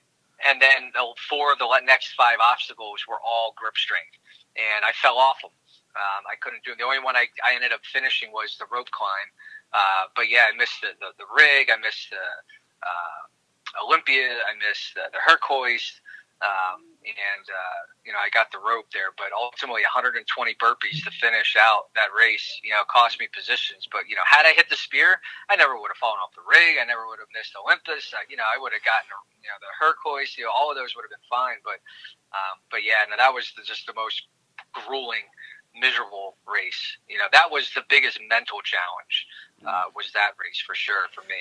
and 0.46 0.60
then 0.62 0.90
the 0.94 1.04
four 1.28 1.52
of 1.52 1.58
the 1.58 1.68
next 1.84 2.14
five 2.14 2.38
obstacles 2.42 3.04
were 3.08 3.18
all 3.24 3.54
grip 3.56 3.76
strength, 3.76 4.18
and 4.56 4.84
I 4.84 4.92
fell 4.92 5.18
off 5.18 5.40
them. 5.42 5.52
Um, 5.98 6.22
I 6.30 6.36
couldn't 6.38 6.62
do. 6.62 6.70
them. 6.72 6.78
The 6.78 6.86
only 6.86 7.02
one 7.02 7.16
I, 7.16 7.26
I 7.42 7.54
ended 7.54 7.72
up 7.72 7.82
finishing 7.82 8.30
was 8.30 8.56
the 8.58 8.66
rope 8.70 8.90
climb. 8.90 9.30
Uh, 9.72 10.08
but 10.14 10.30
yeah, 10.30 10.46
I 10.46 10.56
missed 10.56 10.80
the, 10.80 10.94
the, 11.00 11.10
the 11.18 11.28
rig. 11.34 11.68
I 11.70 11.76
missed 11.82 12.10
the 12.10 12.22
uh, 12.86 13.82
Olympus. 13.84 14.14
I 14.46 14.54
missed 14.62 14.94
the, 14.94 15.10
the 15.12 15.18
Hercules. 15.18 16.00
Um, 16.40 16.86
and 17.16 17.44
uh, 17.48 17.80
you 18.04 18.12
know, 18.12 18.20
I 18.20 18.28
got 18.32 18.50
the 18.52 18.60
rope 18.60 18.88
there, 18.92 19.12
but 19.16 19.32
ultimately 19.32 19.84
120 19.84 20.24
burpees 20.58 21.04
to 21.04 21.12
finish 21.12 21.56
out 21.56 21.92
that 21.94 22.12
race. 22.12 22.46
You 22.64 22.72
know, 22.76 22.84
cost 22.88 23.20
me 23.20 23.28
positions. 23.30 23.88
But 23.88 24.08
you 24.08 24.16
know, 24.16 24.24
had 24.26 24.48
I 24.48 24.52
hit 24.52 24.68
the 24.68 24.80
spear, 24.80 25.20
I 25.48 25.56
never 25.56 25.76
would 25.76 25.92
have 25.92 26.00
fallen 26.00 26.20
off 26.20 26.32
the 26.36 26.44
rig. 26.44 26.80
I 26.80 26.84
never 26.84 27.08
would 27.08 27.20
have 27.20 27.32
missed 27.32 27.56
Olympus. 27.56 28.12
I, 28.12 28.24
you 28.28 28.36
know, 28.36 28.48
I 28.48 28.60
would 28.60 28.72
have 28.72 28.84
gotten 28.84 29.08
you 29.40 29.48
know 29.48 29.58
the 29.60 29.72
Hercules. 29.76 30.36
You 30.36 30.48
know, 30.48 30.54
all 30.54 30.68
of 30.72 30.76
those 30.76 30.92
would 30.96 31.04
have 31.04 31.12
been 31.12 31.28
fine. 31.28 31.60
But 31.64 31.80
um, 32.32 32.60
but 32.72 32.84
yeah, 32.84 33.04
no, 33.08 33.16
that 33.16 33.32
was 33.32 33.52
the, 33.56 33.64
just 33.64 33.88
the 33.88 33.96
most 33.96 34.28
grueling, 34.72 35.24
miserable 35.72 36.36
race. 36.44 36.98
You 37.08 37.18
know, 37.18 37.28
that 37.32 37.48
was 37.50 37.70
the 37.72 37.84
biggest 37.88 38.20
mental 38.28 38.60
challenge. 38.60 39.28
Uh, 39.64 39.90
was 39.96 40.12
that 40.12 40.38
race 40.38 40.62
for 40.64 40.74
sure 40.74 41.08
for 41.14 41.22
me? 41.26 41.40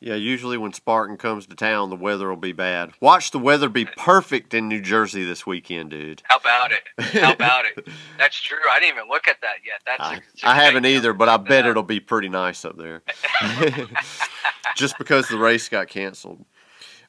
Yeah, 0.00 0.14
usually 0.14 0.56
when 0.56 0.72
Spartan 0.72 1.16
comes 1.16 1.46
to 1.48 1.56
town, 1.56 1.90
the 1.90 1.96
weather 1.96 2.28
will 2.28 2.36
be 2.36 2.52
bad. 2.52 2.92
Watch 3.00 3.32
the 3.32 3.38
weather 3.38 3.68
be 3.68 3.84
perfect 3.84 4.54
in 4.54 4.68
New 4.68 4.80
Jersey 4.80 5.24
this 5.24 5.44
weekend, 5.44 5.90
dude. 5.90 6.22
How 6.24 6.38
about 6.38 6.70
it? 6.70 6.82
How 7.20 7.32
about 7.32 7.64
it? 7.64 7.88
That's 8.18 8.40
true. 8.40 8.58
I 8.70 8.78
didn't 8.78 8.96
even 8.96 9.08
look 9.08 9.26
at 9.26 9.40
that 9.40 9.56
yet. 9.66 9.80
That's 9.84 10.00
I, 10.00 10.14
a, 10.14 10.20
it's 10.34 10.42
haven't 10.42 10.86
either, 10.86 11.12
but 11.12 11.28
I 11.28 11.36
bet 11.36 11.66
it'll 11.66 11.82
be 11.82 11.98
pretty 11.98 12.28
nice 12.28 12.64
up 12.64 12.76
there. 12.78 13.02
Just 14.76 14.98
because 14.98 15.28
the 15.28 15.38
race 15.38 15.68
got 15.68 15.88
canceled. 15.88 16.44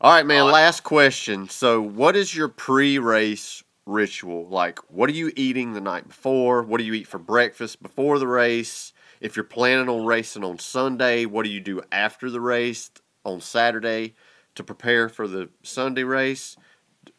All 0.01 0.11
right, 0.11 0.25
man, 0.25 0.43
oh, 0.43 0.51
last 0.51 0.81
question. 0.83 1.47
So, 1.47 1.81
what 1.81 2.15
is 2.15 2.35
your 2.35 2.47
pre 2.47 2.97
race 2.97 3.63
ritual? 3.85 4.47
Like, 4.47 4.79
what 4.89 5.09
are 5.09 5.13
you 5.13 5.31
eating 5.35 5.73
the 5.73 5.81
night 5.81 6.07
before? 6.07 6.63
What 6.63 6.79
do 6.79 6.85
you 6.85 6.93
eat 6.93 7.07
for 7.07 7.19
breakfast 7.19 7.83
before 7.83 8.17
the 8.17 8.27
race? 8.27 8.93
If 9.19 9.35
you're 9.35 9.43
planning 9.43 9.89
on 9.89 10.05
racing 10.05 10.43
on 10.43 10.59
Sunday, 10.59 11.25
what 11.25 11.43
do 11.43 11.49
you 11.49 11.59
do 11.59 11.81
after 11.91 12.29
the 12.29 12.39
race 12.39 12.89
on 13.25 13.41
Saturday 13.41 14.15
to 14.55 14.63
prepare 14.63 15.09
for 15.09 15.27
the 15.27 15.49
Sunday 15.61 16.03
race? 16.03 16.55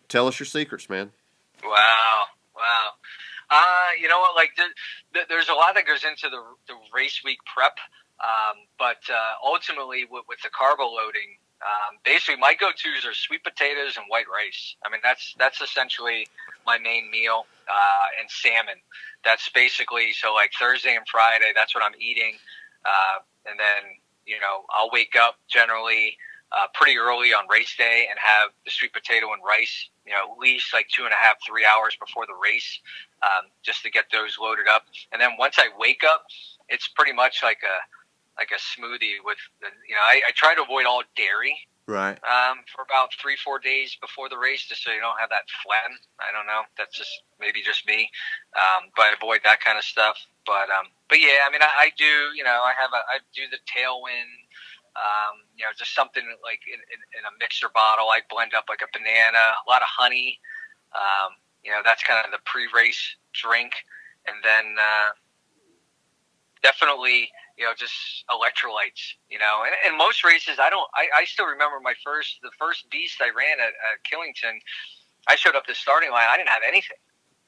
Tell 0.09 0.27
us 0.27 0.41
your 0.41 0.47
secrets, 0.47 0.89
man. 0.89 1.13
Wow, 1.63 2.25
wow. 2.57 2.91
Uh, 3.51 3.89
you 4.01 4.09
know 4.09 4.19
what? 4.19 4.35
Like, 4.35 4.53
the, 4.57 4.65
the, 5.13 5.21
there's 5.29 5.51
a 5.51 5.55
lot 5.55 5.75
that 5.75 5.87
goes 5.87 6.05
into 6.05 6.31
the, 6.31 6.43
the 6.69 6.75
race 6.95 7.21
week 7.23 7.39
prep, 7.45 7.77
um, 8.25 8.57
but 8.79 9.03
uh, 9.13 9.35
ultimately, 9.45 10.07
with, 10.11 10.25
with 10.27 10.41
the 10.43 10.49
carbo 10.49 10.85
loading, 10.85 11.37
um, 11.61 11.99
basically 12.05 12.41
my 12.41 12.55
go-to's 12.55 13.05
are 13.05 13.13
sweet 13.13 13.45
potatoes 13.45 13.99
and 13.99 14.07
white 14.09 14.27
rice. 14.33 14.77
I 14.85 14.91
mean, 14.91 15.01
that's 15.03 15.35
that's 15.39 15.61
essentially 15.61 16.29
my 16.67 16.79
main 16.79 17.11
meal, 17.11 17.47
uh, 17.69 18.07
and 18.21 18.31
salmon. 18.31 18.77
That's 19.25 19.49
basically 19.51 20.13
so 20.13 20.35
like 20.35 20.51
Thursday 20.59 20.97
and 20.97 21.07
Friday. 21.09 21.53
That's 21.55 21.75
what 21.75 21.85
I'm 21.85 21.99
eating, 22.01 22.37
uh, 22.85 23.21
and 23.47 23.59
then 23.59 23.97
you 24.27 24.41
know 24.41 24.65
I'll 24.71 24.91
wake 24.93 25.15
up 25.21 25.37
generally 25.49 26.17
uh, 26.53 26.67
pretty 26.75 26.99
early 26.99 27.33
on 27.33 27.47
race 27.49 27.75
day 27.77 28.07
and 28.11 28.19
have 28.19 28.51
the 28.65 28.71
sweet 28.71 28.93
potato 28.93 29.33
and 29.33 29.43
rice. 29.47 29.89
You 30.07 30.13
know, 30.13 30.33
at 30.33 30.39
least 30.39 30.75
like 30.75 30.89
two 30.89 31.05
and 31.05 31.13
a 31.13 31.17
half, 31.17 31.37
three 31.47 31.65
hours 31.65 31.97
before 32.01 32.27
the 32.27 32.35
race, 32.35 32.81
um, 33.23 33.47
just 33.63 33.83
to 33.85 33.91
get 33.91 34.07
those 34.11 34.37
loaded 34.41 34.67
up. 34.67 34.87
And 35.13 35.21
then 35.21 35.31
once 35.39 35.57
I 35.59 35.69
wake 35.79 36.03
up, 36.03 36.25
it's 36.69 36.89
pretty 36.89 37.13
much 37.13 37.43
like 37.43 37.61
a 37.63 37.77
like 38.39 38.51
a 38.51 38.59
smoothie 38.59 39.21
with 39.25 39.39
the, 39.61 39.69
you 39.87 39.95
know 39.95 40.01
I, 40.09 40.23
I 40.29 40.31
try 40.35 40.55
to 40.55 40.63
avoid 40.63 40.87
all 40.87 41.03
dairy 41.17 41.55
Right. 41.91 42.15
um, 42.23 42.63
for 42.71 42.87
about 42.87 43.11
three 43.19 43.35
four 43.35 43.59
days 43.59 43.99
before 44.01 44.31
the 44.31 44.39
race, 44.39 44.63
just 44.63 44.87
so 44.87 44.95
you 44.95 45.03
don't 45.03 45.19
have 45.19 45.31
that 45.35 45.51
flatten. 45.67 45.99
I 46.23 46.31
don't 46.31 46.47
know. 46.47 46.63
That's 46.79 46.95
just 46.97 47.11
maybe 47.43 47.67
just 47.67 47.83
me, 47.87 48.07
um, 48.55 48.95
but 48.95 49.11
I 49.11 49.19
avoid 49.19 49.41
that 49.43 49.59
kind 49.59 49.77
of 49.77 49.83
stuff. 49.83 50.15
But 50.47 50.71
um, 50.71 50.95
but 51.11 51.19
yeah, 51.19 51.43
I 51.43 51.51
mean, 51.51 51.63
I, 51.63 51.91
I 51.91 51.91
do. 51.99 52.31
You 52.39 52.45
know, 52.47 52.63
I 52.63 52.79
have 52.79 52.95
a 52.95 53.03
I 53.11 53.19
do 53.35 53.43
the 53.51 53.59
tailwind. 53.67 54.31
Um, 54.95 55.47
you 55.57 55.65
know, 55.65 55.71
just 55.79 55.95
something 55.95 56.23
like 56.43 56.63
in, 56.67 56.79
in, 56.79 57.01
in 57.19 57.23
a 57.27 57.33
mixer 57.39 57.71
bottle. 57.75 58.07
I 58.11 58.23
blend 58.31 58.55
up 58.55 58.67
like 58.69 58.83
a 58.83 58.91
banana, 58.93 59.59
a 59.59 59.67
lot 59.71 59.83
of 59.83 59.89
honey. 59.91 60.39
Um, 60.95 61.35
you 61.63 61.71
know, 61.71 61.83
that's 61.85 62.03
kind 62.03 62.25
of 62.25 62.31
the 62.31 62.43
pre-race 62.45 63.17
drink, 63.33 63.73
and 64.27 64.37
then 64.43 64.75
uh, 64.79 65.11
definitely 66.63 67.31
you 67.61 67.67
know 67.67 67.77
just 67.77 68.25
electrolytes. 68.33 69.21
You 69.29 69.39
know, 69.39 69.63
and, 69.69 69.77
and 69.87 69.93
most 70.01 70.25
races, 70.25 70.57
I 70.59 70.71
don't. 70.71 70.89
I, 70.97 71.21
I 71.21 71.25
still 71.29 71.47
remember 71.47 71.77
my 71.85 71.95
first 72.03 72.41
the 72.43 72.51
first 72.59 72.89
beast 72.91 73.21
I 73.21 73.29
ran 73.29 73.61
at, 73.61 73.77
at 73.77 74.01
Killington. 74.09 74.59
I 75.29 75.37
showed 75.37 75.55
up 75.55 75.67
the 75.69 75.77
starting 75.77 76.11
line. 76.11 76.27
I 76.33 76.39
didn't 76.41 76.49
have 76.49 76.65
anything. 76.67 76.97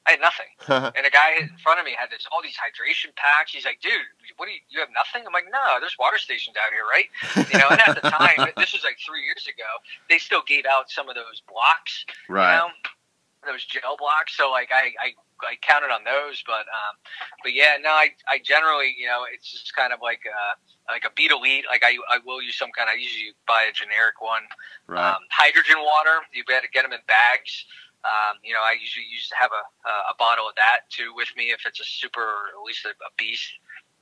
I 0.05 0.13
had 0.13 0.21
nothing. 0.21 0.53
Uh-huh. 0.63 0.93
and 0.97 1.05
a 1.05 1.11
guy 1.11 1.35
in 1.41 1.51
front 1.59 1.81
of 1.81 1.85
me 1.85 1.93
had 1.99 2.09
this 2.09 2.25
all 2.31 2.41
these 2.41 2.55
hydration 2.55 3.11
packs. 3.17 3.51
He's 3.51 3.65
like, 3.65 3.81
"Dude, 3.81 4.05
what 4.37 4.47
do 4.47 4.53
you? 4.53 4.61
You 4.69 4.79
have 4.81 4.93
nothing?" 4.95 5.27
I'm 5.27 5.33
like, 5.33 5.51
"No, 5.51 5.81
there's 5.81 5.97
water 5.99 6.19
stations 6.19 6.55
out 6.61 6.71
here, 6.71 6.87
right?" 6.87 7.09
You 7.51 7.59
know. 7.59 7.73
And 7.73 7.81
at 7.81 7.97
the 7.97 8.09
time, 8.09 8.53
this 8.61 8.73
was 8.77 8.85
like 8.85 9.01
three 9.01 9.25
years 9.25 9.49
ago, 9.49 9.67
they 10.09 10.19
still 10.19 10.45
gave 10.47 10.65
out 10.69 10.91
some 10.93 11.09
of 11.09 11.17
those 11.17 11.43
blocks, 11.49 12.05
right? 12.29 12.53
You 12.53 13.49
know, 13.49 13.53
those 13.53 13.65
gel 13.65 13.97
blocks. 13.97 14.37
So 14.37 14.51
like, 14.51 14.71
I 14.71 14.93
I, 15.01 15.09
I 15.43 15.57
counted 15.61 15.91
on 15.91 16.05
those, 16.05 16.43
but 16.47 16.67
um, 16.71 16.95
but 17.43 17.53
yeah, 17.53 17.77
no, 17.81 17.91
I 17.91 18.15
I 18.31 18.39
generally, 18.39 18.95
you 18.97 19.07
know, 19.07 19.25
it's 19.33 19.51
just 19.51 19.75
kind 19.75 19.93
of 19.93 20.01
like 20.03 20.23
uh 20.27 20.55
like 20.89 21.05
a 21.05 21.13
BeetElite. 21.15 21.67
Like 21.69 21.83
I 21.85 21.99
I 22.09 22.19
will 22.25 22.43
use 22.43 22.57
some 22.57 22.71
kind. 22.77 22.89
I 22.91 22.95
usually 22.95 23.35
buy 23.47 23.67
a 23.69 23.73
generic 23.73 24.21
one. 24.21 24.43
Right. 24.87 25.03
Um, 25.03 25.23
hydrogen 25.31 25.79
water. 25.79 26.25
You 26.33 26.45
better 26.45 26.69
get 26.73 26.83
them 26.83 26.93
in 26.93 27.01
bags. 27.07 27.67
Um, 28.03 28.43
you 28.43 28.53
know, 28.53 28.61
I 28.61 28.75
usually 28.75 29.07
used 29.07 29.31
to 29.31 29.37
have 29.39 29.51
a, 29.55 29.65
a 30.11 30.15
bottle 30.19 30.49
of 30.49 30.55
that 30.59 30.91
too 30.91 31.15
with 31.15 31.31
me 31.37 31.55
if 31.55 31.63
it's 31.67 31.79
a 31.79 31.87
super, 31.87 32.21
or 32.21 32.51
at 32.51 32.63
least 32.67 32.85
a, 32.85 32.91
a 32.91 33.11
beast. 33.17 33.47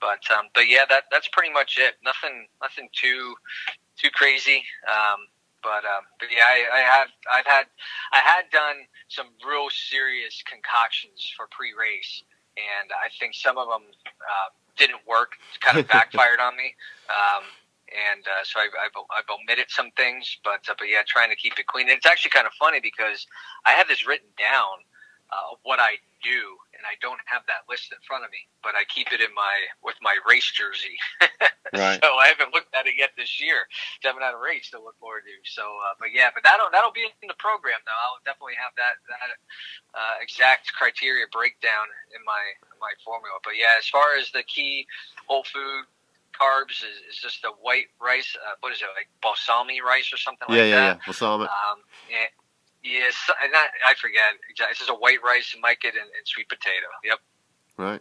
But 0.01 0.25
um, 0.33 0.49
but 0.55 0.69
yeah, 0.69 0.89
that 0.89 1.05
that's 1.12 1.29
pretty 1.29 1.53
much 1.53 1.77
it. 1.77 1.97
Nothing 2.03 2.49
nothing 2.62 2.89
too 2.93 3.35
too 4.01 4.09
crazy. 4.11 4.65
Um, 4.89 5.29
but 5.62 5.85
um, 5.85 6.05
but 6.19 6.28
yeah, 6.31 6.47
I, 6.47 6.59
I 6.73 6.82
have 6.82 7.09
I've 7.31 7.47
had 7.47 7.66
I 8.12 8.20
had 8.20 8.51
done 8.51 8.87
some 9.09 9.27
real 9.47 9.69
serious 9.70 10.43
concoctions 10.47 11.32
for 11.37 11.47
pre-race, 11.51 12.24
and 12.57 12.91
I 12.93 13.09
think 13.19 13.35
some 13.35 13.59
of 13.59 13.69
them 13.69 13.85
uh, 14.05 14.49
didn't 14.77 15.01
work. 15.07 15.37
It 15.55 15.61
kind 15.61 15.78
of 15.78 15.89
backfired 15.95 16.41
on 16.41 16.57
me. 16.57 16.74
Um, 17.09 17.45
and 17.91 18.23
uh, 18.23 18.47
so 18.47 18.61
I've, 18.61 18.70
I've, 18.78 18.95
I've, 19.11 19.27
omitted 19.27 19.66
some 19.69 19.91
things, 19.97 20.39
but 20.45 20.62
uh, 20.70 20.78
but 20.78 20.87
yeah, 20.87 21.03
trying 21.07 21.31
to 21.31 21.37
keep 21.37 21.59
it 21.59 21.66
clean. 21.66 21.89
And 21.91 21.97
it's 21.99 22.07
actually 22.07 22.31
kind 22.31 22.47
of 22.47 22.53
funny 22.55 22.78
because 22.78 23.27
I 23.66 23.73
have 23.73 23.89
this 23.89 24.07
written 24.07 24.31
down 24.39 24.87
uh, 25.32 25.57
what 25.62 25.78
I 25.78 25.97
do, 26.23 26.59
and 26.77 26.85
I 26.85 26.98
don't 27.01 27.20
have 27.24 27.43
that 27.48 27.65
list 27.70 27.93
in 27.94 27.98
front 28.05 28.24
of 28.24 28.31
me, 28.31 28.44
but 28.62 28.77
I 28.77 28.85
keep 28.90 29.12
it 29.12 29.23
in 29.23 29.32
my 29.32 29.57
with 29.82 29.97
my 30.02 30.19
race 30.28 30.51
jersey. 30.52 30.98
right. 31.73 32.02
So 32.02 32.09
I 32.19 32.28
haven't 32.28 32.52
looked 32.52 32.74
at 32.74 32.86
it 32.86 32.94
yet 32.98 33.16
this 33.16 33.40
year. 33.40 33.65
I 34.05 34.12
haven't 34.12 34.23
had 34.23 34.36
a 34.36 34.43
race 34.43 34.69
to 34.74 34.78
look 34.82 34.98
forward 35.01 35.24
to. 35.24 35.36
So, 35.48 35.62
uh, 35.62 35.97
but 35.98 36.12
yeah, 36.12 36.28
but 36.35 36.43
that'll 36.43 36.69
that'll 36.73 36.93
be 36.94 37.07
in 37.09 37.28
the 37.28 37.39
program 37.39 37.81
though. 37.86 38.01
I'll 38.11 38.23
definitely 38.27 38.59
have 38.61 38.74
that 38.77 39.01
that 39.09 39.31
uh, 39.94 40.16
exact 40.20 40.73
criteria 40.74 41.24
breakdown 41.32 41.89
in 42.12 42.20
my 42.27 42.43
my 42.82 42.93
formula. 43.05 43.39
But 43.43 43.57
yeah, 43.57 43.78
as 43.78 43.89
far 43.89 44.19
as 44.19 44.31
the 44.31 44.44
key 44.44 44.86
whole 45.27 45.44
food 45.47 45.86
carbs 46.35 46.82
is, 46.82 46.97
is 47.11 47.16
just 47.20 47.43
the 47.43 47.52
white 47.61 47.93
rice. 48.01 48.36
Uh, 48.36 48.55
what 48.61 48.73
is 48.73 48.81
it 48.81 48.89
like 48.97 49.09
balsami 49.23 49.82
rice 49.82 50.12
or 50.12 50.16
something 50.16 50.47
yeah, 50.48 50.57
like 50.57 50.70
yeah, 50.70 50.77
that? 50.77 50.97
Yeah, 50.97 51.07
balsamic. 51.07 51.48
Um, 51.48 51.78
yeah, 52.09 52.27
yes, 52.82 53.15
and 53.43 53.52
that, 53.52 53.70
I 53.86 53.94
forget. 53.94 54.23
It's 54.48 54.78
just 54.78 54.90
a 54.90 54.94
white 54.94 55.23
rice, 55.24 55.55
and 55.55 55.62
get 55.81 55.94
and, 55.94 56.02
and 56.02 56.27
sweet 56.27 56.48
potato. 56.48 56.86
Yep. 57.05 57.19
Right. 57.77 58.01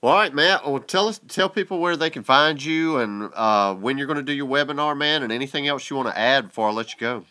Well, 0.00 0.12
all 0.12 0.18
right, 0.18 0.34
Matt. 0.34 0.66
Well, 0.68 0.80
tell 0.80 1.08
us, 1.08 1.20
tell 1.28 1.48
people 1.48 1.78
where 1.78 1.96
they 1.96 2.10
can 2.10 2.24
find 2.24 2.62
you 2.62 2.98
and 2.98 3.30
uh, 3.32 3.74
when 3.74 3.96
you're 3.96 4.06
going 4.06 4.18
to 4.18 4.22
do 4.22 4.34
your 4.34 4.46
webinar, 4.46 4.96
man, 4.96 5.22
and 5.22 5.32
anything 5.32 5.66
else 5.66 5.88
you 5.88 5.96
want 5.96 6.08
to 6.08 6.18
add 6.18 6.48
before 6.48 6.68
I 6.68 6.72
let 6.72 6.92
you 6.92 6.98
go. 6.98 7.24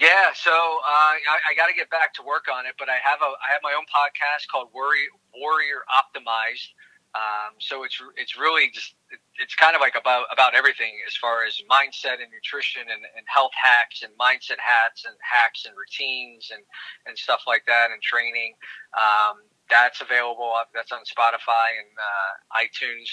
Yeah, 0.00 0.34
so 0.34 0.50
uh, 0.50 0.52
I, 0.52 1.38
I 1.50 1.54
got 1.56 1.68
to 1.68 1.74
get 1.74 1.88
back 1.88 2.12
to 2.14 2.22
work 2.22 2.46
on 2.52 2.66
it, 2.66 2.74
but 2.78 2.88
I 2.88 2.98
have 3.02 3.22
a 3.22 3.32
I 3.40 3.52
have 3.52 3.62
my 3.62 3.72
own 3.72 3.84
podcast 3.84 4.48
called 4.50 4.68
Warrior 4.74 5.08
Warrior 5.34 5.84
Optimized. 5.88 6.74
Um, 7.16 7.56
so 7.58 7.84
it's 7.84 7.96
it's 8.16 8.36
really 8.36 8.68
just 8.74 8.94
it's 9.40 9.54
kind 9.54 9.74
of 9.74 9.80
like 9.80 9.96
about 9.96 10.26
about 10.32 10.54
everything 10.54 11.00
as 11.06 11.16
far 11.16 11.44
as 11.44 11.56
mindset 11.64 12.20
and 12.20 12.28
nutrition 12.28 12.82
and, 12.82 13.02
and 13.16 13.24
health 13.24 13.56
hacks 13.56 14.02
and 14.02 14.12
mindset 14.20 14.60
hacks 14.60 15.06
and 15.06 15.16
hacks 15.24 15.64
and 15.64 15.74
routines 15.76 16.50
and 16.52 16.62
and 17.06 17.16
stuff 17.16 17.42
like 17.46 17.64
that 17.66 17.88
and 17.90 18.02
training. 18.02 18.54
Um, 18.92 19.48
that's 19.70 20.00
available. 20.02 20.52
That's 20.74 20.92
on 20.92 21.00
Spotify 21.08 21.80
and 21.80 21.90
uh, 21.96 22.60
iTunes. 22.60 23.08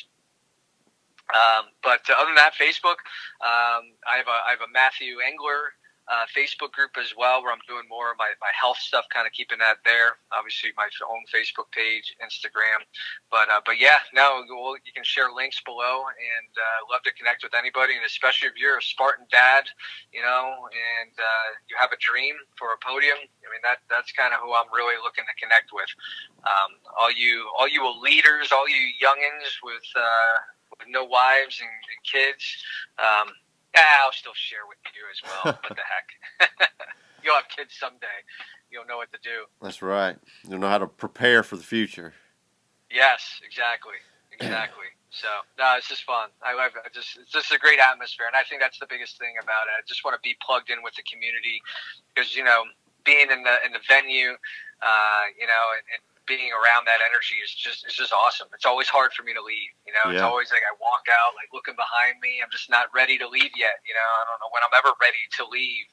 Um, 1.32 1.72
but 1.82 2.04
other 2.12 2.28
than 2.28 2.36
that, 2.36 2.54
Facebook. 2.60 3.00
Um, 3.40 3.96
I 4.04 4.20
have 4.20 4.28
a 4.28 4.38
I 4.44 4.52
have 4.52 4.62
a 4.68 4.72
Matthew 4.74 5.24
Engler 5.24 5.80
uh, 6.12 6.28
Facebook 6.36 6.72
group 6.76 6.92
as 7.00 7.16
well, 7.16 7.42
where 7.42 7.52
I'm 7.52 7.64
doing 7.68 7.88
more 7.88 8.12
of 8.12 8.18
my, 8.20 8.36
my 8.44 8.52
health 8.52 8.78
stuff, 8.78 9.06
kind 9.08 9.26
of 9.26 9.32
keeping 9.32 9.60
that 9.60 9.80
there. 9.88 10.20
Obviously, 10.36 10.76
my 10.76 10.88
own 11.08 11.24
Facebook 11.32 11.72
page, 11.72 12.12
Instagram, 12.20 12.84
but 13.32 13.48
uh, 13.48 13.64
but 13.64 13.80
yeah, 13.80 14.04
no, 14.12 14.44
well, 14.52 14.76
you 14.84 14.92
can 14.92 15.04
share 15.04 15.32
links 15.32 15.64
below, 15.64 16.04
and 16.12 16.52
uh, 16.60 16.80
love 16.92 17.04
to 17.08 17.14
connect 17.16 17.44
with 17.44 17.56
anybody, 17.56 17.96
and 17.96 18.04
especially 18.04 18.52
if 18.52 18.60
you're 18.60 18.78
a 18.78 18.84
Spartan 18.84 19.26
dad, 19.32 19.64
you 20.12 20.22
know, 20.22 20.68
and 20.72 21.14
uh, 21.16 21.50
you 21.72 21.76
have 21.80 21.96
a 21.96 22.00
dream 22.04 22.36
for 22.60 22.76
a 22.76 22.80
podium. 22.84 23.18
I 23.18 23.48
mean, 23.48 23.64
that 23.64 23.80
that's 23.88 24.12
kind 24.12 24.36
of 24.36 24.44
who 24.44 24.52
I'm 24.52 24.68
really 24.76 25.00
looking 25.00 25.24
to 25.24 25.36
connect 25.40 25.72
with. 25.72 25.90
Um, 26.44 26.84
all 27.00 27.12
you 27.12 27.48
all 27.56 27.68
you 27.72 27.84
leaders, 28.04 28.52
all 28.52 28.68
you 28.68 28.92
youngins 29.00 29.64
with. 29.64 29.88
Uh, 29.96 30.52
with 30.80 30.90
no 30.90 31.04
wives 31.06 31.62
and, 31.62 31.70
and 31.70 32.02
kids, 32.02 32.44
um, 32.98 33.30
yeah, 33.76 34.04
I'll 34.04 34.12
still 34.12 34.36
share 34.36 34.66
with 34.68 34.78
you 34.94 35.04
as 35.10 35.20
well. 35.24 35.58
what 35.62 35.76
the 35.76 35.84
heck? 35.84 36.70
You'll 37.24 37.36
have 37.36 37.48
kids 37.48 37.74
someday. 37.80 38.20
You'll 38.70 38.86
know 38.86 38.98
what 38.98 39.12
to 39.14 39.20
do. 39.24 39.48
That's 39.62 39.82
right. 39.82 40.18
You'll 40.48 40.60
know 40.60 40.70
how 40.70 40.80
to 40.80 40.88
prepare 40.88 41.42
for 41.44 41.56
the 41.56 41.64
future. 41.64 42.14
Yes, 42.92 43.42
exactly, 43.46 43.98
exactly. 44.32 44.92
so 45.10 45.28
no, 45.58 45.76
it's 45.78 45.88
just 45.88 46.04
fun. 46.04 46.30
I 46.44 46.54
love 46.54 46.74
it. 46.76 46.94
Just 46.94 47.18
it's 47.18 47.32
just 47.32 47.52
a 47.52 47.58
great 47.58 47.80
atmosphere, 47.80 48.28
and 48.28 48.36
I 48.36 48.44
think 48.44 48.62
that's 48.62 48.78
the 48.78 48.88
biggest 48.90 49.18
thing 49.18 49.34
about 49.42 49.72
it. 49.72 49.74
I 49.80 49.82
just 49.88 50.04
want 50.04 50.14
to 50.14 50.22
be 50.22 50.36
plugged 50.46 50.70
in 50.70 50.84
with 50.84 50.94
the 50.96 51.04
community 51.10 51.62
because 52.14 52.36
you 52.36 52.44
know 52.44 52.66
being 53.06 53.32
in 53.32 53.44
the 53.44 53.56
in 53.66 53.72
the 53.72 53.82
venue, 53.88 54.36
uh, 54.82 55.24
you 55.40 55.48
know, 55.48 55.66
and, 55.74 55.86
and 55.96 56.02
being 56.26 56.52
around 56.56 56.88
that 56.88 57.04
energy 57.04 57.36
is 57.44 57.52
just 57.52 57.84
it's 57.84 57.96
just 57.96 58.14
awesome. 58.14 58.48
It's 58.54 58.66
always 58.66 58.88
hard 58.88 59.12
for 59.14 59.24
me 59.24 59.34
to 59.34 59.44
leave. 59.44 59.72
You 59.86 59.94
know, 59.94 60.12
it's 60.12 60.24
always 60.24 60.52
like 60.52 60.64
I 60.64 60.74
walk 60.80 61.08
out 61.12 61.36
like 61.36 61.52
looking 61.52 61.76
behind 61.76 62.20
me. 62.24 62.40
I'm 62.40 62.52
just 62.52 62.70
not 62.70 62.88
ready 62.96 63.18
to 63.20 63.28
leave 63.28 63.52
yet. 63.60 63.84
You 63.84 63.94
know, 63.94 64.08
I 64.08 64.22
don't 64.28 64.40
know 64.40 64.52
when 64.52 64.64
I'm 64.64 64.76
ever 64.76 64.96
ready 65.04 65.24
to 65.40 65.44
leave. 65.48 65.88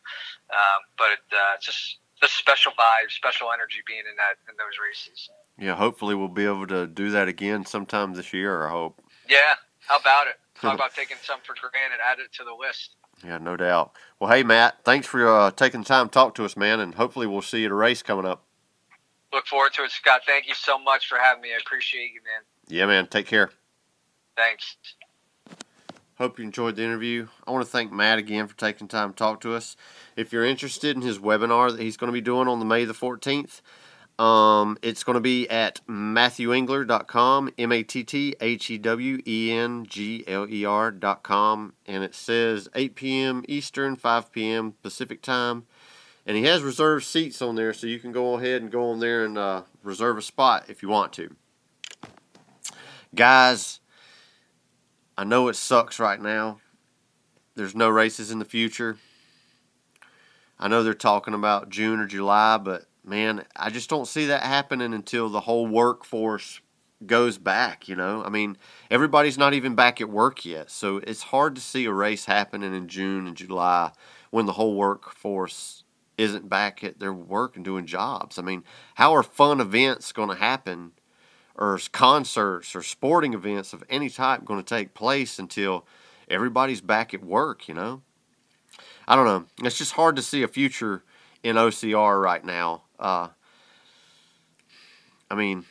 Um, 0.50 0.80
but 0.94 1.18
uh, 1.34 1.58
it's 1.58 1.66
just 1.66 1.98
the 2.22 2.28
special 2.28 2.72
vibe, 2.72 3.10
special 3.10 3.50
energy 3.52 3.82
being 3.86 4.06
in 4.06 4.16
that 4.16 4.38
in 4.46 4.54
those 4.54 4.78
races. 4.78 5.30
Yeah, 5.58 5.74
hopefully 5.74 6.14
we'll 6.14 6.28
be 6.28 6.46
able 6.46 6.66
to 6.68 6.86
do 6.86 7.10
that 7.10 7.28
again 7.28 7.66
sometime 7.66 8.14
this 8.14 8.32
year. 8.32 8.66
I 8.66 8.70
hope. 8.70 9.02
Yeah, 9.28 9.58
how 9.86 9.98
about 9.98 10.26
it? 10.28 10.38
Talk 10.60 10.74
about 10.74 10.94
taking 10.94 11.16
some 11.22 11.40
for 11.42 11.54
granted. 11.54 11.98
Add 12.04 12.18
it 12.18 12.32
to 12.34 12.44
the 12.44 12.54
list. 12.54 12.96
Yeah, 13.24 13.38
no 13.38 13.56
doubt. 13.56 13.92
Well, 14.18 14.30
hey 14.30 14.42
Matt, 14.42 14.84
thanks 14.84 15.06
for 15.06 15.28
uh, 15.28 15.50
taking 15.50 15.84
time 15.84 16.08
to 16.08 16.12
talk 16.12 16.34
to 16.36 16.44
us, 16.44 16.56
man, 16.56 16.80
and 16.80 16.94
hopefully 16.94 17.26
we'll 17.26 17.42
see 17.42 17.60
you 17.60 17.66
at 17.66 17.72
a 17.72 17.74
race 17.74 18.02
coming 18.02 18.24
up. 18.24 18.44
Look 19.32 19.46
forward 19.46 19.72
to 19.74 19.84
it, 19.84 19.90
Scott. 19.90 20.22
Thank 20.26 20.48
you 20.48 20.54
so 20.54 20.78
much 20.78 21.06
for 21.08 21.18
having 21.18 21.42
me. 21.42 21.50
I 21.52 21.58
appreciate 21.60 22.12
you, 22.12 22.20
man. 22.24 22.42
Yeah, 22.68 22.86
man. 22.86 23.06
Take 23.06 23.26
care. 23.26 23.50
Thanks. 24.36 24.76
Hope 26.18 26.38
you 26.38 26.44
enjoyed 26.44 26.76
the 26.76 26.82
interview. 26.82 27.28
I 27.46 27.50
want 27.50 27.64
to 27.64 27.70
thank 27.70 27.92
Matt 27.92 28.18
again 28.18 28.46
for 28.46 28.56
taking 28.56 28.88
time 28.88 29.10
to 29.10 29.16
talk 29.16 29.40
to 29.40 29.54
us. 29.54 29.76
If 30.16 30.32
you're 30.32 30.44
interested 30.44 30.94
in 30.94 31.02
his 31.02 31.18
webinar 31.18 31.70
that 31.70 31.80
he's 31.80 31.96
going 31.96 32.08
to 32.08 32.12
be 32.12 32.20
doing 32.20 32.46
on 32.46 32.58
the 32.58 32.66
May 32.66 32.84
the 32.84 32.92
14th, 32.92 33.62
um, 34.22 34.76
it's 34.82 35.02
going 35.02 35.14
to 35.14 35.20
be 35.20 35.48
at 35.48 35.80
matthewengler.com, 35.88 37.52
M 37.56 37.72
A 37.72 37.82
T 37.82 38.04
T 38.04 38.34
H 38.38 38.70
E 38.70 38.76
W 38.76 39.18
E 39.26 39.50
N 39.50 39.86
G 39.86 40.22
L 40.26 40.46
E 40.46 40.62
R.com, 40.66 41.72
and 41.86 42.04
it 42.04 42.14
says 42.14 42.68
8 42.74 42.94
p.m. 42.94 43.44
Eastern, 43.48 43.96
5 43.96 44.30
p.m. 44.30 44.74
Pacific 44.82 45.22
time. 45.22 45.64
And 46.26 46.36
he 46.36 46.44
has 46.44 46.62
reserved 46.62 47.04
seats 47.04 47.40
on 47.42 47.54
there, 47.54 47.72
so 47.72 47.86
you 47.86 47.98
can 47.98 48.12
go 48.12 48.38
ahead 48.38 48.62
and 48.62 48.70
go 48.70 48.90
on 48.90 49.00
there 49.00 49.24
and 49.24 49.38
uh, 49.38 49.62
reserve 49.82 50.18
a 50.18 50.22
spot 50.22 50.66
if 50.68 50.82
you 50.82 50.88
want 50.88 51.12
to. 51.14 51.34
Guys, 53.14 53.80
I 55.16 55.24
know 55.24 55.48
it 55.48 55.56
sucks 55.56 55.98
right 55.98 56.20
now. 56.20 56.60
There's 57.56 57.74
no 57.74 57.88
races 57.88 58.30
in 58.30 58.38
the 58.38 58.44
future. 58.44 58.98
I 60.58 60.68
know 60.68 60.82
they're 60.82 60.94
talking 60.94 61.34
about 61.34 61.70
June 61.70 62.00
or 62.00 62.06
July, 62.06 62.58
but 62.58 62.84
man, 63.04 63.44
I 63.56 63.70
just 63.70 63.90
don't 63.90 64.06
see 64.06 64.26
that 64.26 64.42
happening 64.42 64.94
until 64.94 65.28
the 65.28 65.40
whole 65.40 65.66
workforce 65.66 66.60
goes 67.04 67.38
back, 67.38 67.88
you 67.88 67.96
know? 67.96 68.22
I 68.22 68.28
mean, 68.28 68.56
everybody's 68.90 69.38
not 69.38 69.54
even 69.54 69.74
back 69.74 70.00
at 70.00 70.10
work 70.10 70.44
yet, 70.44 70.70
so 70.70 70.98
it's 70.98 71.22
hard 71.24 71.54
to 71.54 71.60
see 71.60 71.86
a 71.86 71.92
race 71.92 72.26
happening 72.26 72.74
in 72.74 72.88
June 72.88 73.26
and 73.26 73.36
July 73.36 73.92
when 74.30 74.46
the 74.46 74.52
whole 74.52 74.76
workforce 74.76 75.84
isn't 76.20 76.48
back 76.50 76.84
at 76.84 76.98
their 76.98 77.14
work 77.14 77.56
and 77.56 77.64
doing 77.64 77.86
jobs. 77.86 78.38
I 78.38 78.42
mean, 78.42 78.62
how 78.96 79.14
are 79.14 79.22
fun 79.22 79.60
events 79.60 80.12
going 80.12 80.28
to 80.28 80.34
happen 80.34 80.92
or 81.54 81.78
concerts 81.92 82.76
or 82.76 82.82
sporting 82.82 83.32
events 83.32 83.72
of 83.72 83.82
any 83.88 84.10
type 84.10 84.44
going 84.44 84.62
to 84.62 84.74
take 84.74 84.92
place 84.92 85.38
until 85.38 85.86
everybody's 86.28 86.82
back 86.82 87.14
at 87.14 87.24
work, 87.24 87.68
you 87.68 87.74
know? 87.74 88.02
I 89.08 89.16
don't 89.16 89.24
know. 89.24 89.46
It's 89.64 89.78
just 89.78 89.92
hard 89.92 90.14
to 90.16 90.22
see 90.22 90.42
a 90.42 90.48
future 90.48 91.04
in 91.42 91.56
OCR 91.56 92.22
right 92.22 92.44
now. 92.44 92.82
Uh, 92.98 93.28
I 95.30 95.34
mean, 95.34 95.64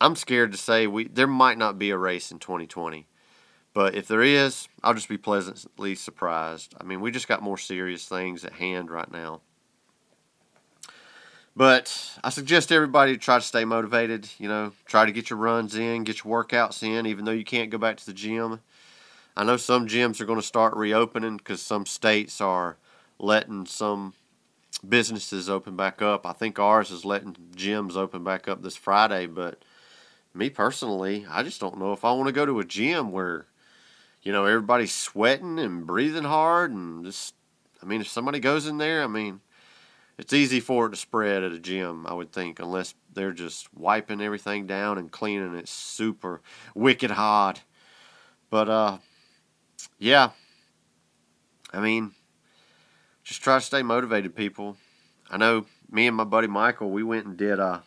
I'm 0.00 0.16
scared 0.16 0.52
to 0.52 0.58
say 0.58 0.86
we 0.86 1.06
there 1.06 1.26
might 1.26 1.58
not 1.58 1.78
be 1.78 1.90
a 1.90 1.98
race 1.98 2.30
in 2.32 2.38
2020. 2.38 3.06
But 3.74 3.96
if 3.96 4.06
there 4.06 4.22
is, 4.22 4.68
I'll 4.82 4.94
just 4.94 5.08
be 5.08 5.18
pleasantly 5.18 5.96
surprised. 5.96 6.74
I 6.80 6.84
mean, 6.84 7.00
we 7.00 7.10
just 7.10 7.28
got 7.28 7.42
more 7.42 7.58
serious 7.58 8.06
things 8.06 8.44
at 8.44 8.54
hand 8.54 8.90
right 8.90 9.10
now. 9.10 9.40
But 11.56 12.18
I 12.22 12.30
suggest 12.30 12.72
everybody 12.72 13.16
try 13.16 13.38
to 13.38 13.44
stay 13.44 13.64
motivated. 13.64 14.28
You 14.38 14.48
know, 14.48 14.72
try 14.86 15.04
to 15.04 15.12
get 15.12 15.28
your 15.28 15.38
runs 15.38 15.74
in, 15.74 16.04
get 16.04 16.24
your 16.24 16.44
workouts 16.44 16.82
in, 16.82 17.06
even 17.06 17.24
though 17.24 17.32
you 17.32 17.44
can't 17.44 17.70
go 17.70 17.78
back 17.78 17.96
to 17.98 18.06
the 18.06 18.12
gym. 18.12 18.60
I 19.36 19.44
know 19.44 19.56
some 19.56 19.88
gyms 19.88 20.20
are 20.20 20.26
going 20.26 20.40
to 20.40 20.46
start 20.46 20.76
reopening 20.76 21.36
because 21.36 21.60
some 21.60 21.86
states 21.86 22.40
are 22.40 22.76
letting 23.18 23.66
some 23.66 24.14
businesses 24.88 25.50
open 25.50 25.74
back 25.76 26.00
up. 26.00 26.26
I 26.26 26.32
think 26.32 26.58
ours 26.58 26.92
is 26.92 27.04
letting 27.04 27.36
gyms 27.56 27.96
open 27.96 28.22
back 28.22 28.46
up 28.46 28.62
this 28.62 28.76
Friday, 28.76 29.26
but 29.26 29.62
me 30.32 30.50
personally, 30.50 31.26
I 31.28 31.42
just 31.42 31.60
don't 31.60 31.78
know 31.78 31.92
if 31.92 32.04
I 32.04 32.12
want 32.12 32.28
to 32.28 32.32
go 32.32 32.46
to 32.46 32.60
a 32.60 32.64
gym 32.64 33.10
where, 33.10 33.46
you 34.24 34.32
know, 34.32 34.46
everybody's 34.46 34.94
sweating 34.94 35.58
and 35.58 35.86
breathing 35.86 36.24
hard 36.24 36.72
and 36.72 37.04
just, 37.04 37.34
I 37.82 37.86
mean, 37.86 38.00
if 38.00 38.08
somebody 38.08 38.40
goes 38.40 38.66
in 38.66 38.78
there, 38.78 39.04
I 39.04 39.06
mean, 39.06 39.40
it's 40.16 40.32
easy 40.32 40.60
for 40.60 40.86
it 40.86 40.90
to 40.90 40.96
spread 40.96 41.42
at 41.42 41.52
a 41.52 41.58
gym, 41.58 42.06
I 42.06 42.14
would 42.14 42.32
think, 42.32 42.58
unless 42.58 42.94
they're 43.12 43.32
just 43.32 43.72
wiping 43.74 44.22
everything 44.22 44.66
down 44.66 44.96
and 44.96 45.12
cleaning 45.12 45.54
it 45.54 45.68
super 45.68 46.40
wicked 46.74 47.10
hot. 47.10 47.62
But 48.48 48.68
uh 48.68 48.98
yeah. 49.98 50.30
I 51.72 51.80
mean, 51.80 52.12
just 53.24 53.42
try 53.42 53.58
to 53.58 53.64
stay 53.64 53.82
motivated, 53.82 54.36
people. 54.36 54.76
I 55.30 55.36
know 55.36 55.66
me 55.90 56.06
and 56.06 56.16
my 56.16 56.24
buddy 56.24 56.46
Michael, 56.46 56.90
we 56.90 57.02
went 57.02 57.26
and 57.26 57.36
did 57.36 57.60
uh 57.60 57.80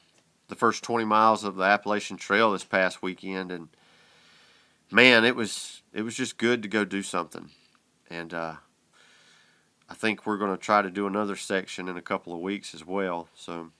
the 0.50 0.56
first 0.56 0.84
20 0.84 1.04
miles 1.04 1.44
of 1.44 1.56
the 1.56 1.64
Appalachian 1.64 2.18
Trail 2.18 2.52
this 2.52 2.64
past 2.64 3.02
weekend 3.02 3.52
and 3.52 3.70
man, 4.92 5.26
it 5.26 5.36
was 5.36 5.82
it 5.94 6.02
was 6.02 6.16
just 6.16 6.38
good 6.38 6.62
to 6.64 6.70
go 6.70 6.86
do 6.86 7.02
something. 7.02 7.50
And 8.10 8.34
uh 8.34 8.56
I 9.90 9.94
think 9.94 10.26
we're 10.26 10.38
going 10.38 10.52
to 10.52 10.58
try 10.58 10.82
to 10.82 10.90
do 10.90 11.08
another 11.08 11.36
section 11.36 11.88
in 11.88 11.96
a 11.96 12.02
couple 12.02 12.34
of 12.34 12.42
weeks 12.42 12.74
as 12.74 12.86
well. 12.86 13.30
So, 13.34 13.72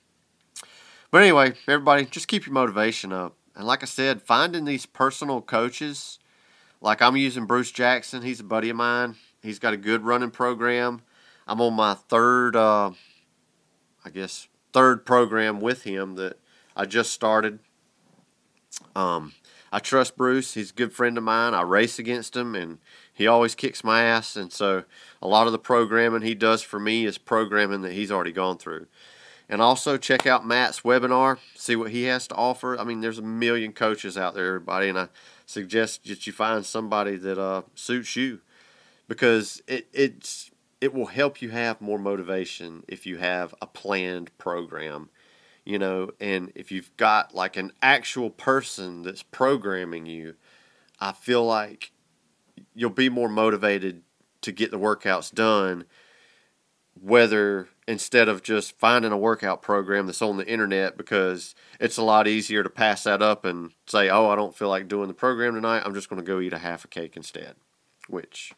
but 1.10 1.22
anyway, 1.22 1.52
everybody, 1.66 2.06
just 2.06 2.28
keep 2.28 2.46
your 2.46 2.54
motivation 2.54 3.12
up. 3.12 3.34
And 3.54 3.66
like 3.66 3.82
I 3.82 3.86
said, 3.86 4.22
finding 4.22 4.64
these 4.64 4.86
personal 4.86 5.42
coaches, 5.42 6.18
like 6.80 7.02
I'm 7.02 7.16
using 7.16 7.44
Bruce 7.44 7.70
Jackson. 7.70 8.22
He's 8.22 8.40
a 8.40 8.44
buddy 8.44 8.70
of 8.70 8.76
mine. 8.76 9.16
He's 9.42 9.58
got 9.58 9.74
a 9.74 9.76
good 9.76 10.02
running 10.02 10.30
program. 10.30 11.02
I'm 11.46 11.60
on 11.60 11.74
my 11.74 11.94
third, 11.94 12.56
uh, 12.56 12.92
I 14.04 14.10
guess, 14.10 14.48
third 14.72 15.04
program 15.04 15.60
with 15.60 15.82
him 15.82 16.14
that 16.14 16.38
I 16.76 16.84
just 16.84 17.12
started. 17.12 17.58
Um, 18.94 19.34
I 19.72 19.78
trust 19.78 20.16
Bruce. 20.16 20.54
He's 20.54 20.70
a 20.70 20.74
good 20.74 20.92
friend 20.92 21.18
of 21.18 21.24
mine. 21.24 21.54
I 21.54 21.62
race 21.62 21.98
against 21.98 22.36
him, 22.36 22.54
and 22.54 22.78
he 23.12 23.26
always 23.26 23.54
kicks 23.54 23.84
my 23.84 24.02
ass. 24.02 24.36
And 24.36 24.52
so, 24.52 24.84
a 25.20 25.28
lot 25.28 25.46
of 25.46 25.52
the 25.52 25.58
programming 25.58 26.22
he 26.22 26.34
does 26.34 26.62
for 26.62 26.80
me 26.80 27.04
is 27.04 27.18
programming 27.18 27.82
that 27.82 27.92
he's 27.92 28.10
already 28.10 28.32
gone 28.32 28.58
through. 28.58 28.86
And 29.48 29.62
also, 29.62 29.96
check 29.96 30.26
out 30.26 30.46
Matt's 30.46 30.80
webinar, 30.80 31.38
see 31.54 31.76
what 31.76 31.90
he 31.90 32.04
has 32.04 32.26
to 32.28 32.34
offer. 32.34 32.78
I 32.78 32.84
mean, 32.84 33.00
there's 33.00 33.18
a 33.18 33.22
million 33.22 33.72
coaches 33.72 34.16
out 34.16 34.34
there, 34.34 34.46
everybody, 34.46 34.88
and 34.88 34.98
I 34.98 35.08
suggest 35.46 36.06
that 36.06 36.26
you 36.26 36.32
find 36.32 36.64
somebody 36.64 37.16
that 37.16 37.38
uh, 37.38 37.62
suits 37.74 38.14
you 38.16 38.40
because 39.08 39.62
it, 39.66 39.88
it's 39.92 40.50
it 40.80 40.94
will 40.94 41.06
help 41.06 41.42
you 41.42 41.50
have 41.50 41.80
more 41.80 41.98
motivation 41.98 42.84
if 42.86 43.06
you 43.06 43.16
have 43.16 43.54
a 43.60 43.66
planned 43.66 44.36
program 44.38 45.08
you 45.68 45.78
know, 45.78 46.08
and 46.18 46.50
if 46.54 46.72
you've 46.72 46.96
got 46.96 47.34
like 47.34 47.58
an 47.58 47.72
actual 47.82 48.30
person 48.30 49.02
that's 49.02 49.22
programming 49.22 50.06
you, 50.06 50.34
I 50.98 51.12
feel 51.12 51.44
like 51.44 51.92
you'll 52.74 52.88
be 52.88 53.10
more 53.10 53.28
motivated 53.28 54.00
to 54.40 54.50
get 54.50 54.70
the 54.70 54.78
workouts 54.78 55.30
done 55.30 55.84
whether 57.00 57.68
instead 57.86 58.28
of 58.28 58.42
just 58.42 58.78
finding 58.78 59.12
a 59.12 59.18
workout 59.18 59.60
program 59.60 60.06
that's 60.06 60.22
on 60.22 60.38
the 60.38 60.46
internet 60.48 60.96
because 60.96 61.54
it's 61.78 61.98
a 61.98 62.02
lot 62.02 62.26
easier 62.26 62.62
to 62.62 62.70
pass 62.70 63.04
that 63.04 63.20
up 63.20 63.44
and 63.44 63.70
say, 63.86 64.08
"Oh, 64.08 64.28
I 64.30 64.36
don't 64.36 64.56
feel 64.56 64.68
like 64.68 64.88
doing 64.88 65.06
the 65.06 65.14
program 65.14 65.54
tonight. 65.54 65.82
I'm 65.84 65.94
just 65.94 66.08
going 66.08 66.20
to 66.20 66.26
go 66.26 66.40
eat 66.40 66.54
a 66.54 66.58
half 66.58 66.84
a 66.84 66.88
cake 66.88 67.14
instead," 67.14 67.56
which 68.08 68.52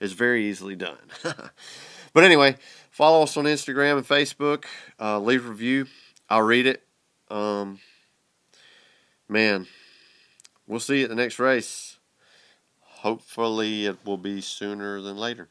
is 0.00 0.14
very 0.14 0.46
easily 0.46 0.74
done. 0.74 1.10
but 2.14 2.24
anyway, 2.24 2.56
follow 2.90 3.22
us 3.22 3.36
on 3.36 3.44
Instagram 3.44 3.98
and 3.98 4.08
Facebook. 4.08 4.64
Uh, 4.98 5.20
leave 5.20 5.46
a 5.46 5.50
review. 5.50 5.86
I'll 6.28 6.42
read 6.42 6.66
it. 6.66 6.82
Um, 7.30 7.80
man, 9.28 9.66
we'll 10.66 10.80
see 10.80 10.98
you 10.98 11.04
at 11.04 11.10
the 11.10 11.16
next 11.16 11.38
race. 11.38 11.98
Hopefully, 12.80 13.86
it 13.86 13.98
will 14.04 14.16
be 14.16 14.40
sooner 14.40 15.00
than 15.00 15.16
later. 15.16 15.48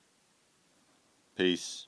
Peace. 1.36 1.88